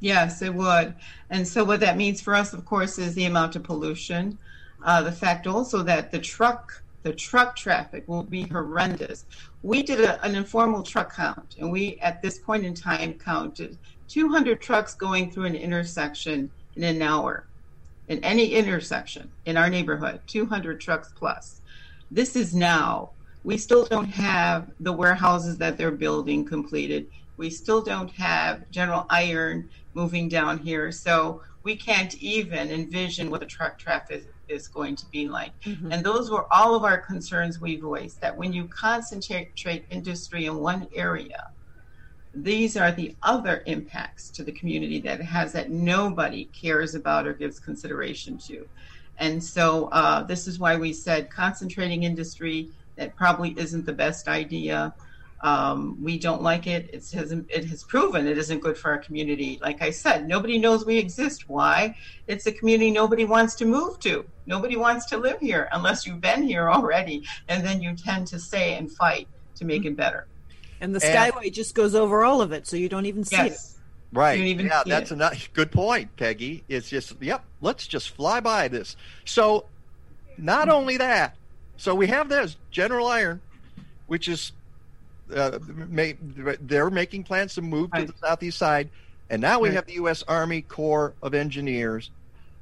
Yes, 0.00 0.42
it 0.42 0.54
would. 0.54 0.94
And 1.30 1.46
so, 1.46 1.64
what 1.64 1.80
that 1.80 1.96
means 1.96 2.20
for 2.20 2.34
us, 2.34 2.52
of 2.52 2.64
course, 2.64 2.98
is 2.98 3.14
the 3.14 3.24
amount 3.24 3.56
of 3.56 3.62
pollution. 3.64 4.38
Uh, 4.84 5.02
the 5.02 5.12
fact 5.12 5.46
also 5.46 5.82
that 5.82 6.10
the 6.10 6.18
truck 6.20 6.82
The 7.04 7.12
truck 7.14 7.54
traffic 7.56 8.04
will 8.08 8.24
be 8.24 8.42
horrendous. 8.42 9.24
We 9.62 9.82
did 9.82 10.00
a, 10.00 10.22
an 10.24 10.34
informal 10.34 10.82
truck 10.82 11.14
count, 11.14 11.56
and 11.58 11.70
we, 11.70 11.96
at 12.00 12.20
this 12.22 12.38
point 12.38 12.64
in 12.66 12.74
time, 12.74 13.14
counted 13.14 13.78
200 14.08 14.60
trucks 14.60 14.94
going 14.94 15.30
through 15.30 15.46
an 15.46 15.54
intersection 15.54 16.50
in 16.76 16.82
an 16.84 17.00
hour. 17.02 17.46
In 18.08 18.22
any 18.24 18.54
intersection 18.54 19.30
in 19.46 19.56
our 19.56 19.70
neighborhood, 19.70 20.20
200 20.26 20.80
trucks 20.80 21.12
plus. 21.14 21.60
This 22.10 22.34
is 22.36 22.54
now. 22.54 23.10
We 23.44 23.56
still 23.58 23.84
don't 23.86 24.10
have 24.10 24.70
the 24.80 24.92
warehouses 24.92 25.56
that 25.58 25.78
they're 25.78 25.90
building 25.92 26.44
completed. 26.44 27.06
We 27.38 27.48
still 27.48 27.80
don't 27.80 28.10
have 28.10 28.70
General 28.70 29.06
Iron 29.08 29.70
moving 29.94 30.28
down 30.28 30.58
here. 30.58 30.92
So 30.92 31.40
we 31.62 31.76
can't 31.76 32.14
even 32.22 32.70
envision 32.70 33.30
what 33.30 33.40
the 33.40 33.46
truck 33.46 33.78
traffic 33.78 34.26
is 34.48 34.68
going 34.68 34.96
to 34.96 35.06
be 35.06 35.28
like. 35.28 35.58
Mm-hmm. 35.62 35.92
And 35.92 36.04
those 36.04 36.30
were 36.30 36.52
all 36.52 36.74
of 36.74 36.84
our 36.84 36.98
concerns 36.98 37.60
we 37.60 37.76
voiced 37.76 38.20
that 38.20 38.36
when 38.36 38.52
you 38.52 38.68
concentrate 38.68 39.84
industry 39.90 40.46
in 40.46 40.58
one 40.58 40.88
area, 40.94 41.50
these 42.34 42.76
are 42.76 42.92
the 42.92 43.16
other 43.22 43.62
impacts 43.66 44.30
to 44.30 44.44
the 44.44 44.52
community 44.52 45.00
that 45.00 45.20
it 45.20 45.24
has 45.24 45.52
that 45.52 45.70
nobody 45.70 46.44
cares 46.46 46.94
about 46.94 47.26
or 47.26 47.32
gives 47.32 47.58
consideration 47.58 48.38
to. 48.38 48.66
And 49.18 49.42
so 49.42 49.86
uh, 49.86 50.22
this 50.22 50.46
is 50.46 50.58
why 50.58 50.76
we 50.76 50.92
said 50.92 51.30
concentrating 51.30 52.04
industry 52.04 52.70
that 52.96 53.16
probably 53.16 53.54
isn't 53.58 53.86
the 53.86 53.92
best 53.92 54.28
idea. 54.28 54.94
Um, 55.40 56.02
we 56.02 56.18
don't 56.18 56.42
like 56.42 56.66
it. 56.66 56.90
It 56.92 57.08
has, 57.12 57.32
it 57.32 57.64
has 57.66 57.84
proven 57.84 58.26
it 58.26 58.36
isn't 58.38 58.60
good 58.60 58.76
for 58.76 58.90
our 58.90 58.98
community. 58.98 59.58
Like 59.62 59.82
I 59.82 59.90
said, 59.90 60.26
nobody 60.26 60.58
knows 60.58 60.84
we 60.84 60.98
exist. 60.98 61.48
Why? 61.48 61.94
It's 62.26 62.46
a 62.46 62.52
community 62.52 62.90
nobody 62.90 63.24
wants 63.24 63.54
to 63.56 63.64
move 63.64 64.00
to. 64.00 64.24
Nobody 64.46 64.76
wants 64.76 65.06
to 65.06 65.16
live 65.16 65.38
here 65.38 65.68
unless 65.72 66.06
you've 66.06 66.20
been 66.20 66.42
here 66.42 66.70
already. 66.70 67.24
And 67.48 67.64
then 67.64 67.80
you 67.80 67.94
tend 67.94 68.26
to 68.28 68.40
stay 68.40 68.74
and 68.74 68.90
fight 68.90 69.28
to 69.56 69.64
make 69.64 69.84
it 69.84 69.96
better. 69.96 70.26
And 70.80 70.94
the 70.94 71.00
Skyway 71.00 71.52
just 71.52 71.74
goes 71.74 71.94
over 71.94 72.24
all 72.24 72.40
of 72.40 72.52
it, 72.52 72.66
so 72.66 72.76
you 72.76 72.88
don't 72.88 73.06
even 73.06 73.24
see 73.24 73.36
Yes. 73.36 73.78
Right. 74.12 74.38
You 74.38 74.44
don't 74.44 74.48
even 74.48 74.66
yeah, 74.66 74.82
see 74.84 74.90
that's 74.90 75.12
it. 75.12 75.20
a 75.20 75.50
good 75.52 75.70
point, 75.70 76.16
Peggy. 76.16 76.64
It's 76.68 76.88
just, 76.88 77.20
yep, 77.20 77.44
let's 77.60 77.86
just 77.86 78.10
fly 78.10 78.40
by 78.40 78.68
this. 78.68 78.96
So, 79.24 79.66
not 80.38 80.68
only 80.68 80.96
that, 80.96 81.36
so 81.76 81.94
we 81.94 82.06
have 82.06 82.28
this 82.28 82.56
General 82.70 83.06
Iron, 83.08 83.40
which 84.06 84.28
is, 84.28 84.52
uh, 85.34 85.58
ma- 85.88 86.12
they're 86.60 86.90
making 86.90 87.24
plans 87.24 87.54
to 87.54 87.62
move 87.62 87.92
to 87.92 88.04
the 88.04 88.14
southeast 88.20 88.58
side. 88.58 88.90
And 89.30 89.42
now 89.42 89.60
we 89.60 89.68
Right. 89.68 89.74
have 89.76 89.86
the 89.86 89.94
U.S. 89.94 90.24
Army 90.26 90.62
Corps 90.62 91.12
of 91.22 91.34
Engineers 91.34 92.10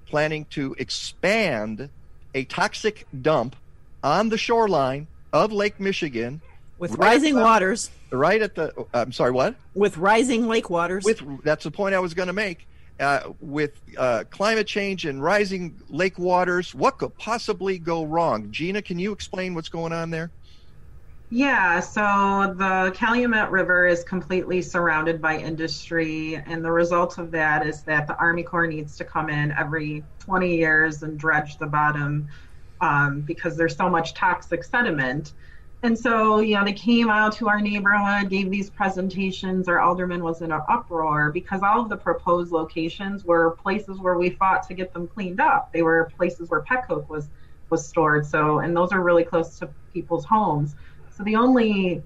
planning 0.07 0.45
to 0.51 0.75
expand 0.79 1.89
a 2.35 2.45
toxic 2.45 3.07
dump 3.23 3.57
on 4.03 4.29
the 4.29 4.39
shoreline 4.39 5.07
of 5.33 5.53
Lake 5.53 5.79
Michigan. 5.81 6.41
With 6.79 6.93
right 6.93 7.12
rising 7.12 7.35
the- 7.35 7.41
waters. 7.43 7.91
Right 8.11 8.41
at 8.41 8.55
the, 8.55 8.73
I'm 8.95 9.11
sorry, 9.12 9.33
what? 9.33 9.57
With 9.75 9.97
rising 9.97 10.47
lake 10.47 10.71
waters. 10.71 11.05
With 11.05 11.23
that's 11.43 11.64
the 11.64 11.71
point 11.73 11.95
I 11.95 11.99
was 11.99 12.14
going 12.14 12.29
to 12.29 12.33
make. 12.33 12.67
Uh, 13.01 13.33
with 13.41 13.73
uh, 13.99 14.25
climate 14.31 14.67
change 14.67 15.05
and 15.05 15.23
rising 15.23 15.77
lake 15.91 16.19
waters, 16.19 16.75
what 16.75 16.97
could 16.99 17.17
possibly 17.19 17.79
go 17.79 18.05
wrong? 18.05 18.51
Gina, 18.53 18.81
can 18.81 18.99
you 18.99 19.12
explain 19.12 19.55
what's 19.55 19.69
going 19.69 19.93
on 19.93 20.11
there? 20.11 20.31
Yeah, 21.29 21.81
so 21.81 22.55
the 22.57 22.93
Calumet 22.95 23.51
River 23.51 23.87
is 23.87 24.05
completely 24.05 24.62
surrounded 24.62 25.20
by 25.20 25.37
industry, 25.39 26.37
and 26.37 26.64
the 26.64 26.70
result 26.70 27.18
of 27.18 27.33
that 27.33 27.66
is 27.66 27.83
that 27.85 28.07
the 28.07 28.16
Army 28.16 28.45
Corps 28.45 28.68
needs 28.68 28.97
to 28.99 29.05
come 29.05 29.29
in 29.29 29.51
every 29.53 30.07
20 30.20 30.57
years 30.57 31.03
and 31.03 31.18
dredge 31.18 31.59
the 31.59 31.66
bottom 31.66 32.29
um, 32.81 33.22
because 33.22 33.57
there's 33.57 33.77
so 33.77 33.89
much 33.91 34.14
toxic 34.14 34.62
sediment. 34.62 35.35
And 35.83 35.99
so, 35.99 36.41
you 36.41 36.55
know, 36.57 36.64
they 36.64 36.72
came 36.72 37.09
out 37.11 37.33
to 37.37 37.49
our 37.49 37.61
neighborhood, 37.61 38.31
gave 38.31 38.51
these 38.51 38.70
presentations. 38.70 39.68
Our 39.68 39.81
alderman 39.81 40.22
was 40.22 40.43
in 40.43 40.53
an 40.53 40.62
uproar 40.68 41.33
because 41.33 41.62
all 41.62 41.81
of 41.81 41.89
the 41.89 41.97
proposed 41.97 42.53
locations 42.53 43.24
were 43.24 43.53
places 43.62 43.99
where 44.01 44.16
we 44.18 44.31
fought 44.31 44.62
to 44.68 44.74
get 44.74 44.93
them 44.93 45.09
cleaned 45.09 45.41
up. 45.41 45.72
They 45.72 45.83
were 45.83 46.12
places 46.16 46.51
where 46.51 46.62
pet 46.62 46.87
coke 46.87 47.09
was 47.11 47.31
was 47.70 47.89
stored. 47.89 48.24
So, 48.27 48.59
and 48.61 48.77
those 48.77 48.93
are 48.93 49.03
really 49.03 49.24
close 49.24 49.59
to 49.59 49.74
people's 49.93 50.24
homes. 50.24 50.74
So 51.17 51.25
the 51.25 51.37
only 51.37 52.03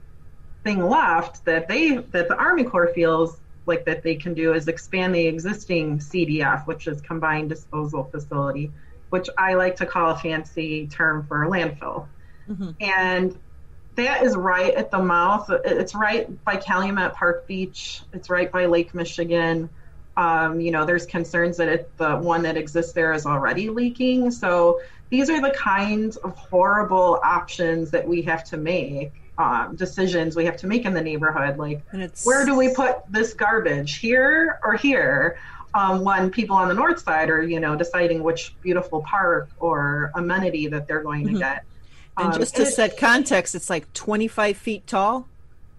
thing 0.62 0.86
left 0.86 1.44
that 1.44 1.68
they 1.68 1.96
that 1.96 2.28
the 2.28 2.36
Army 2.36 2.64
Corps 2.64 2.92
feels 2.94 3.40
like 3.66 3.84
that 3.84 4.02
they 4.02 4.14
can 4.14 4.34
do 4.34 4.52
is 4.54 4.68
expand 4.68 5.14
the 5.14 5.26
existing 5.26 5.98
CDF, 5.98 6.66
which 6.66 6.86
is 6.86 7.00
combined 7.00 7.48
disposal 7.48 8.04
facility, 8.04 8.70
which 9.10 9.28
I 9.36 9.54
like 9.54 9.76
to 9.76 9.86
call 9.86 10.10
a 10.10 10.18
fancy 10.18 10.86
term 10.86 11.26
for 11.26 11.44
a 11.44 11.48
landfill. 11.48 12.06
Mm-hmm. 12.48 12.70
And 12.80 13.38
that 13.96 14.22
is 14.22 14.36
right 14.36 14.74
at 14.74 14.90
the 14.90 14.98
mouth. 14.98 15.50
It's 15.64 15.94
right 15.94 16.42
by 16.44 16.56
Calumet 16.56 17.14
Park 17.14 17.46
Beach. 17.46 18.02
It's 18.12 18.30
right 18.30 18.50
by 18.50 18.66
Lake 18.66 18.94
Michigan. 18.94 19.68
Um, 20.24 20.60
you 20.60 20.70
know, 20.70 20.84
there's 20.84 21.06
concerns 21.06 21.56
that 21.56 21.68
it, 21.68 21.96
the 21.96 22.16
one 22.18 22.42
that 22.42 22.58
exists 22.58 22.92
there 22.92 23.14
is 23.14 23.24
already 23.24 23.70
leaking. 23.70 24.30
So 24.30 24.82
these 25.08 25.30
are 25.30 25.40
the 25.40 25.52
kinds 25.52 26.18
of 26.18 26.36
horrible 26.36 27.18
options 27.24 27.90
that 27.92 28.06
we 28.06 28.20
have 28.22 28.44
to 28.44 28.58
make, 28.58 29.12
um, 29.38 29.76
decisions 29.76 30.36
we 30.36 30.44
have 30.44 30.58
to 30.58 30.66
make 30.66 30.84
in 30.84 30.92
the 30.92 31.00
neighborhood. 31.00 31.56
Like, 31.56 31.80
where 32.24 32.44
do 32.44 32.54
we 32.54 32.74
put 32.74 32.96
this 33.08 33.32
garbage, 33.32 33.96
here 33.96 34.58
or 34.62 34.74
here? 34.74 35.38
Um, 35.72 36.04
when 36.04 36.30
people 36.30 36.54
on 36.56 36.68
the 36.68 36.74
north 36.74 36.98
side 37.00 37.30
are, 37.30 37.40
you 37.42 37.58
know, 37.58 37.74
deciding 37.74 38.22
which 38.22 38.54
beautiful 38.60 39.00
park 39.02 39.48
or 39.58 40.10
amenity 40.16 40.66
that 40.66 40.86
they're 40.86 41.02
going 41.02 41.26
to 41.28 41.32
Mhm. 41.32 41.38
get. 41.38 41.64
and 42.18 42.34
Um, 42.34 42.38
just 42.38 42.56
to 42.56 42.62
it- 42.62 42.74
set 42.74 42.98
context, 42.98 43.54
it's 43.54 43.70
like 43.70 43.90
25 43.94 44.56
feet 44.58 44.86
tall. 44.86 45.26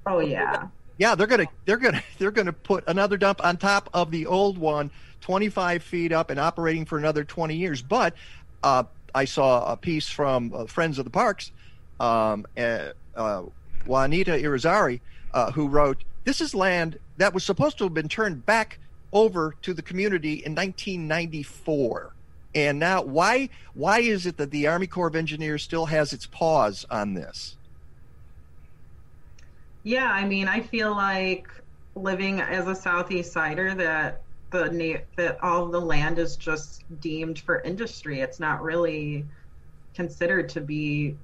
Oh 0.08 0.20
yeah. 0.20 0.68
Yeah, 0.98 1.16
they're 1.16 1.28
gonna 1.28 1.48
they're 1.66 1.78
gonna 1.78 2.04
they're 2.18 2.32
gonna 2.32 2.54
put 2.54 2.84
another 2.88 3.18
dump 3.18 3.44
on 3.44 3.58
top 3.58 3.90
of 3.94 4.12
the 4.12 4.26
old 4.26 4.58
one, 4.58 4.92
25 5.22 5.84
feet 5.84 6.12
up 6.12 6.30
and 6.30 6.40
operating 6.40 6.86
for 6.86 6.98
another 6.98 7.24
20 7.24 7.56
years. 7.56 7.82
But 7.82 8.14
uh, 8.64 8.84
I 9.14 9.26
saw 9.26 9.72
a 9.72 9.78
piece 9.78 10.10
from 10.10 10.54
uh, 10.54 10.66
Friends 10.66 11.00
of 11.00 11.06
the 11.06 11.12
Parks, 11.12 11.52
um, 12.00 12.46
uh, 12.58 12.90
uh, 13.16 13.44
Juanita 13.86 14.32
Irizarry, 14.32 15.02
uh, 15.34 15.52
who 15.52 15.68
wrote, 15.68 16.04
"This 16.24 16.42
is 16.42 16.54
land 16.54 17.00
that 17.18 17.34
was 17.34 17.44
supposed 17.44 17.78
to 17.80 17.86
have 17.86 17.94
been 17.94 18.10
turned 18.10 18.46
back 18.46 18.80
over 19.14 19.56
to 19.62 19.74
the 19.74 19.82
community 19.82 20.34
in 20.34 20.56
1994." 20.56 22.14
And 22.54 22.80
now, 22.80 23.02
why 23.02 23.50
why 23.74 24.00
is 24.00 24.26
it 24.26 24.38
that 24.38 24.52
the 24.52 24.68
Army 24.68 24.88
Corps 24.88 25.08
of 25.08 25.16
Engineers 25.16 25.64
still 25.64 25.86
has 25.86 26.14
its 26.14 26.26
paws 26.26 26.86
on 26.90 27.14
this? 27.14 27.56
Yeah, 29.84 30.06
I 30.12 30.26
mean, 30.26 30.48
I 30.48 30.62
feel 30.62 30.96
like 30.96 31.48
living 31.96 32.40
as 32.42 32.68
a 32.68 32.76
Southeast 32.76 33.34
Sider 33.34 33.74
that 33.76 34.26
the 34.52 35.06
that 35.18 35.38
all 35.44 35.68
the 35.70 35.80
land 35.82 36.20
is 36.20 36.38
just 36.38 36.84
deemed 37.00 37.40
for 37.40 37.62
industry. 37.62 38.20
It's 38.22 38.40
not 38.40 38.62
really 38.62 39.28
considered 39.96 40.50
to 40.50 40.62
be, 40.62 41.20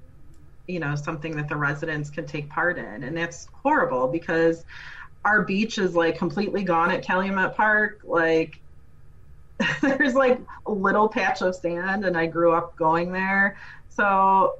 you 0.68 0.80
know, 0.80 0.96
something 0.96 1.36
that 1.36 1.48
the 1.48 1.56
residents 1.56 2.10
can 2.10 2.26
take 2.26 2.50
part 2.50 2.78
in, 2.78 3.04
and 3.04 3.16
that's 3.16 3.46
horrible 3.64 4.08
because 4.08 4.64
our 5.24 5.44
beach 5.44 5.78
is 5.78 5.94
like 5.96 6.18
completely 6.18 6.64
gone 6.64 6.90
at 6.92 7.04
Calumet 7.04 7.56
Park. 7.56 8.00
Like, 8.04 8.62
there's 9.82 10.14
like 10.14 10.40
a 10.66 10.72
little 10.72 11.08
patch 11.08 11.42
of 11.42 11.54
sand, 11.54 12.04
and 12.04 12.16
I 12.16 12.26
grew 12.26 12.52
up 12.52 12.76
going 12.76 13.12
there, 13.12 13.56
so 13.88 14.52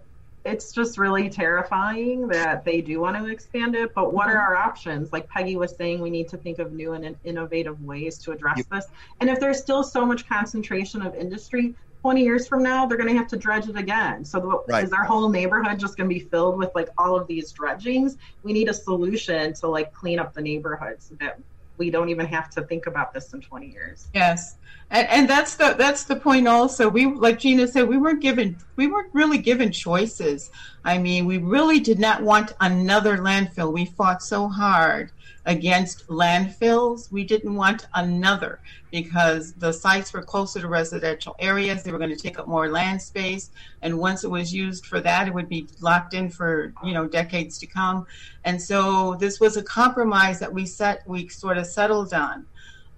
it's 0.44 0.72
just 0.72 0.98
really 0.98 1.28
terrifying 1.28 2.28
that 2.28 2.64
they 2.64 2.80
do 2.80 3.00
want 3.00 3.16
to 3.16 3.26
expand 3.26 3.74
it. 3.74 3.94
But 3.94 4.12
what 4.12 4.28
are 4.28 4.34
mm-hmm. 4.34 4.38
our 4.38 4.56
options? 4.56 5.12
Like 5.12 5.28
Peggy 5.28 5.56
was 5.56 5.76
saying, 5.76 6.00
we 6.00 6.10
need 6.10 6.28
to 6.28 6.36
think 6.36 6.58
of 6.58 6.72
new 6.72 6.92
and 6.92 7.16
innovative 7.24 7.82
ways 7.84 8.18
to 8.18 8.32
address 8.32 8.64
this. 8.70 8.86
And 9.20 9.28
if 9.28 9.40
there's 9.40 9.58
still 9.58 9.82
so 9.82 10.06
much 10.06 10.28
concentration 10.28 11.02
of 11.02 11.14
industry, 11.14 11.74
20 12.02 12.22
years 12.22 12.46
from 12.46 12.62
now, 12.62 12.86
they're 12.86 12.96
going 12.96 13.12
to 13.12 13.18
have 13.18 13.28
to 13.28 13.36
dredge 13.36 13.68
it 13.68 13.76
again. 13.76 14.24
So 14.24 14.38
the, 14.38 14.72
Right. 14.72 14.84
is 14.84 14.92
our 14.92 15.04
whole 15.04 15.28
neighborhood 15.28 15.78
just 15.78 15.96
going 15.96 16.08
to 16.08 16.14
be 16.14 16.20
filled 16.20 16.56
with 16.56 16.70
like 16.74 16.88
all 16.96 17.16
of 17.16 17.26
these 17.26 17.50
dredgings? 17.52 18.16
We 18.44 18.52
need 18.52 18.68
a 18.68 18.74
solution 18.74 19.52
to 19.54 19.66
like 19.66 19.92
clean 19.92 20.18
up 20.18 20.32
the 20.32 20.40
neighborhood 20.40 21.02
so 21.02 21.16
that 21.16 21.38
we 21.78 21.90
don't 21.90 22.08
even 22.08 22.26
have 22.26 22.50
to 22.50 22.62
think 22.62 22.86
about 22.86 23.14
this 23.14 23.32
in 23.32 23.40
20 23.40 23.66
years. 23.66 24.08
Yes. 24.14 24.56
And, 24.90 25.08
and 25.08 25.30
that's 25.30 25.54
the 25.54 25.74
that's 25.78 26.04
the 26.04 26.16
point 26.16 26.48
also. 26.48 26.88
We 26.88 27.06
like 27.06 27.38
Gina 27.38 27.66
said, 27.68 27.88
we 27.88 27.98
weren't 27.98 28.20
given 28.20 28.56
we 28.76 28.86
weren't 28.86 29.12
really 29.12 29.38
given 29.38 29.70
choices. 29.70 30.50
I 30.84 30.98
mean, 30.98 31.26
we 31.26 31.38
really 31.38 31.80
did 31.80 31.98
not 31.98 32.22
want 32.22 32.54
another 32.60 33.18
landfill. 33.18 33.72
We 33.72 33.84
fought 33.84 34.22
so 34.22 34.48
hard 34.48 35.10
against 35.46 36.06
landfills. 36.08 37.10
We 37.10 37.24
didn't 37.24 37.54
want 37.54 37.86
another 37.94 38.60
because 38.90 39.52
the 39.54 39.72
sites 39.72 40.12
were 40.12 40.22
closer 40.22 40.60
to 40.60 40.68
residential 40.68 41.36
areas. 41.38 41.82
They 41.82 41.92
were 41.92 41.98
going 41.98 42.14
to 42.14 42.16
take 42.16 42.38
up 42.38 42.48
more 42.48 42.68
land 42.68 43.00
space, 43.00 43.50
and 43.82 43.98
once 43.98 44.24
it 44.24 44.30
was 44.30 44.52
used 44.52 44.86
for 44.86 45.00
that, 45.00 45.28
it 45.28 45.34
would 45.34 45.48
be 45.48 45.66
locked 45.80 46.14
in 46.14 46.30
for 46.30 46.72
you 46.84 46.92
know 46.92 47.06
decades 47.06 47.58
to 47.58 47.66
come. 47.66 48.06
And 48.44 48.60
so 48.60 49.16
this 49.16 49.40
was 49.40 49.56
a 49.56 49.62
compromise 49.62 50.38
that 50.40 50.52
we 50.52 50.66
set 50.66 51.06
we 51.06 51.28
sort 51.28 51.58
of 51.58 51.66
settled 51.66 52.12
on. 52.12 52.46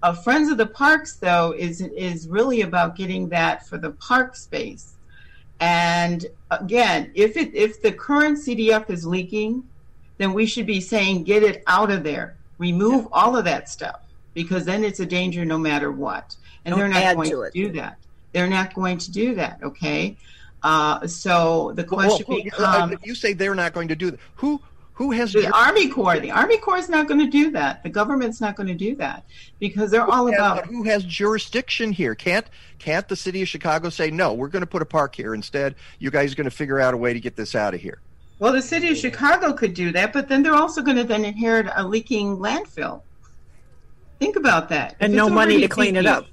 Uh, 0.02 0.14
Friends 0.14 0.50
of 0.50 0.56
the 0.56 0.66
Parks, 0.66 1.16
though, 1.16 1.52
is 1.52 1.80
is 1.80 2.28
really 2.28 2.62
about 2.62 2.96
getting 2.96 3.28
that 3.28 3.66
for 3.66 3.78
the 3.78 3.90
park 3.92 4.34
space. 4.34 4.94
And 5.60 6.24
again, 6.50 7.10
if 7.14 7.36
it 7.36 7.54
if 7.54 7.82
the 7.82 7.92
current 7.92 8.38
CDF 8.38 8.88
is 8.88 9.04
leaking, 9.04 9.62
then 10.20 10.34
we 10.34 10.44
should 10.44 10.66
be 10.66 10.82
saying 10.82 11.24
get 11.24 11.42
it 11.42 11.62
out 11.66 11.90
of 11.90 12.04
there. 12.04 12.36
Remove 12.58 13.08
all 13.10 13.38
of 13.38 13.46
that 13.46 13.70
stuff 13.70 14.00
because 14.34 14.66
then 14.66 14.84
it's 14.84 15.00
a 15.00 15.06
danger 15.06 15.46
no 15.46 15.56
matter 15.56 15.90
what. 15.90 16.36
And 16.66 16.72
Don't 16.72 16.78
they're 16.78 16.88
not 16.88 17.16
going 17.16 17.30
to 17.30 17.36
to, 17.36 17.50
do 17.50 17.72
that. 17.72 17.96
They're 18.32 18.46
not 18.46 18.74
going 18.74 18.98
to 18.98 19.10
do 19.10 19.34
that. 19.36 19.60
Okay. 19.62 20.18
Uh, 20.62 21.06
so 21.06 21.72
the 21.74 21.84
question 21.84 22.26
Well, 22.28 22.42
becomes: 22.42 22.92
uh, 22.92 22.96
you 23.02 23.14
say 23.14 23.32
they're 23.32 23.54
not 23.54 23.72
going 23.72 23.88
to 23.88 23.96
do 23.96 24.10
that. 24.10 24.20
Who 24.36 24.60
who 24.92 25.12
has 25.12 25.32
the 25.32 25.50
Army 25.56 25.88
Corps. 25.88 26.20
The 26.20 26.32
Army 26.32 26.58
Corps 26.58 26.76
is 26.76 26.90
not 26.90 27.08
going 27.08 27.20
to 27.20 27.30
do 27.30 27.50
that. 27.52 27.82
The 27.82 27.88
government's 27.88 28.42
not 28.42 28.56
going 28.56 28.66
to 28.66 28.74
do 28.74 28.94
that 28.96 29.24
because 29.58 29.90
they're 29.90 30.04
all 30.04 30.26
has- 30.26 30.34
about 30.34 30.66
who 30.66 30.82
has 30.82 31.02
jurisdiction 31.02 31.92
here? 31.92 32.14
Can't 32.14 32.46
can't 32.78 33.08
the 33.08 33.16
city 33.16 33.40
of 33.40 33.48
Chicago 33.48 33.88
say 33.88 34.10
no? 34.10 34.34
We're 34.34 34.48
going 34.48 34.60
to 34.60 34.66
put 34.66 34.82
a 34.82 34.86
park 34.86 35.14
here 35.14 35.34
instead. 35.34 35.76
You 35.98 36.10
guys 36.10 36.32
are 36.32 36.36
going 36.36 36.44
to 36.44 36.50
figure 36.50 36.78
out 36.78 36.92
a 36.92 36.98
way 36.98 37.14
to 37.14 37.20
get 37.20 37.36
this 37.36 37.54
out 37.54 37.72
of 37.72 37.80
here. 37.80 38.00
Well, 38.40 38.54
the 38.54 38.62
city 38.62 38.88
of 38.88 38.96
Chicago 38.96 39.52
could 39.52 39.74
do 39.74 39.92
that, 39.92 40.14
but 40.14 40.26
then 40.26 40.42
they're 40.42 40.54
also 40.54 40.80
going 40.80 40.96
to 40.96 41.04
then 41.04 41.26
inherit 41.26 41.66
a 41.76 41.86
leaking 41.86 42.38
landfill. 42.38 43.02
Think 44.18 44.36
about 44.36 44.70
that. 44.70 44.96
And 44.98 45.12
If 45.12 45.16
no 45.16 45.28
money 45.28 45.60
to 45.60 45.68
clean 45.68 45.94
it 45.94 46.06
up. 46.06 46.26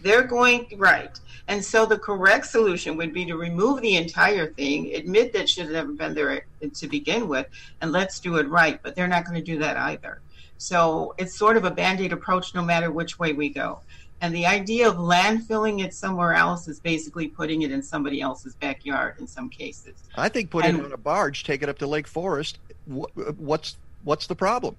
They're 0.00 0.24
going 0.24 0.66
right. 0.76 1.18
And 1.46 1.64
so 1.64 1.86
the 1.86 1.98
correct 1.98 2.46
solution 2.46 2.96
would 2.96 3.14
be 3.14 3.24
to 3.26 3.36
remove 3.36 3.82
the 3.82 3.96
entire 3.96 4.52
thing, 4.52 4.94
admit 4.94 5.32
that 5.32 5.48
should 5.48 5.66
have 5.66 5.72
never 5.72 5.92
been 5.92 6.14
there 6.14 6.44
to 6.72 6.88
begin 6.88 7.28
with, 7.28 7.46
and 7.80 7.92
let's 7.92 8.18
do 8.18 8.36
it 8.36 8.48
right. 8.48 8.80
But 8.82 8.96
they're 8.96 9.08
not 9.08 9.24
going 9.24 9.36
to 9.36 9.44
do 9.44 9.58
that 9.60 9.76
either. 9.76 10.20
So 10.58 11.14
it's 11.18 11.36
sort 11.36 11.56
of 11.56 11.64
a 11.64 11.70
band 11.70 12.00
aid 12.00 12.12
approach 12.12 12.54
no 12.54 12.62
matter 12.62 12.90
which 12.90 13.18
way 13.18 13.32
we 13.32 13.48
go. 13.48 13.80
And 14.20 14.34
the 14.34 14.46
idea 14.46 14.88
of 14.88 14.96
landfilling 14.96 15.84
it 15.84 15.92
somewhere 15.92 16.32
else 16.32 16.66
is 16.66 16.80
basically 16.80 17.28
putting 17.28 17.62
it 17.62 17.70
in 17.70 17.82
somebody 17.82 18.20
else's 18.20 18.54
backyard 18.54 19.16
in 19.18 19.26
some 19.26 19.50
cases. 19.50 20.02
I 20.14 20.28
think 20.28 20.50
put 20.50 20.64
it 20.64 20.74
on 20.74 20.92
a 20.92 20.96
barge, 20.96 21.44
take 21.44 21.62
it 21.62 21.68
up 21.68 21.78
to 21.78 21.86
Lake 21.86 22.06
Forest. 22.06 22.58
Wh- 22.86 23.10
What's 23.38 23.76
what's 24.02 24.26
the 24.26 24.34
problem? 24.34 24.76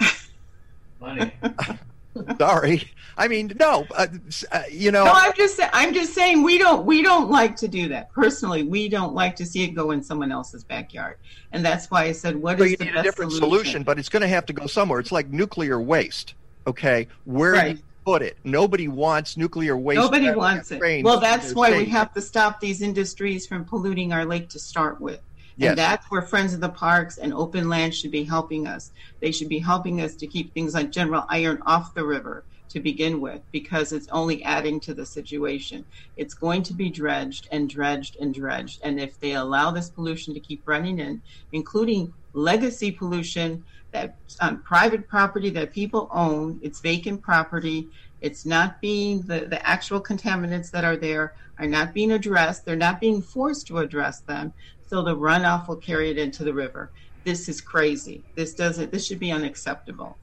Money. 1.00 1.32
Sorry, 2.38 2.88
I 3.16 3.26
mean 3.26 3.52
no. 3.58 3.86
Uh, 3.94 4.06
uh, 4.52 4.62
you 4.70 4.92
know, 4.92 5.04
No, 5.04 5.12
I'm 5.14 5.32
just 5.34 5.58
I'm 5.72 5.92
just 5.92 6.14
saying 6.14 6.42
we 6.42 6.58
don't 6.58 6.86
we 6.86 7.02
don't 7.02 7.28
like 7.28 7.56
to 7.56 7.68
do 7.68 7.88
that 7.88 8.12
personally. 8.12 8.62
We 8.62 8.88
don't 8.88 9.14
like 9.14 9.34
to 9.36 9.46
see 9.46 9.64
it 9.64 9.70
go 9.70 9.90
in 9.90 10.02
someone 10.02 10.30
else's 10.30 10.62
backyard, 10.62 11.16
and 11.52 11.64
that's 11.64 11.90
why 11.90 12.04
I 12.04 12.12
said 12.12 12.36
what 12.36 12.58
so 12.58 12.64
is 12.64 12.72
you 12.72 12.76
the 12.76 12.84
need 12.84 12.90
a 12.92 12.94
best 12.94 13.04
different 13.06 13.32
solution, 13.32 13.82
but 13.82 13.98
it's 13.98 14.08
going 14.08 14.20
to 14.20 14.28
have 14.28 14.46
to 14.46 14.52
go 14.52 14.66
somewhere. 14.66 15.00
It's 15.00 15.10
like 15.10 15.28
nuclear 15.28 15.80
waste. 15.80 16.34
Okay, 16.66 17.08
where 17.24 17.52
do 17.52 17.58
Right. 17.58 17.78
Put 18.04 18.22
it? 18.22 18.36
Nobody 18.44 18.88
wants 18.88 19.36
nuclear 19.36 19.76
waste. 19.76 20.00
Nobody 20.00 20.30
wants 20.30 20.70
it. 20.70 21.04
Well, 21.04 21.20
that's 21.20 21.54
why 21.54 21.76
we 21.76 21.86
have 21.86 22.12
to 22.14 22.20
stop 22.20 22.60
these 22.60 22.82
industries 22.82 23.46
from 23.46 23.64
polluting 23.64 24.12
our 24.12 24.24
lake 24.24 24.48
to 24.50 24.58
start 24.58 25.00
with. 25.00 25.20
Yes. 25.56 25.70
And 25.70 25.78
that's 25.78 26.10
where 26.10 26.22
Friends 26.22 26.52
of 26.52 26.60
the 26.60 26.68
Parks 26.68 27.18
and 27.18 27.32
Open 27.32 27.68
Land 27.68 27.94
should 27.94 28.10
be 28.10 28.24
helping 28.24 28.66
us. 28.66 28.90
They 29.20 29.30
should 29.30 29.48
be 29.48 29.60
helping 29.60 30.00
us 30.00 30.16
to 30.16 30.26
keep 30.26 30.52
things 30.52 30.74
like 30.74 30.90
General 30.90 31.24
Iron 31.28 31.62
off 31.64 31.94
the 31.94 32.04
river 32.04 32.44
to 32.70 32.80
begin 32.80 33.20
with 33.20 33.40
because 33.52 33.92
it's 33.92 34.08
only 34.08 34.42
adding 34.42 34.80
to 34.80 34.94
the 34.94 35.06
situation. 35.06 35.84
It's 36.16 36.34
going 36.34 36.64
to 36.64 36.74
be 36.74 36.90
dredged 36.90 37.46
and 37.52 37.70
dredged 37.70 38.16
and 38.20 38.34
dredged. 38.34 38.80
And 38.82 38.98
if 38.98 39.20
they 39.20 39.34
allow 39.34 39.70
this 39.70 39.90
pollution 39.90 40.34
to 40.34 40.40
keep 40.40 40.66
running 40.66 40.98
in, 40.98 41.22
including 41.52 42.12
legacy 42.32 42.90
pollution 42.90 43.64
that's 43.94 44.36
on 44.40 44.48
um, 44.48 44.62
private 44.62 45.08
property 45.08 45.48
that 45.50 45.72
people 45.72 46.08
own, 46.12 46.58
it's 46.62 46.80
vacant 46.80 47.22
property, 47.22 47.88
it's 48.20 48.44
not 48.44 48.80
being 48.80 49.22
the, 49.22 49.40
the 49.40 49.66
actual 49.66 50.02
contaminants 50.02 50.70
that 50.72 50.84
are 50.84 50.96
there 50.96 51.34
are 51.58 51.66
not 51.66 51.94
being 51.94 52.12
addressed. 52.12 52.64
They're 52.64 52.74
not 52.74 53.00
being 53.00 53.22
forced 53.22 53.68
to 53.68 53.78
address 53.78 54.20
them. 54.20 54.52
So 54.88 55.02
the 55.02 55.16
runoff 55.16 55.68
will 55.68 55.76
carry 55.76 56.10
it 56.10 56.18
into 56.18 56.42
the 56.42 56.52
river. 56.52 56.90
This 57.24 57.48
is 57.48 57.60
crazy. 57.60 58.22
This 58.34 58.54
doesn't 58.54 58.90
this 58.90 59.06
should 59.06 59.20
be 59.20 59.30
unacceptable. 59.30 60.18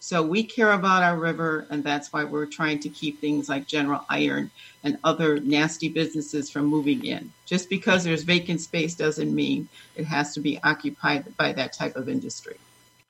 So 0.00 0.20
we 0.20 0.42
care 0.42 0.72
about 0.72 1.04
our 1.04 1.16
river 1.16 1.64
and 1.70 1.84
that's 1.84 2.12
why 2.12 2.24
we're 2.24 2.46
trying 2.46 2.80
to 2.80 2.88
keep 2.88 3.20
things 3.20 3.48
like 3.48 3.68
General 3.68 4.04
Iron 4.10 4.50
and 4.82 4.98
other 5.04 5.38
nasty 5.38 5.88
businesses 5.88 6.50
from 6.50 6.66
moving 6.66 7.04
in. 7.04 7.32
Just 7.46 7.70
because 7.70 8.02
there's 8.02 8.24
vacant 8.24 8.60
space 8.60 8.96
doesn't 8.96 9.32
mean 9.32 9.68
it 9.94 10.06
has 10.06 10.34
to 10.34 10.40
be 10.40 10.58
occupied 10.64 11.36
by 11.36 11.52
that 11.52 11.72
type 11.72 11.94
of 11.94 12.08
industry. 12.08 12.56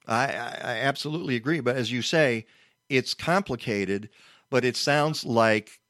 I, 0.07 0.27
I, 0.27 0.59
I 0.63 0.75
absolutely 0.81 1.37
agree. 1.37 1.61
But 1.61 1.77
as 1.77 1.93
you 1.93 2.03
say, 2.03 2.47
it's 2.89 3.15
complicated. 3.15 4.09
But 4.51 4.65
it 4.65 4.77
sounds 4.77 5.25
like 5.25 5.81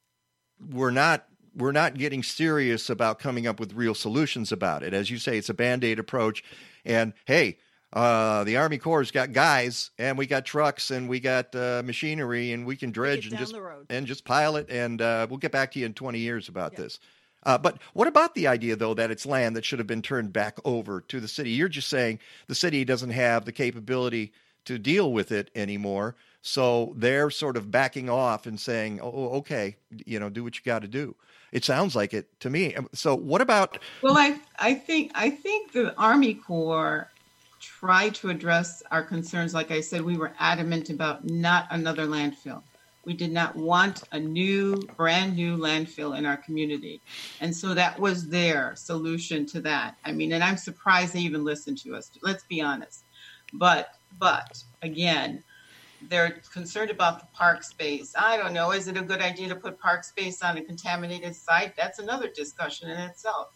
we're 0.71 0.93
not 0.93 1.27
we're 1.55 1.73
not 1.73 1.99
getting 1.99 2.23
serious 2.23 2.89
about 2.89 3.19
coming 3.19 3.47
up 3.47 3.61
with 3.61 3.75
real 3.75 3.95
solutions 3.95 4.53
about 4.53 4.83
it. 4.83 4.95
As 4.95 5.11
you 5.11 5.19
say, 5.19 5.37
it's 5.37 5.49
a 5.49 5.55
band 5.55 5.85
aid 5.85 5.99
approach. 5.99 6.43
And 6.85 7.13
hey, 7.27 7.59
uh, 7.93 8.45
the 8.45 8.57
Army 8.57 8.79
Corps 8.79 9.01
has 9.01 9.11
got 9.11 9.33
guys, 9.33 9.91
and 9.99 10.17
we 10.17 10.27
got 10.27 10.47
trucks, 10.47 10.91
and 10.91 11.09
we 11.09 11.21
got 11.21 11.55
uh, 11.55 11.83
machinery, 11.85 12.53
and 12.53 12.65
we 12.65 12.77
can 12.77 12.91
dredge 12.91 13.27
and 13.27 13.37
just 13.39 13.53
and 13.91 14.07
just 14.07 14.25
pile 14.25 14.57
it, 14.57 14.71
and 14.71 15.03
uh, 15.03 15.27
we'll 15.29 15.39
get 15.39 15.53
back 15.53 15.73
to 15.73 15.79
you 15.79 15.87
in 15.87 15.93
twenty 15.93 16.21
years 16.21 16.49
about 16.49 16.75
this. 16.75 16.99
Uh, 17.45 17.59
but 17.59 17.79
what 17.93 18.09
about 18.09 18.35
the 18.35 18.47
idea, 18.47 18.77
though, 18.77 18.95
that 18.95 19.11
it's 19.11 19.27
land 19.27 19.57
that 19.57 19.65
should 19.65 19.79
have 19.79 19.87
been 19.87 20.03
turned 20.03 20.33
back 20.33 20.59
over 20.65 21.01
to 21.01 21.21
the 21.21 21.29
city? 21.29 21.51
You're 21.51 21.69
just 21.69 21.89
saying 21.89 22.21
the 22.47 22.55
city 22.55 22.85
doesn't 22.85 23.11
have 23.11 23.45
the 23.45 23.53
capability 23.53 24.33
to 24.65 24.79
deal 24.79 25.13
with 25.13 25.33
it 25.33 25.51
anymore, 25.55 26.15
so 26.41 26.93
they're 26.97 27.31
sort 27.31 27.57
of 27.57 27.71
backing 27.71 28.09
off 28.09 28.47
and 28.47 28.61
saying, 28.61 29.01
"Oh, 29.03 29.31
okay, 29.39 29.77
you 30.07 30.21
know, 30.21 30.29
do 30.29 30.45
what 30.45 30.57
you 30.57 30.63
got 30.65 30.83
to 30.83 30.89
do." 30.89 31.17
It 31.51 31.65
sounds 31.65 31.95
like 31.95 32.15
it 32.15 32.29
to 32.41 32.51
me. 32.51 32.77
So, 32.93 33.15
what 33.15 33.41
about? 33.41 33.79
Well, 34.03 34.17
I 34.17 34.39
I 34.59 34.75
think 34.75 35.13
I 35.15 35.31
think 35.31 35.73
the 35.73 35.97
Army 35.99 36.35
Corps 36.35 37.11
tried 37.61 38.15
to 38.17 38.31
address 38.31 38.83
our 38.91 39.03
concerns. 39.03 39.55
Like 39.55 39.71
I 39.71 39.81
said, 39.81 40.03
we 40.03 40.17
were 40.17 40.33
adamant 40.39 40.91
about 40.91 41.25
not 41.25 41.67
another 41.71 42.07
landfill. 42.07 42.63
We 43.05 43.15
did 43.15 43.33
not 43.33 43.57
want 43.57 44.05
a 44.13 44.21
new, 44.21 44.89
brand 44.97 45.35
new 45.37 45.57
landfill 45.57 46.17
in 46.17 46.25
our 46.25 46.37
community, 46.37 47.03
and 47.41 47.55
so 47.55 47.75
that 47.75 47.99
was 47.99 48.29
their 48.29 48.77
solution 48.77 49.47
to 49.47 49.61
that. 49.63 49.97
I 50.05 50.13
mean, 50.13 50.33
and 50.33 50.45
I'm 50.45 50.57
surprised 50.57 51.15
they 51.15 51.21
even 51.21 51.45
listened 51.45 51.79
to 51.79 51.97
us. 51.97 52.11
Let's 52.23 52.45
be 52.49 52.61
honest. 52.61 53.05
But 53.53 53.89
but 54.19 54.63
again, 54.83 55.43
they're 56.01 56.41
concerned 56.53 56.91
about 56.91 57.21
the 57.21 57.27
park 57.33 57.63
space. 57.63 58.13
I 58.19 58.37
don't 58.37 58.53
know. 58.53 58.73
Is 58.73 58.89
it 58.89 58.97
a 58.97 59.03
good 59.03 59.21
idea 59.21 59.49
to 59.49 59.57
put 59.57 59.79
park 59.79 60.05
space 60.05 60.43
on 60.43 60.59
a 60.59 60.63
contaminated 60.63 61.35
site? 61.35 61.75
That's 61.77 61.99
another 61.99 62.29
discussion 62.35 62.91
in 62.91 62.99
itself. 62.99 63.49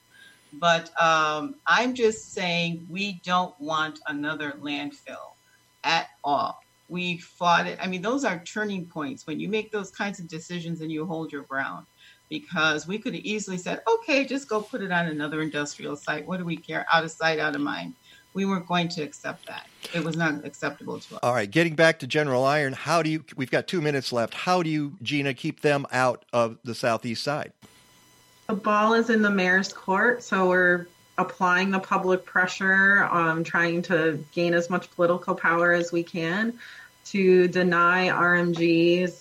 But 0.53 0.91
um, 1.01 1.57
I'm 1.67 1.95
just 1.95 2.33
saying 2.33 2.87
we 2.89 3.21
don't 3.25 3.55
want 3.61 3.99
another 4.07 4.53
landfill 4.61 5.37
at 5.85 6.09
all. 6.25 6.66
We 6.89 7.19
fought 7.19 7.67
it. 7.67 7.79
I 7.81 7.87
mean, 7.87 8.03
those 8.03 8.25
are 8.25 8.39
turning 8.45 8.87
points 8.87 9.27
when 9.27 9.41
you 9.41 9.49
make 9.49 9.73
those 9.73 9.91
kinds 9.91 10.21
of 10.21 10.29
decisions 10.29 10.81
and 10.81 10.91
you 10.91 11.05
hold 11.05 11.33
your 11.33 11.43
ground. 11.43 11.87
Because 12.29 12.89
we 12.89 12.99
could 12.99 13.15
have 13.15 13.25
easily 13.25 13.57
said, 13.57 13.83
okay, 13.89 14.25
just 14.25 14.49
go 14.49 14.61
put 14.61 14.83
it 14.83 14.91
on 14.91 15.07
another 15.07 15.43
industrial 15.43 15.95
site. 15.95 16.27
What 16.27 16.39
do 16.39 16.45
we 16.45 16.57
care? 16.57 16.85
Out 16.93 17.05
of 17.05 17.13
sight, 17.13 17.39
out 17.39 17.55
of 17.55 17.61
mind. 17.61 17.95
We 18.35 18.45
weren't 18.45 18.67
going 18.67 18.89
to 18.89 19.03
accept 19.03 19.47
that. 19.47 19.69
It 19.95 20.03
was 20.03 20.17
not 20.17 20.45
acceptable 20.45 20.99
to 20.99 21.15
us. 21.15 21.21
All 21.23 21.33
right, 21.33 21.49
getting 21.49 21.77
back 21.77 22.01
to 22.01 22.07
General 22.09 22.45
Iron, 22.45 22.73
how 22.73 23.01
do 23.03 23.11
you? 23.11 23.25
We've 23.37 23.51
got 23.51 23.69
two 23.69 23.81
minutes 23.81 24.13
left. 24.13 24.35
How 24.35 24.63
do 24.63 24.69
you, 24.69 24.97
Gina, 25.03 25.35
keep 25.35 25.61
them 25.61 25.87
out 25.93 26.25
of 26.33 26.59
the 26.65 26.75
southeast 26.75 27.23
side? 27.23 27.53
The 28.49 28.55
ball 28.55 28.95
is 28.95 29.09
in 29.09 29.23
the 29.23 29.31
mayor's 29.31 29.73
court, 29.73 30.23
so 30.23 30.49
we're 30.49 30.89
applying 31.19 31.71
the 31.71 31.79
public 31.79 32.25
pressure, 32.25 33.05
um, 33.11 33.43
trying 33.43 33.83
to 33.83 34.23
gain 34.33 34.55
as 34.55 34.69
much 34.69 34.91
political 34.91 35.35
power 35.35 35.73
as 35.73 35.93
we 35.93 36.03
can 36.03 36.59
to 37.07 37.49
deny 37.49 38.09
RMGs, 38.09 39.21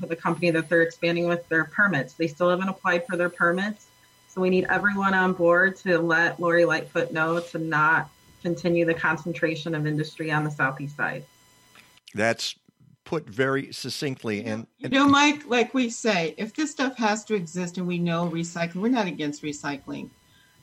the 0.00 0.16
company 0.16 0.50
that 0.50 0.68
they're 0.68 0.82
expanding 0.82 1.28
with, 1.28 1.48
their 1.48 1.64
permits. 1.64 2.14
They 2.14 2.26
still 2.26 2.50
haven't 2.50 2.68
applied 2.68 3.06
for 3.06 3.16
their 3.16 3.28
permits. 3.28 3.86
So 4.28 4.40
we 4.40 4.50
need 4.50 4.66
everyone 4.68 5.14
on 5.14 5.32
board 5.32 5.76
to 5.76 5.98
let 5.98 6.40
Lori 6.40 6.64
Lightfoot 6.64 7.12
know 7.12 7.40
to 7.40 7.58
not 7.58 8.10
continue 8.42 8.84
the 8.84 8.94
concentration 8.94 9.74
of 9.74 9.86
industry 9.86 10.30
on 10.30 10.44
the 10.44 10.50
southeast 10.50 10.96
side. 10.96 11.24
That's 12.14 12.56
put 13.04 13.28
very 13.28 13.72
succinctly. 13.72 14.44
And, 14.44 14.66
You 14.78 14.90
know, 14.90 15.08
Mike, 15.08 15.46
like 15.46 15.72
we 15.72 15.88
say, 15.90 16.34
if 16.36 16.54
this 16.54 16.70
stuff 16.70 16.96
has 16.98 17.24
to 17.24 17.34
exist 17.34 17.78
and 17.78 17.86
we 17.86 17.98
know 17.98 18.28
recycling, 18.28 18.76
we're 18.76 18.88
not 18.88 19.06
against 19.06 19.42
recycling. 19.42 20.10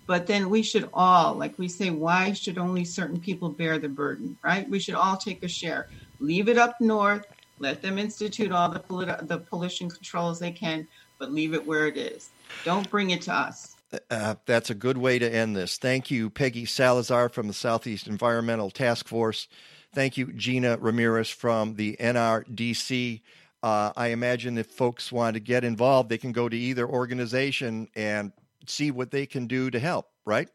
But 0.07 0.27
then 0.27 0.49
we 0.49 0.61
should 0.61 0.89
all, 0.93 1.33
like 1.33 1.57
we 1.57 1.67
say, 1.67 1.89
why 1.89 2.33
should 2.33 2.57
only 2.57 2.85
certain 2.85 3.19
people 3.19 3.49
bear 3.49 3.79
the 3.79 3.89
burden, 3.89 4.37
right? 4.43 4.69
We 4.69 4.79
should 4.79 4.95
all 4.95 5.17
take 5.17 5.43
a 5.43 5.47
share. 5.47 5.87
Leave 6.19 6.47
it 6.47 6.57
up 6.57 6.79
north, 6.79 7.25
let 7.59 7.81
them 7.81 7.97
institute 7.97 8.51
all 8.51 8.69
the, 8.69 8.79
politi- 8.79 9.27
the 9.27 9.39
pollution 9.39 9.89
controls 9.89 10.39
they 10.39 10.51
can, 10.51 10.87
but 11.17 11.31
leave 11.31 11.53
it 11.53 11.65
where 11.65 11.87
it 11.87 11.97
is. 11.97 12.29
Don't 12.63 12.89
bring 12.89 13.09
it 13.11 13.21
to 13.23 13.33
us. 13.33 13.75
Uh, 14.11 14.35
that's 14.45 14.69
a 14.69 14.75
good 14.75 14.97
way 14.97 15.19
to 15.19 15.33
end 15.33 15.55
this. 15.55 15.77
Thank 15.77 16.11
you, 16.11 16.29
Peggy 16.29 16.65
Salazar 16.65 17.29
from 17.29 17.47
the 17.47 17.53
Southeast 17.53 18.07
Environmental 18.07 18.69
Task 18.69 19.07
Force. 19.07 19.47
Thank 19.93 20.17
you, 20.17 20.33
Gina 20.33 20.77
Ramirez 20.77 21.29
from 21.29 21.75
the 21.75 21.95
NRDC. 21.99 23.21
Uh, 23.63 23.93
I 23.95 24.07
imagine 24.07 24.57
if 24.57 24.67
folks 24.67 25.11
want 25.11 25.35
to 25.35 25.39
get 25.39 25.63
involved, 25.63 26.09
they 26.09 26.17
can 26.17 26.33
go 26.33 26.49
to 26.49 26.57
either 26.57 26.87
organization 26.87 27.87
and 27.95 28.31
see 28.69 28.91
what 28.91 29.11
they 29.11 29.25
can 29.25 29.47
do 29.47 29.69
to 29.69 29.79
help. 29.79 30.09
Right? 30.25 30.49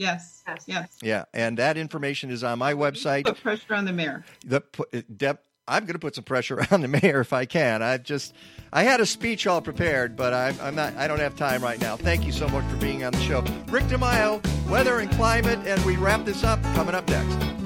Yes. 0.00 0.42
Yes. 0.46 0.64
Yes. 0.66 0.98
Yeah, 1.02 1.24
and 1.34 1.58
that 1.58 1.76
information 1.76 2.30
is 2.30 2.42
on 2.42 2.58
my 2.58 2.72
website. 2.72 3.26
Put 3.26 3.42
pressure 3.42 3.74
on 3.74 3.84
the 3.84 3.92
mayor. 3.92 4.24
The 4.46 4.62
uh, 4.94 5.02
Deb, 5.14 5.38
I'm 5.68 5.84
going 5.84 5.92
to 5.92 5.98
put 5.98 6.14
some 6.14 6.24
pressure 6.24 6.66
on 6.70 6.80
the 6.80 6.88
mayor 6.88 7.20
if 7.20 7.34
I 7.34 7.44
can. 7.44 7.82
I 7.82 7.98
just, 7.98 8.34
I 8.72 8.82
had 8.82 9.00
a 9.00 9.06
speech 9.06 9.46
all 9.46 9.60
prepared, 9.60 10.16
but 10.16 10.32
I'm, 10.32 10.56
I'm 10.62 10.74
not. 10.74 10.96
I 10.96 11.06
don't 11.06 11.20
have 11.20 11.36
time 11.36 11.62
right 11.62 11.80
now. 11.80 11.96
Thank 11.96 12.24
you 12.24 12.32
so 12.32 12.48
much 12.48 12.64
for 12.70 12.76
being 12.76 13.04
on 13.04 13.12
the 13.12 13.20
show, 13.20 13.40
Rick 13.68 13.84
DeMaio, 13.84 14.40
weather 14.70 15.00
and 15.00 15.10
climate, 15.12 15.58
and 15.66 15.84
we 15.84 15.96
wrap 15.96 16.24
this 16.24 16.44
up 16.44 16.62
coming 16.74 16.94
up 16.94 17.06
next. 17.08 17.59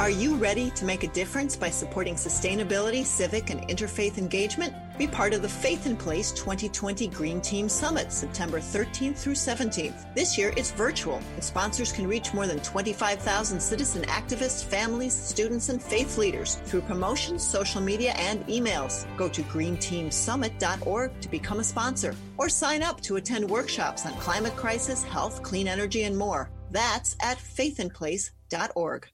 Are 0.00 0.08
you 0.08 0.36
ready 0.36 0.70
to 0.70 0.86
make 0.86 1.02
a 1.04 1.08
difference 1.08 1.56
by 1.56 1.68
supporting 1.68 2.14
sustainability, 2.14 3.04
civic, 3.04 3.50
and 3.50 3.60
interfaith 3.68 4.16
engagement? 4.16 4.72
Be 4.96 5.06
part 5.06 5.34
of 5.34 5.42
the 5.42 5.48
Faith 5.50 5.84
in 5.84 5.94
Place 5.94 6.32
2020 6.32 7.06
Green 7.08 7.38
Team 7.42 7.68
Summit, 7.68 8.10
September 8.10 8.60
13th 8.60 9.18
through 9.18 9.34
17th. 9.34 10.14
This 10.14 10.38
year, 10.38 10.54
it's 10.56 10.70
virtual, 10.70 11.20
and 11.34 11.44
sponsors 11.44 11.92
can 11.92 12.06
reach 12.06 12.32
more 12.32 12.46
than 12.46 12.60
25,000 12.60 13.60
citizen 13.60 14.00
activists, 14.04 14.64
families, 14.64 15.12
students, 15.12 15.68
and 15.68 15.82
faith 15.82 16.16
leaders 16.16 16.54
through 16.64 16.80
promotions, 16.80 17.46
social 17.46 17.82
media, 17.82 18.12
and 18.12 18.42
emails. 18.46 19.04
Go 19.18 19.28
to 19.28 19.42
greenteamsummit.org 19.42 21.20
to 21.20 21.28
become 21.28 21.60
a 21.60 21.64
sponsor, 21.64 22.16
or 22.38 22.48
sign 22.48 22.82
up 22.82 23.02
to 23.02 23.16
attend 23.16 23.50
workshops 23.50 24.06
on 24.06 24.14
climate 24.14 24.56
crisis, 24.56 25.02
health, 25.02 25.42
clean 25.42 25.68
energy, 25.68 26.04
and 26.04 26.16
more. 26.16 26.48
That's 26.70 27.16
at 27.20 27.36
faithinplace.org. 27.36 29.10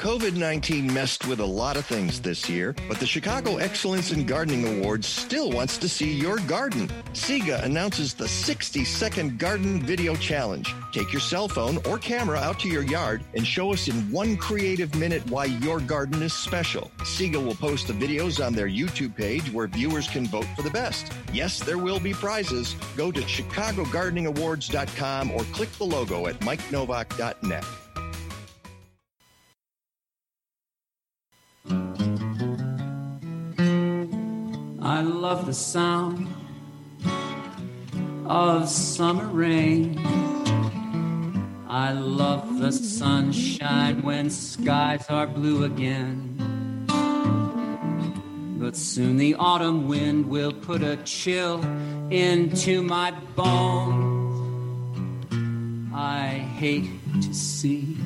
COVID 0.00 0.34
19 0.34 0.92
messed 0.94 1.26
with 1.26 1.40
a 1.40 1.44
lot 1.44 1.76
of 1.76 1.84
things 1.84 2.22
this 2.22 2.48
year, 2.48 2.74
but 2.88 2.98
the 2.98 3.04
Chicago 3.04 3.58
Excellence 3.58 4.12
in 4.12 4.24
Gardening 4.24 4.78
Awards 4.78 5.06
still 5.06 5.50
wants 5.50 5.76
to 5.76 5.90
see 5.90 6.10
your 6.10 6.38
garden. 6.38 6.88
CEGA 7.12 7.62
announces 7.64 8.14
the 8.14 8.26
60 8.26 8.82
second 8.86 9.38
garden 9.38 9.82
video 9.82 10.16
challenge. 10.16 10.74
Take 10.94 11.12
your 11.12 11.20
cell 11.20 11.48
phone 11.48 11.76
or 11.86 11.98
camera 11.98 12.38
out 12.38 12.58
to 12.60 12.68
your 12.68 12.82
yard 12.82 13.22
and 13.34 13.46
show 13.46 13.74
us 13.74 13.88
in 13.88 14.10
one 14.10 14.38
creative 14.38 14.94
minute 14.94 15.30
why 15.30 15.44
your 15.44 15.80
garden 15.80 16.22
is 16.22 16.32
special. 16.32 16.90
CEGA 17.00 17.36
will 17.36 17.54
post 17.54 17.86
the 17.86 17.92
videos 17.92 18.42
on 18.42 18.54
their 18.54 18.68
YouTube 18.68 19.14
page 19.14 19.52
where 19.52 19.66
viewers 19.66 20.08
can 20.08 20.26
vote 20.28 20.46
for 20.56 20.62
the 20.62 20.70
best. 20.70 21.12
Yes, 21.30 21.58
there 21.58 21.76
will 21.76 22.00
be 22.00 22.14
prizes. 22.14 22.74
Go 22.96 23.12
to 23.12 23.20
chicagogardeningawards.com 23.20 25.30
or 25.30 25.44
click 25.52 25.70
the 25.72 25.84
logo 25.84 26.26
at 26.26 26.40
mikenowak.net. 26.40 27.66
I 31.68 31.72
love 35.02 35.46
the 35.46 35.54
sound 35.54 36.28
of 38.26 38.68
summer 38.68 39.26
rain. 39.26 39.98
I 41.68 41.92
love 41.92 42.58
the 42.58 42.72
sunshine 42.72 44.02
when 44.02 44.30
skies 44.30 45.06
are 45.08 45.26
blue 45.26 45.64
again. 45.64 46.36
But 48.58 48.76
soon 48.76 49.16
the 49.16 49.34
autumn 49.36 49.88
wind 49.88 50.28
will 50.28 50.52
put 50.52 50.82
a 50.82 50.98
chill 50.98 51.62
into 52.10 52.82
my 52.82 53.12
bones. 53.34 54.06
I 55.94 56.28
hate 56.28 56.90
to 57.22 57.34
see 57.34 57.96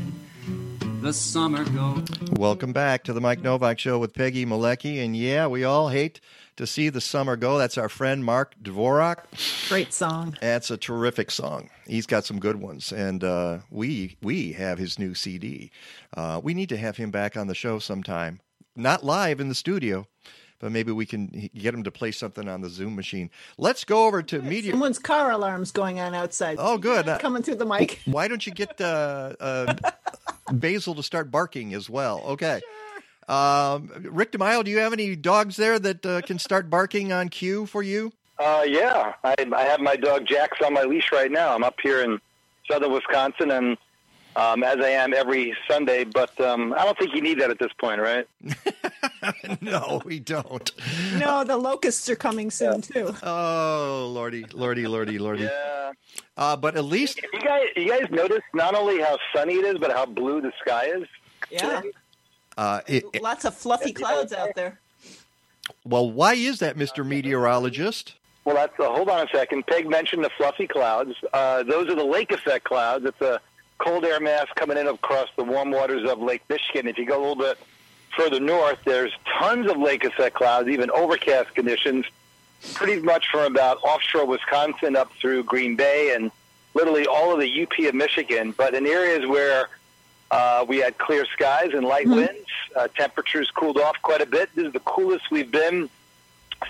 the 1.04 1.12
summer 1.12 1.64
go. 1.64 2.02
Welcome 2.32 2.72
back 2.72 3.04
to 3.04 3.12
the 3.12 3.20
Mike 3.20 3.42
Nowak 3.42 3.78
Show 3.78 3.98
with 3.98 4.14
Peggy 4.14 4.46
Malecki. 4.46 5.04
And 5.04 5.14
yeah, 5.14 5.46
we 5.46 5.62
all 5.62 5.90
hate 5.90 6.18
to 6.56 6.66
see 6.66 6.88
the 6.88 7.02
summer 7.02 7.36
go. 7.36 7.58
That's 7.58 7.76
our 7.76 7.90
friend 7.90 8.24
Mark 8.24 8.54
Dvorak. 8.62 9.24
Great 9.68 9.92
song. 9.92 10.34
That's 10.40 10.70
a 10.70 10.78
terrific 10.78 11.30
song. 11.30 11.68
He's 11.86 12.06
got 12.06 12.24
some 12.24 12.38
good 12.38 12.56
ones, 12.56 12.90
and 12.90 13.22
uh, 13.22 13.58
we 13.70 14.16
we 14.22 14.52
have 14.52 14.78
his 14.78 14.98
new 14.98 15.12
CD. 15.12 15.70
Uh, 16.16 16.40
we 16.42 16.54
need 16.54 16.70
to 16.70 16.78
have 16.78 16.96
him 16.96 17.10
back 17.10 17.36
on 17.36 17.48
the 17.48 17.54
show 17.54 17.78
sometime. 17.78 18.40
Not 18.74 19.04
live 19.04 19.40
in 19.40 19.50
the 19.50 19.54
studio, 19.54 20.06
but 20.58 20.72
maybe 20.72 20.90
we 20.90 21.04
can 21.04 21.50
get 21.54 21.74
him 21.74 21.82
to 21.84 21.90
play 21.90 22.12
something 22.12 22.48
on 22.48 22.62
the 22.62 22.70
Zoom 22.70 22.96
machine. 22.96 23.30
Let's 23.58 23.84
go 23.84 24.06
over 24.06 24.22
to 24.22 24.40
media. 24.40 24.70
Someone's 24.72 24.98
car 24.98 25.30
alarm's 25.30 25.70
going 25.70 26.00
on 26.00 26.14
outside. 26.14 26.56
Oh, 26.58 26.78
good. 26.78 27.04
Coming 27.20 27.42
through 27.42 27.56
the 27.56 27.66
mic. 27.66 28.00
Why 28.06 28.26
don't 28.26 28.46
you 28.46 28.54
get 28.54 28.80
uh, 28.80 29.34
uh, 29.38 29.74
Basil 30.52 30.94
to 30.94 31.02
start 31.02 31.30
barking 31.30 31.74
as 31.74 31.88
well? 31.88 32.20
Okay. 32.26 32.60
Um, 33.26 33.90
Rick 34.02 34.32
DeMaio, 34.32 34.62
do 34.62 34.70
you 34.70 34.80
have 34.80 34.92
any 34.92 35.16
dogs 35.16 35.56
there 35.56 35.78
that 35.78 36.04
uh, 36.04 36.20
can 36.20 36.38
start 36.38 36.68
barking 36.68 37.10
on 37.10 37.30
cue 37.30 37.64
for 37.64 37.82
you? 37.82 38.12
Uh, 38.38 38.64
yeah, 38.66 39.14
I, 39.24 39.34
I 39.56 39.62
have 39.62 39.80
my 39.80 39.96
dog 39.96 40.26
Jax 40.26 40.58
on 40.62 40.74
my 40.74 40.82
leash 40.82 41.10
right 41.10 41.30
now. 41.30 41.54
I'm 41.54 41.64
up 41.64 41.76
here 41.82 42.02
in 42.02 42.20
southern 42.70 42.92
Wisconsin, 42.92 43.50
and 43.50 43.78
um, 44.36 44.62
as 44.62 44.78
I 44.80 44.90
am 44.90 45.14
every 45.14 45.56
Sunday. 45.68 46.04
But 46.04 46.38
um, 46.40 46.72
I 46.74 46.84
don't 46.84 46.98
think 46.98 47.14
you 47.14 47.20
need 47.20 47.40
that 47.40 47.50
at 47.50 47.58
this 47.58 47.72
point, 47.80 48.00
right? 48.00 48.26
no, 49.60 50.02
we 50.04 50.18
don't. 50.20 50.70
No, 51.18 51.44
the 51.44 51.56
locusts 51.56 52.08
are 52.08 52.16
coming 52.16 52.50
soon 52.50 52.80
too. 52.82 53.14
Oh, 53.22 54.10
lordy, 54.12 54.44
lordy, 54.52 54.86
lordy, 54.86 55.18
lordy. 55.18 55.44
Yeah. 55.44 55.92
Uh, 56.36 56.56
but 56.56 56.76
at 56.76 56.84
least 56.84 57.20
you 57.32 57.40
guys, 57.40 57.66
you 57.76 57.88
guys 57.88 58.06
notice 58.10 58.42
not 58.54 58.74
only 58.74 59.00
how 59.00 59.18
sunny 59.34 59.54
it 59.54 59.64
is, 59.64 59.78
but 59.78 59.92
how 59.92 60.06
blue 60.06 60.40
the 60.40 60.52
sky 60.60 60.86
is. 60.86 61.04
Yeah. 61.50 61.82
Uh, 62.56 62.80
it, 62.86 63.04
it- 63.12 63.22
Lots 63.22 63.44
of 63.44 63.54
fluffy 63.54 63.92
clouds 63.92 64.32
out 64.32 64.50
there. 64.54 64.78
well, 65.84 66.10
why 66.10 66.34
is 66.34 66.58
that, 66.60 66.76
Mister 66.76 67.04
Meteorologist? 67.04 68.14
Well, 68.44 68.56
that's 68.56 68.78
uh, 68.78 68.90
hold 68.90 69.08
on 69.08 69.26
a 69.26 69.30
second. 69.32 69.66
Peg 69.66 69.88
mentioned 69.88 70.22
the 70.22 70.30
fluffy 70.36 70.66
clouds. 70.66 71.12
Uh, 71.32 71.62
those 71.62 71.88
are 71.88 71.94
the 71.94 72.04
lake 72.04 72.30
effect 72.30 72.64
clouds. 72.64 73.04
It's 73.06 73.20
a 73.22 73.40
cold 73.78 74.04
air 74.04 74.20
mass 74.20 74.46
coming 74.54 74.76
in 74.76 74.86
across 74.86 75.28
the 75.36 75.44
warm 75.44 75.70
waters 75.70 76.08
of 76.08 76.20
Lake 76.20 76.42
Michigan. 76.48 76.86
If 76.86 76.98
you 76.98 77.06
go 77.06 77.18
a 77.18 77.20
little 77.20 77.36
bit 77.36 77.58
further 78.16 78.40
north, 78.40 78.78
there's 78.84 79.12
tons 79.38 79.70
of 79.70 79.76
lake 79.78 80.04
effect 80.04 80.36
clouds, 80.36 80.68
even 80.68 80.90
overcast 80.90 81.54
conditions, 81.54 82.06
pretty 82.74 83.02
much 83.02 83.26
from 83.30 83.52
about 83.52 83.78
offshore 83.82 84.26
Wisconsin 84.26 84.96
up 84.96 85.12
through 85.20 85.44
Green 85.44 85.76
Bay 85.76 86.14
and 86.14 86.30
literally 86.74 87.06
all 87.06 87.32
of 87.32 87.40
the 87.40 87.62
UP 87.62 87.78
of 87.86 87.94
Michigan. 87.94 88.54
But 88.56 88.74
in 88.74 88.86
areas 88.86 89.26
where 89.28 89.68
uh, 90.30 90.64
we 90.66 90.78
had 90.78 90.98
clear 90.98 91.24
skies 91.26 91.70
and 91.74 91.84
light 91.84 92.08
winds, 92.08 92.48
uh, 92.74 92.88
temperatures 92.88 93.50
cooled 93.50 93.78
off 93.78 93.96
quite 94.02 94.20
a 94.20 94.26
bit. 94.26 94.50
This 94.54 94.66
is 94.66 94.72
the 94.72 94.80
coolest 94.80 95.30
we've 95.30 95.50
been 95.50 95.88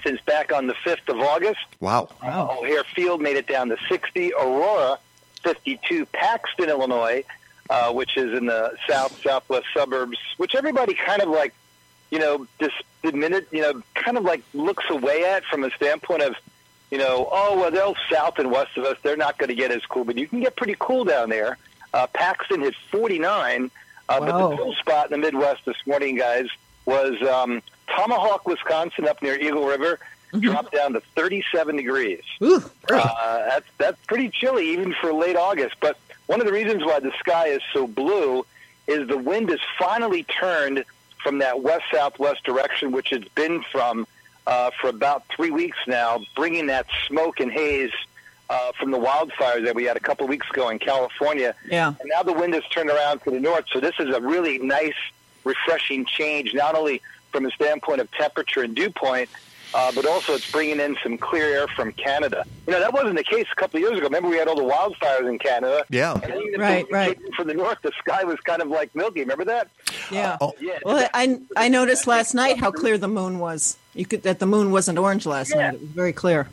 since 0.02 0.20
back 0.22 0.52
on 0.52 0.66
the 0.66 0.74
5th 0.74 1.08
of 1.08 1.20
August. 1.20 1.60
Wow. 1.80 2.08
Uh, 2.22 2.48
O'Hare 2.58 2.84
Field 2.84 3.20
made 3.20 3.36
it 3.36 3.46
down 3.46 3.68
to 3.68 3.76
60. 3.88 4.32
Aurora, 4.34 4.98
52. 5.44 6.06
Paxton, 6.06 6.68
Illinois, 6.68 7.24
uh, 7.70 7.92
which 7.92 8.16
is 8.16 8.36
in 8.36 8.46
the 8.46 8.76
south 8.88 9.20
southwest 9.22 9.66
suburbs, 9.72 10.18
which 10.36 10.54
everybody 10.54 10.94
kind 10.94 11.22
of 11.22 11.28
like, 11.28 11.54
you 12.10 12.18
know, 12.18 12.46
just 12.58 12.74
the 13.02 13.12
minute, 13.12 13.46
you 13.52 13.60
know, 13.60 13.82
kind 13.94 14.18
of 14.18 14.24
like 14.24 14.42
looks 14.52 14.84
away 14.90 15.24
at 15.24 15.44
from 15.44 15.62
a 15.64 15.70
standpoint 15.70 16.22
of, 16.22 16.34
you 16.90 16.98
know, 16.98 17.28
oh 17.30 17.58
well, 17.58 17.70
they're 17.70 17.92
south 18.10 18.38
and 18.38 18.50
west 18.50 18.76
of 18.76 18.84
us. 18.84 18.98
They're 19.02 19.16
not 19.16 19.38
going 19.38 19.48
to 19.48 19.54
get 19.54 19.70
as 19.70 19.84
cool, 19.86 20.04
but 20.04 20.18
you 20.18 20.26
can 20.26 20.40
get 20.40 20.56
pretty 20.56 20.76
cool 20.78 21.04
down 21.04 21.30
there. 21.30 21.58
Uh, 21.92 22.06
Paxton 22.08 22.60
hit 22.60 22.74
49, 22.90 23.70
uh, 24.08 24.20
but 24.20 24.26
the 24.26 24.56
cool 24.56 24.74
spot 24.74 25.06
in 25.06 25.12
the 25.12 25.18
Midwest 25.18 25.64
this 25.64 25.76
morning, 25.86 26.16
guys, 26.16 26.48
was 26.86 27.22
um, 27.22 27.62
Tomahawk, 27.86 28.46
Wisconsin, 28.46 29.06
up 29.06 29.22
near 29.22 29.38
Eagle 29.38 29.66
River. 29.66 30.00
Dropped 30.40 30.72
down 30.72 30.94
to 30.94 31.00
37 31.16 31.76
degrees. 31.76 32.22
Uh, 32.90 33.48
that's 33.48 33.66
that's 33.78 34.04
pretty 34.06 34.28
chilly 34.30 34.70
even 34.70 34.94
for 35.00 35.12
late 35.12 35.36
August. 35.36 35.76
But 35.80 35.98
one 36.26 36.40
of 36.40 36.46
the 36.46 36.52
reasons 36.52 36.84
why 36.84 37.00
the 37.00 37.12
sky 37.18 37.48
is 37.48 37.62
so 37.72 37.86
blue 37.86 38.44
is 38.86 39.08
the 39.08 39.18
wind 39.18 39.50
has 39.50 39.60
finally 39.78 40.24
turned 40.24 40.84
from 41.22 41.38
that 41.38 41.62
west 41.62 41.84
southwest 41.92 42.44
direction, 42.44 42.92
which 42.92 43.12
it's 43.12 43.28
been 43.28 43.62
from 43.72 44.06
uh, 44.46 44.70
for 44.80 44.88
about 44.88 45.24
three 45.34 45.50
weeks 45.50 45.78
now, 45.86 46.20
bringing 46.36 46.66
that 46.66 46.86
smoke 47.06 47.40
and 47.40 47.50
haze 47.50 47.92
uh, 48.50 48.72
from 48.78 48.90
the 48.90 48.98
wildfires 48.98 49.64
that 49.64 49.74
we 49.74 49.84
had 49.84 49.96
a 49.96 50.00
couple 50.00 50.24
of 50.24 50.30
weeks 50.30 50.48
ago 50.50 50.68
in 50.68 50.78
California. 50.78 51.54
Yeah. 51.70 51.88
And 51.88 52.10
now 52.14 52.22
the 52.22 52.32
wind 52.32 52.54
has 52.54 52.64
turned 52.64 52.90
around 52.90 53.22
to 53.22 53.30
the 53.30 53.40
north, 53.40 53.64
so 53.72 53.80
this 53.80 53.94
is 53.98 54.14
a 54.14 54.20
really 54.20 54.58
nice, 54.58 54.94
refreshing 55.44 56.04
change, 56.04 56.52
not 56.52 56.74
only 56.74 57.00
from 57.32 57.46
a 57.46 57.50
standpoint 57.52 58.00
of 58.00 58.10
temperature 58.12 58.62
and 58.62 58.74
dew 58.74 58.90
point, 58.90 59.28
uh, 59.74 59.90
but 59.94 60.06
also 60.06 60.34
it's 60.34 60.50
bringing 60.50 60.80
in 60.80 60.96
some 61.02 61.18
clear 61.18 61.46
air 61.46 61.66
from 61.68 61.92
Canada. 61.92 62.44
You 62.66 62.72
know, 62.72 62.80
that 62.80 62.92
wasn't 62.92 63.16
the 63.16 63.24
case 63.24 63.46
a 63.52 63.56
couple 63.56 63.78
of 63.78 63.82
years 63.82 63.92
ago. 63.98 64.04
Remember, 64.06 64.28
we 64.28 64.36
had 64.36 64.48
all 64.48 64.56
the 64.56 64.62
wildfires 64.62 65.28
in 65.28 65.38
Canada. 65.38 65.84
Yeah. 65.90 66.14
And 66.22 66.34
even 66.42 66.60
Right, 66.60 66.86
right. 66.90 67.18
From 67.36 67.48
the 67.48 67.54
north, 67.54 67.78
the 67.82 67.92
sky 67.98 68.24
was 68.24 68.38
kind 68.40 68.62
of 68.62 68.68
like 68.68 68.94
milky. 68.94 69.20
Remember 69.20 69.44
that? 69.46 69.68
Yeah. 70.10 70.36
Yeah. 70.60 70.78
Well, 70.84 71.08
I 71.12 71.40
I 71.56 71.68
noticed 71.68 72.06
last 72.06 72.34
night 72.34 72.58
how 72.58 72.70
clear 72.70 72.96
the 72.98 73.08
moon 73.08 73.38
was. 73.38 73.76
You 73.94 74.06
could 74.06 74.22
that 74.22 74.38
the 74.38 74.46
moon 74.46 74.70
wasn't 74.70 74.98
orange 74.98 75.26
last 75.26 75.50
Yeah. 75.50 75.56
night. 75.70 75.74
It 75.74 75.80
was 75.80 75.90
very 75.90 76.12
clear. 76.12 76.48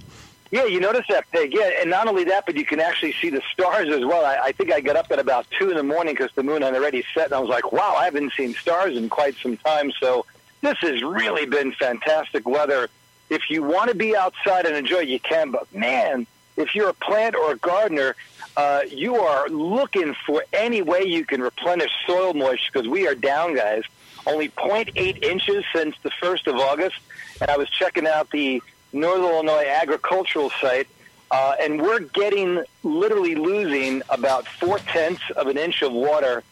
Yeah, 0.51 0.65
you 0.65 0.81
notice 0.81 1.05
that, 1.07 1.31
Peg. 1.31 1.53
Yeah, 1.53 1.69
and 1.79 1.89
not 1.89 2.07
only 2.09 2.25
that, 2.25 2.45
but 2.45 2.55
you 2.55 2.65
can 2.65 2.81
actually 2.81 3.13
see 3.21 3.29
the 3.29 3.41
stars 3.53 3.87
as 3.87 4.03
well. 4.03 4.25
I, 4.25 4.47
I 4.47 4.51
think 4.51 4.69
I 4.69 4.81
got 4.81 4.97
up 4.97 5.09
at 5.09 5.17
about 5.17 5.45
two 5.57 5.69
in 5.69 5.77
the 5.77 5.83
morning 5.83 6.13
because 6.13 6.31
the 6.35 6.43
moon 6.43 6.61
had 6.61 6.75
already 6.75 7.05
set, 7.13 7.27
and 7.27 7.35
I 7.35 7.39
was 7.39 7.47
like, 7.47 7.71
"Wow, 7.71 7.95
I 7.97 8.03
haven't 8.03 8.33
seen 8.33 8.53
stars 8.55 8.97
in 8.97 9.07
quite 9.07 9.35
some 9.41 9.55
time." 9.55 9.93
So 9.97 10.25
this 10.61 10.77
has 10.79 11.01
really 11.03 11.45
been 11.45 11.71
fantastic 11.71 12.45
weather 12.49 12.89
if 13.31 13.49
you 13.49 13.63
want 13.63 13.89
to 13.89 13.95
be 13.95 14.15
outside 14.15 14.65
and 14.65 14.75
enjoy, 14.75 14.99
you 14.99 15.19
can. 15.19 15.51
But 15.51 15.73
man, 15.73 16.27
if 16.57 16.75
you're 16.75 16.89
a 16.89 16.93
plant 16.93 17.33
or 17.33 17.53
a 17.53 17.55
gardener, 17.55 18.15
uh, 18.57 18.81
you 18.89 19.15
are 19.15 19.47
looking 19.47 20.13
for 20.25 20.43
any 20.51 20.81
way 20.81 21.03
you 21.03 21.25
can 21.25 21.41
replenish 21.41 21.91
soil 22.05 22.33
moisture 22.33 22.69
because 22.73 22.89
we 22.89 23.07
are 23.07 23.15
down, 23.15 23.55
guys. 23.55 23.83
Only 24.27 24.49
0.8 24.49 25.23
inches 25.23 25.63
since 25.73 25.95
the 26.03 26.11
1st 26.21 26.47
of 26.47 26.55
August. 26.57 26.97
And 27.39 27.49
I 27.49 27.57
was 27.57 27.69
checking 27.69 28.05
out 28.05 28.29
the 28.31 28.61
Northern 28.91 29.23
Illinois 29.23 29.65
agricultural 29.65 30.51
site, 30.61 30.87
uh, 31.31 31.55
and 31.59 31.81
we're 31.81 32.01
getting 32.01 32.61
literally 32.83 33.35
losing 33.35 34.01
about 34.09 34.45
four 34.45 34.77
tenths 34.79 35.23
of 35.37 35.47
an 35.47 35.57
inch 35.57 35.81
of 35.81 35.93
water 35.93 36.43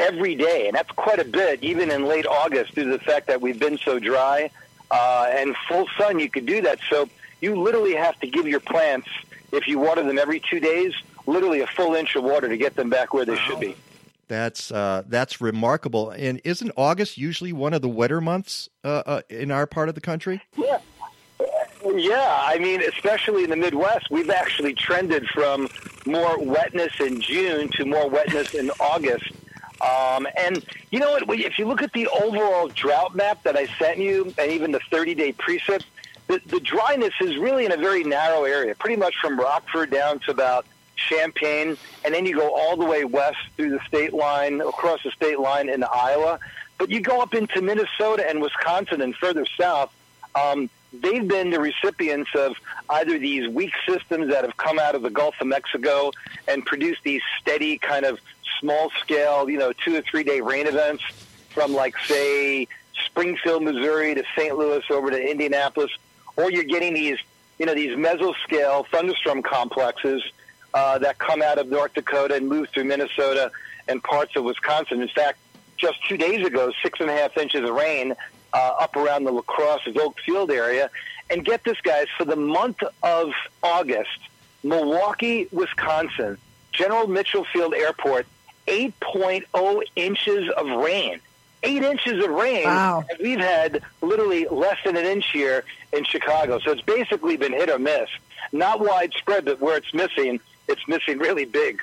every 0.00 0.34
day. 0.34 0.66
And 0.66 0.74
that's 0.74 0.90
quite 0.90 1.20
a 1.20 1.24
bit, 1.24 1.62
even 1.62 1.92
in 1.92 2.06
late 2.06 2.26
August, 2.26 2.74
due 2.74 2.82
to 2.82 2.90
the 2.90 2.98
fact 2.98 3.28
that 3.28 3.40
we've 3.40 3.60
been 3.60 3.78
so 3.78 4.00
dry. 4.00 4.50
Uh, 4.90 5.26
and 5.30 5.56
full 5.68 5.86
sun, 5.98 6.18
you 6.18 6.30
could 6.30 6.46
do 6.46 6.62
that. 6.62 6.78
So 6.88 7.08
you 7.40 7.56
literally 7.56 7.94
have 7.94 8.18
to 8.20 8.26
give 8.26 8.46
your 8.46 8.60
plants, 8.60 9.08
if 9.52 9.66
you 9.66 9.78
water 9.78 10.02
them 10.02 10.18
every 10.18 10.40
two 10.40 10.60
days, 10.60 10.94
literally 11.26 11.60
a 11.60 11.66
full 11.66 11.94
inch 11.94 12.16
of 12.16 12.24
water 12.24 12.48
to 12.48 12.56
get 12.56 12.76
them 12.76 12.90
back 12.90 13.14
where 13.14 13.24
they 13.24 13.36
should 13.36 13.60
be. 13.60 13.76
That's 14.28 14.72
uh, 14.72 15.02
that's 15.06 15.40
remarkable. 15.40 16.10
And 16.10 16.40
isn't 16.44 16.72
August 16.76 17.18
usually 17.18 17.52
one 17.52 17.74
of 17.74 17.82
the 17.82 17.88
wetter 17.88 18.20
months 18.20 18.68
uh, 18.82 19.02
uh, 19.04 19.22
in 19.28 19.50
our 19.50 19.66
part 19.66 19.88
of 19.88 19.94
the 19.94 20.00
country? 20.00 20.42
Yeah. 20.56 20.78
Yeah, 21.86 22.40
I 22.42 22.58
mean, 22.58 22.82
especially 22.82 23.44
in 23.44 23.50
the 23.50 23.56
Midwest, 23.56 24.10
we've 24.10 24.30
actually 24.30 24.72
trended 24.72 25.28
from 25.28 25.68
more 26.06 26.42
wetness 26.42 26.98
in 26.98 27.20
June 27.20 27.68
to 27.72 27.84
more 27.84 28.08
wetness 28.08 28.54
in 28.54 28.70
August. 28.80 29.30
Um, 29.84 30.26
and 30.36 30.64
you 30.90 30.98
know 30.98 31.12
what? 31.12 31.38
If 31.38 31.58
you 31.58 31.66
look 31.66 31.82
at 31.82 31.92
the 31.92 32.08
overall 32.08 32.68
drought 32.68 33.14
map 33.14 33.42
that 33.42 33.56
I 33.56 33.66
sent 33.78 33.98
you, 33.98 34.32
and 34.38 34.50
even 34.50 34.72
the 34.72 34.80
30-day 34.90 35.34
preset, 35.34 35.82
the, 36.26 36.40
the 36.46 36.60
dryness 36.60 37.12
is 37.20 37.36
really 37.36 37.66
in 37.66 37.72
a 37.72 37.76
very 37.76 38.02
narrow 38.02 38.44
area, 38.44 38.74
pretty 38.74 38.96
much 38.96 39.14
from 39.20 39.38
Rockford 39.38 39.90
down 39.90 40.20
to 40.20 40.30
about 40.30 40.64
Champaign, 40.96 41.76
and 42.04 42.14
then 42.14 42.24
you 42.24 42.34
go 42.34 42.54
all 42.54 42.76
the 42.76 42.86
way 42.86 43.04
west 43.04 43.36
through 43.56 43.70
the 43.70 43.80
state 43.86 44.14
line, 44.14 44.60
across 44.60 45.02
the 45.02 45.10
state 45.10 45.38
line 45.38 45.68
into 45.68 45.90
Iowa. 45.90 46.38
But 46.78 46.90
you 46.90 47.00
go 47.00 47.20
up 47.20 47.34
into 47.34 47.60
Minnesota 47.60 48.28
and 48.28 48.40
Wisconsin 48.40 49.00
and 49.00 49.14
further 49.14 49.44
south. 49.58 49.92
Um, 50.34 50.70
they've 50.92 51.26
been 51.26 51.50
the 51.50 51.60
recipients 51.60 52.30
of 52.34 52.56
either 52.88 53.18
these 53.18 53.48
weak 53.48 53.72
systems 53.86 54.28
that 54.30 54.44
have 54.44 54.56
come 54.56 54.78
out 54.78 54.94
of 54.94 55.02
the 55.02 55.10
Gulf 55.10 55.34
of 55.40 55.46
Mexico 55.46 56.12
and 56.48 56.64
produced 56.64 57.02
these 57.02 57.22
steady 57.40 57.76
kind 57.78 58.04
of 58.04 58.18
small 58.64 58.90
scale, 59.02 59.50
you 59.50 59.58
know, 59.58 59.72
two 59.84 59.94
or 59.94 60.00
three 60.00 60.24
day 60.24 60.40
rain 60.40 60.66
events 60.66 61.04
from 61.50 61.74
like 61.74 61.94
say 62.06 62.66
Springfield, 63.06 63.62
Missouri 63.62 64.14
to 64.14 64.24
St. 64.36 64.56
Louis 64.56 64.82
over 64.90 65.10
to 65.10 65.30
Indianapolis, 65.30 65.90
or 66.36 66.50
you're 66.50 66.64
getting 66.64 66.94
these, 66.94 67.18
you 67.58 67.66
know, 67.66 67.74
these 67.74 67.94
mesoscale 67.96 68.86
thunderstorm 68.86 69.42
complexes 69.42 70.22
uh, 70.72 70.98
that 70.98 71.18
come 71.18 71.42
out 71.42 71.58
of 71.58 71.68
North 71.68 71.92
Dakota 71.92 72.36
and 72.36 72.48
move 72.48 72.70
through 72.70 72.84
Minnesota 72.84 73.52
and 73.86 74.02
parts 74.02 74.34
of 74.34 74.44
Wisconsin. 74.44 75.02
In 75.02 75.08
fact, 75.08 75.38
just 75.76 76.02
two 76.08 76.16
days 76.16 76.46
ago, 76.46 76.72
six 76.82 77.00
and 77.00 77.10
a 77.10 77.12
half 77.12 77.36
inches 77.36 77.68
of 77.68 77.74
rain 77.74 78.14
uh, 78.54 78.76
up 78.80 78.96
around 78.96 79.24
the 79.24 79.30
La 79.30 79.42
Crosse 79.42 79.88
Oak 79.96 80.18
Field 80.24 80.50
area. 80.50 80.88
And 81.28 81.44
get 81.44 81.64
this, 81.64 81.80
guys, 81.82 82.06
for 82.16 82.24
the 82.24 82.36
month 82.36 82.82
of 83.02 83.32
August, 83.62 84.18
Milwaukee, 84.62 85.48
Wisconsin, 85.52 86.38
General 86.72 87.06
Mitchell 87.06 87.44
Field 87.52 87.74
Airport, 87.74 88.26
8.0 88.66 89.82
inches 89.96 90.50
of 90.56 90.66
rain. 90.66 91.20
Eight 91.62 91.82
inches 91.82 92.22
of 92.22 92.30
rain. 92.30 92.64
Wow. 92.64 93.04
And 93.08 93.18
we've 93.20 93.38
had 93.40 93.82
literally 94.02 94.46
less 94.50 94.76
than 94.84 94.96
an 94.96 95.06
inch 95.06 95.26
here 95.32 95.64
in 95.92 96.04
Chicago. 96.04 96.58
So 96.58 96.72
it's 96.72 96.82
basically 96.82 97.36
been 97.36 97.52
hit 97.52 97.70
or 97.70 97.78
miss. 97.78 98.08
Not 98.52 98.80
widespread, 98.80 99.46
but 99.46 99.60
where 99.60 99.76
it's 99.76 99.92
missing, 99.94 100.40
it's 100.68 100.86
missing 100.86 101.18
really 101.18 101.46
big. 101.46 101.82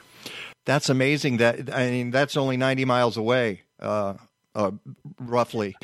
That's 0.65 0.89
amazing. 0.89 1.37
That 1.37 1.73
I 1.73 1.89
mean, 1.89 2.11
that's 2.11 2.37
only 2.37 2.57
90 2.57 2.85
miles 2.85 3.17
away, 3.17 3.63
uh, 3.79 4.13
uh, 4.53 4.71
roughly. 5.19 5.75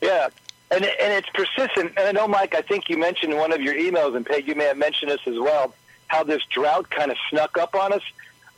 Yeah, 0.00 0.28
and 0.70 0.84
and 0.84 1.12
it's 1.12 1.28
persistent. 1.30 1.92
And 1.96 2.08
I 2.08 2.12
know, 2.12 2.26
Mike, 2.26 2.54
I 2.54 2.62
think 2.62 2.88
you 2.88 2.98
mentioned 2.98 3.32
in 3.32 3.38
one 3.38 3.52
of 3.52 3.60
your 3.60 3.74
emails, 3.74 4.16
and 4.16 4.24
Peg, 4.24 4.48
you 4.48 4.54
may 4.54 4.64
have 4.64 4.78
mentioned 4.78 5.10
this 5.10 5.20
as 5.26 5.38
well, 5.38 5.74
how 6.08 6.24
this 6.24 6.42
drought 6.50 6.90
kind 6.90 7.10
of 7.10 7.16
snuck 7.30 7.58
up 7.58 7.74
on 7.74 7.92
us. 7.92 8.02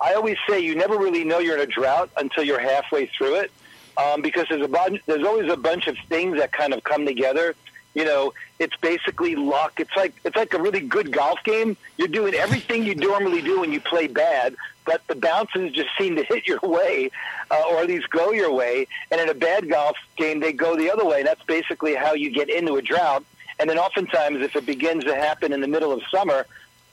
I 0.00 0.14
always 0.14 0.36
say 0.48 0.60
you 0.60 0.74
never 0.74 0.96
really 0.96 1.24
know 1.24 1.38
you're 1.38 1.56
in 1.56 1.62
a 1.62 1.66
drought 1.66 2.10
until 2.16 2.44
you're 2.44 2.60
halfway 2.60 3.06
through 3.06 3.36
it, 3.36 3.50
um, 3.96 4.22
because 4.22 4.46
there's 4.48 4.62
a 4.64 4.68
bunch, 4.68 5.00
there's 5.06 5.26
always 5.26 5.50
a 5.50 5.56
bunch 5.56 5.86
of 5.86 5.96
things 6.08 6.38
that 6.38 6.52
kind 6.52 6.74
of 6.74 6.84
come 6.84 7.06
together. 7.06 7.54
You 7.94 8.04
know, 8.04 8.34
it's 8.58 8.76
basically 8.76 9.36
luck. 9.36 9.80
It's 9.80 9.96
like 9.96 10.14
it's 10.22 10.36
like 10.36 10.52
a 10.52 10.60
really 10.60 10.80
good 10.80 11.12
golf 11.12 11.38
game. 11.44 11.78
You're 11.96 12.08
doing 12.08 12.34
everything 12.34 12.84
you 12.84 12.94
normally 12.94 13.40
do 13.40 13.60
when 13.60 13.72
you 13.72 13.80
play 13.80 14.06
bad, 14.06 14.54
but 14.84 15.00
the 15.06 15.14
bounces 15.14 15.72
just 15.72 15.88
seem 15.98 16.16
to 16.16 16.22
hit 16.28 16.46
your 16.46 16.60
way, 16.62 17.10
uh, 17.50 17.62
or 17.70 17.78
at 17.78 17.86
least 17.86 18.10
go 18.10 18.32
your 18.32 18.52
way. 18.52 18.86
And 19.10 19.18
in 19.18 19.30
a 19.30 19.34
bad 19.34 19.70
golf 19.70 19.96
game, 20.16 20.40
they 20.40 20.52
go 20.52 20.76
the 20.76 20.90
other 20.90 21.06
way. 21.06 21.22
That's 21.22 21.42
basically 21.44 21.94
how 21.94 22.12
you 22.12 22.30
get 22.30 22.50
into 22.50 22.76
a 22.76 22.82
drought. 22.82 23.24
And 23.58 23.70
then 23.70 23.78
oftentimes, 23.78 24.42
if 24.42 24.54
it 24.56 24.66
begins 24.66 25.04
to 25.04 25.14
happen 25.14 25.54
in 25.54 25.62
the 25.62 25.68
middle 25.68 25.92
of 25.92 26.02
summer, 26.10 26.46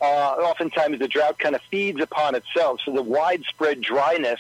uh, 0.03 0.35
oftentimes 0.41 0.99
the 0.99 1.07
drought 1.07 1.39
kind 1.39 1.55
of 1.55 1.61
feeds 1.71 2.01
upon 2.01 2.35
itself. 2.35 2.81
So 2.83 2.91
the 2.91 3.01
widespread 3.01 3.79
dryness 3.79 4.39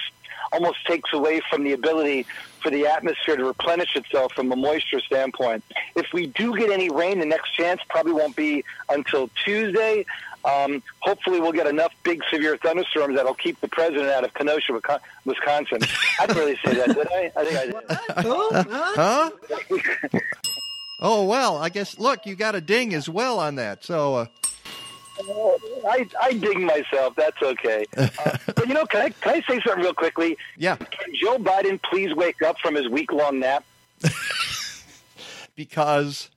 almost 0.51 0.85
takes 0.85 1.13
away 1.13 1.41
from 1.49 1.63
the 1.63 1.71
ability 1.71 2.25
for 2.61 2.69
the 2.69 2.85
atmosphere 2.85 3.37
to 3.37 3.45
replenish 3.45 3.95
itself 3.95 4.33
from 4.33 4.51
a 4.51 4.57
moisture 4.57 4.99
standpoint. 4.99 5.63
If 5.95 6.11
we 6.11 6.27
do 6.27 6.57
get 6.57 6.69
any 6.69 6.89
rain, 6.89 7.19
the 7.19 7.25
next 7.25 7.51
chance 7.55 7.79
probably 7.89 8.11
won't 8.11 8.35
be 8.35 8.65
until 8.89 9.29
Tuesday. 9.45 10.05
Um, 10.43 10.83
hopefully, 10.99 11.39
we'll 11.39 11.53
get 11.53 11.67
enough 11.67 11.93
big, 12.03 12.21
severe 12.29 12.57
thunderstorms 12.57 13.15
that'll 13.15 13.33
keep 13.33 13.61
the 13.61 13.69
president 13.69 14.09
out 14.09 14.25
of 14.25 14.33
Kenosha, 14.33 14.73
Wisconsin. 15.23 15.79
I 16.19 16.27
didn't 16.27 16.37
really 16.37 16.59
say 16.65 16.73
that, 16.73 16.87
did 16.93 17.07
I? 17.07 17.31
I 17.37 17.45
think 17.45 17.57
I 17.57 17.65
did. 17.65 18.67
huh? 20.11 20.19
oh 20.99 21.23
well, 21.23 21.57
I 21.57 21.69
guess. 21.69 21.97
Look, 21.97 22.25
you 22.25 22.35
got 22.35 22.55
a 22.55 22.61
ding 22.61 22.93
as 22.93 23.07
well 23.07 23.39
on 23.39 23.55
that. 23.55 23.85
So. 23.85 24.15
Uh... 24.15 24.25
I, 25.19 26.07
I 26.21 26.33
ding 26.33 26.65
myself. 26.65 27.15
That's 27.15 27.41
okay. 27.41 27.85
Uh, 28.25 28.37
but 28.45 28.67
you 28.67 28.73
know, 28.73 28.85
can 28.85 29.01
I, 29.01 29.09
can 29.09 29.35
I 29.35 29.41
say 29.41 29.59
something 29.65 29.83
real 29.83 29.93
quickly? 29.93 30.37
Yeah. 30.57 30.75
Can 30.75 31.13
Joe 31.15 31.37
Biden 31.37 31.81
please 31.81 32.13
wake 32.15 32.41
up 32.41 32.57
from 32.59 32.75
his 32.75 32.87
week 32.87 33.11
long 33.11 33.39
nap? 33.39 33.65
because. 35.55 36.29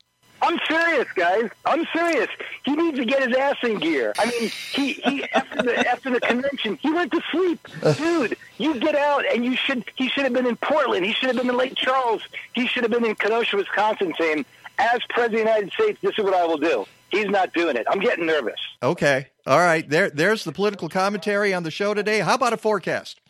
I'm 0.42 0.58
serious, 0.68 1.06
guys. 1.14 1.50
I'm 1.64 1.86
serious. 1.92 2.28
He 2.64 2.76
needs 2.76 2.98
to 2.98 3.04
get 3.04 3.26
his 3.26 3.36
ass 3.36 3.56
in 3.62 3.78
gear. 3.78 4.12
I 4.18 4.26
mean, 4.26 4.50
he, 4.72 4.92
he 4.92 5.24
after 5.32 5.62
the 5.62 5.88
after 5.88 6.10
the 6.10 6.20
convention, 6.20 6.78
he 6.80 6.92
went 6.92 7.12
to 7.12 7.20
sleep. 7.30 7.66
Dude, 7.96 8.36
you 8.58 8.78
get 8.78 8.94
out 8.94 9.24
and 9.32 9.44
you 9.44 9.56
should 9.56 9.84
he 9.96 10.08
should 10.08 10.24
have 10.24 10.32
been 10.32 10.46
in 10.46 10.56
Portland. 10.56 11.04
He 11.04 11.12
should 11.12 11.28
have 11.28 11.36
been 11.36 11.48
in 11.48 11.56
Lake 11.56 11.74
Charles. 11.74 12.22
He 12.54 12.66
should 12.66 12.82
have 12.84 12.92
been 12.92 13.04
in 13.04 13.14
Kenosha, 13.14 13.56
Wisconsin 13.56 14.14
saying, 14.18 14.44
as 14.78 15.00
President 15.08 15.24
of 15.24 15.32
the 15.32 15.38
United 15.38 15.72
States, 15.72 15.98
this 16.02 16.12
is 16.18 16.24
what 16.24 16.34
I 16.34 16.44
will 16.44 16.58
do. 16.58 16.86
He's 17.10 17.26
not 17.26 17.52
doing 17.52 17.76
it. 17.76 17.86
I'm 17.90 18.00
getting 18.00 18.26
nervous. 18.26 18.60
Okay. 18.82 19.28
All 19.46 19.58
right. 19.58 19.88
There 19.88 20.10
there's 20.10 20.44
the 20.44 20.52
political 20.52 20.88
commentary 20.88 21.54
on 21.54 21.62
the 21.62 21.70
show 21.70 21.94
today. 21.94 22.20
How 22.20 22.34
about 22.34 22.52
a 22.52 22.56
forecast? 22.56 23.20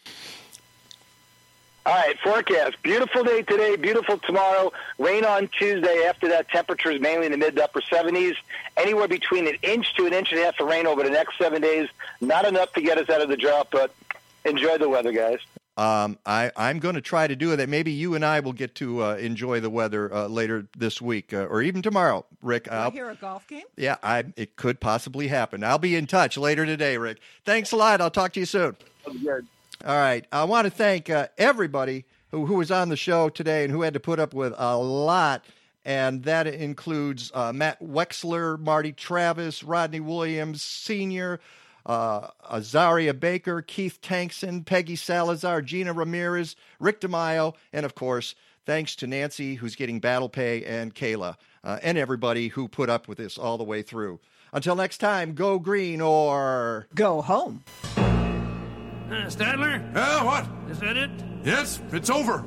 All 1.86 1.94
right, 1.94 2.18
forecast. 2.18 2.82
Beautiful 2.82 3.22
day 3.22 3.42
today, 3.42 3.76
beautiful 3.76 4.18
tomorrow. 4.18 4.72
Rain 4.98 5.24
on 5.24 5.46
Tuesday. 5.56 6.04
After 6.08 6.26
that, 6.30 6.48
temperatures 6.48 7.00
mainly 7.00 7.26
in 7.26 7.32
the 7.32 7.38
mid 7.38 7.54
to 7.54 7.62
upper 7.62 7.80
70s. 7.80 8.34
Anywhere 8.76 9.06
between 9.06 9.46
an 9.46 9.54
inch 9.62 9.94
to 9.94 10.04
an 10.04 10.12
inch 10.12 10.32
and 10.32 10.40
a 10.40 10.44
half 10.46 10.58
of 10.58 10.66
rain 10.66 10.88
over 10.88 11.04
the 11.04 11.10
next 11.10 11.38
seven 11.38 11.62
days. 11.62 11.88
Not 12.20 12.44
enough 12.44 12.72
to 12.72 12.80
get 12.82 12.98
us 12.98 13.08
out 13.08 13.20
of 13.22 13.28
the 13.28 13.36
drought, 13.36 13.68
but 13.70 13.94
enjoy 14.44 14.78
the 14.78 14.88
weather, 14.88 15.12
guys. 15.12 15.38
Um, 15.76 16.18
I, 16.24 16.50
I'm 16.56 16.78
going 16.78 16.94
to 16.94 17.02
try 17.02 17.26
to 17.26 17.36
do 17.36 17.54
that. 17.54 17.68
Maybe 17.68 17.92
you 17.92 18.14
and 18.14 18.24
I 18.24 18.40
will 18.40 18.54
get 18.54 18.74
to 18.76 19.04
uh, 19.04 19.14
enjoy 19.16 19.60
the 19.60 19.68
weather 19.68 20.12
uh, 20.12 20.26
later 20.26 20.66
this 20.76 21.02
week 21.02 21.34
uh, 21.34 21.44
or 21.44 21.60
even 21.60 21.82
tomorrow, 21.82 22.24
Rick. 22.40 22.72
I 22.72 22.88
hear 22.90 23.10
a 23.10 23.14
golf 23.14 23.46
game? 23.46 23.64
Yeah, 23.76 23.96
I, 24.02 24.24
it 24.36 24.56
could 24.56 24.80
possibly 24.80 25.28
happen. 25.28 25.62
I'll 25.62 25.78
be 25.78 25.94
in 25.94 26.06
touch 26.06 26.38
later 26.38 26.64
today, 26.64 26.96
Rick. 26.96 27.18
Thanks 27.44 27.72
a 27.72 27.76
lot. 27.76 28.00
I'll 28.00 28.10
talk 28.10 28.32
to 28.34 28.40
you 28.40 28.46
soon. 28.46 28.76
Good. 29.22 29.46
All 29.84 29.96
right. 29.96 30.24
I 30.32 30.44
want 30.44 30.64
to 30.64 30.70
thank 30.70 31.10
uh, 31.10 31.28
everybody 31.36 32.06
who, 32.30 32.46
who 32.46 32.54
was 32.54 32.70
on 32.70 32.88
the 32.88 32.96
show 32.96 33.28
today 33.28 33.62
and 33.64 33.70
who 33.70 33.82
had 33.82 33.94
to 33.94 34.00
put 34.00 34.18
up 34.18 34.32
with 34.32 34.54
a 34.56 34.76
lot. 34.78 35.44
And 35.84 36.24
that 36.24 36.46
includes 36.46 37.30
uh, 37.34 37.52
Matt 37.52 37.80
Wechsler, 37.80 38.58
Marty 38.58 38.92
Travis, 38.92 39.62
Rodney 39.62 40.00
Williams 40.00 40.62
Sr., 40.62 41.38
uh, 41.86 42.28
Azariah 42.50 43.14
Baker, 43.14 43.62
Keith 43.62 44.00
Tankson, 44.02 44.66
Peggy 44.66 44.96
Salazar, 44.96 45.62
Gina 45.62 45.92
Ramirez, 45.92 46.56
Rick 46.78 47.00
DeMaio, 47.00 47.54
and 47.72 47.86
of 47.86 47.94
course, 47.94 48.34
thanks 48.66 48.96
to 48.96 49.06
Nancy, 49.06 49.54
who's 49.54 49.76
getting 49.76 50.00
battle 50.00 50.28
pay, 50.28 50.64
and 50.64 50.94
Kayla, 50.94 51.36
uh, 51.64 51.78
and 51.82 51.96
everybody 51.96 52.48
who 52.48 52.68
put 52.68 52.90
up 52.90 53.08
with 53.08 53.18
this 53.18 53.38
all 53.38 53.56
the 53.56 53.64
way 53.64 53.82
through. 53.82 54.20
Until 54.52 54.74
next 54.74 54.98
time, 54.98 55.34
go 55.34 55.58
green 55.58 56.00
or 56.00 56.88
go 56.94 57.22
home. 57.22 57.64
Uh, 57.96 59.26
Stadler? 59.28 59.94
Yeah, 59.94 60.24
what? 60.24 60.46
Is 60.68 60.80
that 60.80 60.96
it? 60.96 61.10
Yes, 61.44 61.80
it's 61.92 62.10
over. 62.10 62.44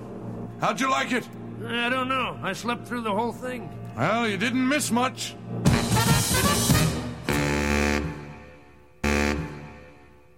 How'd 0.60 0.82
you 0.82 0.92
like 0.92 1.14
it? 1.14 1.28
I 1.66 1.88
don't 1.90 2.10
know. 2.10 2.38
I 2.44 2.52
slept 2.54 2.86
through 2.88 3.02
the 3.02 3.14
whole 3.14 3.32
thing. 3.32 3.70
Well, 3.96 4.28
you 4.28 4.38
didn't 4.38 4.68
miss 4.68 4.92
much. 4.92 5.36